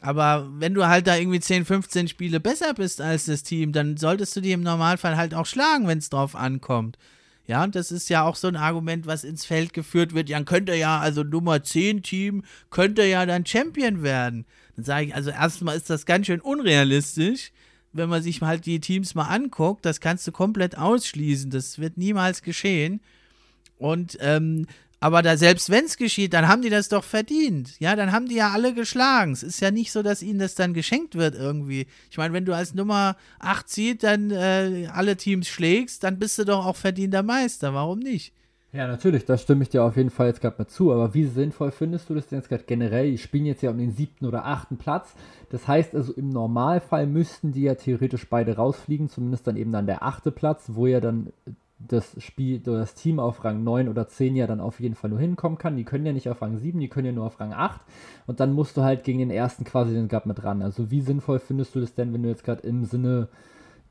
Aber 0.00 0.48
wenn 0.58 0.74
du 0.74 0.86
halt 0.86 1.06
da 1.06 1.16
irgendwie 1.16 1.40
10, 1.40 1.64
15 1.64 2.08
Spiele 2.08 2.40
besser 2.40 2.74
bist 2.74 3.00
als 3.00 3.26
das 3.26 3.44
Team, 3.44 3.72
dann 3.72 3.96
solltest 3.96 4.36
du 4.36 4.40
die 4.40 4.52
im 4.52 4.62
Normalfall 4.62 5.16
halt 5.16 5.34
auch 5.34 5.46
schlagen, 5.46 5.86
wenn 5.86 5.98
es 5.98 6.10
drauf 6.10 6.34
ankommt. 6.34 6.98
Ja, 7.46 7.62
und 7.62 7.76
das 7.76 7.92
ist 7.92 8.08
ja 8.08 8.24
auch 8.24 8.34
so 8.34 8.48
ein 8.48 8.56
Argument, 8.56 9.06
was 9.06 9.22
ins 9.22 9.44
Feld 9.46 9.72
geführt 9.72 10.14
wird. 10.14 10.28
Ja, 10.28 10.42
könnte 10.42 10.74
ja, 10.74 10.98
also 10.98 11.22
Nummer 11.22 11.62
10 11.62 12.02
Team, 12.02 12.42
könnte 12.70 13.04
ja 13.04 13.24
dann 13.24 13.46
Champion 13.46 14.02
werden. 14.02 14.46
Dann 14.76 14.84
sage 14.84 15.06
ich, 15.06 15.14
also 15.14 15.30
erstmal 15.30 15.76
ist 15.76 15.90
das 15.90 16.06
ganz 16.06 16.26
schön 16.26 16.40
unrealistisch, 16.40 17.52
wenn 17.92 18.08
man 18.08 18.22
sich 18.22 18.40
halt 18.42 18.66
die 18.66 18.80
Teams 18.80 19.14
mal 19.14 19.26
anguckt. 19.26 19.84
Das 19.84 20.00
kannst 20.00 20.26
du 20.26 20.32
komplett 20.32 20.76
ausschließen. 20.76 21.50
Das 21.50 21.78
wird 21.78 21.96
niemals 21.96 22.42
geschehen. 22.42 23.00
Und 23.78 24.18
ähm, 24.20 24.66
aber 24.98 25.22
da 25.22 25.36
selbst 25.36 25.68
wenn 25.70 25.84
es 25.84 25.98
geschieht, 25.98 26.32
dann 26.32 26.48
haben 26.48 26.62
die 26.62 26.70
das 26.70 26.88
doch 26.88 27.04
verdient. 27.04 27.78
Ja, 27.80 27.96
dann 27.96 28.12
haben 28.12 28.28
die 28.28 28.36
ja 28.36 28.50
alle 28.52 28.72
geschlagen. 28.72 29.32
Es 29.32 29.42
ist 29.42 29.60
ja 29.60 29.70
nicht 29.70 29.92
so, 29.92 30.02
dass 30.02 30.22
ihnen 30.22 30.38
das 30.38 30.54
dann 30.54 30.72
geschenkt 30.72 31.14
wird 31.16 31.34
irgendwie. 31.34 31.86
Ich 32.10 32.16
meine, 32.16 32.32
wenn 32.32 32.46
du 32.46 32.54
als 32.54 32.74
Nummer 32.74 33.16
8 33.38 33.68
zieht, 33.68 34.02
dann 34.02 34.30
äh, 34.30 34.88
alle 34.92 35.16
Teams 35.16 35.48
schlägst, 35.48 36.02
dann 36.02 36.18
bist 36.18 36.38
du 36.38 36.44
doch 36.44 36.64
auch 36.64 36.76
verdienter 36.76 37.22
Meister. 37.22 37.74
Warum 37.74 37.98
nicht? 37.98 38.32
Ja, 38.76 38.86
natürlich, 38.86 39.24
da 39.24 39.38
stimme 39.38 39.62
ich 39.62 39.70
dir 39.70 39.82
auf 39.82 39.96
jeden 39.96 40.10
Fall 40.10 40.26
jetzt 40.26 40.42
gerade 40.42 40.56
mal 40.58 40.66
zu. 40.66 40.92
Aber 40.92 41.14
wie 41.14 41.24
sinnvoll 41.24 41.70
findest 41.70 42.10
du 42.10 42.14
das 42.14 42.26
denn 42.26 42.40
jetzt 42.40 42.50
gerade 42.50 42.64
generell? 42.64 43.10
Die 43.10 43.16
spielen 43.16 43.46
jetzt 43.46 43.62
ja 43.62 43.70
um 43.70 43.78
den 43.78 43.90
siebten 43.90 44.26
oder 44.26 44.44
achten 44.44 44.76
Platz. 44.76 45.14
Das 45.48 45.66
heißt 45.66 45.94
also, 45.94 46.12
im 46.12 46.28
Normalfall 46.28 47.06
müssten 47.06 47.52
die 47.52 47.62
ja 47.62 47.74
theoretisch 47.74 48.28
beide 48.28 48.56
rausfliegen, 48.56 49.08
zumindest 49.08 49.46
dann 49.46 49.56
eben 49.56 49.72
dann 49.72 49.86
der 49.86 50.02
achte 50.02 50.30
Platz, 50.30 50.72
wo 50.74 50.86
ja 50.86 51.00
dann 51.00 51.32
das 51.78 52.22
Spiel, 52.22 52.58
das 52.58 52.94
Team 52.94 53.18
auf 53.18 53.44
Rang 53.44 53.64
9 53.64 53.88
oder 53.88 54.08
10 54.08 54.36
ja 54.36 54.46
dann 54.46 54.60
auf 54.60 54.78
jeden 54.78 54.94
Fall 54.94 55.08
nur 55.08 55.20
hinkommen 55.20 55.56
kann. 55.56 55.76
Die 55.76 55.84
können 55.84 56.04
ja 56.04 56.12
nicht 56.12 56.28
auf 56.28 56.42
Rang 56.42 56.58
7, 56.58 56.78
die 56.78 56.88
können 56.88 57.06
ja 57.06 57.12
nur 57.12 57.24
auf 57.24 57.40
Rang 57.40 57.54
8. 57.54 57.80
Und 58.26 58.40
dann 58.40 58.52
musst 58.52 58.76
du 58.76 58.82
halt 58.82 59.04
gegen 59.04 59.20
den 59.20 59.30
ersten 59.30 59.64
quasi 59.64 59.94
den 59.94 60.08
Gap 60.08 60.26
mit 60.26 60.44
ran. 60.44 60.60
Also 60.60 60.90
wie 60.90 61.00
sinnvoll 61.00 61.38
findest 61.38 61.74
du 61.74 61.80
das 61.80 61.94
denn, 61.94 62.12
wenn 62.12 62.22
du 62.22 62.28
jetzt 62.28 62.44
gerade 62.44 62.66
im 62.66 62.84
Sinne 62.84 63.28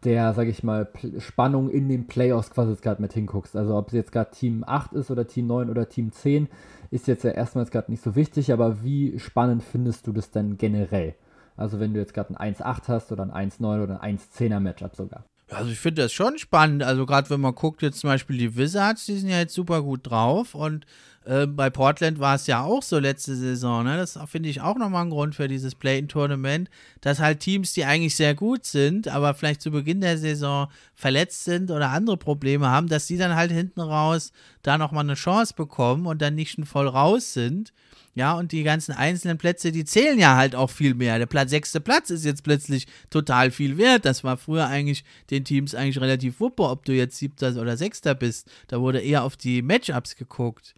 der, 0.06 0.34
sag 0.34 0.47
ich 0.47 0.64
mal, 0.64 0.88
Spannung 1.20 1.70
in 1.70 1.89
den 1.89 2.08
Playoffs 2.08 2.51
quasi 2.51 2.72
jetzt 2.72 2.84
gerade 2.84 3.01
mit 3.01 3.14
hinguckst? 3.14 3.56
Also 3.56 3.76
ob 3.76 3.88
es 3.88 3.93
jetzt 3.93 4.12
gerade 4.12 4.32
Team 4.32 4.64
8 4.66 4.93
ist 4.93 5.12
oder 5.12 5.28
Team 5.28 5.47
9 5.47 5.70
oder 5.70 5.89
Team 5.89 6.12
10, 6.12 6.47
ist 6.91 7.08
jetzt 7.08 7.24
ja 7.24 7.32
erstmal 7.32 7.66
gerade 7.66 7.91
nicht 7.91 8.03
so 8.03 8.16
wichtig, 8.16 8.53
aber 8.53 8.84
wie 8.84 9.20
spannend 9.20 9.64
findest 9.64 10.08
du 10.08 10.12
das 10.12 10.32
denn 10.32 10.58
generell? 10.58 11.16
Also 11.58 11.80
wenn 11.80 11.93
du 11.93 11.99
jetzt 11.99 12.14
gerade 12.14 12.39
ein 12.39 12.56
1-8 12.56 12.88
hast 12.88 13.12
oder 13.12 13.24
ein 13.24 13.51
1-9 13.51 13.84
oder 13.84 14.01
ein 14.01 14.18
1-10er 14.18 14.60
Matchup 14.60 14.95
sogar. 14.95 15.26
Also 15.49 15.70
ich 15.70 15.80
finde 15.80 16.01
das 16.01 16.12
schon 16.12 16.38
spannend. 16.38 16.84
Also 16.84 17.06
gerade 17.06 17.30
wenn 17.30 17.41
man 17.41 17.56
guckt, 17.56 17.82
jetzt 17.82 17.99
zum 17.99 18.10
Beispiel 18.10 18.38
die 18.38 18.58
Wizards, 18.58 19.06
die 19.06 19.16
sind 19.16 19.30
ja 19.30 19.38
jetzt 19.38 19.53
super 19.53 19.82
gut 19.82 20.01
drauf. 20.03 20.56
Und 20.56 20.86
äh, 21.26 21.47
bei 21.47 21.69
Portland 21.69 22.19
war 22.19 22.36
es 22.36 22.47
ja 22.47 22.63
auch 22.63 22.84
so 22.84 22.99
letzte 22.99 23.36
Saison. 23.36 23.84
Ne? 23.84 23.97
Das 23.97 24.17
finde 24.28 24.49
ich 24.49 24.61
auch 24.61 24.78
nochmal 24.78 25.05
ein 25.05 25.09
Grund 25.09 25.36
für 25.36 25.47
dieses 25.47 25.76
Play-in-Tournament, 25.76 26.69
dass 27.01 27.19
halt 27.19 27.39
Teams, 27.39 27.73
die 27.73 27.86
eigentlich 27.86 28.15
sehr 28.15 28.36
gut 28.36 28.65
sind, 28.65 29.07
aber 29.07 29.34
vielleicht 29.34 29.61
zu 29.61 29.71
Beginn 29.71 30.01
der 30.01 30.17
Saison 30.17 30.67
verletzt 30.93 31.43
sind 31.43 31.71
oder 31.71 31.89
andere 31.89 32.17
Probleme 32.17 32.69
haben, 32.69 32.88
dass 32.88 33.07
die 33.07 33.17
dann 33.17 33.36
halt 33.36 33.51
hinten 33.51 33.82
raus 33.82 34.32
da 34.61 34.78
nochmal 34.78 35.03
eine 35.03 35.15
Chance 35.15 35.53
bekommen 35.55 36.05
und 36.05 36.21
dann 36.21 36.36
nicht 36.36 36.51
schon 36.51 36.65
voll 36.65 36.88
raus 36.88 37.34
sind. 37.34 37.73
Ja, 38.17 38.34
und 38.34 38.53
die 38.53 38.63
ganzen 38.63 38.93
einzelnen 38.93 39.38
Plätze, 39.38 39.73
die 39.73 39.84
zählen 39.84 40.17
ja 40.17 40.38
halt 40.38 40.55
auch 40.55 40.69
viel 40.69 40.93
mehr. 40.93 41.19
Der 41.19 41.26
Platz, 41.26 41.49
sechste 41.49 41.82
Platz 41.82 42.09
ist 42.09 42.23
jetzt 42.23 42.45
plötzlich 42.45 42.88
total 43.09 43.51
viel 43.51 43.78
wert. 43.78 44.05
Das 44.05 44.23
war 44.23 44.38
früher 44.38 44.67
eigentlich 44.67 45.03
den 45.32 45.43
Teams 45.43 45.76
eigentlich 45.76 45.99
relativ 45.99 46.39
wuppe, 46.39 46.63
ob 46.63 46.86
du 46.86 46.93
jetzt 46.93 47.17
siebter 47.17 47.53
oder 47.57 47.76
sechster 47.76 48.15
bist. 48.15 48.49
Da 48.67 48.80
wurde 48.80 49.01
eher 49.01 49.26
auf 49.26 49.36
die 49.36 49.61
Matchups 49.61 50.15
geguckt. 50.15 50.76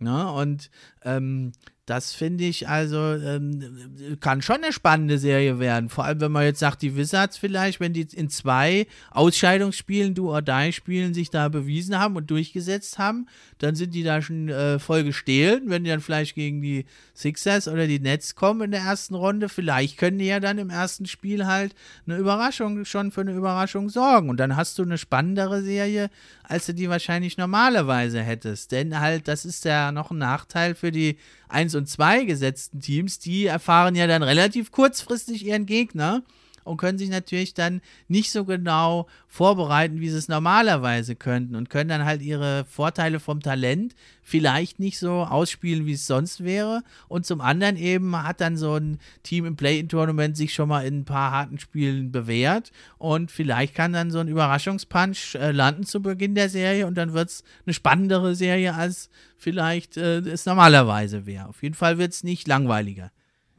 Ja, 0.00 0.30
und 0.30 0.70
ähm, 1.02 1.52
das 1.88 2.12
finde 2.12 2.44
ich 2.44 2.68
also, 2.68 2.98
ähm, 3.14 4.18
kann 4.20 4.42
schon 4.42 4.56
eine 4.56 4.74
spannende 4.74 5.16
Serie 5.16 5.58
werden. 5.58 5.88
Vor 5.88 6.04
allem, 6.04 6.20
wenn 6.20 6.32
man 6.32 6.44
jetzt 6.44 6.58
sagt, 6.58 6.82
die 6.82 6.96
Wizards 6.96 7.38
vielleicht, 7.38 7.80
wenn 7.80 7.94
die 7.94 8.06
in 8.12 8.28
zwei 8.28 8.86
Ausscheidungsspielen, 9.10 10.14
du 10.14 10.30
or 10.30 10.42
die 10.42 10.72
Spielen, 10.72 11.14
sich 11.14 11.30
da 11.30 11.48
bewiesen 11.48 11.98
haben 11.98 12.16
und 12.16 12.30
durchgesetzt 12.30 12.98
haben, 12.98 13.26
dann 13.56 13.74
sind 13.74 13.94
die 13.94 14.02
da 14.02 14.20
schon 14.20 14.50
äh, 14.50 14.78
voll 14.78 15.02
gestählt. 15.02 15.62
Wenn 15.64 15.84
die 15.84 15.90
dann 15.90 16.00
vielleicht 16.00 16.34
gegen 16.34 16.60
die 16.60 16.84
Sixers 17.14 17.68
oder 17.68 17.86
die 17.86 18.00
Nets 18.00 18.34
kommen 18.34 18.60
in 18.60 18.70
der 18.72 18.80
ersten 18.80 19.14
Runde, 19.14 19.48
vielleicht 19.48 19.96
können 19.96 20.18
die 20.18 20.26
ja 20.26 20.40
dann 20.40 20.58
im 20.58 20.68
ersten 20.68 21.06
Spiel 21.06 21.46
halt 21.46 21.74
eine 22.06 22.18
Überraschung, 22.18 22.84
schon 22.84 23.12
für 23.12 23.22
eine 23.22 23.32
Überraschung 23.32 23.88
sorgen. 23.88 24.28
Und 24.28 24.38
dann 24.38 24.56
hast 24.56 24.78
du 24.78 24.82
eine 24.82 24.98
spannendere 24.98 25.62
Serie, 25.62 26.10
als 26.48 26.66
du 26.66 26.74
die 26.74 26.88
wahrscheinlich 26.88 27.36
normalerweise 27.36 28.22
hättest. 28.22 28.72
Denn 28.72 28.98
halt, 28.98 29.28
das 29.28 29.44
ist 29.44 29.64
ja 29.64 29.92
noch 29.92 30.10
ein 30.10 30.18
Nachteil 30.18 30.74
für 30.74 30.90
die 30.90 31.18
1 31.48 31.74
und 31.74 31.88
2 31.88 32.24
gesetzten 32.24 32.80
Teams, 32.80 33.18
die 33.18 33.46
erfahren 33.46 33.94
ja 33.94 34.06
dann 34.06 34.22
relativ 34.22 34.72
kurzfristig 34.72 35.44
ihren 35.44 35.66
Gegner 35.66 36.22
und 36.68 36.76
können 36.76 36.98
sich 36.98 37.10
natürlich 37.10 37.54
dann 37.54 37.80
nicht 38.06 38.30
so 38.30 38.44
genau 38.44 39.06
vorbereiten, 39.26 40.00
wie 40.00 40.08
sie 40.08 40.18
es 40.18 40.28
normalerweise 40.28 41.16
könnten 41.16 41.56
und 41.56 41.70
können 41.70 41.88
dann 41.88 42.04
halt 42.04 42.22
ihre 42.22 42.64
Vorteile 42.64 43.20
vom 43.20 43.40
Talent 43.40 43.94
vielleicht 44.22 44.78
nicht 44.78 44.98
so 44.98 45.22
ausspielen, 45.22 45.86
wie 45.86 45.92
es 45.92 46.06
sonst 46.06 46.44
wäre. 46.44 46.82
Und 47.08 47.26
zum 47.26 47.40
anderen 47.40 47.76
eben 47.76 48.22
hat 48.22 48.40
dann 48.40 48.56
so 48.56 48.76
ein 48.76 48.98
Team 49.22 49.46
im 49.46 49.56
Play-In-Tournament 49.56 50.36
sich 50.36 50.54
schon 50.54 50.68
mal 50.68 50.86
in 50.86 51.00
ein 51.00 51.04
paar 51.04 51.30
harten 51.30 51.58
Spielen 51.58 52.12
bewährt 52.12 52.70
und 52.98 53.30
vielleicht 53.30 53.74
kann 53.74 53.92
dann 53.92 54.10
so 54.10 54.18
ein 54.18 54.28
Überraschungspunch 54.28 55.34
äh, 55.34 55.50
landen 55.50 55.84
zu 55.84 56.02
Beginn 56.02 56.34
der 56.34 56.48
Serie 56.48 56.86
und 56.86 56.96
dann 56.96 57.12
wird 57.12 57.30
es 57.30 57.44
eine 57.66 57.74
spannendere 57.74 58.34
Serie, 58.34 58.74
als 58.74 59.10
vielleicht 59.36 59.96
äh, 59.96 60.18
es 60.18 60.46
normalerweise 60.46 61.26
wäre. 61.26 61.48
Auf 61.48 61.62
jeden 61.62 61.74
Fall 61.74 61.98
wird 61.98 62.12
es 62.12 62.24
nicht 62.24 62.48
langweiliger. 62.48 63.10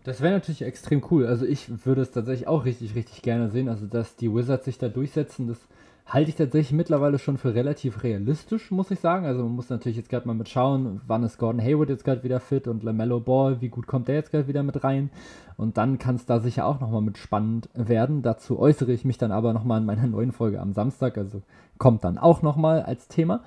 Das 0.03 0.21
wäre 0.21 0.33
natürlich 0.33 0.61
extrem 0.61 1.03
cool. 1.11 1.25
Also 1.25 1.45
ich 1.45 1.85
würde 1.85 2.01
es 2.01 2.11
tatsächlich 2.11 2.47
auch 2.47 2.65
richtig, 2.65 2.95
richtig 2.95 3.21
gerne 3.21 3.49
sehen. 3.49 3.69
Also 3.69 3.85
dass 3.85 4.15
die 4.15 4.33
Wizards 4.33 4.65
sich 4.65 4.77
da 4.77 4.87
durchsetzen, 4.87 5.47
das 5.47 5.59
halte 6.09 6.29
ich 6.29 6.35
tatsächlich 6.35 6.71
mittlerweile 6.71 7.19
schon 7.19 7.37
für 7.37 7.53
relativ 7.53 8.03
realistisch, 8.03 8.71
muss 8.71 8.91
ich 8.91 8.99
sagen. 8.99 9.25
Also 9.25 9.43
man 9.43 9.55
muss 9.55 9.69
natürlich 9.69 9.97
jetzt 9.97 10.09
gerade 10.09 10.27
mal 10.27 10.33
mit 10.33 10.49
schauen, 10.49 11.01
wann 11.05 11.23
ist 11.23 11.37
Gordon 11.37 11.61
Hayward 11.61 11.89
jetzt 11.89 12.03
gerade 12.03 12.23
wieder 12.23 12.39
fit 12.39 12.67
und 12.67 12.83
LaMelo 12.83 13.19
Ball, 13.19 13.61
wie 13.61 13.69
gut 13.69 13.87
kommt 13.87 14.07
der 14.07 14.15
jetzt 14.15 14.31
gerade 14.31 14.47
wieder 14.47 14.63
mit 14.63 14.83
rein. 14.83 15.11
Und 15.57 15.77
dann 15.77 15.99
kann 15.99 16.15
es 16.15 16.25
da 16.25 16.39
sicher 16.39 16.65
auch 16.65 16.79
nochmal 16.79 17.01
mit 17.01 17.17
spannend 17.17 17.69
werden. 17.75 18.21
Dazu 18.21 18.57
äußere 18.59 18.91
ich 18.91 19.05
mich 19.05 19.17
dann 19.17 19.31
aber 19.31 19.53
nochmal 19.53 19.81
in 19.81 19.85
meiner 19.85 20.07
neuen 20.07 20.31
Folge 20.31 20.59
am 20.59 20.73
Samstag. 20.73 21.17
Also 21.17 21.41
kommt 21.77 22.03
dann 22.03 22.17
auch 22.17 22.41
nochmal 22.41 22.81
als 22.81 23.07
Thema. 23.07 23.43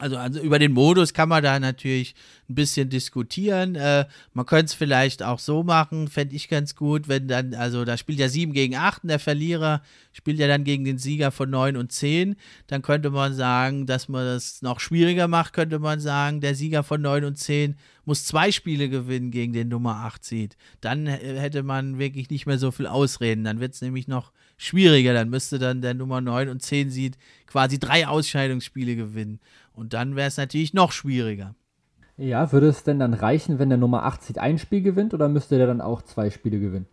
Also, 0.00 0.16
also 0.16 0.40
über 0.40 0.58
den 0.58 0.72
Modus 0.72 1.14
kann 1.14 1.28
man 1.28 1.42
da 1.42 1.60
natürlich 1.60 2.16
ein 2.48 2.56
bisschen 2.56 2.90
diskutieren. 2.90 3.76
Äh, 3.76 4.06
man 4.32 4.44
könnte 4.44 4.66
es 4.66 4.74
vielleicht 4.74 5.22
auch 5.22 5.38
so 5.38 5.62
machen, 5.62 6.08
fände 6.08 6.34
ich 6.34 6.48
ganz 6.48 6.74
gut, 6.74 7.06
wenn 7.06 7.28
dann, 7.28 7.54
also 7.54 7.84
da 7.84 7.96
spielt 7.96 8.18
ja 8.18 8.28
7 8.28 8.52
gegen 8.52 8.74
8 8.74 9.04
und 9.04 9.08
der 9.08 9.20
Verlierer 9.20 9.82
spielt 10.12 10.40
ja 10.40 10.48
dann 10.48 10.64
gegen 10.64 10.84
den 10.84 10.98
Sieger 10.98 11.30
von 11.30 11.48
9 11.48 11.76
und 11.76 11.92
10. 11.92 12.34
Dann 12.66 12.82
könnte 12.82 13.10
man 13.10 13.34
sagen, 13.34 13.86
dass 13.86 14.08
man 14.08 14.26
das 14.26 14.62
noch 14.62 14.80
schwieriger 14.80 15.28
macht, 15.28 15.52
könnte 15.52 15.78
man 15.78 16.00
sagen, 16.00 16.40
der 16.40 16.56
Sieger 16.56 16.82
von 16.82 17.00
9 17.00 17.24
und 17.24 17.38
10 17.38 17.76
muss 18.04 18.24
zwei 18.24 18.52
Spiele 18.52 18.88
gewinnen 18.88 19.30
gegen 19.30 19.52
den 19.52 19.68
Nummer 19.68 20.04
8 20.04 20.24
Seed. 20.24 20.56
Dann 20.80 21.06
hätte 21.06 21.62
man 21.62 21.98
wirklich 21.98 22.30
nicht 22.30 22.46
mehr 22.46 22.58
so 22.58 22.70
viel 22.70 22.86
Ausreden. 22.86 23.44
Dann 23.44 23.60
wird 23.60 23.74
es 23.74 23.80
nämlich 23.80 24.08
noch 24.08 24.32
schwieriger. 24.56 25.14
Dann 25.14 25.30
müsste 25.30 25.58
dann 25.58 25.80
der 25.80 25.94
Nummer 25.94 26.20
9 26.20 26.48
und 26.48 26.62
10 26.62 26.90
Seed 26.90 27.16
quasi 27.46 27.78
drei 27.78 28.06
Ausscheidungsspiele 28.06 28.96
gewinnen. 28.96 29.40
Und 29.74 29.92
dann 29.92 30.16
wäre 30.16 30.28
es 30.28 30.36
natürlich 30.36 30.72
noch 30.72 30.92
schwieriger. 30.92 31.54
Ja, 32.16 32.52
würde 32.52 32.68
es 32.68 32.84
denn 32.84 33.00
dann 33.00 33.12
reichen, 33.12 33.58
wenn 33.58 33.68
der 33.68 33.78
Nummer 33.78 34.04
8 34.04 34.38
ein 34.38 34.58
Spiel 34.58 34.82
gewinnt 34.82 35.14
oder 35.14 35.28
müsste 35.28 35.58
der 35.58 35.66
dann 35.66 35.80
auch 35.80 36.00
zwei 36.02 36.30
Spiele 36.30 36.60
gewinnen? 36.60 36.86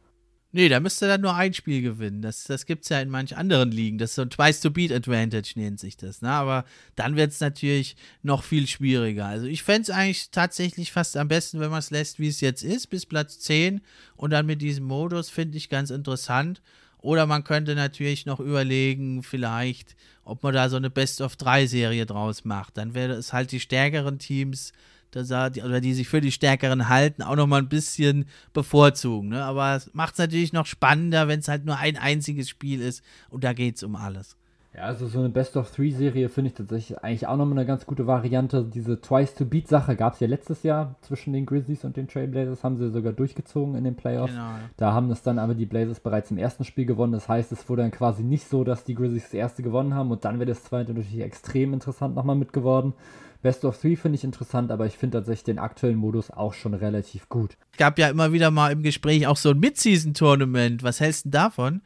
Nee, 0.53 0.67
da 0.67 0.81
müsste 0.81 1.05
er 1.05 1.13
dann 1.13 1.21
nur 1.21 1.33
ein 1.33 1.53
Spiel 1.53 1.81
gewinnen. 1.81 2.21
Das, 2.21 2.43
das 2.43 2.65
gibt 2.65 2.83
es 2.83 2.89
ja 2.89 2.99
in 2.99 3.09
manchen 3.09 3.37
anderen 3.37 3.71
Ligen. 3.71 3.97
Das 3.97 4.09
ist 4.09 4.15
so 4.15 4.23
ein 4.23 4.29
Twice-to-Beat-Advantage, 4.29 5.53
nennt 5.55 5.79
sich 5.79 5.95
das. 5.95 6.21
Ne? 6.21 6.29
Aber 6.29 6.65
dann 6.95 7.15
wird 7.15 7.31
es 7.31 7.39
natürlich 7.39 7.95
noch 8.21 8.43
viel 8.43 8.67
schwieriger. 8.67 9.27
Also 9.27 9.45
ich 9.45 9.63
fände 9.63 9.83
es 9.83 9.89
eigentlich 9.91 10.29
tatsächlich 10.31 10.91
fast 10.91 11.15
am 11.15 11.29
besten, 11.29 11.61
wenn 11.61 11.69
man 11.69 11.79
es 11.79 11.91
lässt, 11.91 12.19
wie 12.19 12.27
es 12.27 12.41
jetzt 12.41 12.63
ist, 12.63 12.87
bis 12.87 13.05
Platz 13.05 13.39
10. 13.39 13.79
Und 14.17 14.31
dann 14.31 14.45
mit 14.45 14.61
diesem 14.61 14.83
Modus 14.83 15.29
finde 15.29 15.57
ich 15.57 15.69
ganz 15.69 15.89
interessant. 15.89 16.61
Oder 17.01 17.25
man 17.25 17.43
könnte 17.43 17.75
natürlich 17.75 18.25
noch 18.25 18.39
überlegen, 18.39 19.23
vielleicht, 19.23 19.95
ob 20.23 20.43
man 20.43 20.53
da 20.53 20.69
so 20.69 20.77
eine 20.77 20.91
Best-of-3-Serie 20.91 22.05
draus 22.05 22.45
macht. 22.45 22.77
Dann 22.77 22.93
wäre 22.93 23.13
es 23.13 23.33
halt 23.33 23.51
die 23.51 23.59
stärkeren 23.59 24.19
Teams, 24.19 24.71
oder 25.13 25.81
die 25.81 25.93
sich 25.93 26.07
für 26.07 26.21
die 26.21 26.31
stärkeren 26.31 26.87
halten, 26.87 27.21
auch 27.21 27.35
noch 27.35 27.47
mal 27.47 27.61
ein 27.61 27.69
bisschen 27.69 28.25
bevorzugen. 28.53 29.29
Ne? 29.29 29.43
Aber 29.43 29.75
es 29.75 29.93
macht 29.93 30.13
es 30.13 30.19
natürlich 30.19 30.53
noch 30.53 30.65
spannender, 30.65 31.27
wenn 31.27 31.41
es 31.41 31.47
halt 31.47 31.65
nur 31.65 31.77
ein 31.77 31.97
einziges 31.97 32.47
Spiel 32.47 32.81
ist 32.81 33.03
und 33.29 33.43
da 33.43 33.53
geht 33.53 33.75
es 33.75 33.83
um 33.83 33.95
alles. 33.95 34.37
Ja, 34.73 34.83
also 34.83 35.05
so 35.07 35.19
eine 35.19 35.27
Best-of-Three-Serie 35.27 36.29
finde 36.29 36.49
ich 36.49 36.55
tatsächlich 36.55 36.97
eigentlich 36.99 37.27
auch 37.27 37.35
nochmal 37.35 37.57
eine 37.57 37.65
ganz 37.65 37.85
gute 37.85 38.07
Variante. 38.07 38.63
Diese 38.63 39.01
Twice-to-Beat-Sache 39.01 39.97
gab 39.97 40.13
es 40.13 40.21
ja 40.21 40.27
letztes 40.27 40.63
Jahr 40.63 40.95
zwischen 41.01 41.33
den 41.33 41.45
Grizzlies 41.45 41.83
und 41.83 41.97
den 41.97 42.07
Trailblazers, 42.07 42.63
haben 42.63 42.77
sie 42.77 42.89
sogar 42.89 43.11
durchgezogen 43.11 43.75
in 43.75 43.83
den 43.83 43.97
Playoffs. 43.97 44.31
Genau. 44.31 44.53
Da 44.77 44.93
haben 44.93 45.11
es 45.11 45.23
dann 45.23 45.39
aber 45.39 45.55
die 45.55 45.65
Blazers 45.65 45.99
bereits 45.99 46.31
im 46.31 46.37
ersten 46.37 46.63
Spiel 46.63 46.85
gewonnen. 46.85 47.11
Das 47.11 47.27
heißt, 47.27 47.51
es 47.51 47.67
wurde 47.67 47.81
dann 47.81 47.91
quasi 47.91 48.23
nicht 48.23 48.47
so, 48.47 48.63
dass 48.63 48.85
die 48.85 48.95
Grizzlies 48.95 49.23
das 49.23 49.33
erste 49.33 49.61
gewonnen 49.61 49.93
haben 49.93 50.09
und 50.09 50.23
dann 50.23 50.39
wäre 50.39 50.47
das 50.47 50.63
zweite 50.63 50.93
natürlich 50.93 51.19
extrem 51.19 51.73
interessant 51.73 52.15
nochmal 52.15 52.37
mitgeworden. 52.37 52.93
Best 53.41 53.65
of 53.65 53.77
Three 53.77 53.97
finde 53.97 54.15
ich 54.15 54.23
interessant, 54.23 54.71
aber 54.71 54.85
ich 54.85 54.97
finde 54.97 55.17
tatsächlich 55.17 55.43
den 55.43 55.59
aktuellen 55.59 55.97
Modus 55.97 56.31
auch 56.31 56.53
schon 56.53 56.75
relativ 56.75 57.27
gut. 57.27 57.57
Es 57.71 57.77
gab 57.77 57.99
ja 57.99 58.07
immer 58.07 58.31
wieder 58.31 58.51
mal 58.51 58.71
im 58.71 58.83
Gespräch 58.83 59.27
auch 59.27 59.37
so 59.37 59.49
ein 59.49 59.59
Mid-Season-Tournament. 59.59 60.83
Was 60.83 61.01
hältst 61.01 61.25
du 61.25 61.29
davon? 61.29 61.81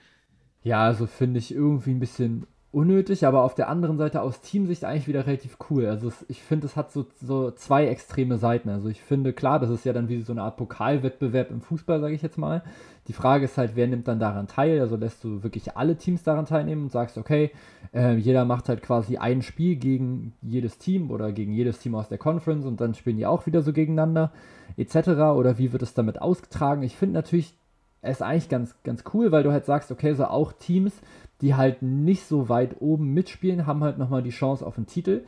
Ja, 0.63 0.83
also 0.83 1.07
finde 1.07 1.39
ich 1.39 1.53
irgendwie 1.53 1.91
ein 1.91 1.99
bisschen 1.99 2.45
unnötig, 2.75 3.25
aber 3.25 3.43
auf 3.43 3.55
der 3.55 3.69
anderen 3.69 3.97
Seite 3.97 4.21
aus 4.21 4.41
Teamsicht 4.41 4.83
eigentlich 4.83 5.07
wieder 5.07 5.25
relativ 5.25 5.57
cool. 5.69 5.85
Also 5.85 6.09
es, 6.09 6.25
ich 6.27 6.43
finde, 6.43 6.67
es 6.67 6.75
hat 6.75 6.91
so, 6.91 7.05
so 7.21 7.51
zwei 7.51 7.87
extreme 7.87 8.37
Seiten. 8.37 8.67
Also 8.67 8.89
ich 8.89 9.01
finde, 9.01 9.31
klar, 9.31 9.59
das 9.59 9.69
ist 9.69 9.85
ja 9.85 9.93
dann 9.93 10.09
wie 10.09 10.21
so 10.21 10.33
eine 10.33 10.41
Art 10.41 10.57
Pokalwettbewerb 10.57 11.51
im 11.51 11.61
Fußball, 11.61 12.01
sage 12.01 12.13
ich 12.13 12.21
jetzt 12.21 12.37
mal. 12.37 12.63
Die 13.07 13.13
Frage 13.13 13.45
ist 13.45 13.57
halt, 13.57 13.77
wer 13.77 13.87
nimmt 13.87 14.09
dann 14.09 14.19
daran 14.19 14.47
teil? 14.47 14.81
Also 14.81 14.97
lässt 14.97 15.23
du 15.23 15.41
wirklich 15.41 15.77
alle 15.77 15.95
Teams 15.95 16.23
daran 16.23 16.45
teilnehmen 16.45 16.83
und 16.83 16.91
sagst, 16.91 17.17
okay, 17.17 17.51
äh, 17.93 18.15
jeder 18.17 18.43
macht 18.43 18.67
halt 18.67 18.81
quasi 18.81 19.15
ein 19.15 19.41
Spiel 19.41 19.77
gegen 19.77 20.33
jedes 20.41 20.77
Team 20.77 21.11
oder 21.11 21.31
gegen 21.31 21.53
jedes 21.53 21.79
Team 21.79 21.95
aus 21.95 22.09
der 22.09 22.17
Conference 22.17 22.65
und 22.65 22.81
dann 22.81 22.93
spielen 22.93 23.15
die 23.15 23.25
auch 23.25 23.45
wieder 23.45 23.61
so 23.61 23.71
gegeneinander, 23.71 24.33
etc. 24.75 25.07
Oder 25.37 25.57
wie 25.57 25.71
wird 25.71 25.81
es 25.81 25.93
damit 25.93 26.21
ausgetragen? 26.21 26.83
Ich 26.83 26.97
finde 26.97 27.13
natürlich, 27.13 27.55
es 28.01 28.17
ist 28.17 28.21
eigentlich 28.21 28.49
ganz, 28.49 28.75
ganz 28.83 29.03
cool, 29.13 29.31
weil 29.31 29.43
du 29.43 29.51
halt 29.51 29.65
sagst, 29.65 29.91
okay, 29.91 30.13
so 30.13 30.25
auch 30.25 30.51
Teams, 30.51 30.93
die 31.45 31.53
halt 31.53 31.83
nicht 31.83 32.25
so 32.25 32.49
weit 32.49 32.77
oben 32.79 33.13
mitspielen, 33.13 33.67
haben 33.67 33.83
halt 33.83 33.99
nochmal 33.99 34.23
die 34.23 34.31
Chance 34.31 34.65
auf 34.65 34.75
den 34.75 34.87
Titel. 34.87 35.23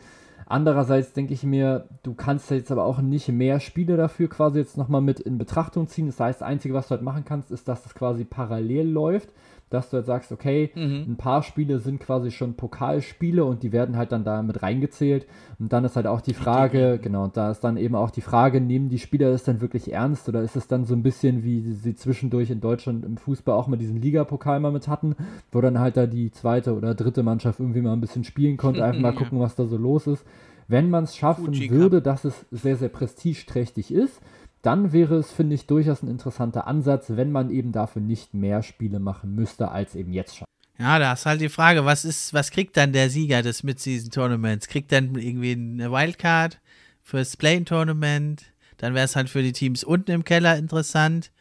Andererseits 0.47 1.13
denke 1.13 1.35
ich 1.35 1.43
mir, 1.43 1.87
du 2.01 2.15
kannst 2.15 2.49
jetzt 2.49 2.71
aber 2.71 2.85
auch 2.85 3.01
nicht 3.01 3.27
mehr 3.27 3.59
Spiele 3.59 3.97
dafür 3.97 4.27
quasi 4.27 4.57
jetzt 4.57 4.77
nochmal 4.77 5.01
mit 5.01 5.19
in 5.19 5.37
Betrachtung 5.37 5.87
ziehen. 5.87 6.07
Das 6.07 6.19
heißt, 6.19 6.41
das 6.41 6.47
Einzige, 6.47 6.73
was 6.73 6.87
du 6.87 6.91
halt 6.91 7.03
machen 7.03 7.23
kannst, 7.23 7.51
ist, 7.51 7.67
dass 7.67 7.83
das 7.83 7.93
quasi 7.93 8.25
parallel 8.25 8.89
läuft 8.89 9.29
dass 9.69 9.89
du 9.89 9.97
halt 9.97 10.05
sagst, 10.05 10.31
okay, 10.31 10.71
mhm. 10.75 11.05
ein 11.09 11.15
paar 11.17 11.43
Spiele 11.43 11.79
sind 11.79 11.99
quasi 11.99 12.31
schon 12.31 12.53
Pokalspiele 12.53 13.43
und 13.43 13.63
die 13.63 13.73
werden 13.73 13.97
halt 13.97 14.13
dann 14.13 14.23
da 14.23 14.41
mit 14.41 14.63
reingezählt. 14.63 15.25
Und 15.59 15.73
dann 15.73 15.83
ist 15.83 15.95
halt 15.95 16.07
auch 16.07 16.21
die 16.21 16.33
Frage, 16.33 16.99
genau, 17.01 17.27
da 17.27 17.51
ist 17.51 17.63
dann 17.63 17.75
eben 17.75 17.95
auch 17.95 18.09
die 18.09 18.21
Frage, 18.21 18.61
nehmen 18.61 18.87
die 18.87 18.99
Spieler 18.99 19.31
das 19.31 19.43
dann 19.43 19.59
wirklich 19.59 19.91
ernst 19.91 20.29
oder 20.29 20.41
ist 20.41 20.55
es 20.55 20.67
dann 20.67 20.85
so 20.85 20.93
ein 20.93 21.03
bisschen 21.03 21.43
wie 21.43 21.73
sie 21.73 21.95
zwischendurch 21.95 22.49
in 22.49 22.61
Deutschland 22.61 23.03
im 23.03 23.17
Fußball 23.17 23.55
auch 23.55 23.67
mal 23.67 23.77
diesen 23.77 24.01
Ligapokal 24.01 24.59
mal 24.59 24.71
mit 24.71 24.87
hatten, 24.87 25.15
wo 25.51 25.59
dann 25.59 25.79
halt 25.79 25.97
da 25.97 26.05
die 26.05 26.31
zweite 26.31 26.73
oder 26.73 26.95
dritte 26.95 27.23
Mannschaft 27.23 27.59
irgendwie 27.59 27.81
mal 27.81 27.93
ein 27.93 28.01
bisschen 28.01 28.23
spielen 28.23 28.55
konnte, 28.55 28.85
einfach 28.85 29.01
mal 29.01 29.15
gucken, 29.15 29.39
was 29.39 29.55
da 29.55 29.65
so 29.65 29.77
los 29.77 30.07
ist. 30.07 30.25
Wenn 30.69 30.89
man 30.89 31.05
es 31.05 31.15
schaffen 31.15 31.53
würde, 31.69 32.01
dass 32.01 32.25
es 32.25 32.45
sehr, 32.51 32.75
sehr 32.75 32.89
prestigeträchtig 32.89 33.93
ist, 33.93 34.21
dann 34.67 34.91
wäre 34.91 35.15
es, 35.15 35.31
finde 35.31 35.55
ich, 35.55 35.65
durchaus 35.65 36.03
ein 36.03 36.09
interessanter 36.09 36.67
Ansatz, 36.67 37.05
wenn 37.07 37.31
man 37.31 37.49
eben 37.49 37.71
dafür 37.71 38.01
nicht 38.01 38.33
mehr 38.33 38.63
Spiele 38.63 38.99
machen 38.99 39.33
müsste, 39.33 39.71
als 39.71 39.95
eben 39.95 40.11
jetzt 40.11 40.35
schon. 40.35 40.45
Ja, 40.77 40.99
da 40.99 41.13
ist 41.13 41.25
halt 41.25 41.39
die 41.39 41.47
Frage, 41.47 41.85
was 41.85 42.03
ist, 42.03 42.33
was 42.33 42.51
kriegt 42.51 42.75
dann 42.75 42.91
der 42.91 43.09
Sieger 43.09 43.41
des 43.41 43.63
Mid-Season-Tournaments? 43.63 44.67
Kriegt 44.67 44.91
dann 44.91 45.15
irgendwie 45.15 45.53
eine 45.53 45.89
Wildcard 45.89 46.59
fürs 47.01 47.37
Play-Tournament? 47.37 48.43
Dann 48.75 48.93
wäre 48.93 49.05
es 49.05 49.15
halt 49.15 49.29
für 49.29 49.41
die 49.41 49.53
Teams 49.53 49.85
unten 49.85 50.11
im 50.11 50.25
Keller 50.25 50.57
interessant. 50.57 51.31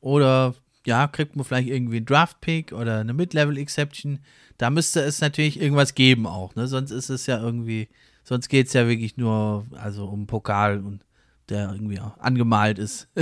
Oder 0.00 0.56
ja, 0.84 1.06
kriegt 1.06 1.36
man 1.36 1.44
vielleicht 1.44 1.68
irgendwie 1.68 1.98
einen 1.98 2.06
Draft-Pick 2.06 2.72
oder 2.72 2.98
eine 2.98 3.14
Mid-Level-Exception. 3.14 4.18
Da 4.58 4.70
müsste 4.70 5.00
es 5.00 5.20
natürlich 5.20 5.60
irgendwas 5.60 5.94
geben 5.94 6.26
auch, 6.26 6.56
ne? 6.56 6.66
Sonst 6.66 6.90
ist 6.90 7.08
es 7.08 7.26
ja 7.26 7.40
irgendwie, 7.40 7.88
sonst 8.24 8.48
geht 8.48 8.66
es 8.66 8.72
ja 8.72 8.88
wirklich 8.88 9.16
nur 9.16 9.64
also 9.76 10.06
um 10.06 10.26
Pokal 10.26 10.80
und 10.80 11.04
der 11.48 11.72
irgendwie 11.72 12.00
angemalt 12.18 12.78
ist. 12.78 13.08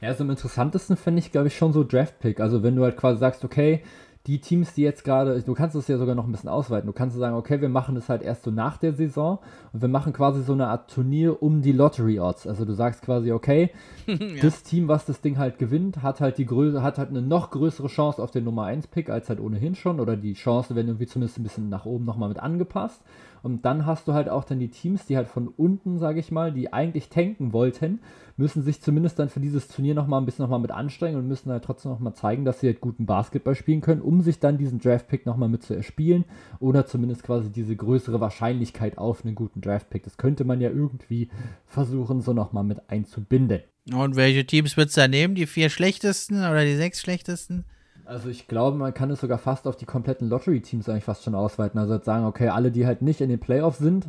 ja, 0.00 0.08
also 0.08 0.24
am 0.24 0.30
interessantesten 0.30 0.96
finde 0.96 1.20
ich, 1.20 1.32
glaube 1.32 1.48
ich, 1.48 1.56
schon 1.56 1.72
so 1.72 1.84
Draft-Pick. 1.84 2.40
Also 2.40 2.62
wenn 2.62 2.76
du 2.76 2.82
halt 2.82 2.96
quasi 2.96 3.18
sagst, 3.18 3.44
okay, 3.44 3.82
die 4.26 4.40
Teams, 4.40 4.74
die 4.74 4.82
jetzt 4.82 5.04
gerade, 5.04 5.40
du 5.40 5.54
kannst 5.54 5.76
es 5.76 5.86
ja 5.86 5.98
sogar 5.98 6.16
noch 6.16 6.26
ein 6.26 6.32
bisschen 6.32 6.48
ausweiten. 6.48 6.86
Du 6.86 6.92
kannst 6.92 7.16
sagen, 7.16 7.36
okay, 7.36 7.60
wir 7.60 7.68
machen 7.68 7.94
das 7.94 8.08
halt 8.08 8.22
erst 8.22 8.42
so 8.42 8.50
nach 8.50 8.76
der 8.76 8.92
Saison 8.92 9.38
und 9.72 9.82
wir 9.82 9.88
machen 9.88 10.12
quasi 10.12 10.42
so 10.42 10.52
eine 10.52 10.66
Art 10.66 10.90
Turnier 10.90 11.40
um 11.42 11.62
die 11.62 11.70
Lottery 11.70 12.18
Odds. 12.18 12.46
Also 12.46 12.64
du 12.64 12.72
sagst 12.72 13.02
quasi, 13.02 13.30
okay, 13.30 13.70
ja. 14.06 14.16
das 14.42 14.64
Team, 14.64 14.88
was 14.88 15.06
das 15.06 15.20
Ding 15.20 15.38
halt 15.38 15.58
gewinnt, 15.58 16.02
hat 16.02 16.20
halt 16.20 16.38
die 16.38 16.46
Größe, 16.46 16.82
hat 16.82 16.98
halt 16.98 17.10
eine 17.10 17.22
noch 17.22 17.50
größere 17.50 17.86
Chance 17.86 18.20
auf 18.20 18.32
den 18.32 18.44
Nummer 18.44 18.64
1 18.64 18.88
Pick 18.88 19.10
als 19.10 19.28
halt 19.28 19.38
ohnehin 19.38 19.76
schon 19.76 20.00
oder 20.00 20.16
die 20.16 20.34
Chance 20.34 20.74
werden 20.74 20.88
irgendwie 20.88 21.06
zumindest 21.06 21.38
ein 21.38 21.44
bisschen 21.44 21.68
nach 21.68 21.86
oben 21.86 22.04
nochmal 22.04 22.28
mit 22.28 22.40
angepasst. 22.40 23.02
Und 23.46 23.64
dann 23.64 23.86
hast 23.86 24.08
du 24.08 24.12
halt 24.12 24.28
auch 24.28 24.42
dann 24.42 24.58
die 24.58 24.70
Teams, 24.70 25.06
die 25.06 25.16
halt 25.16 25.28
von 25.28 25.46
unten, 25.46 26.00
sage 26.00 26.18
ich 26.18 26.32
mal, 26.32 26.50
die 26.50 26.72
eigentlich 26.72 27.10
tanken 27.10 27.52
wollten, 27.52 28.00
müssen 28.36 28.64
sich 28.64 28.82
zumindest 28.82 29.20
dann 29.20 29.28
für 29.28 29.38
dieses 29.38 29.68
Turnier 29.68 29.94
nochmal 29.94 30.20
ein 30.20 30.24
bisschen 30.24 30.42
nochmal 30.42 30.58
mit 30.58 30.72
anstrengen 30.72 31.16
und 31.16 31.28
müssen 31.28 31.52
halt 31.52 31.62
trotzdem 31.62 31.92
nochmal 31.92 32.12
zeigen, 32.12 32.44
dass 32.44 32.58
sie 32.58 32.66
halt 32.66 32.80
guten 32.80 33.06
Basketball 33.06 33.54
spielen 33.54 33.82
können, 33.82 34.00
um 34.00 34.20
sich 34.20 34.40
dann 34.40 34.58
diesen 34.58 34.80
Draft-Pick 34.80 35.26
nochmal 35.26 35.48
mit 35.48 35.62
zu 35.62 35.74
erspielen 35.74 36.24
oder 36.58 36.86
zumindest 36.86 37.22
quasi 37.22 37.48
diese 37.52 37.76
größere 37.76 38.18
Wahrscheinlichkeit 38.18 38.98
auf 38.98 39.24
einen 39.24 39.36
guten 39.36 39.60
Draft-Pick. 39.60 40.02
Das 40.02 40.16
könnte 40.16 40.42
man 40.42 40.60
ja 40.60 40.70
irgendwie 40.70 41.28
versuchen, 41.66 42.22
so 42.22 42.32
nochmal 42.32 42.64
mit 42.64 42.90
einzubinden. 42.90 43.60
Und 43.94 44.16
welche 44.16 44.44
Teams 44.44 44.76
wird 44.76 44.88
es 44.88 44.96
da 44.96 45.06
nehmen? 45.06 45.36
Die 45.36 45.46
vier 45.46 45.70
schlechtesten 45.70 46.38
oder 46.40 46.64
die 46.64 46.74
sechs 46.74 47.00
schlechtesten? 47.00 47.64
Also 48.06 48.28
ich 48.28 48.46
glaube, 48.46 48.78
man 48.78 48.94
kann 48.94 49.10
es 49.10 49.20
sogar 49.20 49.38
fast 49.38 49.66
auf 49.66 49.76
die 49.76 49.84
kompletten 49.84 50.28
Lottery-Teams 50.28 50.88
eigentlich 50.88 51.04
fast 51.04 51.24
schon 51.24 51.34
ausweiten. 51.34 51.78
Also 51.78 51.98
sagen, 51.98 52.24
okay, 52.24 52.48
alle, 52.48 52.70
die 52.70 52.86
halt 52.86 53.02
nicht 53.02 53.20
in 53.20 53.28
den 53.28 53.40
Playoffs 53.40 53.78
sind, 53.78 54.06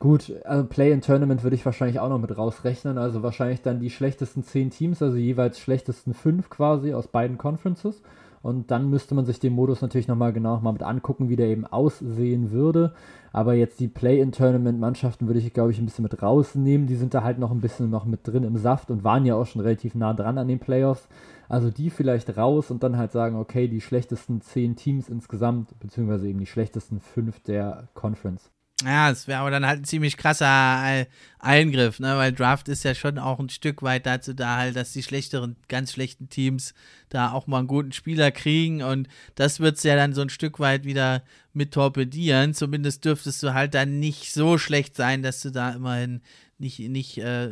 gut, 0.00 0.32
also 0.44 0.64
Play-in-Tournament 0.64 1.44
würde 1.44 1.54
ich 1.54 1.64
wahrscheinlich 1.64 2.00
auch 2.00 2.08
noch 2.08 2.18
mit 2.18 2.36
rausrechnen. 2.36 2.98
Also 2.98 3.22
wahrscheinlich 3.22 3.62
dann 3.62 3.78
die 3.78 3.90
schlechtesten 3.90 4.42
zehn 4.42 4.70
Teams, 4.70 5.00
also 5.00 5.16
jeweils 5.16 5.60
schlechtesten 5.60 6.12
fünf 6.12 6.50
quasi 6.50 6.92
aus 6.92 7.06
beiden 7.06 7.38
Conferences. 7.38 8.02
Und 8.42 8.70
dann 8.70 8.90
müsste 8.90 9.14
man 9.14 9.24
sich 9.24 9.40
den 9.40 9.54
Modus 9.54 9.80
natürlich 9.80 10.08
nochmal 10.08 10.32
genau 10.32 10.60
mal 10.60 10.72
mit 10.72 10.82
angucken, 10.82 11.28
wie 11.28 11.36
der 11.36 11.46
eben 11.46 11.66
aussehen 11.66 12.50
würde. 12.50 12.94
Aber 13.32 13.54
jetzt 13.54 13.80
die 13.80 13.88
Play-in-Tournament-Mannschaften 13.88 15.26
würde 15.26 15.40
ich, 15.40 15.52
glaube 15.52 15.70
ich, 15.70 15.78
ein 15.78 15.84
bisschen 15.84 16.04
mit 16.04 16.22
rausnehmen. 16.22 16.86
Die 16.86 16.94
sind 16.96 17.14
da 17.14 17.22
halt 17.22 17.38
noch 17.38 17.50
ein 17.50 17.60
bisschen 17.60 17.90
noch 17.90 18.06
mit 18.06 18.20
drin 18.26 18.44
im 18.44 18.56
Saft 18.56 18.90
und 18.90 19.04
waren 19.04 19.24
ja 19.24 19.36
auch 19.36 19.46
schon 19.46 19.62
relativ 19.62 19.94
nah 19.94 20.14
dran 20.14 20.38
an 20.38 20.48
den 20.48 20.58
Playoffs. 20.58 21.08
Also 21.48 21.70
die 21.70 21.90
vielleicht 21.90 22.36
raus 22.36 22.70
und 22.70 22.82
dann 22.82 22.96
halt 22.96 23.12
sagen, 23.12 23.36
okay, 23.36 23.68
die 23.68 23.80
schlechtesten 23.80 24.40
zehn 24.40 24.76
Teams 24.76 25.08
insgesamt, 25.08 25.78
beziehungsweise 25.78 26.28
eben 26.28 26.40
die 26.40 26.46
schlechtesten 26.46 27.00
fünf 27.00 27.40
der 27.40 27.88
Conference. 27.94 28.50
Ja, 28.84 29.10
es 29.10 29.26
wäre 29.26 29.40
aber 29.40 29.50
dann 29.50 29.64
halt 29.64 29.80
ein 29.80 29.84
ziemlich 29.84 30.18
krasser 30.18 31.06
Eingriff, 31.38 31.98
ne? 31.98 32.18
weil 32.18 32.32
Draft 32.32 32.68
ist 32.68 32.84
ja 32.84 32.94
schon 32.94 33.18
auch 33.18 33.38
ein 33.38 33.48
Stück 33.48 33.82
weit 33.82 34.04
dazu 34.04 34.34
da, 34.34 34.58
halt, 34.58 34.76
dass 34.76 34.92
die 34.92 35.02
schlechteren, 35.02 35.56
ganz 35.68 35.92
schlechten 35.92 36.28
Teams 36.28 36.74
da 37.08 37.32
auch 37.32 37.46
mal 37.46 37.60
einen 37.60 37.68
guten 37.68 37.92
Spieler 37.92 38.30
kriegen 38.30 38.82
und 38.82 39.08
das 39.34 39.60
wird 39.60 39.78
es 39.78 39.82
ja 39.82 39.96
dann 39.96 40.12
so 40.12 40.20
ein 40.20 40.28
Stück 40.28 40.60
weit 40.60 40.84
wieder 40.84 41.22
mit 41.54 41.72
torpedieren. 41.72 42.52
Zumindest 42.52 43.06
dürftest 43.06 43.42
du 43.42 43.54
halt 43.54 43.72
dann 43.72 43.98
nicht 43.98 44.34
so 44.34 44.58
schlecht 44.58 44.94
sein, 44.94 45.22
dass 45.22 45.40
du 45.40 45.50
da 45.50 45.70
immerhin 45.70 46.20
nicht, 46.58 46.78
nicht 46.78 47.18
äh, 47.18 47.50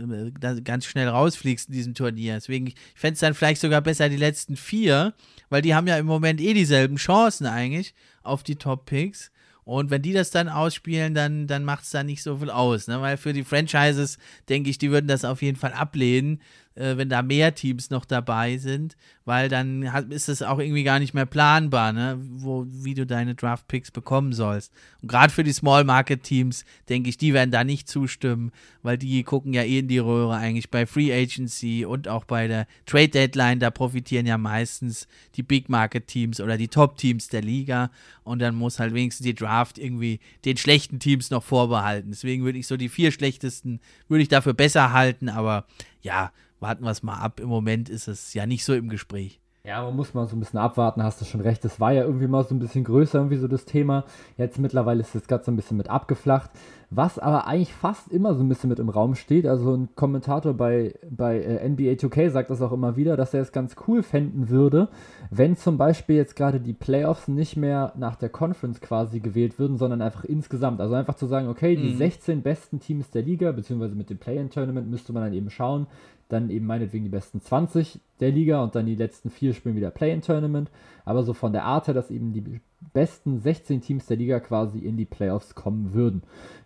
ganz 0.63 0.87
schnell 0.87 1.09
rausfliegst 1.09 1.69
in 1.69 1.75
diesem 1.75 1.95
Turnier. 1.95 2.35
Deswegen, 2.35 2.69
ich 2.69 2.77
fände 2.95 3.15
es 3.15 3.21
dann 3.21 3.35
vielleicht 3.35 3.61
sogar 3.61 3.81
besser 3.81 4.09
die 4.09 4.17
letzten 4.17 4.57
vier, 4.57 5.15
weil 5.51 5.63
die 5.63 5.75
haben 5.75 5.87
ja 5.87 5.99
im 5.99 6.07
Moment 6.07 6.41
eh 6.41 6.55
dieselben 6.55 6.97
Chancen 6.97 7.47
eigentlich 7.47 7.95
auf 8.23 8.43
die 8.43 8.57
Top-Picks. 8.57 9.31
Und 9.65 9.91
wenn 9.91 10.03
die 10.03 10.13
das 10.13 10.31
dann 10.31 10.49
ausspielen, 10.49 11.15
dann, 11.15 11.47
dann 11.47 11.65
macht 11.65 11.85
es 11.85 11.91
da 11.91 12.03
nicht 12.03 12.23
so 12.23 12.39
viel 12.39 12.51
aus. 12.51 12.87
Ne? 12.87 13.01
Weil 13.01 13.17
für 13.17 13.33
die 13.33 13.45
Franchises, 13.45 14.19
denke 14.49 14.69
ich, 14.69 14.77
die 14.77 14.91
würden 14.91 15.09
das 15.09 15.25
auf 15.25 15.41
jeden 15.41 15.57
Fall 15.57 15.73
ablehnen, 15.73 16.41
äh, 16.75 16.97
wenn 16.97 17.09
da 17.09 17.22
mehr 17.22 17.55
Teams 17.55 17.91
noch 17.91 18.05
dabei 18.05 18.57
sind, 18.59 18.97
weil 19.25 19.49
dann 19.49 19.93
hat, 19.93 20.12
ist 20.12 20.29
es 20.29 20.43
auch 20.43 20.59
irgendwie 20.59 20.83
gar 20.83 20.99
nicht 20.99 21.14
mehr 21.14 21.27
planbar, 21.27 21.93
ne? 21.93 22.18
Wo, 22.20 22.66
wie 22.68 22.95
du 22.95 23.07
deine 23.07 23.35
Draft-Picks 23.35 23.91
bekommen 23.91 24.33
sollst. 24.33 24.72
Und 25.01 25.09
gerade 25.09 25.33
für 25.33 25.45
die 25.45 25.53
Small-Market-Teams, 25.53 26.64
denke 26.89 27.09
ich, 27.09 27.16
die 27.16 27.33
werden 27.33 27.51
da 27.51 27.64
nicht 27.64 27.89
zustimmen, 27.89 28.53
weil 28.83 28.99
die 28.99 29.22
gucken 29.22 29.55
ja 29.55 29.62
eh 29.62 29.79
in 29.79 29.89
die 29.89 29.99
Röhre 29.99 30.37
eigentlich 30.37 30.70
bei 30.70 30.87
Free 30.87 31.12
Agency 31.12 31.85
und 31.85 32.09
auch 32.09 32.25
bei 32.25 32.49
der 32.49 32.66
Trade-Deadline, 32.87 33.61
da 33.61 33.70
profitieren 33.70 34.27
ja 34.27 34.37
meistens 34.37 35.07
die 35.37 35.43
Big-Market-Teams 35.43 36.41
oder 36.41 36.59
die 36.59 36.68
Top-Teams 36.68 37.29
der 37.29 37.43
Liga 37.43 37.91
und 38.25 38.41
dann 38.41 38.55
muss 38.55 38.79
halt 38.79 38.95
wenigstens 38.95 39.25
die 39.25 39.35
Draft 39.35 39.79
irgendwie 39.79 40.20
den 40.45 40.57
schlechten 40.57 40.99
Teams 40.99 41.31
noch 41.31 41.45
vorbehalten. 41.45 42.11
Deswegen 42.11 42.45
würde 42.45 42.59
ich 42.59 42.66
so 42.66 42.77
die 42.77 42.89
vier 42.89 43.12
schlechtesten, 43.12 43.81
würde 44.09 44.22
ich 44.22 44.29
dafür 44.29 44.55
besser 44.55 44.93
halten, 44.93 45.29
aber 45.29 45.66
ja, 46.03 46.33
warten 46.61 46.85
wir 46.85 46.91
es 46.91 47.03
mal 47.03 47.19
ab. 47.19 47.41
Im 47.41 47.49
Moment 47.49 47.89
ist 47.89 48.09
es 48.09 48.35
ja 48.35 48.47
nicht 48.47 48.65
so 48.65 48.75
im 48.75 48.89
Gespräch. 48.89 49.41
Ja, 49.67 49.83
man 49.83 49.97
muss 49.97 50.13
mal 50.13 50.27
so 50.27 50.37
ein 50.37 50.41
bisschen 50.41 50.59
abwarten, 50.59 51.03
hast 51.03 51.23
du 51.23 51.25
schon 51.25 51.41
recht. 51.41 51.65
Das 51.65 51.81
war 51.81 51.91
ja 51.91 52.03
irgendwie 52.05 52.27
mal 52.27 52.45
so 52.45 52.55
ein 52.55 52.59
bisschen 52.59 52.85
größer, 52.85 53.17
irgendwie 53.19 53.39
so 53.39 53.49
das 53.49 53.65
Thema. 53.65 54.05
Jetzt 54.37 54.59
mittlerweile 54.59 55.01
ist 55.01 55.27
gerade 55.27 55.43
so 55.43 55.51
ein 55.51 55.57
bisschen 55.57 55.79
mit 55.79 55.89
abgeflacht. 55.89 56.51
Was 56.91 57.19
aber 57.19 57.47
eigentlich 57.47 57.73
fast 57.73 58.13
immer 58.13 58.35
so 58.35 58.43
ein 58.43 58.49
bisschen 58.51 58.69
mit 58.69 58.79
im 58.79 58.91
Raum 58.91 59.15
steht. 59.15 59.47
Also 59.47 59.75
ein 59.75 59.89
Kommentator 59.97 60.53
bei, 60.53 60.95
bei 61.11 61.41
äh, 61.41 61.67
NBA 61.67 61.93
2K 61.93 62.29
sagt 62.29 62.51
das 62.51 62.61
auch 62.61 62.73
immer 62.73 62.97
wieder, 62.97 63.17
dass 63.17 63.33
er 63.33 63.41
es 63.41 63.53
ganz 63.53 63.75
cool 63.89 64.03
fänden 64.03 64.51
würde, 64.51 64.91
wenn 65.31 65.57
zum 65.57 65.79
Beispiel 65.79 66.17
jetzt 66.17 66.37
gerade 66.37 66.61
die 66.61 66.75
Playoffs 66.75 67.27
nicht 67.27 67.57
mehr 67.57 67.95
nach 67.97 68.17
der 68.17 68.29
Conference 68.29 68.83
quasi 68.83 69.21
gewählt 69.21 69.59
würden, 69.59 69.79
sondern 69.79 70.03
einfach 70.03 70.25
insgesamt. 70.25 70.83
Also 70.83 70.95
einfach 70.95 71.15
zu 71.15 71.27
sagen, 71.27 71.49
okay, 71.49 71.75
die 71.75 71.95
mhm. 71.95 71.97
16 71.97 72.43
besten 72.43 72.81
Teams 72.81 73.11
der 73.11 73.23
Liga, 73.23 73.51
beziehungsweise 73.51 73.95
mit 73.95 74.11
dem 74.11 74.19
Play-In-Tournament 74.19 74.91
müsste 74.91 75.15
man 75.15 75.23
dann 75.23 75.33
eben 75.33 75.49
schauen, 75.49 75.87
dann 76.29 76.51
eben 76.51 76.66
meinetwegen 76.66 77.05
die 77.05 77.11
besten 77.11 77.41
20 77.41 78.01
der 78.20 78.31
Liga 78.31 78.62
und 78.62 78.75
dann 78.75 78.87
die 78.87 78.95
letzten 78.95 79.31
vier 79.31 79.55
spielen 79.55 79.76
wieder 79.76 79.91
Play-in-Tournament. 79.91 80.71
Aber 81.05 81.22
so 81.22 81.34
von 81.34 81.53
der 81.53 81.64
Art 81.64 81.87
her, 81.87 81.95
dass 81.95 82.11
eben 82.11 82.33
die 82.33 82.61
besten 82.92 83.41
16 83.41 83.80
Teams 83.80 84.07
der 84.07 84.17
Liga 84.17 84.41
quasi 84.41 84.79
in 84.79 84.96
die 84.96 85.05
Playoffs 85.05 85.55
kommen 85.55 85.95
würden. 85.95 86.22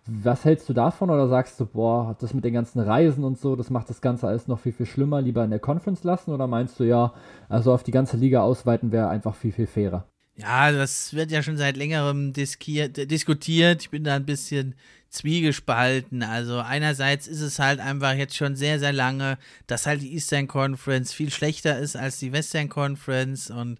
Was 0.06 0.44
hältst 0.44 0.68
du 0.68 0.72
davon 0.72 1.10
oder 1.10 1.28
sagst 1.28 1.58
du, 1.60 1.66
boah, 1.66 2.16
das 2.20 2.34
mit 2.34 2.44
den 2.44 2.54
ganzen 2.54 2.80
Reisen 2.80 3.24
und 3.24 3.38
so, 3.38 3.56
das 3.56 3.70
macht 3.70 3.90
das 3.90 4.00
Ganze 4.00 4.26
alles 4.26 4.48
noch 4.48 4.60
viel, 4.60 4.72
viel 4.72 4.86
schlimmer, 4.86 5.20
lieber 5.20 5.44
in 5.44 5.50
der 5.50 5.58
Conference 5.58 6.04
lassen 6.04 6.32
oder 6.32 6.46
meinst 6.46 6.78
du 6.80 6.84
ja, 6.84 7.12
also 7.48 7.72
auf 7.72 7.82
die 7.82 7.90
ganze 7.90 8.16
Liga 8.16 8.42
ausweiten 8.42 8.92
wäre 8.92 9.08
einfach 9.08 9.34
viel, 9.34 9.52
viel 9.52 9.66
fairer? 9.66 10.06
Ja, 10.36 10.70
das 10.70 11.14
wird 11.14 11.32
ja 11.32 11.42
schon 11.42 11.56
seit 11.56 11.76
längerem 11.76 12.32
diskutiert. 12.32 13.82
Ich 13.82 13.90
bin 13.90 14.04
da 14.04 14.14
ein 14.14 14.24
bisschen 14.24 14.76
zwiegespalten. 15.10 16.22
Also 16.22 16.60
einerseits 16.60 17.26
ist 17.26 17.40
es 17.40 17.58
halt 17.58 17.80
einfach 17.80 18.14
jetzt 18.14 18.36
schon 18.36 18.56
sehr, 18.56 18.78
sehr 18.78 18.92
lange, 18.92 19.38
dass 19.66 19.86
halt 19.86 20.02
die 20.02 20.12
Eastern 20.12 20.48
Conference 20.48 21.12
viel 21.12 21.30
schlechter 21.30 21.78
ist 21.78 21.96
als 21.96 22.18
die 22.18 22.32
Western 22.32 22.68
Conference 22.68 23.50
und 23.50 23.78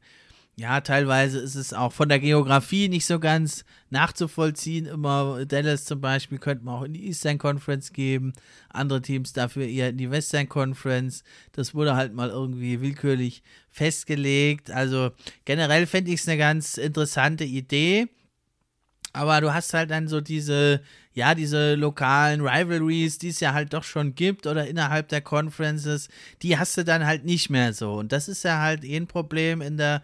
ja, 0.59 0.80
teilweise 0.80 1.38
ist 1.38 1.55
es 1.55 1.72
auch 1.72 1.92
von 1.92 2.09
der 2.09 2.18
Geografie 2.18 2.88
nicht 2.88 3.06
so 3.06 3.20
ganz 3.20 3.64
nachzuvollziehen. 3.90 4.86
Immer 4.86 5.46
Dallas 5.46 5.84
zum 5.84 6.00
Beispiel 6.00 6.38
könnte 6.38 6.64
man 6.64 6.74
auch 6.74 6.82
in 6.82 6.94
die 6.94 7.06
Eastern 7.06 7.38
Conference 7.38 7.92
geben, 7.92 8.32
andere 8.68 9.00
Teams 9.00 9.32
dafür 9.32 9.68
eher 9.68 9.90
in 9.90 9.98
die 9.98 10.10
Western 10.10 10.48
Conference. 10.48 11.22
Das 11.52 11.76
wurde 11.76 11.94
halt 11.94 12.12
mal 12.12 12.30
irgendwie 12.30 12.80
willkürlich 12.80 13.44
festgelegt. 13.68 14.72
Also 14.72 15.12
generell 15.44 15.86
fände 15.86 16.10
ich 16.10 16.22
es 16.22 16.28
eine 16.28 16.38
ganz 16.38 16.76
interessante 16.76 17.44
Idee. 17.44 18.09
Aber 19.12 19.40
du 19.40 19.55
hast 19.55 19.74
halt 19.74 19.92
dann 19.92 20.09
so 20.09 20.20
diese, 20.20 20.82
ja, 21.18 21.34
diese 21.34 21.74
lokalen 21.74 22.46
Rivalries, 22.46 23.18
die 23.18 23.30
es 23.30 23.40
ja 23.40 23.52
halt 23.52 23.72
doch 23.72 23.82
schon 23.82 24.14
gibt 24.14 24.46
oder 24.46 24.68
innerhalb 24.68 25.08
der 25.08 25.20
Conferences, 25.20 26.08
die 26.42 26.56
hast 26.56 26.76
du 26.76 26.84
dann 26.84 27.04
halt 27.04 27.24
nicht 27.24 27.50
mehr 27.50 27.72
so. 27.72 27.94
Und 27.94 28.12
das 28.12 28.28
ist 28.28 28.44
ja 28.44 28.60
halt 28.60 28.84
eh 28.84 28.96
ein 28.96 29.08
Problem 29.08 29.60
in 29.60 29.76
der 29.76 30.00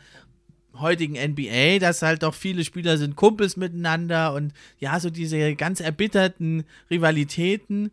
heutigen 0.76 1.14
NBA, 1.14 1.78
dass 1.78 2.02
halt 2.02 2.24
doch 2.24 2.34
viele 2.34 2.64
Spieler 2.64 2.98
sind 2.98 3.14
Kumpels 3.14 3.56
miteinander 3.56 4.34
und 4.34 4.52
ja, 4.80 4.98
so 4.98 5.08
diese 5.08 5.54
ganz 5.54 5.78
erbitterten 5.78 6.64
Rivalitäten, 6.90 7.92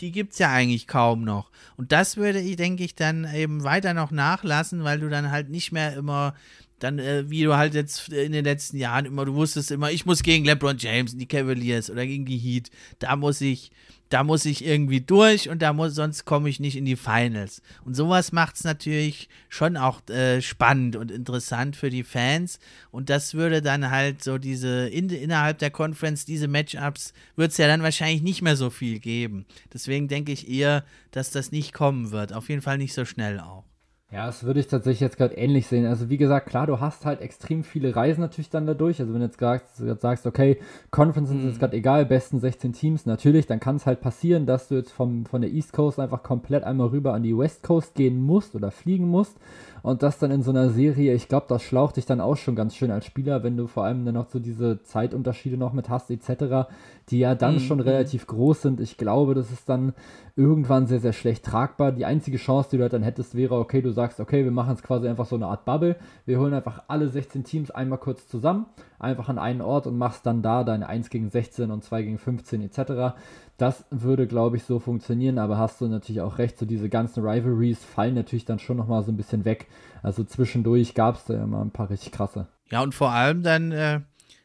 die 0.00 0.10
gibt 0.10 0.32
es 0.32 0.40
ja 0.40 0.50
eigentlich 0.50 0.88
kaum 0.88 1.22
noch. 1.22 1.52
Und 1.76 1.92
das 1.92 2.16
würde 2.16 2.40
ich, 2.40 2.56
denke 2.56 2.82
ich, 2.82 2.96
dann 2.96 3.32
eben 3.32 3.62
weiter 3.62 3.94
noch 3.94 4.10
nachlassen, 4.10 4.82
weil 4.82 4.98
du 4.98 5.08
dann 5.08 5.30
halt 5.30 5.50
nicht 5.50 5.70
mehr 5.70 5.94
immer 5.94 6.34
dann, 6.78 6.98
äh, 6.98 7.28
wie 7.30 7.42
du 7.42 7.56
halt 7.56 7.74
jetzt 7.74 8.08
in 8.10 8.32
den 8.32 8.44
letzten 8.44 8.76
Jahren 8.76 9.06
immer, 9.06 9.24
du 9.24 9.34
wusstest 9.34 9.70
immer, 9.70 9.90
ich 9.90 10.04
muss 10.04 10.22
gegen 10.22 10.44
LeBron 10.44 10.76
James 10.78 11.12
und 11.12 11.18
die 11.18 11.26
Cavaliers 11.26 11.90
oder 11.90 12.06
gegen 12.06 12.26
die 12.26 12.38
Heat, 12.38 12.70
da 12.98 13.16
muss 13.16 13.40
ich, 13.40 13.70
da 14.10 14.22
muss 14.22 14.44
ich 14.44 14.64
irgendwie 14.64 15.00
durch 15.00 15.48
und 15.48 15.62
da 15.62 15.72
muss, 15.72 15.94
sonst 15.94 16.26
komme 16.26 16.48
ich 16.48 16.60
nicht 16.60 16.76
in 16.76 16.84
die 16.84 16.96
Finals. 16.96 17.62
Und 17.84 17.94
sowas 17.94 18.30
macht 18.30 18.56
es 18.56 18.64
natürlich 18.64 19.28
schon 19.48 19.76
auch 19.76 20.06
äh, 20.10 20.42
spannend 20.42 20.96
und 20.96 21.10
interessant 21.10 21.76
für 21.76 21.90
die 21.90 22.04
Fans. 22.04 22.60
Und 22.90 23.10
das 23.10 23.34
würde 23.34 23.62
dann 23.62 23.90
halt 23.90 24.22
so 24.22 24.38
diese, 24.38 24.88
in, 24.88 25.08
innerhalb 25.08 25.58
der 25.58 25.70
Conference, 25.70 26.24
diese 26.24 26.46
Matchups, 26.46 27.14
wird 27.36 27.52
es 27.52 27.56
ja 27.56 27.66
dann 27.66 27.82
wahrscheinlich 27.82 28.22
nicht 28.22 28.42
mehr 28.42 28.56
so 28.56 28.70
viel 28.70 29.00
geben. 29.00 29.46
Deswegen 29.72 30.08
denke 30.08 30.30
ich 30.30 30.48
eher, 30.48 30.84
dass 31.10 31.30
das 31.30 31.50
nicht 31.50 31.72
kommen 31.72 32.10
wird. 32.10 32.32
Auf 32.32 32.48
jeden 32.48 32.62
Fall 32.62 32.78
nicht 32.78 32.94
so 32.94 33.04
schnell 33.04 33.40
auch. 33.40 33.64
Ja, 34.12 34.26
das 34.26 34.44
würde 34.44 34.60
ich 34.60 34.68
tatsächlich 34.68 35.00
jetzt 35.00 35.16
gerade 35.16 35.34
ähnlich 35.34 35.66
sehen. 35.66 35.84
Also 35.84 36.08
wie 36.08 36.16
gesagt, 36.16 36.48
klar, 36.48 36.68
du 36.68 36.78
hast 36.78 37.04
halt 37.04 37.20
extrem 37.20 37.64
viele 37.64 37.96
Reisen 37.96 38.20
natürlich 38.20 38.50
dann 38.50 38.64
dadurch. 38.64 39.00
Also 39.00 39.12
wenn 39.12 39.18
du 39.18 39.26
jetzt 39.26 39.38
gerade 39.38 39.64
sagst, 39.98 40.26
okay, 40.26 40.58
Conference 40.92 41.30
mhm. 41.30 41.40
ist 41.40 41.44
jetzt 41.44 41.58
gerade 41.58 41.76
egal, 41.76 42.06
besten 42.06 42.38
16 42.38 42.72
Teams, 42.72 43.04
natürlich, 43.04 43.48
dann 43.48 43.58
kann 43.58 43.76
es 43.76 43.86
halt 43.86 44.00
passieren, 44.00 44.46
dass 44.46 44.68
du 44.68 44.76
jetzt 44.76 44.92
vom, 44.92 45.26
von 45.26 45.40
der 45.40 45.50
East 45.50 45.72
Coast 45.72 45.98
einfach 45.98 46.22
komplett 46.22 46.62
einmal 46.62 46.88
rüber 46.88 47.14
an 47.14 47.24
die 47.24 47.36
West 47.36 47.64
Coast 47.64 47.96
gehen 47.96 48.22
musst 48.22 48.54
oder 48.54 48.70
fliegen 48.70 49.08
musst. 49.08 49.38
Und 49.82 50.02
das 50.02 50.18
dann 50.18 50.30
in 50.30 50.42
so 50.42 50.50
einer 50.50 50.70
Serie, 50.70 51.14
ich 51.14 51.28
glaube, 51.28 51.46
das 51.48 51.62
schlaucht 51.62 51.96
dich 51.96 52.06
dann 52.06 52.20
auch 52.20 52.36
schon 52.36 52.56
ganz 52.56 52.74
schön 52.74 52.90
als 52.90 53.06
Spieler, 53.06 53.42
wenn 53.42 53.56
du 53.56 53.66
vor 53.66 53.84
allem 53.84 54.04
dann 54.04 54.14
noch 54.14 54.28
so 54.28 54.38
diese 54.38 54.82
Zeitunterschiede 54.82 55.56
noch 55.56 55.72
mit 55.72 55.88
hast, 55.88 56.10
etc., 56.10 56.68
die 57.10 57.20
ja 57.20 57.34
dann 57.34 57.54
mhm. 57.54 57.60
schon 57.60 57.78
mhm. 57.78 57.84
relativ 57.84 58.26
groß 58.26 58.62
sind. 58.62 58.80
Ich 58.80 58.96
glaube, 58.96 59.34
das 59.34 59.52
ist 59.52 59.68
dann 59.68 59.92
irgendwann 60.34 60.86
sehr, 60.86 61.00
sehr 61.00 61.12
schlecht 61.12 61.44
tragbar. 61.44 61.92
Die 61.92 62.04
einzige 62.04 62.36
Chance, 62.36 62.70
die 62.70 62.76
du 62.76 62.82
halt 62.82 62.92
dann 62.92 63.02
hättest, 63.02 63.34
wäre, 63.34 63.56
okay, 63.56 63.80
du 63.80 63.90
sagst, 63.92 64.20
okay, 64.20 64.44
wir 64.44 64.50
machen 64.50 64.74
es 64.74 64.82
quasi 64.82 65.08
einfach 65.08 65.26
so 65.26 65.36
eine 65.36 65.46
Art 65.46 65.64
Bubble. 65.64 65.96
Wir 66.26 66.38
holen 66.40 66.52
einfach 66.52 66.82
alle 66.88 67.08
16 67.08 67.44
Teams 67.44 67.70
einmal 67.70 67.98
kurz 67.98 68.28
zusammen, 68.28 68.66
einfach 68.98 69.28
an 69.28 69.38
einen 69.38 69.60
Ort 69.60 69.86
und 69.86 69.96
machst 69.96 70.26
dann 70.26 70.42
da 70.42 70.64
deine 70.64 70.88
1 70.88 71.10
gegen 71.10 71.30
16 71.30 71.70
und 71.70 71.84
2 71.84 72.02
gegen 72.02 72.18
15 72.18 72.62
etc. 72.62 73.16
Das 73.58 73.84
würde, 73.90 74.26
glaube 74.26 74.56
ich, 74.56 74.64
so 74.64 74.78
funktionieren, 74.78 75.38
aber 75.38 75.56
hast 75.56 75.80
du 75.80 75.88
natürlich 75.88 76.20
auch 76.20 76.38
recht, 76.38 76.58
so 76.58 76.66
diese 76.66 76.90
ganzen 76.90 77.26
Rivalries 77.26 77.82
fallen 77.82 78.14
natürlich 78.14 78.44
dann 78.44 78.58
schon 78.58 78.76
nochmal 78.76 79.02
so 79.02 79.12
ein 79.12 79.16
bisschen 79.16 79.44
weg. 79.46 79.66
Also 80.02 80.24
zwischendurch 80.24 80.94
gab 80.94 81.16
es 81.16 81.24
da 81.24 81.34
ja 81.34 81.46
mal 81.46 81.62
ein 81.62 81.70
paar 81.70 81.88
richtig 81.88 82.12
krasse. 82.12 82.48
Ja, 82.70 82.82
und 82.82 82.94
vor 82.94 83.12
allem 83.12 83.42
dann 83.42 83.72
äh, 83.72 84.00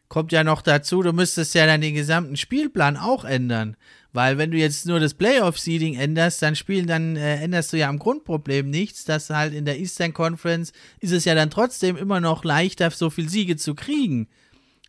kommt 0.07 0.31
ja 0.31 0.43
noch 0.43 0.61
dazu, 0.61 1.01
du 1.01 1.11
müsstest 1.11 1.55
ja 1.55 1.65
dann 1.65 1.81
den 1.81 1.95
gesamten 1.95 2.37
Spielplan 2.37 2.97
auch 2.97 3.25
ändern. 3.25 3.75
Weil 4.13 4.37
wenn 4.37 4.51
du 4.51 4.57
jetzt 4.57 4.85
nur 4.85 4.99
das 4.99 5.13
Playoff-Seeding 5.13 5.95
änderst, 5.95 6.41
dann 6.41 6.55
spielen, 6.55 6.87
dann 6.87 7.15
äh, 7.15 7.37
änderst 7.37 7.71
du 7.71 7.77
ja 7.77 7.87
am 7.87 7.99
Grundproblem 7.99 8.69
nichts, 8.69 9.05
dass 9.05 9.29
halt 9.29 9.53
in 9.53 9.65
der 9.65 9.79
Eastern 9.79 10.13
Conference 10.13 10.73
ist 10.99 11.13
es 11.13 11.25
ja 11.25 11.35
dann 11.35 11.49
trotzdem 11.49 11.95
immer 11.95 12.19
noch 12.19 12.43
leichter, 12.43 12.91
so 12.91 13.09
viel 13.09 13.29
Siege 13.29 13.55
zu 13.55 13.73
kriegen. 13.73 14.27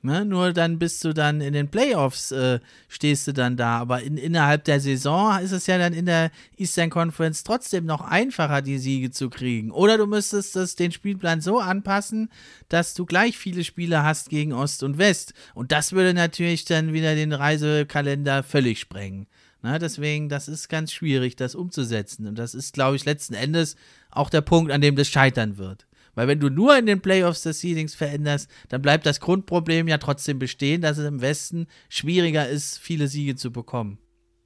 Ne? 0.05 0.24
Nur 0.24 0.53
dann 0.53 0.81
bist 0.81 1.05
du 1.05 1.12
dann 1.12 1.41
in 1.41 1.53
den 1.53 1.69
Playoffs, 1.69 2.33
äh, 2.33 2.59
stehst 2.89 3.29
du 3.29 3.33
dann 3.33 3.57
da. 3.57 3.79
Aber 3.79 4.03
in, 4.03 4.16
innerhalb 4.16 4.65
der 4.65 4.81
Saison 4.81 5.39
ist 5.41 5.53
es 5.53 5.69
ja 5.69 5.79
dann 5.79 5.93
in 5.93 6.07
der 6.07 6.33
Eastern 6.57 6.91
Conference 6.91 7.45
trotzdem 7.45 7.85
noch 7.85 8.01
einfacher, 8.01 8.62
die 8.62 8.79
Siege 8.79 9.12
zu 9.12 9.31
kriegen. 9.31 9.70
Oder 9.70 9.99
du 9.99 10.07
müsstest 10.07 10.57
das, 10.57 10.74
den 10.74 10.91
Spielplan 10.91 11.41
so 11.41 11.61
anpassen, 11.61 12.31
dass 12.69 12.95
du 12.95 13.07
gleich 13.07 13.39
viele 13.39 13.62
Spiele 13.62 14.03
hast 14.03 14.29
gegen 14.29 14.53
Ost 14.53 14.83
und 14.83 14.99
West. 14.99 15.35
Und 15.55 15.70
das 15.70 15.93
würde 15.93 16.15
natürlich 16.15 16.65
dann 16.65 16.93
wieder 16.93 17.15
den 17.15 17.33
Reisekalender 17.33 18.43
völlig 18.43 18.81
sprengen. 18.81 19.29
Na, 19.62 19.79
deswegen, 19.79 20.29
das 20.29 20.49
ist 20.49 20.69
ganz 20.69 20.93
schwierig, 20.93 21.37
das 21.37 21.55
umzusetzen. 21.55 22.27
Und 22.27 22.37
das 22.37 22.55
ist, 22.55 22.74
glaube 22.74 22.97
ich, 22.97 23.05
letzten 23.05 23.35
Endes 23.35 23.77
auch 24.11 24.29
der 24.31 24.41
Punkt, 24.41 24.73
an 24.73 24.81
dem 24.81 24.97
das 24.97 25.07
scheitern 25.07 25.57
wird. 25.57 25.87
Weil 26.14 26.28
wenn 26.28 26.40
du 26.40 26.51
nur 26.51 26.76
in 26.76 26.86
den 26.86 27.01
Playoffs 27.01 27.43
das 27.43 27.60
Seedings 27.60 27.94
veränderst, 27.94 28.51
dann 28.68 28.82
bleibt 28.82 29.06
das 29.06 29.20
Grundproblem 29.20 29.89
ja 29.89 29.98
trotzdem 29.98 30.39
bestehen, 30.39 30.82
dass 30.82 30.98
es 30.98 31.06
im 31.06 31.20
Westen 31.20 31.66
schwieriger 31.89 32.48
ist, 32.48 32.78
viele 32.78 33.09
Siege 33.09 33.36
zu 33.36 33.51
bekommen. 33.51 33.98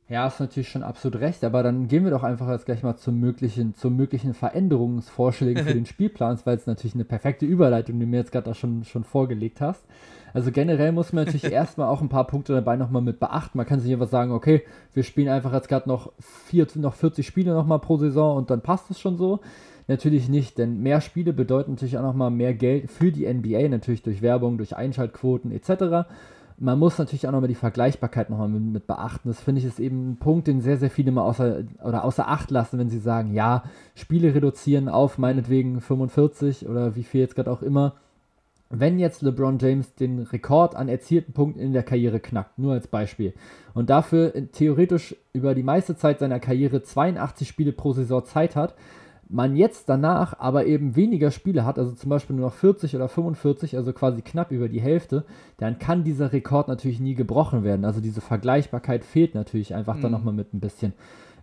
Ja, 0.09 0.22
hast 0.22 0.38
natürlich 0.38 0.68
schon 0.68 0.84
absolut 0.84 1.20
recht, 1.20 1.43
aber 1.43 1.64
dann 1.64 1.88
gehen 1.88 2.05
wir 2.05 2.12
doch 2.12 2.22
einfach 2.22 2.48
jetzt 2.48 2.64
gleich 2.64 2.84
mal 2.84 2.97
zum 2.97 3.18
möglichen, 3.18 3.74
zum 3.74 3.97
möglichen 3.97 4.34
Veränderungsvorschlägen 4.34 5.64
für 5.64 5.74
den 5.74 5.86
Spielplan, 5.86 6.38
weil 6.44 6.56
es 6.56 6.66
natürlich 6.66 6.94
eine 6.94 7.05
perfekte 7.05 7.44
Überleitung, 7.44 7.98
die 7.98 8.05
du 8.05 8.10
mir 8.10 8.18
jetzt 8.18 8.30
gerade 8.30 8.55
schon, 8.55 8.84
schon 8.84 9.02
vorgelegt 9.02 9.60
hast. 9.60 9.84
Also 10.32 10.52
generell 10.52 10.93
muss 10.93 11.12
man 11.12 11.24
natürlich 11.24 11.44
erstmal 11.52 11.88
auch 11.88 12.02
ein 12.02 12.09
paar 12.09 12.28
Punkte 12.28 12.52
dabei 12.52 12.76
nochmal 12.76 13.02
mit 13.02 13.18
beachten. 13.18 13.59
Man 13.59 13.66
kann 13.66 13.80
sich 13.80 13.93
einfach 13.93 14.06
sagen, 14.06 14.30
okay, 14.30 14.62
wir 14.94 15.02
spielen 15.02 15.28
einfach 15.28 15.52
jetzt 15.52 15.68
gerade 15.68 15.88
noch, 15.88 16.12
noch 16.76 16.94
40 16.94 17.26
Spiele 17.26 17.52
nochmal 17.52 17.80
pro 17.80 17.97
Saison 17.97 18.36
und 18.36 18.51
dann 18.51 18.62
passt 18.62 18.88
es 18.93 19.01
schon 19.01 19.16
so. 19.16 19.40
Natürlich 19.88 20.28
nicht, 20.28 20.58
denn 20.58 20.82
mehr 20.82 21.00
Spiele 21.00 21.32
bedeuten 21.32 21.72
natürlich 21.72 21.96
auch 21.96 22.02
nochmal 22.02 22.30
mehr 22.30 22.54
Geld 22.54 22.90
für 22.90 23.12
die 23.12 23.32
NBA, 23.32 23.68
natürlich 23.68 24.02
durch 24.02 24.20
Werbung, 24.20 24.56
durch 24.58 24.76
Einschaltquoten 24.76 25.52
etc. 25.52 26.08
Man 26.58 26.78
muss 26.78 26.98
natürlich 26.98 27.28
auch 27.28 27.32
nochmal 27.32 27.48
die 27.48 27.54
Vergleichbarkeit 27.54 28.28
nochmal 28.30 28.48
mit, 28.48 28.62
mit 28.62 28.86
beachten. 28.88 29.28
Das 29.28 29.40
finde 29.40 29.60
ich 29.60 29.66
ist 29.66 29.78
eben 29.78 30.12
ein 30.12 30.16
Punkt, 30.16 30.48
den 30.48 30.60
sehr, 30.60 30.78
sehr 30.78 30.90
viele 30.90 31.12
mal 31.12 31.22
außer, 31.22 31.64
oder 31.84 32.02
außer 32.02 32.26
Acht 32.26 32.50
lassen, 32.50 32.78
wenn 32.78 32.88
sie 32.88 32.98
sagen, 32.98 33.32
ja, 33.32 33.62
Spiele 33.94 34.34
reduzieren 34.34 34.88
auf 34.88 35.18
meinetwegen 35.18 35.80
45 35.80 36.68
oder 36.68 36.96
wie 36.96 37.04
viel 37.04 37.20
jetzt 37.20 37.36
gerade 37.36 37.50
auch 37.50 37.62
immer. 37.62 37.94
Wenn 38.70 38.98
jetzt 38.98 39.22
LeBron 39.22 39.58
James 39.60 39.94
den 39.94 40.18
Rekord 40.18 40.74
an 40.74 40.88
erzielten 40.88 41.32
Punkten 41.32 41.60
in 41.60 41.72
der 41.72 41.84
Karriere 41.84 42.18
knackt, 42.18 42.58
nur 42.58 42.72
als 42.72 42.88
Beispiel, 42.88 43.32
und 43.74 43.90
dafür 43.90 44.32
theoretisch 44.50 45.14
über 45.32 45.54
die 45.54 45.62
meiste 45.62 45.96
Zeit 45.96 46.18
seiner 46.18 46.40
Karriere 46.40 46.82
82 46.82 47.46
Spiele 47.46 47.70
pro 47.70 47.92
Saison 47.92 48.24
Zeit 48.24 48.56
hat, 48.56 48.74
man 49.28 49.57
jetzt 49.57 49.89
danach 49.89 50.39
aber 50.39 50.66
eben 50.66 50.94
weniger 50.94 51.31
Spiele 51.31 51.65
hat, 51.65 51.78
also 51.78 51.93
zum 51.93 52.11
Beispiel 52.11 52.36
nur 52.36 52.47
noch 52.47 52.55
40 52.55 52.94
oder 52.94 53.09
45, 53.09 53.77
also 53.77 53.93
quasi 53.93 54.23
knapp 54.23 54.53
über 54.53 54.69
die 54.69 54.81
Hälfte, 54.81 55.24
dann 55.57 55.78
kann 55.78 56.05
dieser 56.05 56.32
Rekord 56.32 56.69
natürlich 56.69 57.01
nie 57.01 57.15
gebrochen 57.15 57.65
werden. 57.65 57.85
Also 57.85 58.01
diese 58.01 58.20
Vergleichbarkeit 58.20 59.05
fehlt 59.05 59.35
natürlich 59.35 59.74
einfach 59.74 59.97
mhm. 59.97 60.03
dann 60.03 60.12
nochmal 60.12 60.35
mit 60.35 60.55
ein 60.55 60.61
bisschen. 60.61 60.93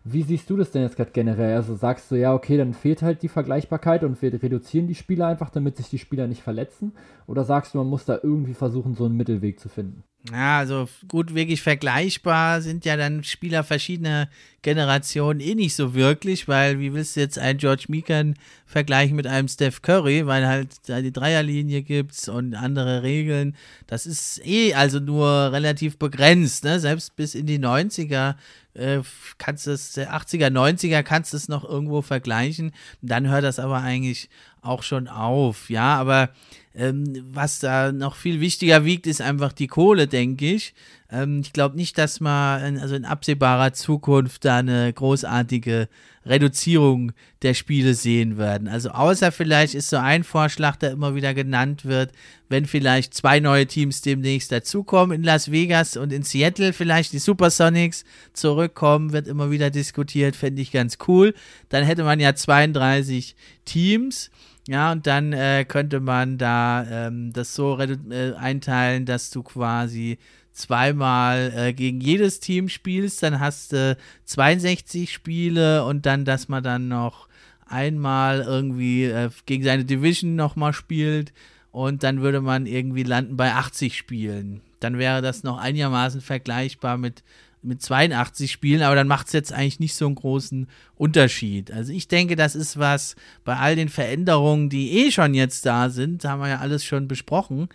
Wie 0.06 0.24
siehst 0.24 0.50
du 0.50 0.58
das 0.58 0.72
denn 0.72 0.82
jetzt 0.82 0.98
gerade 0.98 1.12
generell? 1.12 1.56
Also 1.56 1.76
sagst 1.76 2.12
du, 2.12 2.16
ja, 2.16 2.34
okay, 2.34 2.58
dann 2.58 2.74
fehlt 2.74 3.02
halt 3.02 3.22
die 3.22 3.30
Vergleichbarkeit 3.30 4.04
und 4.04 4.22
wir 4.22 4.34
reduzieren 4.34 4.88
die 4.88 4.96
Spieler 4.96 5.28
einfach, 5.28 5.50
damit 5.50 5.78
sich 5.78 5.90
die 5.90 6.00
Spieler 6.00 6.28
nicht 6.28 6.44
verletzen? 6.44 6.92
Oder 7.26 7.46
sagst 7.46 7.74
du, 7.74 7.78
man 7.78 7.88
muss 7.88 8.04
da 8.04 8.20
irgendwie 8.22 8.54
versuchen, 8.54 8.96
so 8.96 9.06
einen 9.06 9.16
Mittelweg 9.16 9.62
zu 9.62 9.70
finden? 9.70 10.04
Ja, 10.32 10.60
also 10.60 10.88
gut, 11.10 11.36
wirklich 11.36 11.62
vergleichbar 11.62 12.62
sind 12.62 12.86
ja 12.86 12.96
dann 12.96 13.26
Spieler 13.26 13.66
verschiedener 13.66 14.30
Generationen 14.62 15.42
eh 15.42 15.54
nicht 15.54 15.76
so 15.76 15.96
wirklich, 15.96 16.48
weil 16.48 16.80
wie 16.80 16.94
willst 16.94 17.18
du 17.18 17.20
jetzt 17.20 17.38
einen 17.38 17.60
George 17.60 17.86
Meekan 17.90 18.36
vergleichen 18.66 19.18
mit 19.18 19.28
einem 19.28 19.50
Steph 19.50 19.82
Curry, 19.82 20.26
weil 20.26 20.48
halt 20.48 20.70
da 20.88 21.02
die 21.02 21.12
Dreierlinie 21.12 21.82
gibt's 21.82 22.30
und 22.30 22.56
andere 22.56 23.04
Regeln. 23.04 23.58
Das 23.86 24.06
ist 24.06 24.42
eh 24.46 24.74
also 24.74 25.02
nur 25.02 25.52
relativ 25.52 25.98
begrenzt, 25.98 26.64
ne? 26.64 26.80
Selbst 26.80 27.18
bis 27.18 27.36
in 27.36 27.46
die 27.46 27.60
90er 27.60 28.36
äh, 28.74 29.02
kannst 29.38 29.68
es, 29.68 29.98
80er, 29.98 30.50
90er 30.50 31.04
kannst 31.04 31.34
du 31.34 31.38
es 31.38 31.48
noch 31.48 31.64
irgendwo 31.64 32.02
vergleichen. 32.02 32.72
Dann 33.02 33.28
hört 33.28 33.44
das 33.44 33.60
aber 33.60 33.82
eigentlich 33.82 34.30
auch 34.62 34.84
schon 34.84 35.08
auf, 35.08 35.70
ja, 35.70 35.96
aber 35.98 36.30
ähm, 36.76 37.24
was 37.32 37.60
da 37.60 37.92
noch 37.92 38.16
viel 38.16 38.40
wichtiger 38.40 38.84
wiegt, 38.84 39.06
ist 39.06 39.22
einfach 39.22 39.54
die 39.54 39.68
Kohle, 39.68 40.08
denke 40.08 40.54
ich. 40.54 40.74
Ähm, 41.12 41.42
ich 41.42 41.54
glaube 41.54 41.76
nicht, 41.76 41.98
dass 41.98 42.20
man 42.20 42.80
also 42.80 42.96
in 42.96 43.06
absehbarer 43.06 43.74
Zukunft 43.74 44.44
da 44.46 44.58
eine 44.58 44.92
großartige 44.92 45.88
Reduzierung 46.26 47.12
der 47.44 47.54
Spiele 47.54 47.94
sehen 47.94 48.38
werden. 48.38 48.68
Also 48.68 48.90
außer 48.90 49.32
vielleicht 49.32 49.76
ist 49.76 49.90
so 49.90 49.98
ein 49.98 50.24
Vorschlag, 50.24 50.78
der 50.78 50.92
immer 50.92 51.14
wieder 51.14 51.34
genannt 51.34 51.86
wird, 51.86 52.12
wenn 52.50 52.66
vielleicht 52.66 53.14
zwei 53.14 53.40
neue 53.40 53.68
Teams 53.68 54.02
demnächst 54.02 54.52
dazukommen 54.52 55.16
in 55.16 55.24
Las 55.24 55.52
Vegas 55.52 55.96
und 55.98 56.12
in 56.12 56.24
Seattle 56.24 56.74
vielleicht 56.74 57.14
die 57.14 57.20
Supersonics 57.20 58.04
zurückkommen, 58.34 59.12
wird 59.12 59.28
immer 59.28 59.52
wieder 59.52 59.70
diskutiert, 59.70 60.36
fände 60.36 60.62
ich 60.62 60.72
ganz 60.72 60.98
cool. 61.08 61.36
Dann 61.70 61.84
hätte 61.84 62.04
man 62.04 62.20
ja 62.20 62.34
32 62.34 63.36
Teams 63.66 64.32
ja, 64.68 64.92
und 64.92 65.08
dann 65.08 65.34
äh, 65.34 65.66
könnte 65.68 66.00
man 66.00 66.38
da 66.38 66.86
ähm, 66.90 67.34
das 67.34 67.54
so 67.54 67.78
äh, 67.80 68.34
einteilen, 68.36 69.06
dass 69.06 69.30
du 69.30 69.44
quasi 69.44 70.18
zweimal 70.54 71.52
äh, 71.56 71.74
gegen 71.74 72.00
jedes 72.00 72.40
Team 72.40 72.70
spielst, 72.70 73.24
dann 73.24 73.40
hast 73.40 73.74
du 73.74 73.98
62 74.26 75.12
Spiele 75.12 75.84
und 75.84 76.06
dann, 76.06 76.26
dass 76.26 76.48
man 76.48 76.64
dann 76.64 76.88
noch 76.88 77.28
einmal 77.66 78.42
irgendwie 78.42 79.06
äh, 79.06 79.30
gegen 79.46 79.64
seine 79.64 79.84
Division 79.84 80.36
nochmal 80.36 80.74
spielt 80.74 81.34
und 81.72 82.04
dann 82.04 82.22
würde 82.22 82.40
man 82.40 82.66
irgendwie 82.66 83.04
landen 83.04 83.36
bei 83.36 83.54
80 83.54 83.98
Spielen. 83.98 84.62
Dann 84.80 84.98
wäre 84.98 85.22
das 85.22 85.44
noch 85.44 85.58
einigermaßen 85.58 86.22
vergleichbar 86.22 86.98
mit 86.98 87.24
mit 87.64 87.82
82 87.82 88.52
Spielen, 88.52 88.82
aber 88.82 88.96
dann 88.96 89.08
macht 89.08 89.28
es 89.28 89.34
jetzt 89.34 89.54
eigentlich 89.54 89.80
nicht 89.80 89.96
so 89.96 90.06
einen 90.06 90.16
großen 90.16 90.68
Unterschied. 90.96 91.72
Also 91.72 91.92
ich 91.92 92.08
denke, 92.08 92.36
das 92.36 92.56
ist 92.56 92.78
was 92.78 93.16
bei 93.44 93.58
all 93.58 93.76
den 93.76 93.90
Veränderungen, 93.90 94.70
die 94.70 94.92
eh 95.00 95.12
schon 95.12 95.34
jetzt 95.34 95.66
da 95.66 95.90
sind, 95.90 96.26
haben 96.26 96.42
wir 96.42 96.50
ja 96.50 96.60
alles 96.60 96.86
schon 96.86 97.08
besprochen, 97.08 97.70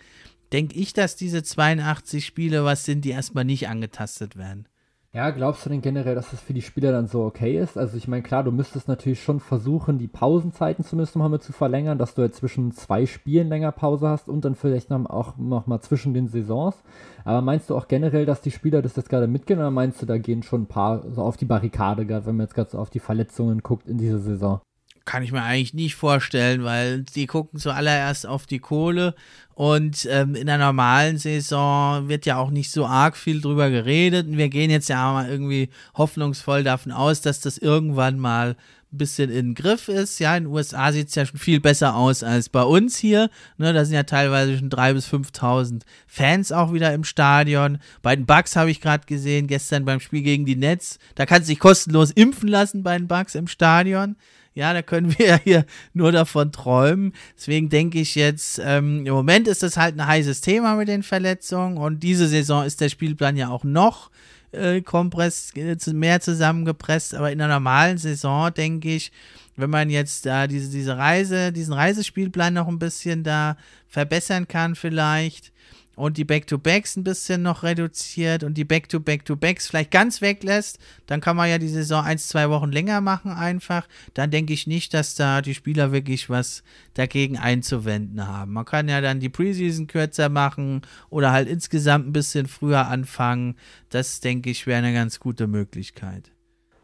denke 0.53 0.75
ich, 0.75 0.93
dass 0.93 1.15
diese 1.15 1.43
82 1.43 2.25
Spiele 2.25 2.63
was 2.63 2.85
sind, 2.85 3.03
die 3.03 3.09
erstmal 3.09 3.45
nicht 3.45 3.67
angetastet 3.67 4.37
werden. 4.37 4.68
Ja, 5.11 5.31
glaubst 5.31 5.65
du 5.65 5.71
denn 5.71 5.81
generell, 5.81 6.13
dass 6.13 6.29
das 6.29 6.39
für 6.39 6.53
die 6.53 6.61
Spieler 6.61 6.91
dann 6.91 7.07
so 7.07 7.23
okay 7.23 7.57
ist? 7.57 7.79
Also 7.79 7.97
ich 7.97 8.07
meine, 8.07 8.21
klar, 8.21 8.43
du 8.43 8.51
müsstest 8.51 8.87
natürlich 8.87 9.23
schon 9.23 9.39
versuchen, 9.39 9.97
die 9.97 10.07
Pausenzeiten 10.07 10.85
zumindest 10.85 11.15
nochmal 11.15 11.41
zu 11.41 11.51
verlängern, 11.51 11.97
dass 11.97 12.13
du 12.13 12.21
jetzt 12.21 12.37
zwischen 12.37 12.71
zwei 12.73 13.07
Spielen 13.07 13.49
länger 13.49 13.71
Pause 13.71 14.07
hast 14.07 14.29
und 14.29 14.45
dann 14.45 14.53
vielleicht 14.53 14.91
noch 14.91 15.09
auch 15.09 15.35
nochmal 15.37 15.81
zwischen 15.81 16.13
den 16.13 16.27
Saisons. 16.27 16.83
Aber 17.25 17.41
meinst 17.41 17.71
du 17.71 17.75
auch 17.75 17.87
generell, 17.87 18.27
dass 18.27 18.41
die 18.41 18.51
Spieler 18.51 18.83
das 18.83 18.95
jetzt 18.97 19.09
gerade 19.09 19.25
mitgehen 19.25 19.57
oder 19.57 19.71
meinst 19.71 19.99
du, 19.99 20.05
da 20.05 20.19
gehen 20.19 20.43
schon 20.43 20.63
ein 20.63 20.67
paar 20.67 21.01
so 21.11 21.23
auf 21.23 21.37
die 21.37 21.45
Barrikade, 21.45 22.05
gerade 22.05 22.27
wenn 22.27 22.37
man 22.37 22.45
jetzt 22.45 22.53
gerade 22.53 22.69
so 22.69 22.77
auf 22.77 22.91
die 22.91 22.99
Verletzungen 22.99 23.63
guckt 23.63 23.87
in 23.87 23.97
dieser 23.97 24.19
Saison? 24.19 24.61
Kann 25.09 25.23
ich 25.23 25.31
mir 25.31 25.41
eigentlich 25.41 25.73
nicht 25.73 25.95
vorstellen, 25.95 26.63
weil 26.63 27.01
die 27.01 27.25
gucken 27.25 27.59
zuallererst 27.59 28.27
auf 28.27 28.45
die 28.45 28.59
Kohle 28.59 29.15
und 29.55 30.07
ähm, 30.07 30.35
in 30.35 30.45
der 30.45 30.59
normalen 30.59 31.17
Saison 31.17 32.07
wird 32.07 32.27
ja 32.27 32.37
auch 32.37 32.51
nicht 32.51 32.69
so 32.69 32.85
arg 32.85 33.17
viel 33.17 33.41
drüber 33.41 33.71
geredet 33.71 34.27
und 34.27 34.37
wir 34.37 34.49
gehen 34.49 34.69
jetzt 34.69 34.87
ja 34.87 35.11
mal 35.11 35.27
irgendwie 35.27 35.69
hoffnungsvoll 35.97 36.63
davon 36.63 36.91
aus, 36.91 37.21
dass 37.21 37.41
das 37.41 37.57
irgendwann 37.57 38.19
mal 38.19 38.55
ein 38.91 38.97
bisschen 38.99 39.31
in 39.31 39.47
den 39.47 39.55
Griff 39.55 39.87
ist. 39.87 40.19
Ja, 40.19 40.37
in 40.37 40.43
den 40.43 40.53
USA 40.53 40.91
sieht 40.91 41.09
es 41.09 41.15
ja 41.15 41.25
schon 41.25 41.39
viel 41.39 41.59
besser 41.59 41.95
aus 41.95 42.21
als 42.21 42.49
bei 42.49 42.61
uns 42.61 42.95
hier. 42.95 43.31
Ne, 43.57 43.73
da 43.73 43.85
sind 43.85 43.95
ja 43.95 44.03
teilweise 44.03 44.59
schon 44.59 44.69
3.000 44.69 44.93
bis 44.93 45.07
5.000 45.07 45.81
Fans 46.05 46.51
auch 46.51 46.71
wieder 46.71 46.93
im 46.93 47.03
Stadion. 47.03 47.79
Bei 48.03 48.15
den 48.15 48.27
Bucks 48.27 48.55
habe 48.55 48.69
ich 48.69 48.79
gerade 48.79 49.07
gesehen, 49.07 49.47
gestern 49.47 49.85
beim 49.85 50.01
Spiel 50.01 50.21
gegen 50.21 50.45
die 50.45 50.55
Nets, 50.55 50.99
da 51.15 51.25
kannst 51.25 51.49
du 51.49 51.53
dich 51.53 51.59
kostenlos 51.59 52.11
impfen 52.11 52.47
lassen 52.47 52.83
bei 52.83 52.95
den 52.95 53.07
Bucks 53.07 53.33
im 53.33 53.47
Stadion. 53.47 54.15
Ja, 54.53 54.73
da 54.73 54.81
können 54.81 55.13
wir 55.17 55.25
ja 55.27 55.39
hier 55.43 55.65
nur 55.93 56.11
davon 56.11 56.51
träumen. 56.51 57.13
Deswegen 57.37 57.69
denke 57.69 57.99
ich 57.99 58.15
jetzt, 58.15 58.59
ähm, 58.63 59.05
im 59.05 59.13
Moment 59.13 59.47
ist 59.47 59.63
das 59.63 59.77
halt 59.77 59.97
ein 59.97 60.05
heißes 60.05 60.41
Thema 60.41 60.75
mit 60.75 60.87
den 60.87 61.03
Verletzungen 61.03 61.77
und 61.77 62.01
diese 62.01 62.27
Saison 62.27 62.65
ist 62.65 62.81
der 62.81 62.89
Spielplan 62.89 63.37
ja 63.37 63.49
auch 63.49 63.63
noch 63.63 64.09
äh, 64.51 64.81
kompress, 64.81 65.51
äh, 65.55 65.77
mehr 65.93 66.21
zusammengepresst, 66.21 67.13
aber 67.13 67.31
in 67.31 67.37
der 67.37 67.47
normalen 67.47 67.97
Saison 67.97 68.53
denke 68.53 68.95
ich, 68.95 69.11
wenn 69.55 69.69
man 69.69 69.89
jetzt 69.89 70.25
da 70.25 70.47
diese, 70.47 70.71
diese 70.71 70.97
Reise, 70.97 71.51
diesen 71.51 71.73
Reisespielplan 71.73 72.53
noch 72.53 72.67
ein 72.67 72.79
bisschen 72.79 73.23
da 73.23 73.57
verbessern 73.87 74.47
kann 74.47 74.75
vielleicht, 74.75 75.51
und 75.99 76.15
die 76.15 76.23
Back-to-Backs 76.23 76.95
ein 76.95 77.03
bisschen 77.03 77.41
noch 77.41 77.63
reduziert 77.63 78.45
und 78.45 78.53
die 78.53 78.63
Back-to-Back-to-Backs 78.63 79.67
vielleicht 79.67 79.91
ganz 79.91 80.21
weglässt, 80.21 80.79
dann 81.07 81.19
kann 81.19 81.35
man 81.35 81.49
ja 81.49 81.57
die 81.57 81.67
Saison 81.67 82.05
ein, 82.05 82.17
zwei 82.17 82.49
Wochen 82.49 82.71
länger 82.71 83.01
machen 83.01 83.33
einfach. 83.33 83.85
Dann 84.13 84.31
denke 84.31 84.53
ich 84.53 84.65
nicht, 84.65 84.93
dass 84.93 85.15
da 85.15 85.41
die 85.41 85.53
Spieler 85.53 85.91
wirklich 85.91 86.29
was 86.29 86.63
dagegen 86.93 87.37
einzuwenden 87.37 88.25
haben. 88.25 88.53
Man 88.53 88.63
kann 88.63 88.87
ja 88.87 89.01
dann 89.01 89.19
die 89.19 89.27
Preseason 89.27 89.87
kürzer 89.87 90.29
machen 90.29 90.83
oder 91.09 91.33
halt 91.33 91.49
insgesamt 91.49 92.07
ein 92.07 92.13
bisschen 92.13 92.47
früher 92.47 92.87
anfangen. 92.87 93.57
Das 93.89 94.21
denke 94.21 94.51
ich 94.51 94.67
wäre 94.67 94.77
eine 94.77 94.93
ganz 94.93 95.19
gute 95.19 95.47
Möglichkeit. 95.47 96.31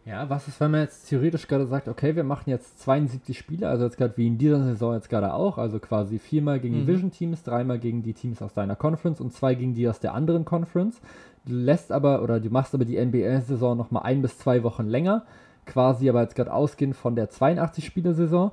Ja, 0.05 0.29
was 0.29 0.47
ist, 0.47 0.59
wenn 0.59 0.69
man 0.69 0.81
jetzt 0.81 1.09
theoretisch 1.09 1.47
gerade 1.47 1.65
sagt, 1.65 1.87
okay, 1.87 2.15
wir 2.15 2.23
machen 2.23 2.47
jetzt 2.51 2.79
72 2.79 3.35
Spiele, 3.35 3.67
also 3.67 3.85
jetzt 3.85 3.97
gerade 3.97 4.15
wie 4.17 4.27
in 4.27 4.37
dieser 4.37 4.63
Saison 4.63 4.93
jetzt 4.93 5.09
gerade 5.09 5.33
auch, 5.33 5.57
also 5.57 5.79
quasi 5.79 6.19
viermal 6.19 6.59
gegen 6.59 6.75
mhm. 6.75 6.85
Division-Teams, 6.85 7.41
dreimal 7.41 7.79
gegen 7.79 8.03
die 8.03 8.13
Teams 8.13 8.39
aus 8.43 8.53
deiner 8.53 8.75
Conference 8.75 9.19
und 9.19 9.33
zwei 9.33 9.55
gegen 9.55 9.73
die 9.73 9.89
aus 9.89 9.99
der 9.99 10.13
anderen 10.13 10.45
Conference. 10.45 11.01
Du 11.47 11.53
lässt 11.53 11.91
aber, 11.91 12.21
oder 12.21 12.39
du 12.39 12.51
machst 12.51 12.75
aber 12.75 12.85
die 12.85 13.03
NBA-Saison 13.03 13.75
nochmal 13.75 14.03
ein 14.03 14.21
bis 14.21 14.37
zwei 14.37 14.61
Wochen 14.61 14.85
länger, 14.85 15.23
quasi 15.65 16.07
aber 16.07 16.21
jetzt 16.21 16.35
gerade 16.35 16.53
ausgehend 16.53 16.95
von 16.95 17.15
der 17.15 17.31
82-Spiele-Saison. 17.31 18.51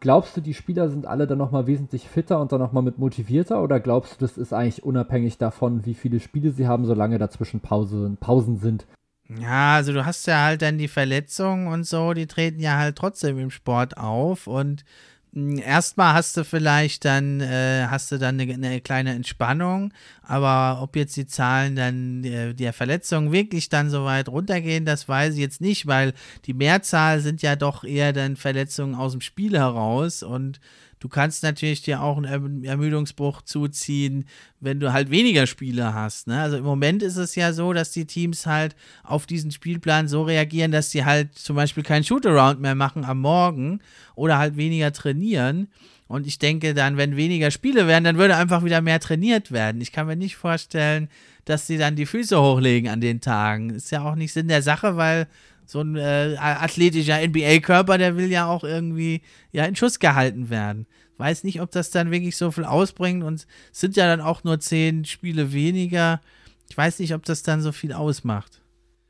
Glaubst 0.00 0.38
du, 0.38 0.40
die 0.40 0.54
Spieler 0.54 0.88
sind 0.88 1.06
alle 1.06 1.26
dann 1.26 1.38
nochmal 1.38 1.66
wesentlich 1.66 2.08
fitter 2.08 2.40
und 2.40 2.50
dann 2.50 2.60
nochmal 2.60 2.82
mit 2.82 2.98
motivierter 2.98 3.62
oder 3.62 3.78
glaubst 3.78 4.14
du, 4.14 4.24
das 4.24 4.38
ist 4.38 4.54
eigentlich 4.54 4.82
unabhängig 4.82 5.36
davon, 5.36 5.84
wie 5.84 5.94
viele 5.94 6.18
Spiele 6.18 6.50
sie 6.50 6.66
haben, 6.66 6.86
solange 6.86 7.18
dazwischen 7.18 7.60
Pause, 7.60 8.16
Pausen 8.20 8.56
sind? 8.56 8.86
Ja, 9.28 9.76
also 9.76 9.92
du 9.92 10.04
hast 10.04 10.26
ja 10.26 10.44
halt 10.44 10.60
dann 10.62 10.76
die 10.76 10.88
Verletzungen 10.88 11.68
und 11.68 11.84
so, 11.84 12.12
die 12.12 12.26
treten 12.26 12.60
ja 12.60 12.76
halt 12.76 12.96
trotzdem 12.96 13.38
im 13.38 13.50
Sport 13.50 13.96
auf 13.96 14.46
und 14.46 14.84
hm, 15.32 15.58
erstmal 15.58 16.12
hast 16.12 16.36
du 16.36 16.44
vielleicht 16.44 17.06
dann, 17.06 17.40
äh, 17.40 17.86
hast 17.88 18.12
du 18.12 18.18
dann 18.18 18.38
eine, 18.38 18.52
eine, 18.52 18.80
kleine 18.82 19.14
Entspannung, 19.14 19.94
aber 20.22 20.82
ob 20.82 20.94
jetzt 20.94 21.16
die 21.16 21.26
Zahlen 21.26 21.74
dann 21.74 22.22
äh, 22.24 22.54
der 22.54 22.74
Verletzungen 22.74 23.32
wirklich 23.32 23.70
dann 23.70 23.88
so 23.88 24.04
weit 24.04 24.28
runtergehen, 24.28 24.84
das 24.84 25.08
weiß 25.08 25.34
ich 25.34 25.40
jetzt 25.40 25.62
nicht, 25.62 25.86
weil 25.86 26.12
die 26.44 26.54
Mehrzahl 26.54 27.20
sind 27.20 27.40
ja 27.40 27.56
doch 27.56 27.82
eher 27.84 28.12
dann 28.12 28.36
Verletzungen 28.36 28.94
aus 28.94 29.12
dem 29.12 29.22
Spiel 29.22 29.56
heraus 29.58 30.22
und 30.22 30.60
Du 31.04 31.10
kannst 31.10 31.42
natürlich 31.42 31.82
dir 31.82 32.00
auch 32.00 32.16
einen 32.16 32.64
Ermüdungsbruch 32.64 33.42
zuziehen, 33.42 34.24
wenn 34.60 34.80
du 34.80 34.94
halt 34.94 35.10
weniger 35.10 35.46
Spiele 35.46 35.92
hast. 35.92 36.28
Ne? 36.28 36.40
Also 36.40 36.56
im 36.56 36.64
Moment 36.64 37.02
ist 37.02 37.18
es 37.18 37.34
ja 37.34 37.52
so, 37.52 37.74
dass 37.74 37.90
die 37.90 38.06
Teams 38.06 38.46
halt 38.46 38.74
auf 39.02 39.26
diesen 39.26 39.50
Spielplan 39.50 40.08
so 40.08 40.22
reagieren, 40.22 40.72
dass 40.72 40.90
sie 40.90 41.04
halt 41.04 41.34
zum 41.34 41.56
Beispiel 41.56 41.82
keinen 41.82 42.04
Shootaround 42.04 42.58
mehr 42.58 42.74
machen 42.74 43.04
am 43.04 43.20
Morgen 43.20 43.80
oder 44.14 44.38
halt 44.38 44.56
weniger 44.56 44.94
trainieren. 44.94 45.68
Und 46.06 46.26
ich 46.26 46.38
denke 46.38 46.72
dann, 46.72 46.96
wenn 46.96 47.16
weniger 47.16 47.50
Spiele 47.50 47.86
werden, 47.86 48.04
dann 48.04 48.16
würde 48.16 48.36
einfach 48.36 48.64
wieder 48.64 48.80
mehr 48.80 48.98
trainiert 48.98 49.52
werden. 49.52 49.82
Ich 49.82 49.92
kann 49.92 50.06
mir 50.06 50.16
nicht 50.16 50.36
vorstellen, 50.36 51.10
dass 51.44 51.66
sie 51.66 51.76
dann 51.76 51.96
die 51.96 52.06
Füße 52.06 52.40
hochlegen 52.40 52.88
an 52.88 53.02
den 53.02 53.20
Tagen. 53.20 53.68
Ist 53.68 53.90
ja 53.90 54.02
auch 54.02 54.14
nicht 54.14 54.32
Sinn 54.32 54.48
der 54.48 54.62
Sache, 54.62 54.96
weil 54.96 55.26
so 55.66 55.80
ein 55.80 55.96
äh, 55.96 56.36
athletischer 56.38 57.26
NBA-Körper, 57.26 57.98
der 57.98 58.16
will 58.16 58.30
ja 58.30 58.46
auch 58.46 58.64
irgendwie 58.64 59.22
ja 59.52 59.64
in 59.64 59.76
Schuss 59.76 59.98
gehalten 59.98 60.50
werden. 60.50 60.86
Weiß 61.16 61.44
nicht, 61.44 61.60
ob 61.60 61.70
das 61.70 61.90
dann 61.90 62.10
wirklich 62.10 62.36
so 62.36 62.50
viel 62.50 62.64
ausbringt 62.64 63.22
und 63.22 63.46
es 63.72 63.80
sind 63.80 63.96
ja 63.96 64.06
dann 64.06 64.20
auch 64.20 64.44
nur 64.44 64.58
zehn 64.60 65.04
Spiele 65.04 65.52
weniger. 65.52 66.20
Ich 66.68 66.76
weiß 66.76 66.98
nicht, 66.98 67.14
ob 67.14 67.24
das 67.24 67.42
dann 67.42 67.60
so 67.60 67.72
viel 67.72 67.92
ausmacht. 67.92 68.60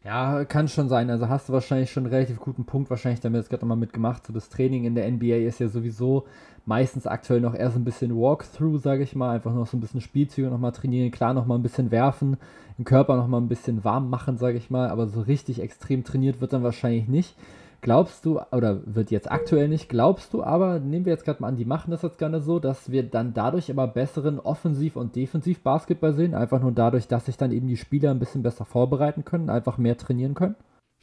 Ja, 0.05 0.45
kann 0.45 0.69
schon 0.69 0.91
sein. 0.91 1.09
Also 1.09 1.31
hast 1.31 1.49
du 1.49 1.55
wahrscheinlich 1.55 1.91
schon 1.91 2.05
einen 2.05 2.13
relativ 2.13 2.39
guten 2.39 2.67
Punkt 2.67 2.91
wahrscheinlich 2.91 3.21
damit 3.21 3.41
jetzt 3.41 3.49
gerade 3.49 3.63
nochmal 3.63 3.79
mitgemacht. 3.79 4.27
So 4.27 4.35
das 4.35 4.51
Training 4.51 4.85
in 4.85 4.95
der 4.95 5.11
NBA 5.11 5.37
ist 5.47 5.61
ja 5.61 5.69
sowieso 5.69 6.27
meistens 6.67 7.07
aktuell 7.07 7.41
noch 7.41 7.55
eher 7.55 7.71
so 7.71 7.79
ein 7.79 7.85
bisschen 7.85 8.15
Walkthrough, 8.17 8.81
sage 8.81 9.03
ich 9.03 9.15
mal. 9.15 9.35
Einfach 9.35 9.55
noch 9.55 9.67
so 9.67 9.77
ein 9.77 9.81
bisschen 9.81 10.01
Spielzüge 10.01 10.49
nochmal 10.49 10.73
trainieren. 10.73 11.11
Klar, 11.11 11.35
nochmal 11.35 11.59
ein 11.59 11.63
bisschen 11.63 11.91
werfen, 11.91 12.37
den 12.79 12.85
Körper 12.85 13.17
nochmal 13.17 13.41
ein 13.41 13.49
bisschen 13.49 13.85
warm 13.85 14.11
machen, 14.11 14.39
sage 14.39 14.59
ich 14.59 14.71
mal. 14.71 14.89
Aber 14.89 15.07
so 15.07 15.21
richtig 15.21 15.61
extrem 15.61 16.05
trainiert 16.05 16.41
wird 16.41 16.53
dann 16.53 16.63
wahrscheinlich 16.63 17.09
nicht. 17.09 17.37
Glaubst 17.85 18.25
du, 18.25 18.41
oder 18.51 18.81
wird 18.87 19.11
jetzt 19.11 19.31
aktuell 19.31 19.69
nicht, 19.69 19.91
glaubst 19.91 20.33
du 20.33 20.43
aber, 20.43 20.81
nehmen 20.81 21.05
wir 21.05 21.13
jetzt 21.13 21.27
gerade 21.27 21.43
mal 21.43 21.49
an, 21.49 21.59
die 21.59 21.67
machen 21.67 21.91
das 21.91 22.01
jetzt 22.01 22.17
gerne 22.17 22.41
so, 22.41 22.59
dass 22.59 22.91
wir 22.91 23.03
dann 23.03 23.35
dadurch 23.35 23.69
immer 23.69 23.87
besseren 23.87 24.41
Offensiv- 24.41 24.97
und 24.97 25.15
Defensiv-Basketball 25.15 26.15
sehen? 26.15 26.35
Einfach 26.35 26.63
nur 26.63 26.73
dadurch, 26.73 27.09
dass 27.09 27.27
sich 27.27 27.37
dann 27.37 27.53
eben 27.53 27.69
die 27.69 27.77
Spieler 27.77 28.11
ein 28.11 28.19
bisschen 28.19 28.43
besser 28.43 28.65
vorbereiten 28.65 29.27
können, 29.27 29.51
einfach 29.51 29.77
mehr 29.77 29.99
trainieren 29.99 30.33
können? 30.33 30.55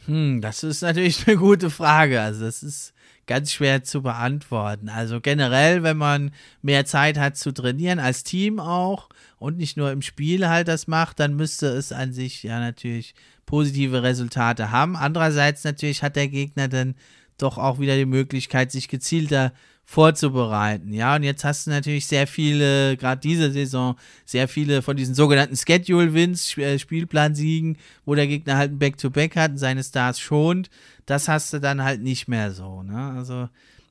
Hm, 0.06 0.42
das 0.42 0.64
ist 0.64 0.82
natürlich 0.82 1.24
eine 1.28 1.38
gute 1.38 1.70
Frage. 1.70 2.22
Also, 2.22 2.46
das 2.46 2.64
ist 2.64 2.94
ganz 3.28 3.54
schwer 3.54 3.84
zu 3.84 4.02
beantworten. 4.02 4.90
Also 4.90 5.22
generell, 5.22 5.84
wenn 5.84 5.96
man 5.96 6.32
mehr 6.62 6.86
Zeit 6.86 7.18
hat 7.18 7.38
zu 7.38 7.54
trainieren, 7.54 8.00
als 8.00 8.24
Team 8.24 8.60
auch 8.60 9.08
und 9.38 9.58
nicht 9.58 9.78
nur 9.78 9.92
im 9.92 10.02
Spiel 10.02 10.50
halt 10.50 10.68
das 10.68 10.88
macht, 10.88 11.20
dann 11.20 11.36
müsste 11.36 11.68
es 11.68 11.94
an 11.94 12.12
sich 12.12 12.44
ja 12.44 12.60
natürlich 12.60 13.16
positive 13.46 14.04
Resultate 14.04 14.72
haben. 14.72 14.98
Andererseits 14.98 15.64
natürlich 15.64 16.04
hat 16.04 16.18
der 16.18 16.28
Gegner 16.28 16.68
dann 16.68 16.96
doch 17.38 17.58
auch 17.58 17.80
wieder 17.80 17.96
die 17.96 18.06
Möglichkeit, 18.06 18.72
sich 18.72 18.88
gezielter 18.88 19.54
vorzubereiten. 19.92 20.94
Ja, 20.94 21.18
und 21.18 21.24
jetzt 21.24 21.44
hast 21.44 21.68
du 21.68 21.70
natürlich 21.70 22.08
sehr 22.08 22.26
viele, 22.26 22.96
gerade 22.96 23.20
diese 23.20 23.52
Saison, 23.52 23.98
sehr 24.26 24.48
viele 24.48 24.82
von 24.82 24.96
diesen 24.96 25.16
sogenannten 25.16 25.58
Schedule-Wins, 25.58 26.58
äh, 26.58 26.80
Spielplansiegen, 26.80 27.78
wo 28.06 28.16
der 28.16 28.26
Gegner 28.26 28.56
halt 28.56 28.72
ein 28.72 28.80
Back-to-Back 28.80 29.34
-Back 29.34 29.36
hat 29.36 29.52
und 29.52 29.58
seine 29.58 29.84
Stars 29.84 30.18
schont. 30.18 30.70
Das 31.06 31.28
hast 31.28 31.52
du 31.52 31.60
dann 31.60 31.84
halt 31.84 32.02
nicht 32.02 32.30
mehr 32.30 32.54
so. 32.54 32.84
Ne? 32.84 33.14
Also, 33.18 33.50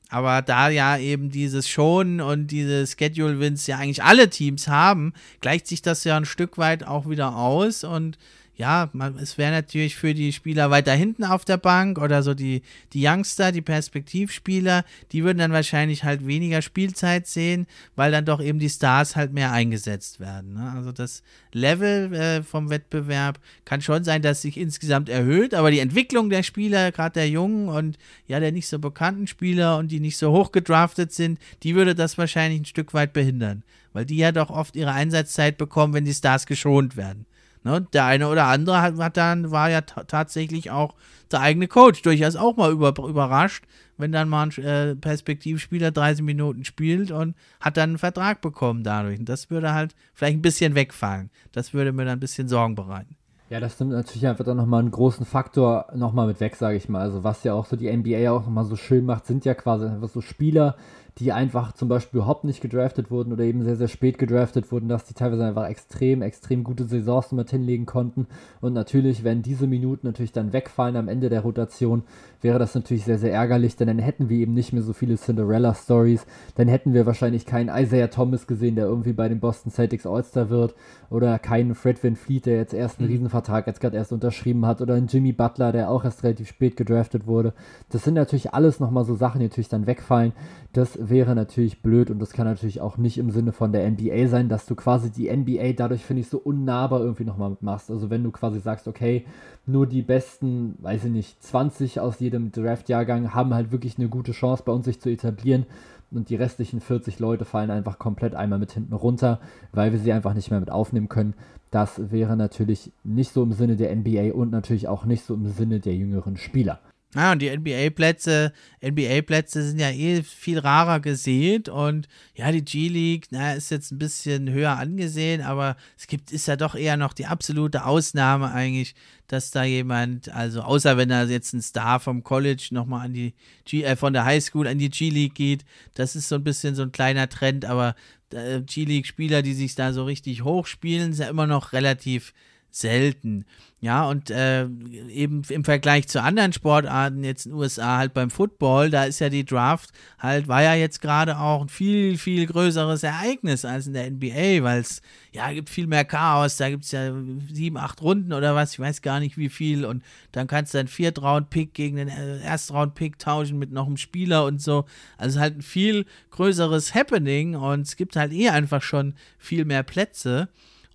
aber 0.09 0.41
da 0.41 0.69
ja 0.69 0.97
eben 0.97 1.29
dieses 1.29 1.69
Schonen 1.69 2.19
und 2.19 2.47
diese 2.47 2.87
Schedule-Wins 2.87 3.67
ja 3.67 3.77
eigentlich 3.77 4.03
alle 4.03 4.27
Teams 4.27 4.67
haben, 4.67 5.13
gleicht 5.39 5.67
sich 5.67 5.83
das 5.83 6.03
ja 6.03 6.17
ein 6.17 6.25
Stück 6.25 6.57
weit 6.57 6.83
auch 6.83 7.07
wieder 7.07 7.35
aus 7.35 7.83
und 7.83 8.17
ja, 8.55 8.89
man, 8.93 9.17
es 9.17 9.37
wäre 9.37 9.51
natürlich 9.51 9.95
für 9.95 10.13
die 10.13 10.33
Spieler 10.33 10.69
weiter 10.69 10.93
hinten 10.93 11.23
auf 11.23 11.45
der 11.45 11.57
Bank 11.57 11.97
oder 11.97 12.21
so 12.21 12.33
die, 12.33 12.61
die 12.93 13.07
Youngster, 13.07 13.51
die 13.51 13.61
Perspektivspieler, 13.61 14.83
die 15.11 15.23
würden 15.23 15.39
dann 15.39 15.51
wahrscheinlich 15.51 16.03
halt 16.03 16.27
weniger 16.27 16.61
Spielzeit 16.61 17.27
sehen, 17.27 17.65
weil 17.95 18.11
dann 18.11 18.25
doch 18.25 18.41
eben 18.41 18.59
die 18.59 18.69
Stars 18.69 19.15
halt 19.15 19.33
mehr 19.33 19.51
eingesetzt 19.51 20.19
werden. 20.19 20.53
Ne? 20.53 20.73
Also 20.75 20.91
das 20.91 21.23
Level 21.53 22.13
äh, 22.13 22.43
vom 22.43 22.69
Wettbewerb 22.69 23.39
kann 23.65 23.81
schon 23.81 24.03
sein, 24.03 24.21
dass 24.21 24.41
sich 24.41 24.57
insgesamt 24.57 25.09
erhöht, 25.09 25.53
aber 25.53 25.71
die 25.71 25.79
Entwicklung 25.79 26.29
der 26.29 26.43
Spieler, 26.43 26.91
gerade 26.91 27.13
der 27.13 27.29
jungen 27.29 27.69
und 27.69 27.97
ja, 28.27 28.39
der 28.39 28.51
nicht 28.51 28.67
so 28.67 28.79
bekannten 28.79 29.27
Spieler 29.27 29.77
und 29.77 29.91
die 29.91 29.99
nicht 29.99 30.17
so 30.17 30.31
hoch 30.31 30.51
gedraftet 30.51 31.13
sind, 31.13 31.39
die 31.63 31.75
würde 31.75 31.95
das 31.95 32.17
wahrscheinlich 32.17 32.61
ein 32.61 32.65
Stück 32.65 32.93
weit 32.93 33.13
behindern, 33.13 33.63
weil 33.93 34.05
die 34.05 34.17
ja 34.17 34.31
doch 34.31 34.49
oft 34.49 34.75
ihre 34.75 34.91
Einsatzzeit 34.91 35.57
bekommen, 35.57 35.93
wenn 35.93 36.05
die 36.05 36.13
Stars 36.13 36.45
geschont 36.45 36.97
werden. 36.97 37.25
Ne, 37.63 37.85
der 37.93 38.05
eine 38.05 38.27
oder 38.27 38.45
andere 38.45 38.81
hat, 38.81 38.97
hat 38.97 39.17
dann, 39.17 39.51
war 39.51 39.69
ja 39.69 39.81
tatsächlich 39.81 40.71
auch 40.71 40.95
der 41.31 41.41
eigene 41.41 41.67
Coach 41.67 42.01
durchaus 42.01 42.35
auch 42.35 42.57
mal 42.57 42.71
über, 42.71 42.89
überrascht, 43.07 43.65
wenn 43.97 44.11
dann 44.11 44.29
mal 44.29 44.47
ein 44.47 44.63
äh, 44.63 44.95
Perspektivspieler 44.95 45.91
30 45.91 46.25
Minuten 46.25 46.65
spielt 46.65 47.11
und 47.11 47.35
hat 47.59 47.77
dann 47.77 47.91
einen 47.91 47.97
Vertrag 47.99 48.41
bekommen 48.41 48.83
dadurch. 48.83 49.19
Und 49.19 49.29
das 49.29 49.51
würde 49.51 49.73
halt 49.73 49.95
vielleicht 50.15 50.37
ein 50.37 50.41
bisschen 50.41 50.73
wegfallen. 50.73 51.29
Das 51.51 51.73
würde 51.73 51.91
mir 51.91 52.05
dann 52.05 52.17
ein 52.17 52.19
bisschen 52.19 52.47
Sorgen 52.47 52.73
bereiten. 52.73 53.15
Ja, 53.51 53.59
das 53.59 53.77
nimmt 53.79 53.91
natürlich 53.91 54.25
einfach 54.25 54.45
dann 54.45 54.55
nochmal 54.55 54.79
einen 54.79 54.91
großen 54.91 55.25
Faktor 55.25 55.87
nochmal 55.93 56.25
mit 56.25 56.39
weg, 56.39 56.55
sage 56.55 56.77
ich 56.77 56.87
mal. 56.87 57.01
Also 57.01 57.25
was 57.25 57.43
ja 57.43 57.53
auch 57.53 57.65
so 57.65 57.75
die 57.75 57.91
NBA 57.91 58.31
auch 58.31 58.43
nochmal 58.43 58.63
so 58.63 58.77
schön 58.77 59.05
macht, 59.05 59.25
sind 59.25 59.43
ja 59.43 59.53
quasi 59.53 59.85
einfach 59.85 60.07
so 60.07 60.21
Spieler, 60.21 60.77
die 61.17 61.31
einfach 61.31 61.73
zum 61.73 61.89
Beispiel 61.89 62.19
überhaupt 62.19 62.45
nicht 62.45 62.61
gedraftet 62.61 63.11
wurden 63.11 63.33
oder 63.33 63.43
eben 63.43 63.63
sehr, 63.63 63.75
sehr 63.75 63.87
spät 63.87 64.17
gedraftet 64.17 64.71
wurden, 64.71 64.87
dass 64.87 65.05
die 65.05 65.13
teilweise 65.13 65.45
einfach 65.45 65.67
extrem, 65.67 66.21
extrem 66.21 66.63
gute 66.63 66.85
Saisons 66.85 67.31
mit 67.31 67.49
hinlegen 67.49 67.85
konnten. 67.85 68.27
Und 68.61 68.73
natürlich, 68.73 69.23
wenn 69.23 69.41
diese 69.41 69.67
Minuten 69.67 70.07
natürlich 70.07 70.31
dann 70.31 70.53
wegfallen 70.53 70.95
am 70.95 71.09
Ende 71.09 71.29
der 71.29 71.41
Rotation, 71.41 72.03
wäre 72.43 72.59
das 72.59 72.75
natürlich 72.75 73.05
sehr, 73.05 73.17
sehr 73.17 73.33
ärgerlich, 73.33 73.75
denn 73.75 73.87
dann 73.87 73.99
hätten 73.99 74.29
wir 74.29 74.37
eben 74.37 74.53
nicht 74.53 74.73
mehr 74.73 74.81
so 74.81 74.93
viele 74.93 75.15
Cinderella-Stories. 75.15 76.25
Dann 76.55 76.67
hätten 76.67 76.93
wir 76.93 77.05
wahrscheinlich 77.05 77.45
keinen 77.45 77.69
Isaiah 77.69 78.09
Thomas 78.09 78.47
gesehen, 78.47 78.75
der 78.75 78.85
irgendwie 78.85 79.13
bei 79.13 79.29
den 79.29 79.39
Boston 79.39 79.71
Celtics 79.71 80.05
All-Star 80.05 80.49
wird. 80.49 80.75
Oder 81.09 81.39
keinen 81.39 81.75
Fred 81.75 82.03
Van 82.03 82.15
Fleet, 82.15 82.45
der 82.45 82.57
jetzt 82.57 82.73
erst 82.73 82.99
einen 82.99 83.07
mhm. 83.07 83.13
Riesenvertrag 83.13 83.67
jetzt 83.67 83.81
gerade 83.81 83.97
erst 83.97 84.11
unterschrieben 84.11 84.65
hat. 84.65 84.81
Oder 84.81 84.95
einen 84.95 85.07
Jimmy 85.07 85.33
Butler, 85.33 85.71
der 85.71 85.89
auch 85.89 86.03
erst 86.03 86.23
relativ 86.23 86.47
spät 86.47 86.77
gedraftet 86.77 87.27
wurde. 87.27 87.53
Das 87.89 88.03
sind 88.03 88.13
natürlich 88.13 88.53
alles 88.53 88.79
nochmal 88.79 89.05
so 89.05 89.15
Sachen, 89.15 89.39
die 89.39 89.47
natürlich 89.47 89.69
dann 89.69 89.87
wegfallen. 89.87 90.33
Das 90.73 90.97
wäre 91.09 91.35
natürlich 91.35 91.81
blöd 91.81 92.09
und 92.09 92.19
das 92.19 92.31
kann 92.31 92.45
natürlich 92.45 92.79
auch 92.79 92.97
nicht 92.97 93.17
im 93.17 93.29
Sinne 93.29 93.51
von 93.51 93.73
der 93.73 93.89
NBA 93.91 94.27
sein, 94.27 94.47
dass 94.47 94.65
du 94.65 94.75
quasi 94.75 95.11
die 95.11 95.29
NBA 95.29 95.73
dadurch, 95.73 96.05
finde 96.05 96.21
ich, 96.21 96.29
so 96.29 96.37
unnahbar 96.37 97.01
irgendwie 97.01 97.25
nochmal 97.25 97.57
machst. 97.59 97.91
Also 97.91 98.09
wenn 98.09 98.23
du 98.23 98.31
quasi 98.31 98.61
sagst, 98.61 98.87
okay, 98.87 99.25
nur 99.65 99.87
die 99.87 100.01
besten, 100.01 100.75
weiß 100.79 101.05
ich 101.05 101.11
nicht, 101.11 101.43
20 101.43 101.99
aus 101.99 102.19
jedem 102.19 102.51
Draft-Jahrgang 102.51 103.33
haben 103.33 103.53
halt 103.53 103.71
wirklich 103.71 103.97
eine 103.97 104.09
gute 104.09 104.31
Chance 104.31 104.63
bei 104.65 104.71
uns 104.71 104.85
sich 104.85 104.99
zu 104.99 105.09
etablieren 105.09 105.65
und 106.11 106.29
die 106.29 106.35
restlichen 106.35 106.81
40 106.81 107.19
Leute 107.19 107.45
fallen 107.45 107.71
einfach 107.71 107.99
komplett 107.99 108.35
einmal 108.35 108.59
mit 108.59 108.71
hinten 108.71 108.93
runter, 108.93 109.39
weil 109.71 109.91
wir 109.91 109.99
sie 109.99 110.11
einfach 110.11 110.33
nicht 110.33 110.51
mehr 110.51 110.59
mit 110.59 110.71
aufnehmen 110.71 111.09
können. 111.09 111.35
Das 111.69 112.11
wäre 112.11 112.35
natürlich 112.35 112.91
nicht 113.03 113.31
so 113.31 113.43
im 113.43 113.53
Sinne 113.53 113.77
der 113.77 113.95
NBA 113.95 114.33
und 114.33 114.51
natürlich 114.51 114.87
auch 114.87 115.05
nicht 115.05 115.23
so 115.23 115.33
im 115.33 115.47
Sinne 115.47 115.79
der 115.79 115.95
jüngeren 115.95 116.35
Spieler. 116.35 116.79
Ja, 117.13 117.33
und 117.33 117.39
die 117.39 117.49
NBA-Plätze, 117.49 118.53
NBA-Plätze 118.81 119.63
sind 119.63 119.79
ja 119.79 119.89
eh 119.89 120.23
viel 120.23 120.59
rarer 120.59 121.01
gesät 121.01 121.67
und 121.67 122.07
ja, 122.35 122.49
die 122.53 122.63
G-League, 122.63 123.27
na, 123.31 123.53
ist 123.53 123.69
jetzt 123.69 123.91
ein 123.91 123.97
bisschen 123.97 124.49
höher 124.49 124.77
angesehen, 124.77 125.41
aber 125.41 125.75
es 125.97 126.07
gibt, 126.07 126.31
ist 126.31 126.47
ja 126.47 126.55
doch 126.55 126.73
eher 126.73 126.95
noch 126.95 127.11
die 127.11 127.25
absolute 127.25 127.83
Ausnahme 127.83 128.53
eigentlich, 128.53 128.95
dass 129.27 129.51
da 129.51 129.65
jemand, 129.65 130.29
also 130.29 130.61
außer 130.61 130.95
wenn 130.95 131.09
er 131.09 131.25
jetzt 131.25 131.53
ein 131.53 131.61
Star 131.61 131.99
vom 131.99 132.23
College 132.23 132.69
nochmal 132.71 133.07
an 133.07 133.13
die 133.13 133.33
G, 133.65 133.83
äh, 133.83 133.97
von 133.97 134.13
der 134.13 134.23
Highschool 134.23 134.67
an 134.67 134.77
die 134.79 134.89
G-League 134.89 135.35
geht, 135.35 135.65
das 135.95 136.15
ist 136.15 136.29
so 136.29 136.35
ein 136.35 136.45
bisschen 136.45 136.75
so 136.75 136.83
ein 136.83 136.93
kleiner 136.93 137.27
Trend, 137.27 137.65
aber 137.65 137.93
äh, 138.31 138.61
G-League-Spieler, 138.61 139.41
die 139.41 139.53
sich 139.53 139.75
da 139.75 139.91
so 139.91 140.05
richtig 140.05 140.45
hochspielen, 140.45 141.11
sind 141.11 141.25
ja 141.25 141.29
immer 141.29 141.47
noch 141.47 141.73
relativ 141.73 142.33
selten. 142.71 143.45
Ja, 143.83 144.07
und 144.07 144.29
äh, 144.29 144.67
eben 145.09 145.41
im 145.49 145.63
Vergleich 145.63 146.07
zu 146.07 146.21
anderen 146.21 146.53
Sportarten, 146.53 147.23
jetzt 147.23 147.47
in 147.47 147.51
den 147.51 147.59
USA 147.59 147.97
halt 147.97 148.13
beim 148.13 148.29
Football, 148.29 148.91
da 148.91 149.05
ist 149.05 149.19
ja 149.19 149.29
die 149.29 149.43
Draft 149.43 149.89
halt, 150.19 150.47
war 150.47 150.61
ja 150.61 150.75
jetzt 150.75 151.01
gerade 151.01 151.39
auch 151.39 151.63
ein 151.63 151.69
viel, 151.69 152.19
viel 152.19 152.45
größeres 152.45 153.01
Ereignis 153.01 153.65
als 153.65 153.87
in 153.87 153.93
der 153.93 154.11
NBA, 154.11 154.61
weil 154.61 154.81
es, 154.81 155.01
ja, 155.31 155.51
gibt 155.51 155.67
viel 155.67 155.87
mehr 155.87 156.05
Chaos, 156.05 156.57
da 156.57 156.69
gibt 156.69 156.83
es 156.83 156.91
ja 156.91 157.11
sieben, 157.51 157.77
acht 157.77 158.03
Runden 158.03 158.33
oder 158.33 158.53
was, 158.53 158.73
ich 158.73 158.79
weiß 158.79 159.01
gar 159.01 159.19
nicht 159.19 159.35
wie 159.39 159.49
viel 159.49 159.83
und 159.83 160.03
dann 160.31 160.45
kannst 160.45 160.75
du 160.75 160.77
einen 160.77 160.87
Viertraund-Pick 160.87 161.73
gegen 161.73 161.95
den 161.95 162.07
äh, 162.07 162.37
Erstraund-Pick 162.41 163.17
tauschen 163.17 163.57
mit 163.57 163.71
noch 163.71 163.87
einem 163.87 163.97
Spieler 163.97 164.45
und 164.45 164.61
so. 164.61 164.85
Also 165.17 165.39
halt 165.39 165.57
ein 165.57 165.63
viel 165.63 166.05
größeres 166.29 166.93
Happening 166.93 167.55
und 167.55 167.81
es 167.81 167.95
gibt 167.95 168.15
halt 168.15 168.31
eh 168.31 168.49
einfach 168.49 168.83
schon 168.83 169.15
viel 169.39 169.65
mehr 169.65 169.81
Plätze. 169.81 170.49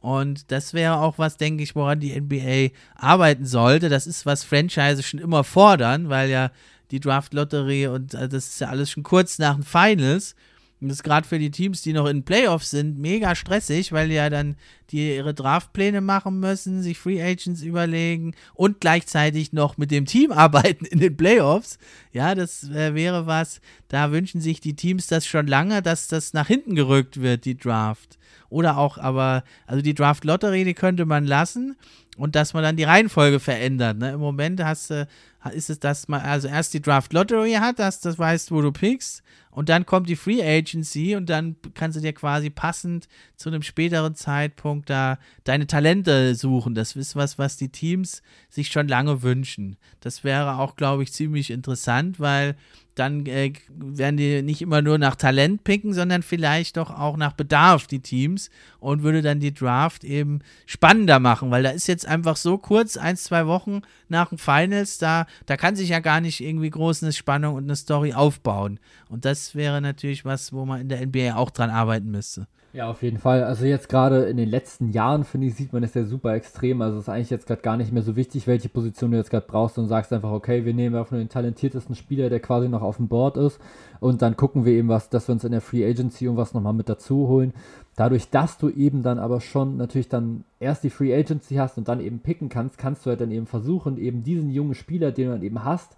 Und 0.06 0.52
das 0.52 0.72
wäre 0.72 1.00
auch 1.00 1.18
was, 1.18 1.36
denke 1.36 1.64
ich, 1.64 1.74
woran 1.74 1.98
die 1.98 2.14
NBA 2.14 2.68
arbeiten 2.94 3.44
sollte. 3.44 3.88
Das 3.88 4.06
ist, 4.06 4.24
was 4.24 4.44
Franchise 4.44 5.02
schon 5.02 5.18
immer 5.18 5.42
fordern, 5.42 6.08
weil 6.08 6.30
ja 6.30 6.52
die 6.92 7.00
Draft-Lotterie 7.00 7.88
und 7.88 8.14
äh, 8.14 8.28
das 8.28 8.46
ist 8.46 8.60
ja 8.60 8.68
alles 8.68 8.88
schon 8.88 9.02
kurz 9.02 9.40
nach 9.40 9.56
den 9.56 9.64
Finals. 9.64 10.36
Und 10.80 10.90
das 10.90 10.98
ist 10.98 11.02
gerade 11.02 11.26
für 11.26 11.40
die 11.40 11.50
Teams, 11.50 11.82
die 11.82 11.92
noch 11.92 12.06
in 12.06 12.22
Playoffs 12.22 12.70
sind, 12.70 13.00
mega 13.00 13.34
stressig, 13.34 13.90
weil 13.90 14.12
ja 14.12 14.30
dann 14.30 14.54
die 14.90 15.16
ihre 15.16 15.34
Draftpläne 15.34 16.00
machen 16.00 16.38
müssen, 16.38 16.84
sich 16.84 16.98
Free 16.98 17.20
Agents 17.20 17.62
überlegen 17.62 18.36
und 18.54 18.78
gleichzeitig 18.78 19.52
noch 19.52 19.76
mit 19.76 19.90
dem 19.90 20.06
Team 20.06 20.30
arbeiten 20.46 20.84
in 20.84 21.00
den 21.00 21.16
Playoffs. 21.16 21.80
Ja, 22.12 22.36
das 22.36 22.70
äh, 22.70 22.94
wäre 22.94 23.26
was, 23.26 23.60
da 23.88 24.12
wünschen 24.12 24.40
sich 24.40 24.60
die 24.60 24.76
Teams 24.76 25.08
das 25.08 25.26
schon 25.26 25.48
lange, 25.48 25.82
dass 25.82 26.06
das 26.06 26.32
nach 26.32 26.46
hinten 26.46 26.76
gerückt 26.76 27.20
wird, 27.20 27.44
die 27.44 27.56
Draft. 27.56 28.18
Oder 28.56 28.78
auch, 28.78 28.96
aber, 28.96 29.44
also 29.66 29.82
die 29.82 29.92
Draft-Lotterie, 29.92 30.64
die 30.64 30.72
könnte 30.72 31.04
man 31.04 31.26
lassen 31.26 31.76
und 32.16 32.34
dass 32.34 32.54
man 32.54 32.62
dann 32.62 32.76
die 32.76 32.84
Reihenfolge 32.84 33.38
verändert. 33.38 33.98
Ne? 33.98 34.12
Im 34.12 34.20
Moment 34.20 34.64
hast 34.64 34.88
du, 34.88 35.06
ist 35.52 35.68
es, 35.68 35.78
dass 35.78 36.08
man 36.08 36.22
also 36.22 36.48
erst 36.48 36.72
die 36.72 36.80
Draft 36.80 37.12
Lottery 37.12 37.52
hat, 37.60 37.78
dass 37.78 38.00
du 38.00 38.16
weißt, 38.16 38.50
wo 38.52 38.62
du 38.62 38.72
pickst, 38.72 39.22
und 39.50 39.68
dann 39.68 39.84
kommt 39.84 40.08
die 40.08 40.16
Free 40.16 40.42
Agency 40.42 41.16
und 41.16 41.28
dann 41.28 41.56
kannst 41.74 41.98
du 41.98 42.00
dir 42.00 42.14
quasi 42.14 42.48
passend 42.48 43.08
zu 43.36 43.50
einem 43.50 43.62
späteren 43.62 44.14
Zeitpunkt 44.14 44.88
da 44.88 45.18
deine 45.44 45.66
Talente 45.66 46.34
suchen. 46.34 46.74
Das 46.74 46.96
ist 46.96 47.14
was, 47.14 47.38
was 47.38 47.58
die 47.58 47.70
Teams 47.70 48.22
sich 48.48 48.68
schon 48.68 48.88
lange 48.88 49.22
wünschen. 49.22 49.76
Das 50.00 50.24
wäre 50.24 50.58
auch, 50.58 50.76
glaube 50.76 51.02
ich, 51.02 51.12
ziemlich 51.12 51.50
interessant, 51.50 52.20
weil 52.20 52.56
dann 52.96 53.26
äh, 53.26 53.52
werden 53.68 54.16
die 54.16 54.42
nicht 54.42 54.62
immer 54.62 54.82
nur 54.82 54.98
nach 54.98 55.16
Talent 55.16 55.64
picken, 55.64 55.92
sondern 55.92 56.22
vielleicht 56.22 56.78
doch 56.78 56.90
auch 56.90 57.16
nach 57.16 57.34
Bedarf, 57.34 57.86
die 57.86 58.00
Teams, 58.00 58.50
und 58.80 59.02
würde 59.02 59.22
dann 59.22 59.38
die 59.38 59.52
Draft 59.54 60.02
eben 60.02 60.40
spannender 60.64 61.20
machen, 61.20 61.50
weil 61.50 61.62
da 61.62 61.70
ist 61.70 61.86
jetzt 61.86 62.06
einfach 62.06 62.36
so 62.36 62.58
kurz, 62.58 62.96
ein, 62.96 63.16
zwei 63.16 63.46
Wochen 63.46 63.82
nach 64.08 64.30
dem 64.30 64.38
Finals, 64.38 64.98
da, 64.98 65.26
da 65.44 65.56
kann 65.56 65.76
sich 65.76 65.90
ja 65.90 66.00
gar 66.00 66.20
nicht 66.20 66.40
irgendwie 66.40 66.70
groß 66.70 67.02
eine 67.02 67.12
Spannung 67.12 67.54
und 67.54 67.64
eine 67.64 67.76
Story 67.76 68.14
aufbauen. 68.14 68.80
Und 69.08 69.24
das 69.24 69.54
wäre 69.54 69.80
natürlich 69.80 70.24
was, 70.24 70.52
wo 70.52 70.64
man 70.64 70.80
in 70.80 70.88
der 70.88 71.06
NBA 71.06 71.36
auch 71.36 71.50
dran 71.50 71.70
arbeiten 71.70 72.10
müsste. 72.10 72.48
Ja, 72.72 72.90
auf 72.90 73.02
jeden 73.02 73.16
Fall. 73.16 73.42
Also 73.42 73.64
jetzt 73.64 73.88
gerade 73.88 74.24
in 74.24 74.36
den 74.36 74.50
letzten 74.50 74.90
Jahren, 74.90 75.24
finde 75.24 75.46
ich, 75.46 75.54
sieht 75.54 75.72
man 75.72 75.80
das 75.80 75.94
ja 75.94 76.04
super 76.04 76.34
extrem. 76.34 76.82
Also 76.82 76.98
es 76.98 77.04
ist 77.04 77.08
eigentlich 77.08 77.30
jetzt 77.30 77.46
gerade 77.46 77.62
gar 77.62 77.78
nicht 77.78 77.90
mehr 77.90 78.02
so 78.02 78.16
wichtig, 78.16 78.46
welche 78.46 78.68
Position 78.68 79.12
du 79.12 79.16
jetzt 79.16 79.30
gerade 79.30 79.46
brauchst 79.48 79.78
und 79.78 79.86
sagst 79.86 80.12
einfach, 80.12 80.30
okay, 80.30 80.66
wir 80.66 80.74
nehmen 80.74 80.94
einfach 80.94 81.12
nur 81.12 81.20
den 81.20 81.30
talentiertesten 81.30 81.94
Spieler, 81.94 82.28
der 82.28 82.40
quasi 82.40 82.68
noch 82.68 82.82
auf 82.82 82.98
dem 82.98 83.08
Board 83.08 83.38
ist 83.38 83.58
und 84.00 84.20
dann 84.20 84.36
gucken 84.36 84.66
wir 84.66 84.74
eben 84.74 84.88
was, 84.88 85.08
dass 85.08 85.26
wir 85.26 85.32
uns 85.32 85.44
in 85.44 85.52
der 85.52 85.62
Free 85.62 85.88
Agency 85.88 86.28
und 86.28 86.36
was 86.36 86.52
nochmal 86.52 86.74
mit 86.74 86.90
dazu 86.90 87.28
holen. 87.28 87.54
Dadurch, 87.94 88.28
dass 88.28 88.58
du 88.58 88.68
eben 88.68 89.02
dann 89.02 89.18
aber 89.18 89.40
schon 89.40 89.78
natürlich 89.78 90.10
dann 90.10 90.44
erst 90.60 90.84
die 90.84 90.90
Free 90.90 91.14
Agency 91.14 91.54
hast 91.54 91.78
und 91.78 91.88
dann 91.88 92.00
eben 92.00 92.18
picken 92.18 92.50
kannst, 92.50 92.76
kannst 92.76 93.06
du 93.06 93.10
halt 93.10 93.22
dann 93.22 93.30
eben 93.30 93.46
versuchen, 93.46 93.96
eben 93.96 94.22
diesen 94.22 94.50
jungen 94.50 94.74
Spieler, 94.74 95.12
den 95.12 95.28
du 95.28 95.32
dann 95.32 95.42
eben 95.42 95.64
hast, 95.64 95.96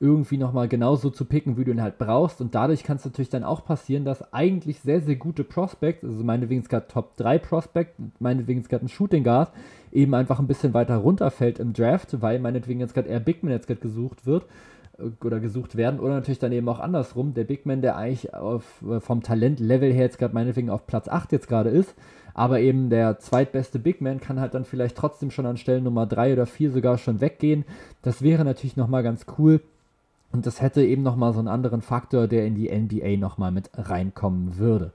irgendwie 0.00 0.38
nochmal 0.38 0.66
genauso 0.66 1.10
zu 1.10 1.26
picken, 1.26 1.58
wie 1.58 1.64
du 1.64 1.72
ihn 1.72 1.82
halt 1.82 1.98
brauchst. 1.98 2.40
Und 2.40 2.54
dadurch 2.54 2.84
kann 2.84 2.96
es 2.96 3.04
natürlich 3.04 3.28
dann 3.28 3.44
auch 3.44 3.66
passieren, 3.66 4.06
dass 4.06 4.32
eigentlich 4.32 4.80
sehr, 4.80 5.02
sehr 5.02 5.16
gute 5.16 5.44
Prospects, 5.44 6.02
also 6.02 6.24
meinetwegen 6.24 6.64
gerade 6.64 6.88
Top 6.88 7.18
3 7.18 7.38
Prospect, 7.38 7.96
meinetwegen 8.18 8.62
gerade 8.62 8.86
ein 8.86 8.88
Shooting 8.88 9.24
Guard, 9.24 9.52
eben 9.92 10.14
einfach 10.14 10.38
ein 10.38 10.46
bisschen 10.46 10.72
weiter 10.72 10.96
runterfällt 10.96 11.58
im 11.58 11.74
Draft, 11.74 12.22
weil 12.22 12.38
meinetwegen 12.38 12.80
jetzt 12.80 12.94
gerade 12.94 13.10
eher 13.10 13.20
Big 13.20 13.42
Man 13.42 13.52
jetzt 13.52 13.66
gerade 13.66 13.80
gesucht 13.80 14.24
wird 14.24 14.46
äh, 14.98 15.10
oder 15.22 15.38
gesucht 15.38 15.76
werden 15.76 16.00
oder 16.00 16.14
natürlich 16.14 16.38
dann 16.38 16.52
eben 16.52 16.68
auch 16.70 16.80
andersrum, 16.80 17.34
der 17.34 17.44
Big 17.44 17.66
Man, 17.66 17.82
der 17.82 17.96
eigentlich 17.96 18.32
auf, 18.32 18.82
äh, 18.82 19.00
vom 19.00 19.22
Talentlevel 19.22 19.92
her 19.92 20.04
jetzt 20.04 20.18
gerade 20.18 20.32
meinetwegen 20.32 20.70
auf 20.70 20.86
Platz 20.86 21.08
8 21.08 21.30
jetzt 21.32 21.46
gerade 21.46 21.68
ist, 21.68 21.94
aber 22.32 22.60
eben 22.60 22.88
der 22.88 23.18
zweitbeste 23.18 23.78
Big 23.78 24.00
Man 24.00 24.18
kann 24.18 24.40
halt 24.40 24.54
dann 24.54 24.64
vielleicht 24.64 24.96
trotzdem 24.96 25.30
schon 25.30 25.44
an 25.44 25.58
Stellen 25.58 25.84
Nummer 25.84 26.06
3 26.06 26.32
oder 26.32 26.46
4 26.46 26.70
sogar 26.70 26.96
schon 26.96 27.20
weggehen. 27.20 27.66
Das 28.00 28.22
wäre 28.22 28.46
natürlich 28.46 28.78
nochmal 28.78 29.02
ganz 29.02 29.26
cool. 29.36 29.60
Und 30.32 30.46
das 30.46 30.60
hätte 30.60 30.84
eben 30.84 31.02
nochmal 31.02 31.32
so 31.32 31.38
einen 31.40 31.48
anderen 31.48 31.82
Faktor, 31.82 32.28
der 32.28 32.46
in 32.46 32.54
die 32.54 32.70
NBA 32.70 33.16
nochmal 33.16 33.50
mit 33.50 33.70
reinkommen 33.74 34.58
würde. 34.58 34.92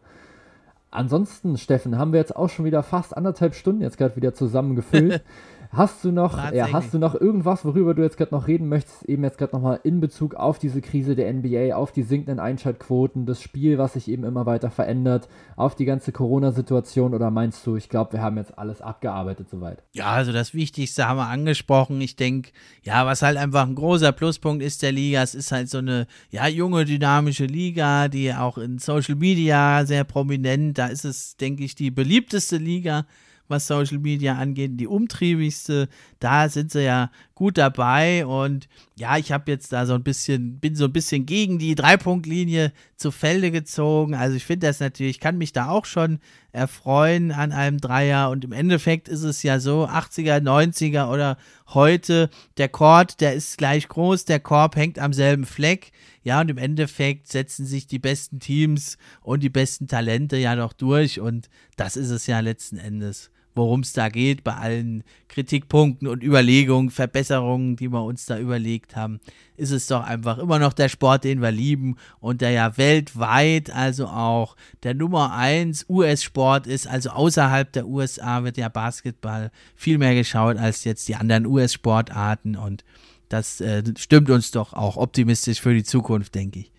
Ansonsten, 0.91 1.57
Steffen, 1.57 1.98
haben 1.98 2.14
wir 2.14 2.20
jetzt 2.20 2.36
auch 2.36 2.49
schon 2.49 2.64
wieder 2.64 2.82
fast 2.82 3.18
anderthalb 3.18 3.53
Stunden 3.53 3.82
jetzt 3.82 3.98
gerade 3.98 4.16
wieder 4.16 4.34
zusammengefüllt. 4.34 5.22
Hast 5.76 6.06
du 6.06 6.11
noch, 6.11 6.38
ja, 6.53 6.72
hast 6.72 6.93
du 6.93 6.99
noch 6.99 7.15
irgendwas, 7.15 7.65
worüber 7.65 7.93
du 7.93 8.02
jetzt 8.02 8.18
gerade 8.18 8.34
noch 8.34 8.47
reden 8.47 8.69
möchtest, 8.69 9.03
eben 9.03 9.23
jetzt 9.23 9.38
gerade 9.38 9.53
nochmal 9.53 9.80
in 9.84 9.99
Bezug 9.99 10.35
auf 10.35 10.57
diese 10.57 10.81
Krise 10.81 11.15
der 11.15 11.31
NBA, 11.34 11.76
auf 11.76 11.91
die 11.91 12.03
sinkenden 12.03 12.39
Einschaltquoten, 12.39 13.26
das 13.26 13.41
Spiel, 13.41 13.77
was 13.77 13.93
sich 13.93 14.07
eben 14.07 14.23
immer 14.23 14.45
weiter 14.45 14.72
verändert, 14.72 15.27
auf 15.57 15.76
die 15.76 15.84
ganze 15.84 16.14
Corona-Situation 16.14 17.14
oder 17.14 17.30
meinst 17.30 17.65
du, 17.68 17.76
ich 17.76 17.89
glaube, 17.89 18.14
wir 18.14 18.22
haben 18.22 18.38
jetzt 18.38 18.57
alles 18.57 18.81
abgearbeitet 18.81 19.49
soweit? 19.49 19.84
Ja, 19.91 20.07
also 20.07 20.31
das 20.31 20.53
Wichtigste 20.53 21.07
haben 21.07 21.18
wir 21.18 21.27
angesprochen. 21.27 21.99
Ich 21.99 22.15
denke, 22.15 22.52
ja, 22.84 23.06
was 23.06 23.22
halt 23.22 23.38
einfach 23.38 23.68
ein 23.68 23.76
großer 23.76 24.14
Pluspunkt 24.14 24.64
ist 24.64 24.81
der 24.81 24.93
Liga, 24.93 25.22
es 25.23 25.35
ist 25.35 25.52
halt 25.52 25.69
so 25.69 25.80
eine, 25.80 26.07
ja, 26.30 26.47
junge, 26.47 26.85
dynamische 26.85 27.45
Liga, 27.45 28.07
die 28.07 28.34
auch 28.34 28.57
in 28.57 28.80
Social 28.80 29.15
Media 29.15 29.85
sehr 29.85 30.06
prominent, 30.06 30.77
da 30.77 30.88
ist 30.88 31.03
es, 31.03 31.35
denke 31.35 31.65
ich, 31.65 31.76
die 31.76 31.91
beliebteste 31.91 32.57
Liga 32.57 33.06
was 33.47 33.67
Social 33.67 33.99
Media 33.99 34.35
angeht, 34.35 34.72
die 34.80 34.88
umtriebigste. 34.88 35.88
Da 36.19 36.49
sind 36.49 36.72
sie 36.72 36.84
ja 36.84 37.11
gut 37.34 37.57
dabei 37.57 38.26
und 38.26 38.67
ja, 38.95 39.17
ich 39.17 39.31
habe 39.31 39.51
jetzt 39.51 39.73
da 39.73 39.85
so 39.85 39.93
ein 39.93 40.03
bisschen, 40.03 40.59
bin 40.59 40.76
so 40.76 40.85
ein 40.85 40.93
bisschen 40.93 41.26
gegen 41.26 41.59
die 41.59 41.76
Dreipunktlinie 41.76 42.72
zu 42.95 43.11
Felde 43.11 43.51
gezogen. 43.51 44.15
Also 44.15 44.35
ich 44.35 44.45
finde 44.45 44.67
das 44.67 44.80
natürlich, 44.80 45.19
kann 45.19 45.38
mich 45.38 45.51
da 45.51 45.69
auch 45.69 45.85
schon 45.85 46.19
erfreuen 46.51 47.31
an 47.31 47.51
einem 47.51 47.80
Dreier 47.80 48.30
und 48.30 48.45
im 48.45 48.51
Endeffekt 48.51 49.09
ist 49.09 49.23
es 49.23 49.43
ja 49.43 49.59
so, 49.59 49.85
80er, 49.85 50.39
90er 50.39 51.11
oder 51.11 51.38
heute, 51.67 52.30
der 52.57 52.69
Chord, 52.69 53.19
der 53.19 53.34
ist 53.34 53.57
gleich 53.57 53.88
groß, 53.88 54.26
der 54.26 54.39
Korb 54.39 54.76
hängt 54.76 54.99
am 54.99 55.13
selben 55.13 55.45
Fleck. 55.45 55.91
Ja, 56.23 56.41
und 56.41 56.49
im 56.49 56.57
Endeffekt 56.57 57.27
setzen 57.27 57.65
sich 57.65 57.85
die 57.85 57.99
besten 57.99 58.39
Teams 58.39 58.97
und 59.22 59.43
die 59.43 59.49
besten 59.49 59.88
Talente 59.88 60.38
ja 60.38 60.55
noch 60.55 60.73
durch 60.73 61.19
und 61.19 61.49
das 61.76 61.97
ist 61.97 62.09
es 62.09 62.26
ja 62.27 62.39
letzten 62.39 62.77
Endes 62.77 63.30
worum 63.56 63.80
es 63.80 63.94
da 63.94 64.10
geht, 64.10 64.44
bei 64.44 64.53
allen 64.53 65.03
Kritikpunkten 65.30 66.07
und 66.07 66.23
Überlegungen, 66.23 66.91
Verbesserungen, 66.91 67.76
die 67.76 67.90
wir 67.90 68.03
uns 68.03 68.26
da 68.26 68.38
überlegt 68.38 68.95
haben, 68.95 69.19
ist 69.57 69.72
es 69.72 69.88
doch 69.88 70.03
einfach 70.03 70.38
immer 70.38 70.60
noch 70.60 70.73
der 70.73 70.90
Sport, 70.90 71.23
den 71.23 71.41
wir 71.41 71.52
lieben 71.52 71.95
und 72.19 72.41
der 72.41 72.52
ja 72.52 72.77
weltweit, 72.77 73.69
also 73.72 74.07
auch 74.07 74.56
der 74.84 74.94
Nummer 74.94 75.34
1 75.34 75.86
US-Sport 75.90 76.68
ist, 76.68 76.88
also 76.88 77.10
außerhalb 77.11 77.72
der 77.72 77.88
USA 77.88 78.44
wird 78.44 78.57
ja 78.57 78.69
Basketball 78.69 79.52
viel 79.76 79.98
mehr 79.98 80.15
geschaut 80.15 80.57
als 80.57 80.84
jetzt 80.84 81.07
die 81.07 81.15
anderen 81.15 81.45
US-Sportarten 81.45 82.56
und 82.56 82.84
das 83.30 83.60
äh, 83.61 83.84
stimmt 83.98 84.30
uns 84.30 84.52
doch 84.52 84.73
auch 84.73 84.98
optimistisch 84.98 85.60
für 85.60 85.73
die 85.73 85.84
Zukunft, 85.84 86.36
denke 86.36 86.60
ich. 86.60 86.74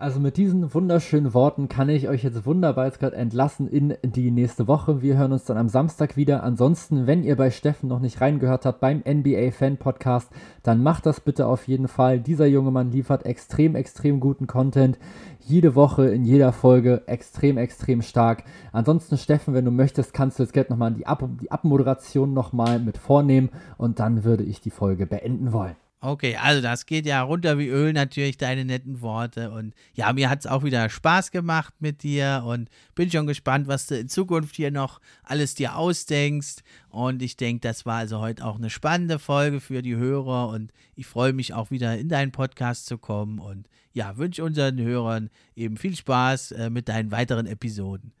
Also 0.00 0.18
mit 0.18 0.38
diesen 0.38 0.72
wunderschönen 0.72 1.34
Worten 1.34 1.68
kann 1.68 1.90
ich 1.90 2.08
euch 2.08 2.24
jetzt 2.24 2.46
wunderbar 2.46 2.86
jetzt 2.86 3.00
gerade 3.00 3.16
entlassen 3.16 3.68
in 3.68 3.98
die 4.02 4.30
nächste 4.30 4.66
Woche. 4.66 5.02
Wir 5.02 5.18
hören 5.18 5.32
uns 5.32 5.44
dann 5.44 5.58
am 5.58 5.68
Samstag 5.68 6.16
wieder. 6.16 6.42
Ansonsten, 6.42 7.06
wenn 7.06 7.22
ihr 7.22 7.36
bei 7.36 7.50
Steffen 7.50 7.90
noch 7.90 8.00
nicht 8.00 8.18
reingehört 8.22 8.64
habt 8.64 8.80
beim 8.80 9.02
NBA 9.06 9.50
Fan 9.50 9.76
Podcast, 9.76 10.30
dann 10.62 10.82
macht 10.82 11.04
das 11.04 11.20
bitte 11.20 11.46
auf 11.46 11.68
jeden 11.68 11.86
Fall. 11.86 12.18
Dieser 12.18 12.46
junge 12.46 12.70
Mann 12.70 12.90
liefert 12.90 13.26
extrem, 13.26 13.76
extrem 13.76 14.20
guten 14.20 14.46
Content. 14.46 14.98
Jede 15.40 15.74
Woche, 15.74 16.08
in 16.08 16.24
jeder 16.24 16.54
Folge 16.54 17.02
extrem, 17.06 17.58
extrem 17.58 18.00
stark. 18.00 18.44
Ansonsten, 18.72 19.18
Steffen, 19.18 19.52
wenn 19.52 19.66
du 19.66 19.70
möchtest, 19.70 20.14
kannst 20.14 20.38
du 20.38 20.44
jetzt 20.44 20.54
gerne 20.54 20.70
nochmal 20.70 20.94
die, 20.94 21.06
Ab 21.06 21.28
die 21.42 21.52
Abmoderation 21.52 22.32
nochmal 22.32 22.78
mit 22.78 22.96
vornehmen 22.96 23.50
und 23.76 24.00
dann 24.00 24.24
würde 24.24 24.44
ich 24.44 24.62
die 24.62 24.70
Folge 24.70 25.04
beenden 25.04 25.52
wollen. 25.52 25.76
Okay, 26.02 26.36
also 26.36 26.62
das 26.62 26.86
geht 26.86 27.04
ja 27.04 27.20
runter 27.20 27.58
wie 27.58 27.68
Öl 27.68 27.92
natürlich, 27.92 28.38
deine 28.38 28.64
netten 28.64 29.02
Worte. 29.02 29.50
Und 29.50 29.74
ja, 29.92 30.10
mir 30.14 30.30
hat 30.30 30.40
es 30.40 30.46
auch 30.46 30.64
wieder 30.64 30.88
Spaß 30.88 31.30
gemacht 31.30 31.74
mit 31.78 32.02
dir 32.02 32.42
und 32.46 32.70
bin 32.94 33.10
schon 33.10 33.26
gespannt, 33.26 33.68
was 33.68 33.86
du 33.86 33.98
in 33.98 34.08
Zukunft 34.08 34.56
hier 34.56 34.70
noch 34.70 34.98
alles 35.22 35.54
dir 35.54 35.76
ausdenkst. 35.76 36.62
Und 36.88 37.20
ich 37.20 37.36
denke, 37.36 37.60
das 37.60 37.84
war 37.84 37.98
also 37.98 38.18
heute 38.20 38.46
auch 38.46 38.56
eine 38.56 38.70
spannende 38.70 39.18
Folge 39.18 39.60
für 39.60 39.82
die 39.82 39.96
Hörer 39.96 40.48
und 40.48 40.72
ich 40.94 41.06
freue 41.06 41.34
mich 41.34 41.52
auch 41.52 41.70
wieder 41.70 41.98
in 41.98 42.08
deinen 42.08 42.32
Podcast 42.32 42.86
zu 42.86 42.96
kommen 42.96 43.38
und 43.38 43.68
ja, 43.92 44.16
wünsche 44.16 44.42
unseren 44.42 44.80
Hörern 44.80 45.28
eben 45.54 45.76
viel 45.76 45.96
Spaß 45.96 46.52
äh, 46.52 46.70
mit 46.70 46.88
deinen 46.88 47.10
weiteren 47.10 47.46
Episoden. 47.46 48.12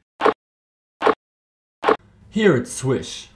Here 2.28 2.56
it's 2.56 2.76
Swish. 2.76 3.28